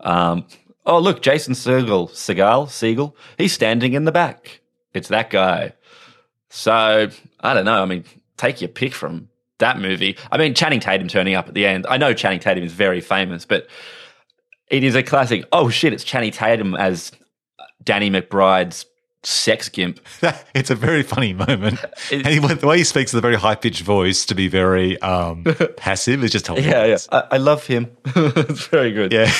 Um, 0.00 0.46
oh, 0.84 0.98
look, 0.98 1.22
Jason 1.22 1.54
Segel, 1.54 2.10
Segal, 2.10 2.70
Siegel. 2.70 3.16
He's 3.38 3.52
standing 3.52 3.94
in 3.94 4.04
the 4.04 4.12
back. 4.12 4.60
It's 4.92 5.08
that 5.08 5.30
guy. 5.30 5.72
So 6.50 7.08
I 7.40 7.54
don't 7.54 7.64
know. 7.64 7.82
I 7.82 7.86
mean, 7.86 8.04
take 8.36 8.60
your 8.60 8.68
pick 8.68 8.94
from 8.94 9.28
that 9.58 9.78
movie. 9.78 10.16
I 10.30 10.38
mean, 10.38 10.54
Channing 10.54 10.80
Tatum 10.80 11.08
turning 11.08 11.34
up 11.34 11.48
at 11.48 11.54
the 11.54 11.66
end. 11.66 11.86
I 11.88 11.96
know 11.96 12.14
Channing 12.14 12.40
Tatum 12.40 12.64
is 12.64 12.72
very 12.72 13.00
famous, 13.00 13.44
but 13.44 13.66
it 14.68 14.84
is 14.84 14.94
a 14.94 15.02
classic. 15.02 15.44
Oh 15.52 15.68
shit! 15.68 15.92
It's 15.92 16.04
Channing 16.04 16.32
Tatum 16.32 16.74
as 16.74 17.12
Danny 17.82 18.10
McBride's 18.10 18.86
sex 19.26 19.68
gimp. 19.68 20.00
it's 20.54 20.70
a 20.70 20.74
very 20.74 21.02
funny 21.02 21.32
moment. 21.32 21.78
and 22.12 22.26
he, 22.26 22.38
the 22.38 22.66
way 22.66 22.78
he 22.78 22.84
speaks 22.84 23.12
with 23.12 23.18
a 23.18 23.22
very 23.22 23.36
high 23.36 23.54
pitched 23.54 23.82
voice 23.82 24.24
to 24.26 24.34
be 24.34 24.48
very 24.48 25.00
um, 25.00 25.44
passive 25.76 26.22
is 26.24 26.30
just 26.30 26.48
Yeah, 26.48 26.54
yeah. 26.56 26.60
hilarious. 26.62 27.08
I, 27.12 27.24
I 27.32 27.36
love 27.38 27.66
him. 27.66 27.96
it's 28.04 28.66
very 28.66 28.92
good. 28.92 29.12
Yeah. 29.12 29.30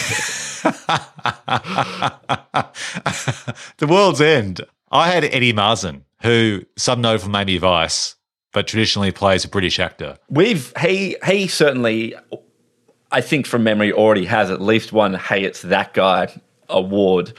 the 3.79 3.87
World's 3.87 4.21
End. 4.21 4.61
I 4.91 5.09
had 5.09 5.25
Eddie 5.25 5.53
Marsan, 5.53 6.03
who 6.23 6.65
some 6.77 7.01
know 7.01 7.19
from 7.19 7.33
Miami 7.33 7.59
Vice, 7.59 8.17
but 8.53 8.67
traditionally 8.67 9.11
plays 9.13 9.45
a 9.45 9.49
British 9.49 9.79
actor. 9.79 10.17
We've 10.29 10.73
he 10.81 11.17
he 11.27 11.49
certainly, 11.49 12.15
I 13.11 13.21
think 13.21 13.47
from 13.47 13.65
memory, 13.65 13.93
already 13.93 14.27
has 14.27 14.51
at 14.51 14.61
least 14.61 14.93
one. 14.93 15.15
Hey, 15.15 15.43
it's 15.45 15.63
that 15.63 15.95
guy 15.95 16.41
award 16.69 17.33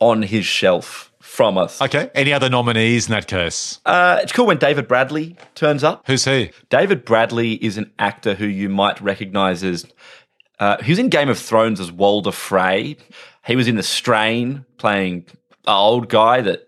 on 0.00 0.22
his 0.22 0.44
shelf 0.44 1.07
from 1.38 1.56
us. 1.56 1.80
Okay. 1.80 2.10
Any 2.16 2.32
other 2.32 2.50
nominees 2.50 3.06
in 3.06 3.12
that 3.12 3.28
case? 3.28 3.80
Uh, 3.86 4.18
it's 4.20 4.32
cool 4.32 4.46
when 4.46 4.56
David 4.56 4.88
Bradley 4.88 5.36
turns 5.54 5.84
up. 5.84 6.02
Who's 6.08 6.24
he? 6.24 6.50
David 6.68 7.04
Bradley 7.04 7.52
is 7.64 7.78
an 7.78 7.92
actor 8.00 8.34
who 8.34 8.44
you 8.44 8.68
might 8.68 9.00
recognize 9.00 9.62
as. 9.62 9.86
Uh, 10.58 10.82
he 10.82 10.90
was 10.90 10.98
in 10.98 11.10
Game 11.10 11.28
of 11.28 11.38
Thrones 11.38 11.78
as 11.78 11.92
Walder 11.92 12.32
Frey. 12.32 12.96
He 13.46 13.54
was 13.54 13.68
in 13.68 13.76
The 13.76 13.84
Strain 13.84 14.64
playing 14.78 15.26
an 15.64 15.74
old 15.74 16.08
guy 16.08 16.40
that 16.40 16.66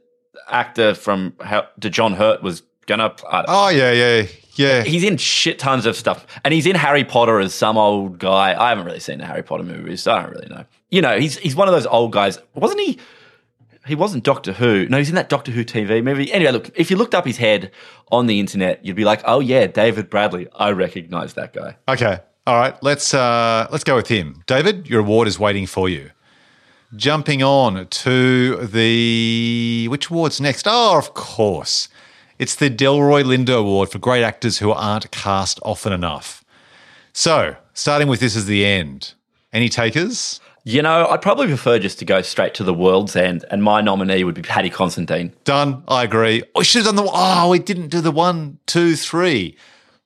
actor 0.48 0.94
from 0.94 1.34
how, 1.40 1.66
to 1.80 1.90
John 1.90 2.12
Hurt 2.12 2.40
was 2.40 2.62
gonna. 2.86 3.12
Oh, 3.28 3.70
yeah, 3.70 3.90
yeah, 3.90 4.28
yeah. 4.55 4.84
He's 4.84 5.02
in 5.02 5.16
shit 5.16 5.59
tons 5.59 5.84
of 5.84 5.97
stuff, 5.97 6.24
and 6.44 6.55
he's 6.55 6.66
in 6.66 6.76
Harry 6.76 7.02
Potter 7.02 7.40
as 7.40 7.52
some 7.52 7.76
old 7.76 8.20
guy. 8.20 8.55
I 8.56 8.68
haven't 8.68 8.84
really 8.84 9.01
seen 9.01 9.18
the 9.18 9.26
Harry 9.26 9.42
Potter 9.42 9.64
movies, 9.64 10.05
so 10.05 10.12
I 10.12 10.22
don't 10.22 10.30
really 10.30 10.48
know. 10.48 10.64
You 10.90 11.02
know, 11.02 11.18
he's 11.18 11.38
he's 11.38 11.56
one 11.56 11.66
of 11.66 11.74
those 11.74 11.86
old 11.86 12.12
guys, 12.12 12.38
wasn't 12.55 12.82
he? 12.82 13.01
He 13.90 13.96
wasn't 13.96 14.22
Doctor 14.22 14.52
Who. 14.52 14.86
No, 14.88 14.98
he's 14.98 15.08
in 15.08 15.16
that 15.16 15.28
Doctor 15.28 15.50
Who 15.50 15.64
TV 15.64 16.00
movie. 16.00 16.32
Anyway, 16.32 16.52
look, 16.52 16.70
if 16.76 16.92
you 16.92 16.96
looked 16.96 17.12
up 17.12 17.26
his 17.26 17.38
head 17.38 17.72
on 18.12 18.28
the 18.28 18.38
internet, 18.38 18.84
you'd 18.84 18.94
be 18.94 19.04
like, 19.04 19.20
"Oh 19.24 19.40
yeah, 19.40 19.66
David 19.66 20.08
Bradley. 20.08 20.46
I 20.54 20.70
recognize 20.70 21.34
that 21.34 21.52
guy." 21.52 21.76
Okay. 21.88 22.20
All 22.46 22.56
right. 22.56 22.80
Let's 22.84 23.12
uh, 23.12 23.66
let's 23.72 23.82
go 23.82 23.96
with 23.96 24.06
him. 24.06 24.44
David, 24.46 24.88
your 24.88 25.00
award 25.00 25.26
is 25.26 25.40
waiting 25.40 25.66
for 25.66 25.88
you. 25.88 26.12
Jumping 26.94 27.42
on 27.42 27.88
to 27.88 28.64
the 28.64 29.88
which 29.90 30.08
award's 30.08 30.40
next? 30.40 30.68
Oh, 30.68 30.96
of 30.96 31.12
course. 31.14 31.88
It's 32.38 32.54
the 32.54 32.70
Delroy 32.70 33.24
Lindo 33.24 33.58
Award 33.58 33.90
for 33.90 33.98
great 33.98 34.22
actors 34.22 34.58
who 34.58 34.70
aren't 34.70 35.10
cast 35.10 35.58
often 35.64 35.92
enough. 35.92 36.44
So, 37.12 37.56
starting 37.74 38.06
with 38.06 38.20
this 38.20 38.36
as 38.36 38.46
the 38.46 38.64
end. 38.64 39.14
Any 39.52 39.68
takers? 39.68 40.40
You 40.65 40.82
know, 40.82 41.07
I'd 41.07 41.23
probably 41.23 41.47
prefer 41.47 41.78
just 41.78 41.99
to 42.01 42.05
go 42.05 42.20
straight 42.23 42.55
to 42.55 42.65
the 42.65 42.74
world's 42.74 43.16
end, 43.16 43.45
and 43.51 43.62
my 43.62 43.81
nominee 43.81 44.24
would 44.24 44.35
be 44.35 44.43
Paddy 44.43 44.70
Considine. 44.70 45.32
Done. 45.45 45.82
I 45.89 46.05
agree. 46.05 46.43
We 46.55 46.65
should 46.65 46.85
have 46.85 46.95
done 46.95 47.05
the. 47.05 47.11
Oh, 47.12 47.49
we 47.51 47.59
didn't 47.59 47.89
do 47.89 48.01
the 48.01 48.11
one, 48.11 48.59
two, 48.66 48.95
three. 48.95 49.57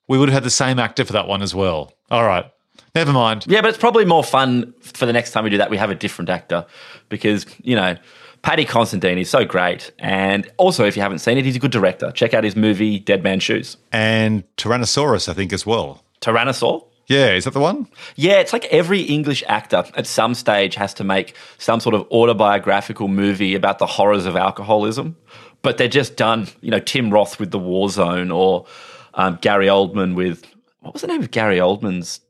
We 0.07 0.19
would 0.19 0.29
have 0.29 0.35
had 0.35 0.45
the 0.45 0.51
same 0.51 0.79
actor 0.79 1.05
for 1.05 1.13
that 1.15 1.27
one 1.27 1.43
as 1.43 1.55
well. 1.55 1.93
All 2.11 2.25
right. 2.25 2.51
Never 2.95 3.13
mind. 3.13 3.45
Yeah, 3.49 3.61
but 3.61 3.71
it's 3.71 3.79
probably 3.79 4.05
more 4.05 4.23
fun 4.23 4.73
for 4.81 5.07
the 5.07 5.13
next 5.13 5.33
time 5.33 5.43
we 5.43 5.51
do 5.51 5.59
that. 5.59 5.71
We 5.71 5.77
have 5.79 5.91
a 5.91 5.97
different 5.97 6.31
actor 6.31 6.65
because 7.09 7.47
you 7.61 7.75
know 7.75 7.97
Paddy 8.43 8.65
Considine 8.65 9.19
is 9.19 9.29
so 9.29 9.45
great, 9.45 9.91
and 9.99 10.49
also 10.59 10.85
if 10.85 10.95
you 10.95 11.03
haven't 11.03 11.19
seen 11.19 11.37
it, 11.37 11.45
he's 11.45 11.57
a 11.57 11.59
good 11.59 11.73
director. 11.73 12.13
Check 12.13 12.35
out 12.35 12.45
his 12.45 12.55
movie 12.55 13.01
Dead 13.01 13.25
Man 13.25 13.41
Shoes. 13.41 13.77
And 13.91 14.45
Tyrannosaurus, 14.57 15.29
I 15.29 15.33
think, 15.33 15.53
as 15.53 15.67
well. 15.67 16.05
Tyrannosaur. 16.21 16.87
Yeah, 17.07 17.33
is 17.33 17.45
that 17.45 17.53
the 17.53 17.61
one? 17.61 17.87
Yeah, 18.17 18.41
it's 18.41 18.53
like 18.53 18.65
every 18.67 19.03
English 19.03 19.45
actor 19.47 19.85
at 19.95 20.07
some 20.07 20.35
stage 20.35 20.75
has 20.77 20.95
to 20.95 21.05
make 21.05 21.37
some 21.59 21.81
sort 21.81 21.95
of 21.95 22.07
autobiographical 22.11 23.09
movie 23.09 23.55
about 23.55 23.79
the 23.79 23.87
horrors 23.87 24.25
of 24.25 24.37
alcoholism 24.37 25.17
but 25.65 25.79
they're 25.79 25.89
just 25.89 26.15
done. 26.15 26.47
You 26.61 26.71
know, 26.71 26.79
Tim 26.79 27.11
Roth 27.11 27.41
with 27.41 27.51
the 27.51 27.59
War 27.59 27.89
Zone, 27.89 28.31
or 28.31 28.67
um, 29.15 29.39
Gary 29.41 29.67
Oldman 29.67 30.15
with 30.15 30.45
what 30.81 30.93
was 30.93 31.03
the 31.03 31.09
name 31.09 31.23
of 31.23 31.33
Gary 31.33 31.57
Oldman's 31.57 32.21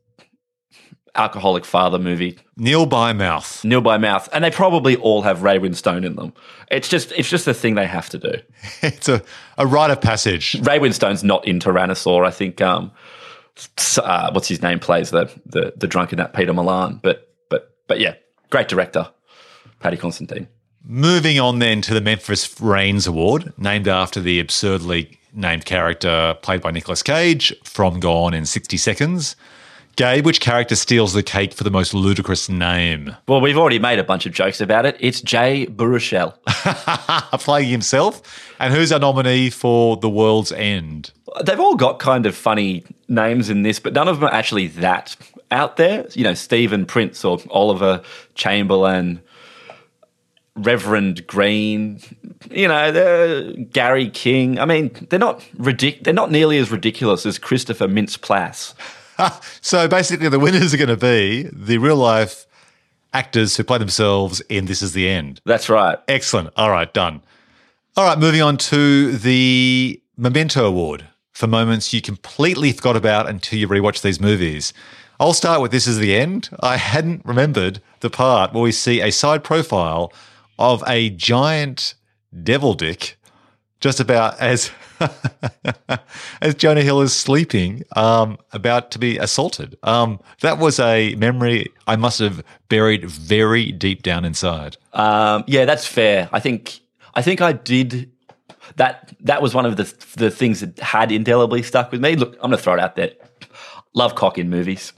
alcoholic 1.13 1.65
father 1.65 1.99
movie? 1.99 2.39
Nil 2.57 2.85
by 2.85 3.13
mouth. 3.13 3.63
Nil 3.63 3.81
by 3.81 3.97
mouth, 3.97 4.27
and 4.33 4.43
they 4.43 4.49
probably 4.49 4.95
all 4.95 5.21
have 5.21 5.43
Ray 5.43 5.59
Winstone 5.59 6.05
in 6.05 6.15
them. 6.15 6.33
It's 6.71 6.87
just 6.87 7.11
it's 7.11 7.29
just 7.29 7.45
a 7.45 7.53
thing 7.53 7.75
they 7.75 7.85
have 7.85 8.09
to 8.09 8.17
do. 8.17 8.33
it's 8.81 9.09
a, 9.09 9.21
a 9.57 9.67
rite 9.67 9.91
of 9.91 10.01
passage. 10.01 10.55
Ray 10.63 10.79
Winstone's 10.79 11.23
not 11.23 11.45
in 11.45 11.59
Tyrannosaur. 11.59 12.25
I 12.25 12.31
think 12.31 12.61
um, 12.61 12.91
uh, 13.97 14.31
what's 14.31 14.47
his 14.47 14.61
name 14.61 14.79
plays 14.79 15.11
the 15.11 15.31
the 15.45 15.73
the 15.75 15.87
drunk 15.87 16.11
in 16.11 16.17
that 16.17 16.33
Peter 16.33 16.53
Mullan. 16.53 17.01
But 17.01 17.33
but 17.49 17.75
but 17.87 17.99
yeah, 17.99 18.15
great 18.49 18.67
director, 18.67 19.09
Paddy 19.79 19.97
Considine. 19.97 20.47
Moving 20.87 21.39
on 21.39 21.59
then 21.59 21.81
to 21.81 21.93
the 21.93 22.01
Memphis 22.01 22.61
Raines 22.61 23.07
Award, 23.07 23.53
named 23.57 23.87
after 23.87 24.19
the 24.19 24.39
absurdly 24.39 25.19
named 25.33 25.65
character 25.65 26.37
played 26.41 26.61
by 26.61 26.71
Nicolas 26.71 27.01
Cage 27.01 27.53
from 27.63 27.99
Gone 27.99 28.33
in 28.33 28.45
60 28.45 28.77
Seconds. 28.77 29.35
Gabe, 29.95 30.25
which 30.25 30.41
character 30.41 30.75
steals 30.75 31.13
the 31.13 31.23
cake 31.23 31.53
for 31.53 31.63
the 31.63 31.71
most 31.71 31.93
ludicrous 31.93 32.49
name? 32.49 33.15
Well, 33.29 33.39
we've 33.39 33.57
already 33.57 33.79
made 33.79 33.97
a 33.97 34.03
bunch 34.03 34.25
of 34.25 34.33
jokes 34.33 34.59
about 34.59 34.85
it. 34.85 34.97
It's 34.99 35.21
Jay 35.21 35.67
Baruchel. 35.67 36.35
Playing 37.39 37.69
himself. 37.69 38.21
And 38.59 38.73
who's 38.73 38.91
our 38.91 38.99
nominee 38.99 39.49
for 39.49 39.95
The 39.95 40.09
World's 40.09 40.51
End? 40.51 41.11
They've 41.45 41.59
all 41.59 41.75
got 41.75 41.99
kind 41.99 42.25
of 42.25 42.35
funny 42.35 42.83
names 43.07 43.49
in 43.49 43.63
this, 43.63 43.79
but 43.79 43.93
none 43.93 44.07
of 44.07 44.19
them 44.19 44.29
are 44.29 44.33
actually 44.33 44.67
that 44.67 45.15
out 45.51 45.77
there. 45.77 46.07
You 46.13 46.23
know, 46.23 46.33
Stephen 46.33 46.85
Prince 46.85 47.23
or 47.23 47.39
Oliver 47.49 48.01
Chamberlain, 48.33 49.21
Reverend 50.55 51.27
Green, 51.27 51.99
you 52.49 52.67
know, 52.67 53.53
Gary 53.71 54.09
King. 54.09 54.59
I 54.59 54.65
mean, 54.65 55.07
they're 55.09 55.19
not 55.19 55.41
ridic- 55.57 56.03
They're 56.03 56.13
not 56.13 56.31
nearly 56.31 56.57
as 56.57 56.71
ridiculous 56.71 57.25
as 57.25 57.37
Christopher 57.37 57.87
Mintz 57.87 58.17
Plasse. 58.17 58.73
so 59.61 59.87
basically, 59.87 60.29
the 60.29 60.39
winners 60.39 60.73
are 60.73 60.77
going 60.77 60.89
to 60.89 60.97
be 60.97 61.49
the 61.51 61.77
real 61.77 61.97
life 61.97 62.45
actors 63.13 63.55
who 63.55 63.63
play 63.63 63.77
themselves 63.77 64.41
in 64.49 64.65
This 64.65 64.81
Is 64.81 64.93
the 64.93 65.07
End. 65.09 65.41
That's 65.45 65.69
right. 65.69 65.97
Excellent. 66.07 66.49
All 66.57 66.69
right, 66.69 66.93
done. 66.93 67.21
All 67.95 68.05
right, 68.05 68.19
moving 68.19 68.41
on 68.41 68.57
to 68.57 69.13
the 69.13 70.01
Memento 70.17 70.65
Award 70.65 71.07
for 71.35 71.47
moments 71.47 71.93
you 71.93 72.01
completely 72.01 72.71
forgot 72.71 72.95
about 72.95 73.29
until 73.29 73.59
you 73.59 73.67
rewatch 73.67 74.01
these 74.01 74.21
movies. 74.21 74.73
I'll 75.19 75.33
start 75.33 75.61
with 75.61 75.71
This 75.71 75.85
Is 75.85 75.97
the 75.97 76.15
End. 76.15 76.49
I 76.61 76.77
hadn't 76.77 77.25
remembered 77.25 77.81
the 77.99 78.09
part 78.09 78.53
where 78.53 78.63
we 78.63 78.71
see 78.71 79.01
a 79.01 79.11
side 79.11 79.43
profile 79.43 80.13
of 80.57 80.81
a 80.87 81.09
giant 81.09 81.95
devil 82.43 82.73
dick 82.73 83.17
just 83.81 83.99
about 83.99 84.39
as 84.39 84.71
as 86.41 86.55
Jonah 86.55 86.81
Hill 86.81 87.01
is 87.01 87.13
sleeping, 87.13 87.83
um, 87.97 88.37
about 88.53 88.91
to 88.91 88.99
be 88.99 89.17
assaulted. 89.17 89.77
Um, 89.83 90.21
that 90.39 90.57
was 90.57 90.79
a 90.79 91.15
memory 91.15 91.67
I 91.85 91.97
must 91.97 92.19
have 92.19 92.41
buried 92.69 93.09
very 93.09 93.73
deep 93.73 94.03
down 94.03 94.23
inside. 94.23 94.77
Um, 94.93 95.43
yeah, 95.47 95.65
that's 95.65 95.85
fair. 95.85 96.29
I 96.31 96.39
think 96.39 96.79
I 97.13 97.21
think 97.21 97.41
I 97.41 97.51
did 97.51 98.09
that. 98.77 99.15
That 99.21 99.41
was 99.41 99.53
one 99.53 99.65
of 99.65 99.77
the 99.77 99.83
the 100.17 100.31
things 100.31 100.59
that 100.61 100.79
had 100.79 101.11
indelibly 101.11 101.63
stuck 101.63 101.91
with 101.91 102.01
me. 102.01 102.15
Look, 102.15 102.33
I'm 102.35 102.49
going 102.49 102.51
to 102.51 102.57
throw 102.57 102.73
it 102.73 102.79
out 102.79 102.95
there. 102.95 103.11
Love 103.93 104.15
cock 104.15 104.37
in 104.37 104.49
movies. 104.49 104.93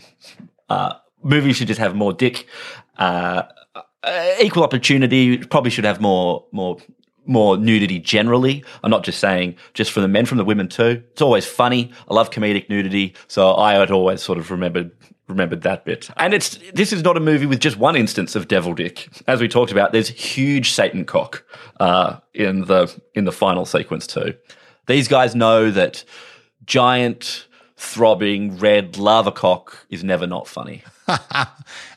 Uh, 0.69 0.94
movies 1.23 1.57
should 1.57 1.68
just 1.68 1.80
have 1.80 1.95
more 1.95 2.14
dick. 2.14 2.48
Uh, 2.98 3.44
uh, 4.03 4.34
equal 4.41 4.64
opportunity 4.64 5.38
probably 5.38 5.72
should 5.72 5.85
have 5.85 6.02
more 6.02 6.45
more 6.52 6.77
more 7.28 7.58
nudity 7.58 7.99
generally. 7.99 8.64
I'm 8.84 8.91
not 8.91 9.04
just 9.04 9.20
saying 9.20 9.56
just 9.74 9.91
for 9.91 10.02
the 10.02 10.08
men, 10.08 10.26
from 10.26 10.38
the 10.38 10.45
women 10.45 10.68
too. 10.68 11.04
It's 11.12 11.22
always 11.22 11.45
funny. 11.45 11.91
I 12.10 12.14
love 12.14 12.32
comedic 12.32 12.70
nudity, 12.70 13.16
so 13.28 13.56
I 13.56 13.74
had 13.74 13.91
always 13.91 14.22
sort 14.22 14.38
of 14.38 14.52
remembered 14.52 14.91
remembered 15.28 15.62
that 15.64 15.86
bit. 15.86 16.10
And 16.18 16.34
it's 16.34 16.58
this 16.74 16.94
is 16.94 17.04
not 17.04 17.18
a 17.18 17.20
movie 17.20 17.45
with 17.45 17.60
just 17.60 17.78
one 17.78 17.95
instance 17.95 18.36
of 18.36 18.48
devil 18.48 18.74
dick. 18.74 19.10
As 19.28 19.41
we 19.41 19.48
talked 19.48 19.72
about, 19.72 19.91
there's 19.91 20.10
huge 20.10 20.72
Satan 20.72 21.06
cock 21.06 21.44
uh, 21.80 22.18
in 22.34 22.62
the 22.62 22.94
in 23.14 23.26
the 23.26 23.32
final 23.32 23.66
sequence 23.66 24.08
too. 24.08 24.36
These 24.88 25.08
guys 25.08 25.36
know 25.36 25.70
that 25.72 26.04
giant 26.66 27.48
throbbing 27.76 28.58
red 28.58 28.98
lava 28.98 29.32
cock 29.32 29.86
is 29.90 30.04
never 30.04 30.26
not 30.26 30.48
funny. 30.48 30.84
and 31.08 31.18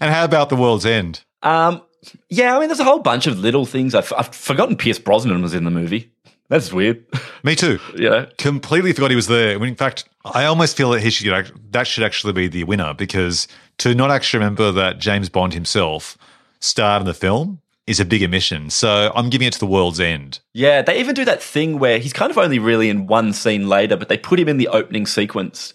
how 0.00 0.24
about 0.24 0.50
the 0.50 0.56
world's 0.56 0.84
end? 0.84 1.24
Um, 1.42 1.82
yeah, 2.28 2.56
I 2.56 2.60
mean, 2.60 2.68
there's 2.68 2.80
a 2.80 2.84
whole 2.84 3.00
bunch 3.00 3.26
of 3.26 3.38
little 3.38 3.66
things. 3.66 3.94
I've, 3.94 4.12
I've 4.16 4.34
forgotten 4.34 4.76
Pierce 4.76 4.98
Brosnan 4.98 5.42
was 5.42 5.54
in 5.54 5.64
the 5.64 5.70
movie. 5.70 6.10
That's 6.48 6.72
weird. 6.72 7.04
Me 7.44 7.54
too. 7.54 7.78
yeah, 7.96 8.26
completely 8.38 8.92
forgot 8.92 9.10
he 9.10 9.16
was 9.16 9.28
there. 9.28 9.62
In 9.64 9.76
fact, 9.76 10.08
I 10.24 10.44
almost 10.44 10.76
feel 10.76 10.90
that 10.90 11.00
he 11.00 11.10
should 11.10 11.52
that 11.70 11.86
should 11.86 12.04
actually 12.04 12.32
be 12.32 12.48
the 12.48 12.64
winner 12.64 12.92
because 12.92 13.46
to 13.78 13.94
not 13.94 14.10
actually 14.10 14.38
remember 14.38 14.72
that 14.72 14.98
James 14.98 15.28
Bond 15.28 15.54
himself 15.54 16.18
starred 16.58 17.02
in 17.02 17.06
the 17.06 17.14
film 17.14 17.60
is 17.86 18.00
a 18.00 18.04
big 18.04 18.22
omission. 18.22 18.70
So 18.70 19.10
I'm 19.14 19.30
giving 19.30 19.48
it 19.48 19.52
to 19.54 19.58
the 19.58 19.66
world's 19.66 20.00
end. 20.00 20.40
Yeah, 20.52 20.82
they 20.82 20.98
even 21.00 21.14
do 21.14 21.24
that 21.24 21.42
thing 21.42 21.78
where 21.78 21.98
he's 21.98 22.12
kind 22.12 22.30
of 22.30 22.38
only 22.38 22.58
really 22.58 22.88
in 22.90 23.06
one 23.06 23.32
scene 23.32 23.68
later, 23.68 23.96
but 23.96 24.08
they 24.08 24.18
put 24.18 24.38
him 24.38 24.48
in 24.48 24.58
the 24.58 24.68
opening 24.68 25.06
sequence 25.06 25.72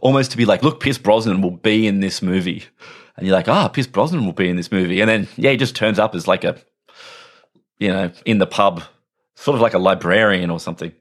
almost 0.00 0.30
to 0.30 0.36
be 0.36 0.44
like, 0.44 0.62
look, 0.62 0.80
Pierce 0.80 0.98
Brosnan 0.98 1.42
will 1.42 1.52
be 1.52 1.86
in 1.86 2.00
this 2.00 2.22
movie 2.22 2.64
and 3.16 3.26
you're 3.26 3.36
like, 3.36 3.48
ah, 3.48 3.66
oh, 3.66 3.68
Pierce 3.68 3.86
Brosnan 3.86 4.24
will 4.24 4.32
be 4.32 4.48
in 4.48 4.56
this 4.56 4.72
movie, 4.72 5.00
and 5.00 5.08
then 5.08 5.28
yeah, 5.36 5.50
he 5.50 5.56
just 5.56 5.76
turns 5.76 5.98
up 5.98 6.14
as 6.14 6.26
like 6.26 6.44
a, 6.44 6.56
you 7.78 7.88
know, 7.88 8.10
in 8.24 8.38
the 8.38 8.46
pub, 8.46 8.82
sort 9.34 9.54
of 9.54 9.60
like 9.60 9.74
a 9.74 9.78
librarian 9.78 10.50
or 10.50 10.60
something. 10.60 10.92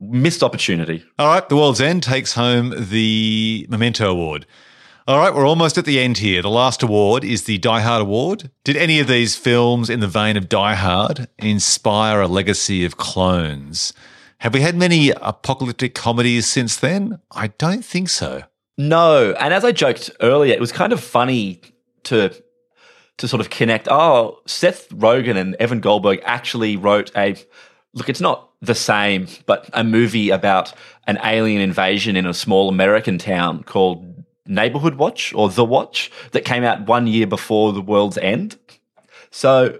Missed 0.00 0.42
opportunity. 0.42 1.04
All 1.18 1.28
right, 1.28 1.48
The 1.48 1.56
World's 1.56 1.80
End 1.80 2.02
takes 2.02 2.34
home 2.34 2.74
the 2.76 3.66
Memento 3.70 4.10
Award. 4.10 4.46
All 5.06 5.18
right, 5.18 5.34
we're 5.34 5.46
almost 5.46 5.78
at 5.78 5.84
the 5.84 5.98
end 5.98 6.18
here. 6.18 6.42
The 6.42 6.48
last 6.48 6.80
award 6.80 7.24
is 7.24 7.42
the 7.42 7.58
Die 7.58 7.80
Hard 7.80 8.02
Award. 8.02 8.50
Did 8.62 8.76
any 8.76 9.00
of 9.00 9.08
these 9.08 9.34
films 9.34 9.90
in 9.90 9.98
the 9.98 10.06
vein 10.06 10.36
of 10.36 10.48
Die 10.48 10.74
Hard 10.74 11.28
inspire 11.38 12.20
a 12.20 12.28
legacy 12.28 12.84
of 12.84 12.98
clones? 12.98 13.92
Have 14.38 14.54
we 14.54 14.60
had 14.60 14.76
many 14.76 15.10
apocalyptic 15.10 15.96
comedies 15.96 16.46
since 16.46 16.76
then? 16.76 17.18
I 17.32 17.48
don't 17.48 17.84
think 17.84 18.10
so. 18.10 18.44
No, 18.88 19.32
and 19.38 19.54
as 19.54 19.64
I 19.64 19.70
joked 19.70 20.10
earlier, 20.20 20.52
it 20.52 20.60
was 20.60 20.72
kind 20.72 20.92
of 20.92 21.00
funny 21.00 21.60
to 22.04 22.34
to 23.18 23.28
sort 23.28 23.40
of 23.40 23.48
connect. 23.48 23.86
Oh, 23.88 24.40
Seth 24.46 24.88
Rogen 24.88 25.36
and 25.36 25.54
Evan 25.56 25.78
Goldberg 25.78 26.20
actually 26.24 26.76
wrote 26.76 27.12
a 27.16 27.36
look. 27.94 28.08
It's 28.08 28.20
not 28.20 28.50
the 28.60 28.74
same, 28.74 29.28
but 29.46 29.70
a 29.72 29.84
movie 29.84 30.30
about 30.30 30.72
an 31.06 31.20
alien 31.22 31.60
invasion 31.60 32.16
in 32.16 32.26
a 32.26 32.34
small 32.34 32.68
American 32.68 33.18
town 33.18 33.62
called 33.62 34.24
Neighborhood 34.46 34.96
Watch 34.96 35.32
or 35.32 35.48
The 35.48 35.64
Watch 35.64 36.10
that 36.32 36.44
came 36.44 36.64
out 36.64 36.86
one 36.86 37.06
year 37.06 37.28
before 37.28 37.72
The 37.72 37.80
World's 37.80 38.18
End. 38.18 38.58
So, 39.30 39.78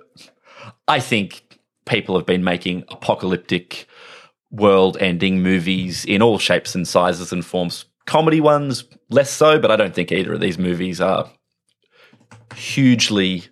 I 0.86 1.00
think 1.00 1.58
people 1.86 2.14
have 2.16 2.26
been 2.26 2.44
making 2.44 2.84
apocalyptic 2.88 3.88
world-ending 4.52 5.42
movies 5.42 6.04
in 6.04 6.22
all 6.22 6.38
shapes 6.38 6.74
and 6.76 6.86
sizes 6.86 7.32
and 7.32 7.44
forms 7.44 7.86
Comedy 8.06 8.40
ones, 8.40 8.84
less 9.10 9.30
so, 9.30 9.58
but 9.58 9.70
I 9.70 9.76
don't 9.76 9.94
think 9.94 10.10
either 10.12 10.32
of 10.32 10.40
these 10.40 10.58
movies 10.58 11.00
are 11.00 11.30
hugely 12.54 13.44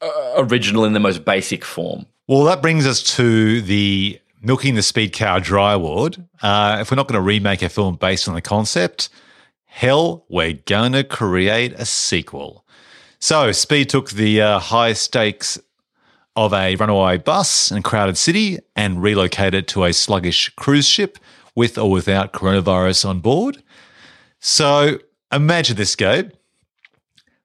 uh, 0.00 0.32
original 0.36 0.84
in 0.84 0.92
the 0.92 1.00
most 1.00 1.24
basic 1.24 1.64
form. 1.64 2.06
Well, 2.28 2.44
that 2.44 2.62
brings 2.62 2.86
us 2.86 3.02
to 3.16 3.60
the 3.62 4.20
Milking 4.40 4.74
the 4.74 4.82
Speed 4.82 5.12
Cow 5.12 5.38
Dry 5.38 5.72
Award. 5.72 6.24
Uh, 6.42 6.78
if 6.80 6.90
we're 6.90 6.96
not 6.96 7.08
going 7.08 7.20
to 7.20 7.22
remake 7.22 7.62
a 7.62 7.68
film 7.68 7.96
based 7.96 8.26
on 8.26 8.34
the 8.34 8.40
concept, 8.40 9.08
hell, 9.64 10.24
we're 10.28 10.54
going 10.66 10.92
to 10.92 11.04
create 11.04 11.72
a 11.74 11.84
sequel. 11.84 12.64
So, 13.18 13.52
Speed 13.52 13.88
took 13.88 14.10
the 14.10 14.40
uh, 14.40 14.58
high 14.58 14.94
stakes 14.94 15.60
of 16.34 16.52
a 16.52 16.74
runaway 16.76 17.18
bus 17.18 17.70
in 17.70 17.78
a 17.78 17.82
crowded 17.82 18.16
city 18.16 18.58
and 18.74 19.02
relocated 19.02 19.68
to 19.68 19.84
a 19.84 19.92
sluggish 19.92 20.48
cruise 20.56 20.86
ship 20.86 21.18
with 21.54 21.78
or 21.78 21.90
without 21.90 22.32
coronavirus 22.32 23.08
on 23.08 23.20
board. 23.20 23.62
So 24.40 24.98
imagine 25.32 25.76
this, 25.76 25.94
Gabe. 25.96 26.30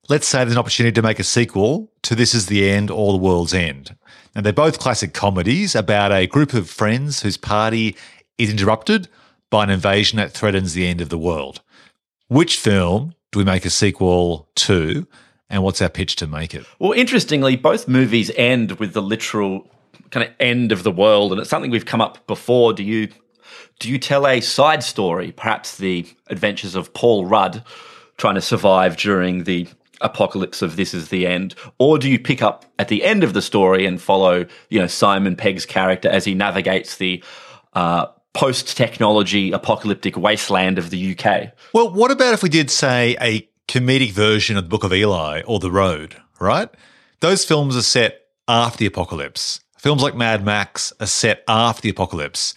Let's 0.10 0.28
say 0.28 0.40
there's 0.40 0.54
an 0.54 0.58
opportunity 0.58 0.94
to 0.94 1.02
make 1.02 1.20
a 1.20 1.24
sequel 1.24 1.92
to 2.04 2.16
This 2.16 2.34
Is 2.34 2.46
the 2.46 2.70
End 2.70 2.90
or 2.90 3.12
The 3.12 3.18
World's 3.18 3.54
End. 3.54 3.96
And 4.34 4.46
they're 4.46 4.54
both 4.54 4.80
classic 4.80 5.14
comedies 5.14 5.76
about 5.76 6.12
a 6.12 6.28
group 6.28 6.54
of 6.54 6.70
friends 6.70 7.22
whose 7.22 7.38
party 7.38 7.96
is 8.38 8.50
interrupted 8.50 9.10
by 9.50 9.64
an 9.64 9.70
invasion 9.70 10.18
that 10.18 10.32
threatens 10.32 10.74
the 10.74 10.88
end 10.88 11.02
of 11.02 11.10
the 11.10 11.18
world. 11.18 11.62
Which 12.28 12.58
film 12.58 13.14
do 13.32 13.40
we 13.40 13.46
make 13.46 13.66
a 13.66 13.70
sequel 13.70 14.48
to? 14.56 15.08
And 15.50 15.64
what's 15.64 15.82
our 15.82 15.90
pitch 15.90 16.18
to 16.18 16.28
make 16.28 16.54
it? 16.54 16.66
Well, 16.80 16.92
interestingly, 16.92 17.56
both 17.56 17.88
movies 17.88 18.32
end 18.36 18.74
with 18.74 18.94
the 18.94 19.02
literal 19.02 19.70
kind 20.12 20.28
of 20.28 20.34
end 20.40 20.72
of 20.72 20.84
the 20.84 20.92
world. 20.92 21.32
And 21.32 21.42
it's 21.42 21.50
something 21.50 21.72
we've 21.72 21.86
come 21.86 22.02
up 22.02 22.28
before. 22.28 22.74
Do 22.74 22.84
you 22.84 23.10
do 23.80 23.90
you 23.90 24.00
tell 24.00 24.28
a 24.28 24.42
side 24.42 24.84
story, 24.84 25.32
perhaps 25.32 25.78
the 25.78 26.06
adventures 26.28 26.76
of 26.76 26.94
Paul 26.94 27.26
Rudd 27.26 27.64
trying 28.18 28.36
to 28.36 28.42
survive 28.42 28.98
during 28.98 29.44
the 29.44 29.68
apocalypse 30.02 30.62
of 30.62 30.76
this 30.76 30.94
is 30.94 31.10
the 31.10 31.26
end 31.26 31.56
or 31.80 31.98
do 31.98 32.08
you 32.08 32.20
pick 32.20 32.44
up 32.44 32.66
at 32.78 32.88
the 32.88 33.04
end 33.04 33.24
of 33.24 33.34
the 33.34 33.42
story 33.42 33.84
and 33.84 34.00
follow 34.00 34.46
you 34.70 34.80
know 34.80 34.86
simon 34.86 35.36
pegg's 35.36 35.66
character 35.66 36.08
as 36.08 36.24
he 36.24 36.36
navigates 36.36 36.98
the 36.98 37.24
uh, 37.74 38.06
post 38.36 38.78
technology 38.78 39.52
apocalyptic 39.52 40.16
wasteland 40.16 40.78
of 40.78 40.92
the 40.92 41.18
uk 41.18 41.52
Well, 41.74 41.92
what 41.92 42.12
about 42.12 42.36
if 42.36 42.44
we 42.44 42.50
did, 42.50 42.70
say, 42.70 43.18
a 43.20 43.50
comedic 43.68 44.12
version 44.12 44.58
of 44.58 44.64
the 44.64 44.70
Book 44.70 44.84
of 44.84 44.94
Eli 44.94 45.42
or 45.42 45.60
The 45.60 45.72
Road, 45.72 46.16
right? 46.40 46.70
Those 47.20 47.44
films 47.44 47.76
are 47.76 47.82
set 47.82 48.22
after 48.48 48.78
the 48.78 48.86
apocalypse. 48.86 49.60
Films 49.78 50.02
like 50.02 50.16
Mad 50.16 50.46
Max 50.46 50.94
are 51.00 51.08
set 51.08 51.44
after 51.48 51.82
the 51.82 51.90
apocalypse. 51.90 52.56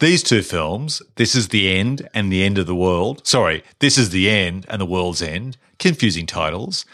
These 0.00 0.22
two 0.22 0.42
films, 0.42 1.02
This 1.16 1.34
is 1.34 1.48
the 1.48 1.72
End 1.72 2.08
and 2.14 2.32
The 2.32 2.44
End 2.44 2.56
of 2.56 2.66
the 2.66 2.74
World, 2.74 3.26
sorry, 3.26 3.64
This 3.80 3.98
is 3.98 4.10
the 4.10 4.30
End 4.30 4.64
and 4.68 4.80
The 4.80 4.86
World's 4.86 5.22
End, 5.22 5.56
confusing 5.80 6.24
titles, 6.24 6.84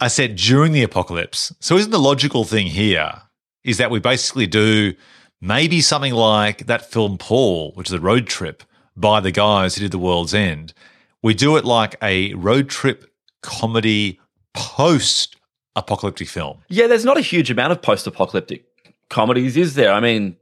are 0.00 0.08
set 0.08 0.36
during 0.36 0.72
the 0.72 0.84
apocalypse. 0.84 1.52
So 1.58 1.76
isn't 1.76 1.90
the 1.90 1.98
logical 1.98 2.44
thing 2.44 2.68
here 2.68 3.22
is 3.64 3.78
that 3.78 3.90
we 3.90 3.98
basically 3.98 4.46
do 4.46 4.94
maybe 5.40 5.80
something 5.80 6.14
like 6.14 6.66
that 6.66 6.90
film 6.90 7.18
Paul, 7.18 7.72
which 7.74 7.88
is 7.88 7.94
a 7.94 8.00
road 8.00 8.28
trip 8.28 8.62
by 8.96 9.18
the 9.18 9.32
guys 9.32 9.74
who 9.74 9.80
did 9.80 9.90
The 9.90 9.98
World's 9.98 10.34
End. 10.34 10.74
We 11.22 11.34
do 11.34 11.56
it 11.56 11.64
like 11.64 11.96
a 12.02 12.34
road 12.34 12.68
trip 12.68 13.04
comedy 13.42 14.20
post 14.54 15.36
apocalyptic 15.74 16.28
film. 16.28 16.58
Yeah, 16.68 16.86
there's 16.86 17.04
not 17.04 17.18
a 17.18 17.22
huge 17.22 17.50
amount 17.50 17.72
of 17.72 17.82
post 17.82 18.06
apocalyptic 18.06 18.64
comedies, 19.08 19.56
is 19.56 19.74
there? 19.74 19.92
I 19.92 20.00
mean, 20.00 20.36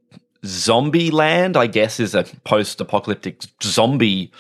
Zombieland, 0.44 1.56
I 1.56 1.66
guess, 1.66 2.00
is 2.00 2.14
a 2.14 2.24
post 2.44 2.80
apocalyptic 2.80 3.42
zombie 3.62 4.32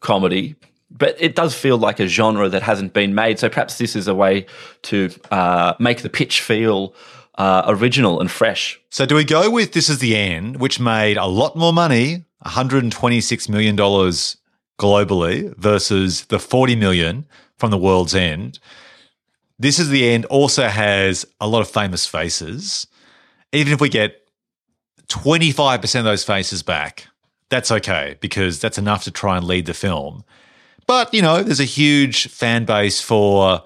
comedy, 0.00 0.56
but 0.90 1.16
it 1.18 1.34
does 1.34 1.54
feel 1.54 1.78
like 1.78 2.00
a 2.00 2.06
genre 2.06 2.48
that 2.48 2.62
hasn't 2.62 2.92
been 2.92 3.14
made. 3.14 3.38
So 3.38 3.48
perhaps 3.48 3.78
this 3.78 3.96
is 3.96 4.08
a 4.08 4.14
way 4.14 4.46
to 4.82 5.10
uh, 5.30 5.74
make 5.78 6.02
the 6.02 6.10
pitch 6.10 6.40
feel 6.40 6.94
uh, 7.36 7.62
original 7.66 8.20
and 8.20 8.30
fresh. 8.30 8.80
So 8.90 9.06
do 9.06 9.14
we 9.14 9.24
go 9.24 9.50
with 9.50 9.72
This 9.72 9.88
Is 9.88 9.98
the 9.98 10.16
End, 10.16 10.58
which 10.58 10.78
made 10.78 11.16
a 11.16 11.26
lot 11.26 11.56
more 11.56 11.72
money, 11.72 12.24
$126 12.44 13.48
million 13.48 13.76
globally 14.78 15.56
versus 15.56 16.24
the 16.26 16.38
40 16.38 16.76
million 16.76 17.26
from 17.58 17.70
The 17.70 17.78
World's 17.78 18.14
End. 18.14 18.58
This 19.58 19.78
Is 19.78 19.88
the 19.88 20.08
End 20.08 20.24
also 20.26 20.66
has 20.66 21.24
a 21.40 21.48
lot 21.48 21.60
of 21.60 21.70
famous 21.70 22.06
faces. 22.06 22.86
Even 23.52 23.72
if 23.72 23.80
we 23.80 23.88
get 23.88 24.21
25% 25.12 25.98
of 25.98 26.04
those 26.04 26.24
faces 26.24 26.62
back, 26.62 27.08
that's 27.50 27.70
okay 27.70 28.16
because 28.20 28.58
that's 28.58 28.78
enough 28.78 29.04
to 29.04 29.10
try 29.10 29.36
and 29.36 29.46
lead 29.46 29.66
the 29.66 29.74
film. 29.74 30.24
But, 30.86 31.12
you 31.12 31.22
know, 31.22 31.42
there's 31.42 31.60
a 31.60 31.64
huge 31.64 32.28
fan 32.28 32.64
base 32.64 33.00
for 33.00 33.62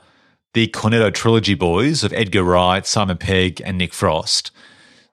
the 0.54 0.68
Cornetto 0.68 1.12
trilogy 1.14 1.54
boys 1.54 2.02
of 2.02 2.12
Edgar 2.12 2.42
Wright, 2.42 2.86
Simon 2.86 3.16
Pegg, 3.16 3.62
and 3.64 3.78
Nick 3.78 3.94
Frost. 3.94 4.50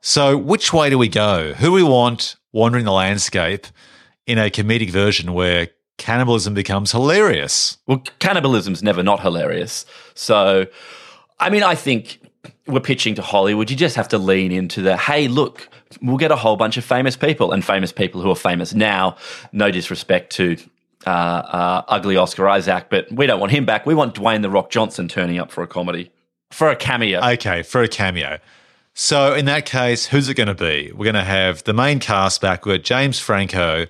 So, 0.01 0.37
which 0.37 0.73
way 0.73 0.89
do 0.89 0.97
we 0.97 1.07
go? 1.07 1.53
Who 1.53 1.71
we 1.71 1.83
want 1.83 2.35
wandering 2.51 2.85
the 2.85 2.91
landscape 2.91 3.67
in 4.25 4.37
a 4.37 4.49
comedic 4.49 4.89
version 4.89 5.33
where 5.33 5.69
cannibalism 5.97 6.53
becomes 6.53 6.91
hilarious? 6.91 7.77
Well, 7.87 8.03
cannibalism's 8.19 8.83
never 8.83 9.03
not 9.03 9.21
hilarious. 9.21 9.85
So, 10.13 10.65
I 11.39 11.49
mean, 11.49 11.63
I 11.63 11.75
think 11.75 12.19
we're 12.67 12.79
pitching 12.79 13.15
to 13.15 13.21
Hollywood. 13.21 13.69
You 13.69 13.77
just 13.77 13.95
have 13.95 14.09
to 14.09 14.17
lean 14.17 14.51
into 14.51 14.81
the 14.81 14.97
hey, 14.97 15.27
look, 15.27 15.69
we'll 16.01 16.17
get 16.17 16.31
a 16.31 16.35
whole 16.35 16.55
bunch 16.55 16.77
of 16.77 16.83
famous 16.83 17.15
people 17.15 17.51
and 17.51 17.63
famous 17.63 17.91
people 17.91 18.21
who 18.21 18.29
are 18.31 18.35
famous 18.35 18.73
now. 18.73 19.15
No 19.51 19.71
disrespect 19.71 20.31
to 20.33 20.57
uh, 21.05 21.09
uh, 21.09 21.83
ugly 21.87 22.15
Oscar 22.17 22.47
Isaac, 22.47 22.87
but 22.89 23.11
we 23.11 23.25
don't 23.27 23.39
want 23.39 23.51
him 23.51 23.65
back. 23.65 23.85
We 23.85 23.93
want 23.95 24.15
Dwayne 24.15 24.41
the 24.41 24.49
Rock 24.49 24.69
Johnson 24.69 25.07
turning 25.07 25.37
up 25.39 25.51
for 25.51 25.63
a 25.63 25.67
comedy, 25.67 26.11
for 26.51 26.69
a 26.69 26.75
cameo. 26.75 27.19
Okay, 27.33 27.61
for 27.63 27.81
a 27.81 27.87
cameo. 27.87 28.39
So, 28.95 29.33
in 29.33 29.45
that 29.45 29.65
case, 29.65 30.05
who's 30.05 30.29
it 30.29 30.35
going 30.35 30.47
to 30.47 30.53
be? 30.53 30.91
We're 30.91 31.05
going 31.05 31.15
to 31.15 31.23
have 31.23 31.63
the 31.63 31.73
main 31.73 31.99
cast 31.99 32.41
back. 32.41 32.65
We've 32.65 32.77
got 32.77 32.85
James 32.85 33.19
Franco, 33.19 33.87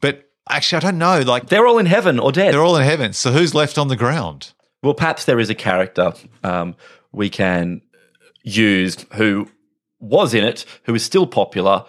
but 0.00 0.30
actually, 0.48 0.78
I 0.78 0.80
don't 0.80 0.98
know. 0.98 1.20
Like, 1.20 1.48
They're 1.48 1.66
all 1.66 1.78
in 1.78 1.84
heaven 1.86 2.18
or 2.18 2.32
dead. 2.32 2.54
they're 2.54 2.62
all 2.62 2.76
in 2.76 2.82
heaven. 2.84 3.12
So, 3.12 3.32
who's 3.32 3.54
left 3.54 3.76
on 3.76 3.88
the 3.88 3.96
ground? 3.96 4.52
Well, 4.82 4.94
perhaps 4.94 5.26
there 5.26 5.38
is 5.38 5.50
a 5.50 5.54
character 5.54 6.14
um, 6.42 6.74
we 7.12 7.28
can 7.28 7.82
use 8.42 9.04
who 9.14 9.48
was 9.98 10.34
in 10.34 10.44
it, 10.44 10.64
who 10.84 10.94
is 10.94 11.04
still 11.04 11.26
popular. 11.26 11.84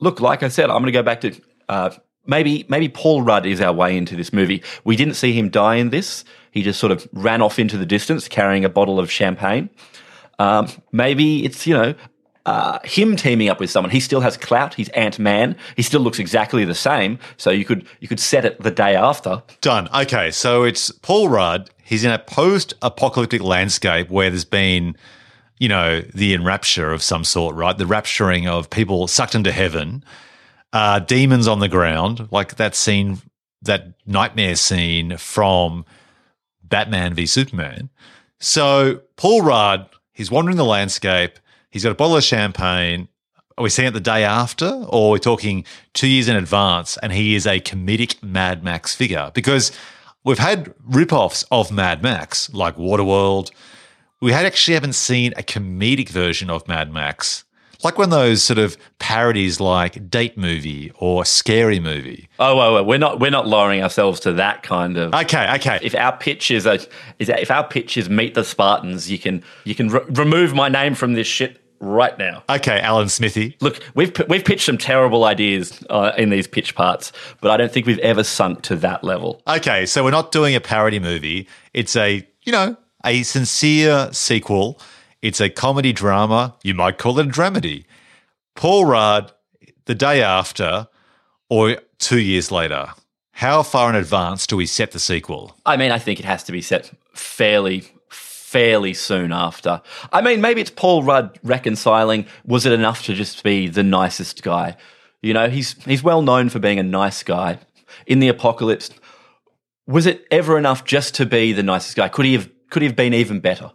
Look, 0.00 0.20
like 0.20 0.42
I 0.42 0.48
said, 0.48 0.70
I'm 0.70 0.82
going 0.82 0.86
to 0.86 0.92
go 0.92 1.02
back 1.02 1.20
to 1.22 1.34
uh, 1.68 1.90
maybe 2.26 2.64
maybe 2.68 2.88
Paul 2.88 3.22
Rudd 3.22 3.46
is 3.46 3.60
our 3.60 3.72
way 3.72 3.96
into 3.96 4.16
this 4.16 4.32
movie. 4.32 4.62
We 4.84 4.96
didn't 4.96 5.14
see 5.14 5.32
him 5.32 5.50
die 5.50 5.76
in 5.76 5.90
this. 5.90 6.24
He 6.50 6.62
just 6.62 6.80
sort 6.80 6.92
of 6.92 7.08
ran 7.12 7.42
off 7.42 7.58
into 7.58 7.76
the 7.76 7.86
distance 7.86 8.28
carrying 8.28 8.64
a 8.64 8.68
bottle 8.68 8.98
of 8.98 9.10
champagne. 9.10 9.70
Um, 10.38 10.68
maybe 10.92 11.44
it's 11.44 11.66
you 11.66 11.74
know 11.74 11.94
uh, 12.46 12.78
him 12.84 13.16
teaming 13.16 13.48
up 13.48 13.60
with 13.60 13.70
someone. 13.70 13.90
He 13.90 14.00
still 14.00 14.20
has 14.20 14.36
clout. 14.36 14.74
He's 14.74 14.88
Ant 14.90 15.18
Man. 15.18 15.56
He 15.76 15.82
still 15.82 16.00
looks 16.00 16.18
exactly 16.18 16.64
the 16.64 16.74
same. 16.74 17.18
So 17.36 17.50
you 17.50 17.64
could 17.64 17.86
you 18.00 18.08
could 18.08 18.20
set 18.20 18.44
it 18.44 18.60
the 18.60 18.70
day 18.70 18.94
after. 18.94 19.42
Done. 19.60 19.88
Okay, 19.94 20.30
so 20.30 20.64
it's 20.64 20.90
Paul 20.90 21.28
Rudd. 21.28 21.70
He's 21.82 22.04
in 22.04 22.10
a 22.10 22.18
post-apocalyptic 22.18 23.42
landscape 23.42 24.08
where 24.08 24.30
there's 24.30 24.46
been, 24.46 24.96
you 25.58 25.68
know, 25.68 26.00
the 26.14 26.34
enrapture 26.34 26.92
of 26.92 27.02
some 27.02 27.24
sort, 27.24 27.54
right? 27.54 27.76
The 27.76 27.84
rapturing 27.84 28.46
of 28.48 28.70
people 28.70 29.06
sucked 29.06 29.34
into 29.34 29.52
heaven, 29.52 30.04
uh, 30.72 30.98
demons 30.98 31.46
on 31.46 31.60
the 31.60 31.68
ground, 31.68 32.28
like 32.30 32.56
that 32.56 32.74
scene, 32.74 33.18
that 33.62 33.94
nightmare 34.06 34.56
scene 34.56 35.16
from 35.16 35.84
Batman 36.62 37.14
v 37.14 37.26
Superman. 37.26 37.90
So 38.40 39.02
Paul 39.16 39.42
Rudd, 39.42 39.88
he's 40.12 40.30
wandering 40.30 40.56
the 40.56 40.64
landscape. 40.64 41.38
He's 41.70 41.84
got 41.84 41.92
a 41.92 41.94
bottle 41.94 42.16
of 42.16 42.24
champagne. 42.24 43.08
Are 43.56 43.62
we 43.62 43.70
seeing 43.70 43.88
it 43.88 43.92
the 43.92 44.00
day 44.00 44.24
after, 44.24 44.66
or 44.66 45.10
are 45.10 45.12
we 45.12 45.20
talking 45.20 45.64
two 45.92 46.08
years 46.08 46.26
in 46.28 46.34
advance? 46.34 46.96
And 46.98 47.12
he 47.12 47.36
is 47.36 47.46
a 47.46 47.60
comedic 47.60 48.20
Mad 48.20 48.64
Max 48.64 48.94
figure 48.94 49.30
because 49.32 49.70
we've 50.24 50.40
had 50.40 50.74
rip-offs 50.84 51.44
of 51.52 51.70
Mad 51.70 52.02
Max, 52.02 52.52
like 52.52 52.76
Waterworld. 52.76 53.52
We 54.20 54.32
had 54.32 54.46
actually 54.46 54.74
haven't 54.74 54.94
seen 54.94 55.32
a 55.36 55.42
comedic 55.42 56.08
version 56.08 56.50
of 56.50 56.66
Mad 56.66 56.92
Max, 56.92 57.44
like 57.82 57.98
one 57.98 58.06
of 58.06 58.10
those 58.10 58.42
sort 58.42 58.58
of 58.58 58.76
parodies, 58.98 59.60
like 59.60 60.08
Date 60.08 60.38
Movie 60.38 60.90
or 60.94 61.24
Scary 61.24 61.78
Movie. 61.78 62.28
Oh, 62.38 62.56
wait, 62.56 62.74
wait, 62.74 62.86
we're 62.86 62.98
not 62.98 63.20
we're 63.20 63.30
not 63.30 63.46
lowering 63.46 63.82
ourselves 63.82 64.20
to 64.20 64.32
that 64.34 64.62
kind 64.62 64.96
of. 64.96 65.14
Okay, 65.14 65.54
okay. 65.56 65.78
if 65.82 65.94
our 65.94 66.16
pitch 66.16 66.50
is 66.50 66.64
a 66.64 66.80
is 67.18 67.28
if 67.28 67.50
our 67.50 67.66
pitch 67.66 67.96
is 67.96 68.08
meet 68.08 68.34
the 68.34 68.44
Spartans, 68.44 69.10
you 69.10 69.18
can 69.18 69.42
you 69.64 69.74
can 69.74 69.88
re- 69.88 70.04
remove 70.08 70.54
my 70.54 70.68
name 70.68 70.94
from 70.94 71.12
this 71.12 71.26
shit 71.26 71.60
right 71.80 72.18
now. 72.18 72.42
Okay, 72.48 72.80
Alan 72.80 73.08
Smithee. 73.08 73.56
Look, 73.60 73.80
we've 73.94 74.12
we've 74.28 74.44
pitched 74.44 74.64
some 74.66 74.78
terrible 74.78 75.24
ideas 75.24 75.84
uh, 75.90 76.12
in 76.16 76.30
these 76.30 76.46
pitch 76.46 76.74
parts, 76.74 77.12
but 77.40 77.50
I 77.50 77.56
don't 77.56 77.70
think 77.70 77.86
we've 77.86 77.98
ever 77.98 78.24
sunk 78.24 78.62
to 78.62 78.76
that 78.76 79.04
level. 79.04 79.42
Okay, 79.46 79.86
so 79.86 80.02
we're 80.02 80.10
not 80.10 80.32
doing 80.32 80.54
a 80.54 80.60
parody 80.60 80.98
movie. 80.98 81.46
It's 81.72 81.94
a, 81.96 82.26
you 82.44 82.52
know, 82.52 82.76
a 83.04 83.22
sincere 83.22 84.12
sequel. 84.12 84.80
It's 85.22 85.40
a 85.40 85.48
comedy 85.48 85.92
drama. 85.92 86.56
You 86.62 86.74
might 86.74 86.98
call 86.98 87.18
it 87.18 87.26
a 87.26 87.30
dramedy. 87.30 87.84
Paul 88.54 88.84
Rudd, 88.86 89.32
the 89.86 89.94
day 89.94 90.22
after 90.22 90.88
or 91.48 91.76
two 91.98 92.20
years 92.20 92.50
later. 92.50 92.88
How 93.32 93.62
far 93.62 93.90
in 93.90 93.96
advance 93.96 94.46
do 94.46 94.56
we 94.56 94.66
set 94.66 94.92
the 94.92 95.00
sequel? 95.00 95.56
I 95.66 95.76
mean, 95.76 95.90
I 95.90 95.98
think 95.98 96.20
it 96.20 96.24
has 96.24 96.44
to 96.44 96.52
be 96.52 96.62
set 96.62 96.90
fairly 97.14 97.84
fairly 98.10 98.94
soon 98.94 99.32
after. 99.32 99.82
I 100.12 100.20
mean, 100.20 100.40
maybe 100.40 100.60
it's 100.60 100.70
Paul 100.70 101.02
Rudd 101.02 101.40
reconciling. 101.42 102.26
Was 102.46 102.66
it 102.66 102.72
enough 102.72 103.02
to 103.06 103.14
just 103.14 103.42
be 103.42 103.66
the 103.66 103.82
nicest 103.82 104.44
guy? 104.44 104.76
You 105.22 105.34
know, 105.34 105.48
he's 105.48 105.72
he's 105.84 106.04
well 106.04 106.22
known 106.22 106.48
for 106.50 106.60
being 106.60 106.78
a 106.78 106.84
nice 106.84 107.24
guy. 107.24 107.58
In 108.06 108.20
the 108.20 108.28
apocalypse, 108.28 108.90
was 109.88 110.06
it 110.06 110.24
ever 110.30 110.56
enough 110.56 110.84
just 110.84 111.16
to 111.16 111.26
be 111.26 111.52
the 111.52 111.64
nicest 111.64 111.96
guy? 111.96 112.08
Could 112.08 112.26
he 112.26 112.34
have 112.34 112.48
could 112.70 112.82
have 112.82 112.96
been 112.96 113.14
even 113.14 113.40
better? 113.40 113.70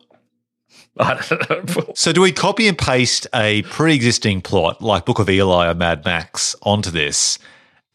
I 1.00 1.22
don't 1.30 1.78
know. 1.78 1.94
So, 1.96 2.12
do 2.12 2.22
we 2.22 2.32
copy 2.32 2.68
and 2.68 2.78
paste 2.78 3.28
a 3.34 3.62
pre 3.64 3.96
existing 3.96 4.42
plot 4.42 4.82
like 4.82 5.06
Book 5.06 5.20
of 5.20 5.30
Eli 5.30 5.70
or 5.70 5.76
Mad 5.76 6.04
Max 6.06 6.56
onto 6.64 6.92
this? 6.92 7.40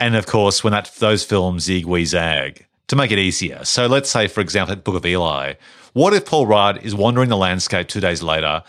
And 0.01 0.17
of 0.17 0.27
course, 0.27 0.65
when 0.65 0.73
that 0.73 0.91
those 0.99 1.25
films 1.25 1.65
zig 1.65 1.85
we 1.85 2.05
zag 2.05 2.67
to 2.89 2.97
make 2.97 3.11
it 3.11 3.19
easier. 3.19 3.65
So, 3.65 3.87
let's 3.87 4.11
say, 4.11 4.27
for 4.29 4.41
example, 4.41 4.73
at 4.73 4.85
Book 4.85 4.97
of 4.97 5.07
Eli. 5.07 5.55
What 5.93 6.13
if 6.13 6.27
Paul 6.27 6.47
Rudd 6.47 6.85
is 6.85 6.95
wandering 6.95 7.29
the 7.29 7.37
landscape 7.37 7.87
two 7.87 8.01
days 8.01 8.23
later, 8.23 8.65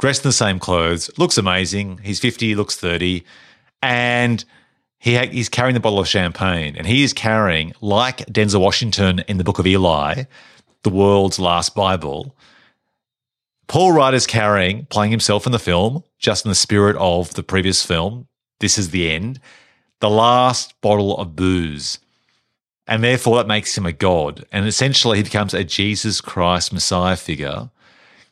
dressed 0.00 0.24
in 0.24 0.28
the 0.28 0.32
same 0.32 0.58
clothes, 0.58 1.10
looks 1.18 1.36
amazing, 1.36 1.98
he's 2.02 2.18
50, 2.18 2.54
looks 2.54 2.76
30, 2.76 3.24
and 3.82 4.44
he 4.98 5.16
ha- 5.16 5.28
he's 5.28 5.48
carrying 5.48 5.74
the 5.74 5.80
bottle 5.80 5.98
of 5.98 6.08
champagne, 6.08 6.76
and 6.76 6.86
he 6.86 7.04
is 7.04 7.12
carrying, 7.12 7.74
like 7.80 8.18
Denzel 8.26 8.60
Washington 8.60 9.18
in 9.28 9.36
the 9.36 9.44
Book 9.44 9.58
of 9.58 9.66
Eli, 9.66 10.24
the 10.82 10.90
world's 10.90 11.38
last 11.38 11.74
Bible. 11.74 12.36
Paul 13.68 13.92
Rudd 13.92 14.14
is 14.14 14.26
carrying, 14.26 14.86
playing 14.86 15.12
himself 15.12 15.46
in 15.46 15.52
the 15.52 15.58
film, 15.58 16.04
just 16.18 16.44
in 16.44 16.50
the 16.50 16.54
spirit 16.54 16.96
of 16.96 17.34
the 17.34 17.42
previous 17.42 17.84
film. 17.84 18.28
This 18.60 18.78
is 18.78 18.90
the 18.90 19.10
end. 19.10 19.40
The 20.00 20.10
last 20.10 20.80
bottle 20.80 21.16
of 21.16 21.36
booze. 21.36 21.98
And 22.86 23.02
therefore, 23.02 23.36
that 23.36 23.46
makes 23.46 23.78
him 23.78 23.86
a 23.86 23.92
god. 23.92 24.44
And 24.50 24.66
essentially, 24.66 25.18
he 25.18 25.22
becomes 25.22 25.54
a 25.54 25.64
Jesus 25.64 26.20
Christ 26.20 26.72
Messiah 26.72 27.16
figure 27.16 27.70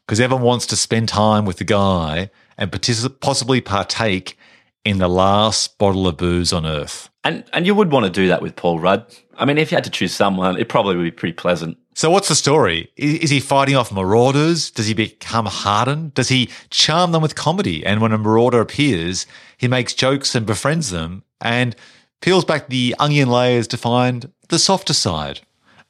because 0.07 0.21
everyone 0.21 0.45
wants 0.45 0.67
to 0.67 0.77
spend 0.77 1.09
time 1.09 1.45
with 1.45 1.59
the 1.59 1.65
guy 1.65 2.31
and 2.59 2.73
partic- 2.73 3.21
possibly 3.21 3.61
partake 3.61 4.37
in 4.85 4.99
the 4.99 5.09
last 5.09 5.79
bottle 5.79 6.09
of 6.09 6.17
booze 6.17 6.53
on 6.53 6.67
earth. 6.67 7.10
And 7.23 7.45
and 7.53 7.67
you 7.67 7.75
would 7.75 7.91
want 7.91 8.07
to 8.07 8.11
do 8.11 8.29
that 8.29 8.41
with 8.43 8.57
Paul 8.57 8.79
Rudd. 8.79 9.05
I 9.37 9.45
mean, 9.45 9.59
if 9.59 9.71
you 9.71 9.77
had 9.77 9.85
to 9.85 9.91
choose 9.91 10.13
someone, 10.15 10.59
it 10.59 10.69
probably 10.69 10.97
would 10.97 11.03
be 11.03 11.11
pretty 11.11 11.35
pleasant. 11.35 11.77
So, 11.95 12.11
what's 12.11 12.29
the 12.29 12.35
story? 12.35 12.91
Is, 12.97 13.15
is 13.21 13.31
he 13.31 13.41
fighting 13.41 13.77
off 13.77 13.93
marauders? 13.93 14.71
Does 14.71 14.87
he 14.87 14.95
become 14.95 15.47
hardened? 15.47 16.15
Does 16.15 16.29
he 16.29 16.49
charm 16.71 17.13
them 17.13 17.21
with 17.21 17.35
comedy? 17.35 17.85
And 17.85 18.01
when 18.01 18.13
a 18.13 18.19
marauder 18.19 18.61
appears, 18.61 19.27
he 19.59 19.69
makes 19.69 19.93
jokes 19.93 20.35
and 20.35 20.47
befriends 20.47 20.91
them 20.91 21.25
and 21.41 21.77
peels 22.21 22.45
back 22.45 22.69
the 22.69 22.95
onion 22.99 23.29
layers 23.29 23.67
to 23.69 23.77
find 23.77 24.31
the 24.49 24.59
softer 24.59 24.95
side 24.95 25.41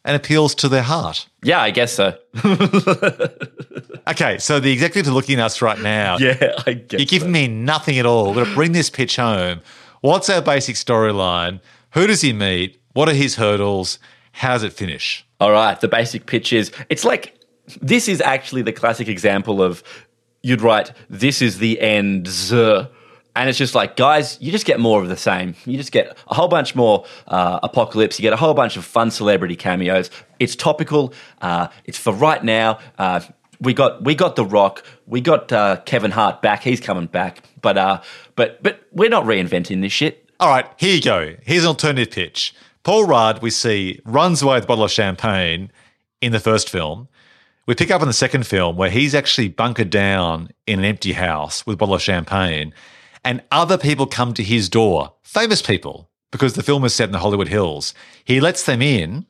and 0.05 0.17
appeals 0.17 0.55
to 0.57 0.69
their 0.69 0.83
heart. 0.83 1.29
Yeah, 1.43 1.61
I 1.61 1.71
guess 1.71 1.93
so. 1.93 2.17
Okay, 4.09 4.39
so 4.39 4.59
the 4.59 4.73
executive 4.73 5.13
are 5.13 5.15
looking 5.15 5.39
at 5.39 5.45
us 5.47 5.63
right 5.63 5.79
now. 5.79 6.17
yeah, 6.19 6.55
I 6.67 6.73
guess. 6.73 6.99
You're 6.99 7.07
giving 7.07 7.31
me 7.31 7.47
nothing 7.47 7.99
at 7.99 8.07
all. 8.07 8.29
We're 8.29 8.35
going 8.35 8.47
to 8.47 8.55
bring 8.55 8.73
this 8.73 8.91
pitch 8.91 9.17
home. 9.17 9.61
What's 10.01 10.31
our 10.31 10.41
basic 10.41 10.77
storyline? 10.77 11.61
Who 11.93 12.07
does 12.07 12.23
he 12.23 12.33
meet? 12.33 12.81
What 12.93 13.09
are 13.09 13.15
his 13.15 13.37
hurdles? 13.37 13.99
How 14.33 14.55
does 14.55 14.63
it 14.63 14.73
finish? 14.73 15.27
All 15.41 15.53
right, 15.53 15.79
the 15.79 15.89
basic 15.89 16.27
pitch 16.27 16.53
is 16.53 16.73
it's 16.89 17.05
like 17.05 17.39
this 17.83 18.09
is 18.09 18.21
actually 18.21 18.63
the 18.63 18.73
classic 18.73 19.09
example 19.09 19.63
of 19.63 19.83
you'd 20.43 20.63
write 20.63 20.93
this 21.09 21.43
is 21.43 21.59
the 21.59 21.81
end 21.81 22.29
and 23.37 23.49
it's 23.49 23.59
just 23.59 23.75
like 23.75 23.97
guys 23.97 24.39
you 24.41 24.51
just 24.51 24.67
get 24.67 24.81
more 24.81 25.03
of 25.03 25.09
the 25.09 25.17
same 25.17 25.55
you 25.65 25.77
just 25.77 25.93
get 25.93 26.17
a 26.29 26.35
whole 26.35 26.49
bunch 26.49 26.75
more 26.75 27.05
uh, 27.29 27.61
apocalypse 27.63 28.19
you 28.19 28.23
get 28.23 28.33
a 28.33 28.37
whole 28.37 28.55
bunch 28.55 28.77
of 28.77 28.85
fun 28.85 29.11
celebrity 29.11 29.55
cameos 29.55 30.11
it's 30.39 30.57
topical 30.57 31.13
uh, 31.43 31.69
it's 31.85 31.99
for 31.99 32.13
right 32.13 32.43
now 32.43 32.79
uh, 32.99 33.21
we 33.61 33.75
got 33.75 34.03
we 34.05 34.15
got 34.15 34.37
the 34.37 34.45
rock 34.45 34.85
we 35.07 35.21
got 35.21 35.53
uh, 35.53 35.77
kevin 35.85 36.11
hart 36.11 36.41
back 36.43 36.63
he's 36.63 36.81
coming 36.81 37.07
back 37.07 37.43
but 37.61 37.77
uh 37.77 38.01
but 38.37 38.63
but 38.63 38.81
we're 38.93 39.11
not 39.11 39.25
reinventing 39.25 39.83
this 39.83 39.93
shit 39.93 40.29
All 40.41 40.49
right, 40.49 40.67
here 40.79 40.95
you 40.95 41.03
go. 41.03 41.37
Here's 41.43 41.65
an 41.65 41.69
alternative 41.69 42.11
pitch. 42.15 42.55
Paul 42.83 43.05
Rudd, 43.05 43.43
we 43.43 43.51
see, 43.51 44.01
runs 44.07 44.41
away 44.41 44.55
with 44.55 44.65
a 44.65 44.67
bottle 44.67 44.85
of 44.85 44.91
champagne 44.91 45.71
in 46.23 46.33
the 46.33 46.41
first 46.41 46.71
film. 46.71 47.09
We 47.67 47.75
pick 47.75 47.91
up 47.91 48.01
in 48.01 48.09
the 48.09 48.15
second 48.15 48.47
film 48.47 48.77
where 48.79 48.89
he's 48.89 49.15
actually 49.15 49.49
bunkered 49.49 49.91
down 49.91 50.49
in 50.67 50.79
an 50.79 50.87
empty 50.87 51.13
house 51.13 51.67
with 51.67 51.75
a 51.75 51.77
bottle 51.77 51.95
of 51.95 52.01
champagne, 52.01 52.73
and 53.23 53.43
other 53.51 53.77
people 53.77 54.07
come 54.07 54.33
to 54.33 54.43
his 54.43 54.71
door, 54.71 55.13
famous 55.23 55.61
people, 55.61 56.09
because 56.31 56.55
the 56.55 56.63
film 56.63 56.87
is 56.87 56.95
set 56.95 57.11
in 57.11 57.13
the 57.13 57.19
Hollywood 57.19 57.49
Hills. 57.49 57.93
He 58.25 58.41
lets 58.41 58.65
them 58.65 58.81
in, 58.81 59.27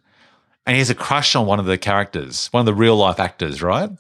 and 0.65 0.74
he 0.77 0.78
has 0.78 0.90
a 0.90 0.94
crush 0.94 1.35
on 1.35 1.44
one 1.44 1.59
of 1.59 1.66
the 1.66 1.77
characters, 1.77 2.47
one 2.52 2.61
of 2.61 2.66
the 2.66 2.74
real 2.74 2.97
life 2.97 3.19
actors, 3.19 3.62
right? 3.62 3.90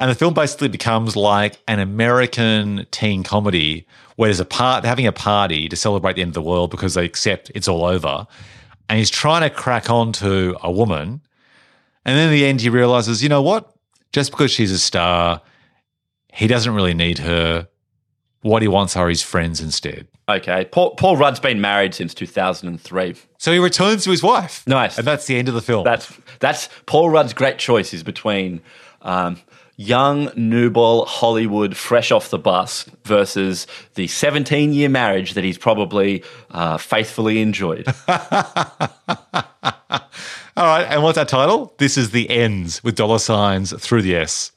And 0.00 0.10
the 0.10 0.14
film 0.14 0.32
basically 0.34 0.68
becomes 0.68 1.16
like 1.16 1.58
an 1.66 1.80
American 1.80 2.86
teen 2.90 3.24
comedy 3.24 3.86
where 4.16 4.28
there's 4.28 4.40
a 4.40 4.44
part 4.44 4.84
having 4.84 5.06
a 5.06 5.12
party 5.12 5.68
to 5.68 5.76
celebrate 5.76 6.14
the 6.14 6.22
end 6.22 6.30
of 6.30 6.34
the 6.34 6.42
world 6.42 6.70
because 6.70 6.94
they 6.94 7.04
accept 7.04 7.50
it's 7.54 7.66
all 7.68 7.84
over. 7.84 8.26
And 8.88 8.98
he's 8.98 9.10
trying 9.10 9.42
to 9.42 9.50
crack 9.50 9.90
on 9.90 10.12
to 10.14 10.56
a 10.62 10.70
woman. 10.70 11.20
And 12.04 12.16
then 12.16 12.28
in 12.28 12.32
the 12.32 12.46
end, 12.46 12.60
he 12.60 12.68
realizes, 12.68 13.22
you 13.22 13.28
know 13.28 13.42
what? 13.42 13.72
Just 14.12 14.30
because 14.30 14.50
she's 14.50 14.70
a 14.70 14.78
star, 14.78 15.42
he 16.32 16.46
doesn't 16.46 16.72
really 16.74 16.94
need 16.94 17.18
her. 17.18 17.68
What 18.42 18.62
he 18.62 18.68
wants 18.68 18.96
are 18.96 19.08
his 19.08 19.20
friends 19.20 19.60
instead. 19.60 20.06
okay 20.28 20.64
paul, 20.66 20.94
paul 20.94 21.16
rudd's 21.16 21.40
been 21.40 21.60
married 21.60 21.92
since 21.92 22.14
2003 22.14 23.16
So 23.38 23.52
he 23.52 23.58
returns 23.58 24.04
to 24.04 24.10
his 24.10 24.22
wife. 24.22 24.64
Nice. 24.66 24.96
And 24.96 25.04
that's 25.04 25.26
the 25.26 25.36
end 25.36 25.48
of 25.48 25.54
the 25.54 25.60
film. 25.60 25.82
That's 25.82 26.12
that's 26.38 26.68
Paul 26.86 27.10
Rudd's 27.10 27.32
great 27.32 27.58
choices 27.58 28.04
between 28.04 28.60
um, 29.02 29.40
young, 29.78 30.30
nubile 30.36 31.06
Hollywood, 31.06 31.76
fresh 31.76 32.12
off 32.12 32.28
the 32.28 32.38
bus, 32.38 32.84
versus 33.04 33.66
the 33.94 34.08
17 34.08 34.74
year 34.74 34.90
marriage 34.90 35.32
that 35.32 35.44
he's 35.44 35.56
probably 35.56 36.22
uh, 36.50 36.76
faithfully 36.76 37.40
enjoyed. 37.40 37.86
All 38.08 38.16
right. 40.66 40.86
And 40.90 41.02
what's 41.04 41.16
that 41.16 41.28
title? 41.28 41.72
This 41.78 41.96
is 41.96 42.10
the 42.10 42.28
ends 42.28 42.82
with 42.82 42.96
dollar 42.96 43.20
signs 43.20 43.72
through 43.80 44.02
the 44.02 44.16
S. 44.16 44.50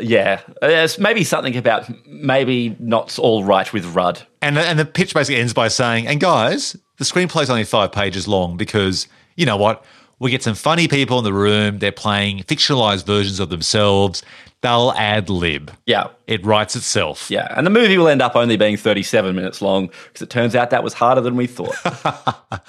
yeah, 0.00 0.40
there's 0.60 0.98
maybe 0.98 1.24
something 1.24 1.56
about 1.56 1.90
maybe 2.06 2.76
not 2.78 3.18
all 3.18 3.42
right 3.42 3.70
with 3.72 3.84
Rudd. 3.96 4.22
And 4.40 4.56
and 4.56 4.78
the 4.78 4.84
pitch 4.84 5.12
basically 5.12 5.40
ends 5.40 5.52
by 5.52 5.68
saying, 5.68 6.06
and 6.06 6.20
guys, 6.20 6.76
the 6.98 7.04
screenplay's 7.04 7.50
only 7.50 7.64
five 7.64 7.90
pages 7.90 8.28
long 8.28 8.56
because 8.56 9.08
you 9.36 9.44
know 9.44 9.56
what? 9.56 9.84
We 10.22 10.30
get 10.30 10.42
some 10.42 10.54
funny 10.54 10.86
people 10.86 11.18
in 11.18 11.24
the 11.24 11.32
room. 11.32 11.80
They're 11.80 11.90
playing 11.92 12.44
fictionalized 12.44 13.04
versions 13.04 13.40
of 13.40 13.50
themselves. 13.50 14.22
They'll 14.60 14.92
ad 14.96 15.28
lib. 15.28 15.72
Yeah. 15.84 16.08
It 16.28 16.46
writes 16.46 16.76
itself. 16.76 17.28
Yeah, 17.28 17.52
and 17.56 17.66
the 17.66 17.70
movie 17.70 17.98
will 17.98 18.06
end 18.06 18.22
up 18.22 18.36
only 18.36 18.56
being 18.56 18.76
37 18.76 19.34
minutes 19.34 19.60
long 19.60 19.88
because 19.88 20.22
it 20.22 20.30
turns 20.30 20.54
out 20.54 20.70
that 20.70 20.84
was 20.84 20.94
harder 20.94 21.20
than 21.20 21.36
we 21.36 21.46
thought. 21.46 21.76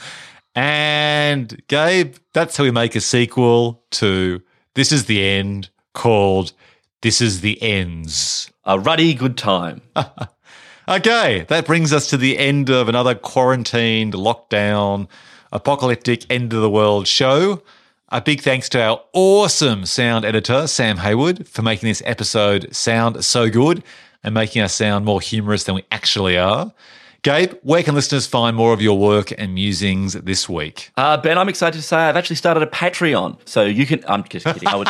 And 0.55 1.59
Gabe, 1.67 2.15
that's 2.33 2.57
how 2.57 2.63
we 2.63 2.69
make 2.69 2.95
a 2.95 3.01
sequel 3.01 3.83
to 3.91 4.39
This 4.75 4.91
Is 4.91 5.05
the 5.05 5.25
End 5.25 5.71
called 5.95 6.53
This 7.01 7.21
Is 7.21 7.41
the 7.41 7.59
Ends. 7.59 8.51
A 8.63 8.79
ruddy 8.79 9.15
good 9.15 9.35
time. 9.35 9.81
Okay, 10.85 11.45
that 11.47 11.65
brings 11.65 11.93
us 11.93 12.07
to 12.07 12.17
the 12.17 12.37
end 12.37 12.69
of 12.69 12.89
another 12.89 13.15
quarantined, 13.15 14.11
lockdown, 14.11 15.07
apocalyptic, 15.53 16.25
end 16.29 16.51
of 16.53 16.61
the 16.61 16.69
world 16.69 17.07
show. 17.07 17.61
A 18.09 18.21
big 18.21 18.41
thanks 18.41 18.67
to 18.69 18.81
our 18.81 19.01
awesome 19.13 19.85
sound 19.85 20.25
editor, 20.25 20.67
Sam 20.67 20.97
Haywood, 20.97 21.47
for 21.47 21.61
making 21.61 21.87
this 21.89 22.01
episode 22.05 22.75
sound 22.75 23.23
so 23.23 23.49
good 23.49 23.83
and 24.23 24.33
making 24.33 24.61
us 24.61 24.73
sound 24.73 25.05
more 25.05 25.21
humorous 25.21 25.63
than 25.63 25.75
we 25.75 25.83
actually 25.91 26.37
are. 26.37 26.73
Gabe, 27.23 27.53
where 27.63 27.81
can 27.83 27.95
listeners 27.95 28.27
find 28.27 28.53
more 28.55 28.73
of 28.73 28.81
your 28.81 28.99
work 28.99 29.31
and 29.37 29.53
musings 29.55 30.11
this 30.13 30.49
week? 30.49 30.91
Uh, 30.97 31.15
ben, 31.15 31.37
I'm 31.37 31.47
excited 31.47 31.77
to 31.77 31.81
say 31.83 31.95
I've 31.95 32.17
actually 32.17 32.35
started 32.35 32.61
a 32.63 32.65
Patreon, 32.67 33.37
so 33.45 33.63
you 33.63 33.85
can. 33.85 34.03
I'm 34.09 34.25
just 34.25 34.45
kidding. 34.45 34.67
I, 34.67 34.75
would, 34.75 34.87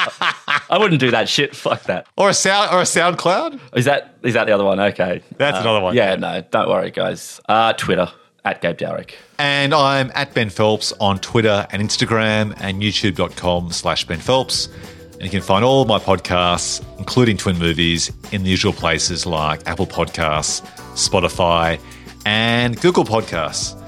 I 0.69 0.77
wouldn't 0.79 0.99
do 0.99 1.11
that 1.11 1.29
shit. 1.29 1.55
Fuck 1.55 1.83
that. 1.83 2.07
Or 2.17 2.29
a 2.29 2.33
sound 2.33 2.71
or 2.73 2.79
a 2.79 2.85
SoundCloud? 2.85 3.59
Is 3.75 3.85
that 3.85 4.15
is 4.23 4.33
that 4.33 4.45
the 4.47 4.51
other 4.51 4.63
one? 4.63 4.79
Okay, 4.79 5.21
That's 5.37 5.57
Uh, 5.57 5.61
another 5.61 5.81
one. 5.81 5.95
Yeah, 5.95 6.15
no, 6.15 6.41
don't 6.49 6.67
worry, 6.69 6.89
guys. 6.89 7.39
Uh, 7.47 7.73
Twitter 7.73 8.11
at 8.45 8.61
Gabe 8.61 8.77
Dowrick. 8.77 9.11
And 9.37 9.73
I'm 9.73 10.11
at 10.15 10.33
Ben 10.33 10.49
Phelps 10.49 10.93
on 10.99 11.19
Twitter 11.19 11.67
and 11.71 11.81
Instagram 11.81 12.55
and 12.59 12.81
youtube.com 12.81 13.71
slash 13.71 14.05
Ben 14.05 14.19
Phelps. 14.19 14.69
And 15.13 15.23
you 15.23 15.29
can 15.29 15.41
find 15.41 15.63
all 15.63 15.85
my 15.85 15.99
podcasts, 15.99 16.83
including 16.97 17.37
Twin 17.37 17.57
Movies, 17.57 18.11
in 18.31 18.43
the 18.43 18.49
usual 18.49 18.73
places 18.73 19.25
like 19.25 19.65
Apple 19.67 19.87
Podcasts, 19.87 20.61
Spotify, 20.95 21.79
and 22.25 22.79
Google 22.81 23.05
Podcasts. 23.05 23.79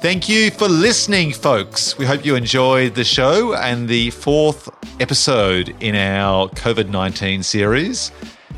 Thank 0.00 0.28
you 0.28 0.50
for 0.50 0.66
listening, 0.66 1.32
folks. 1.32 1.98
We 1.98 2.06
hope 2.06 2.24
you 2.24 2.34
enjoyed 2.34 2.94
the 2.94 3.04
show 3.04 3.54
and 3.54 3.86
the 3.86 4.10
fourth 4.10 4.68
episode 4.98 5.74
in 5.80 5.94
our 5.94 6.48
COVID 6.48 6.88
19 6.88 7.42
series. 7.42 8.10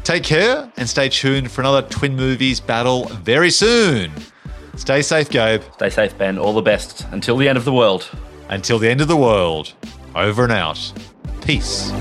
Take 0.04 0.22
care 0.22 0.70
and 0.76 0.88
stay 0.88 1.08
tuned 1.08 1.50
for 1.50 1.60
another 1.60 1.82
Twin 1.82 2.14
Movies 2.14 2.60
battle 2.60 3.06
very 3.06 3.50
soon. 3.50 4.12
Stay 4.76 5.02
safe, 5.02 5.28
Gabe. 5.28 5.62
Stay 5.74 5.90
safe, 5.90 6.16
Ben. 6.18 6.38
All 6.38 6.54
the 6.54 6.62
best 6.62 7.06
until 7.12 7.36
the 7.36 7.48
end 7.48 7.58
of 7.58 7.64
the 7.64 7.72
world. 7.72 8.10
Until 8.48 8.78
the 8.78 8.88
end 8.88 9.00
of 9.00 9.08
the 9.08 9.16
world. 9.16 9.74
Over 10.14 10.44
and 10.44 10.52
out. 10.52 10.92
Peace. 11.42 11.92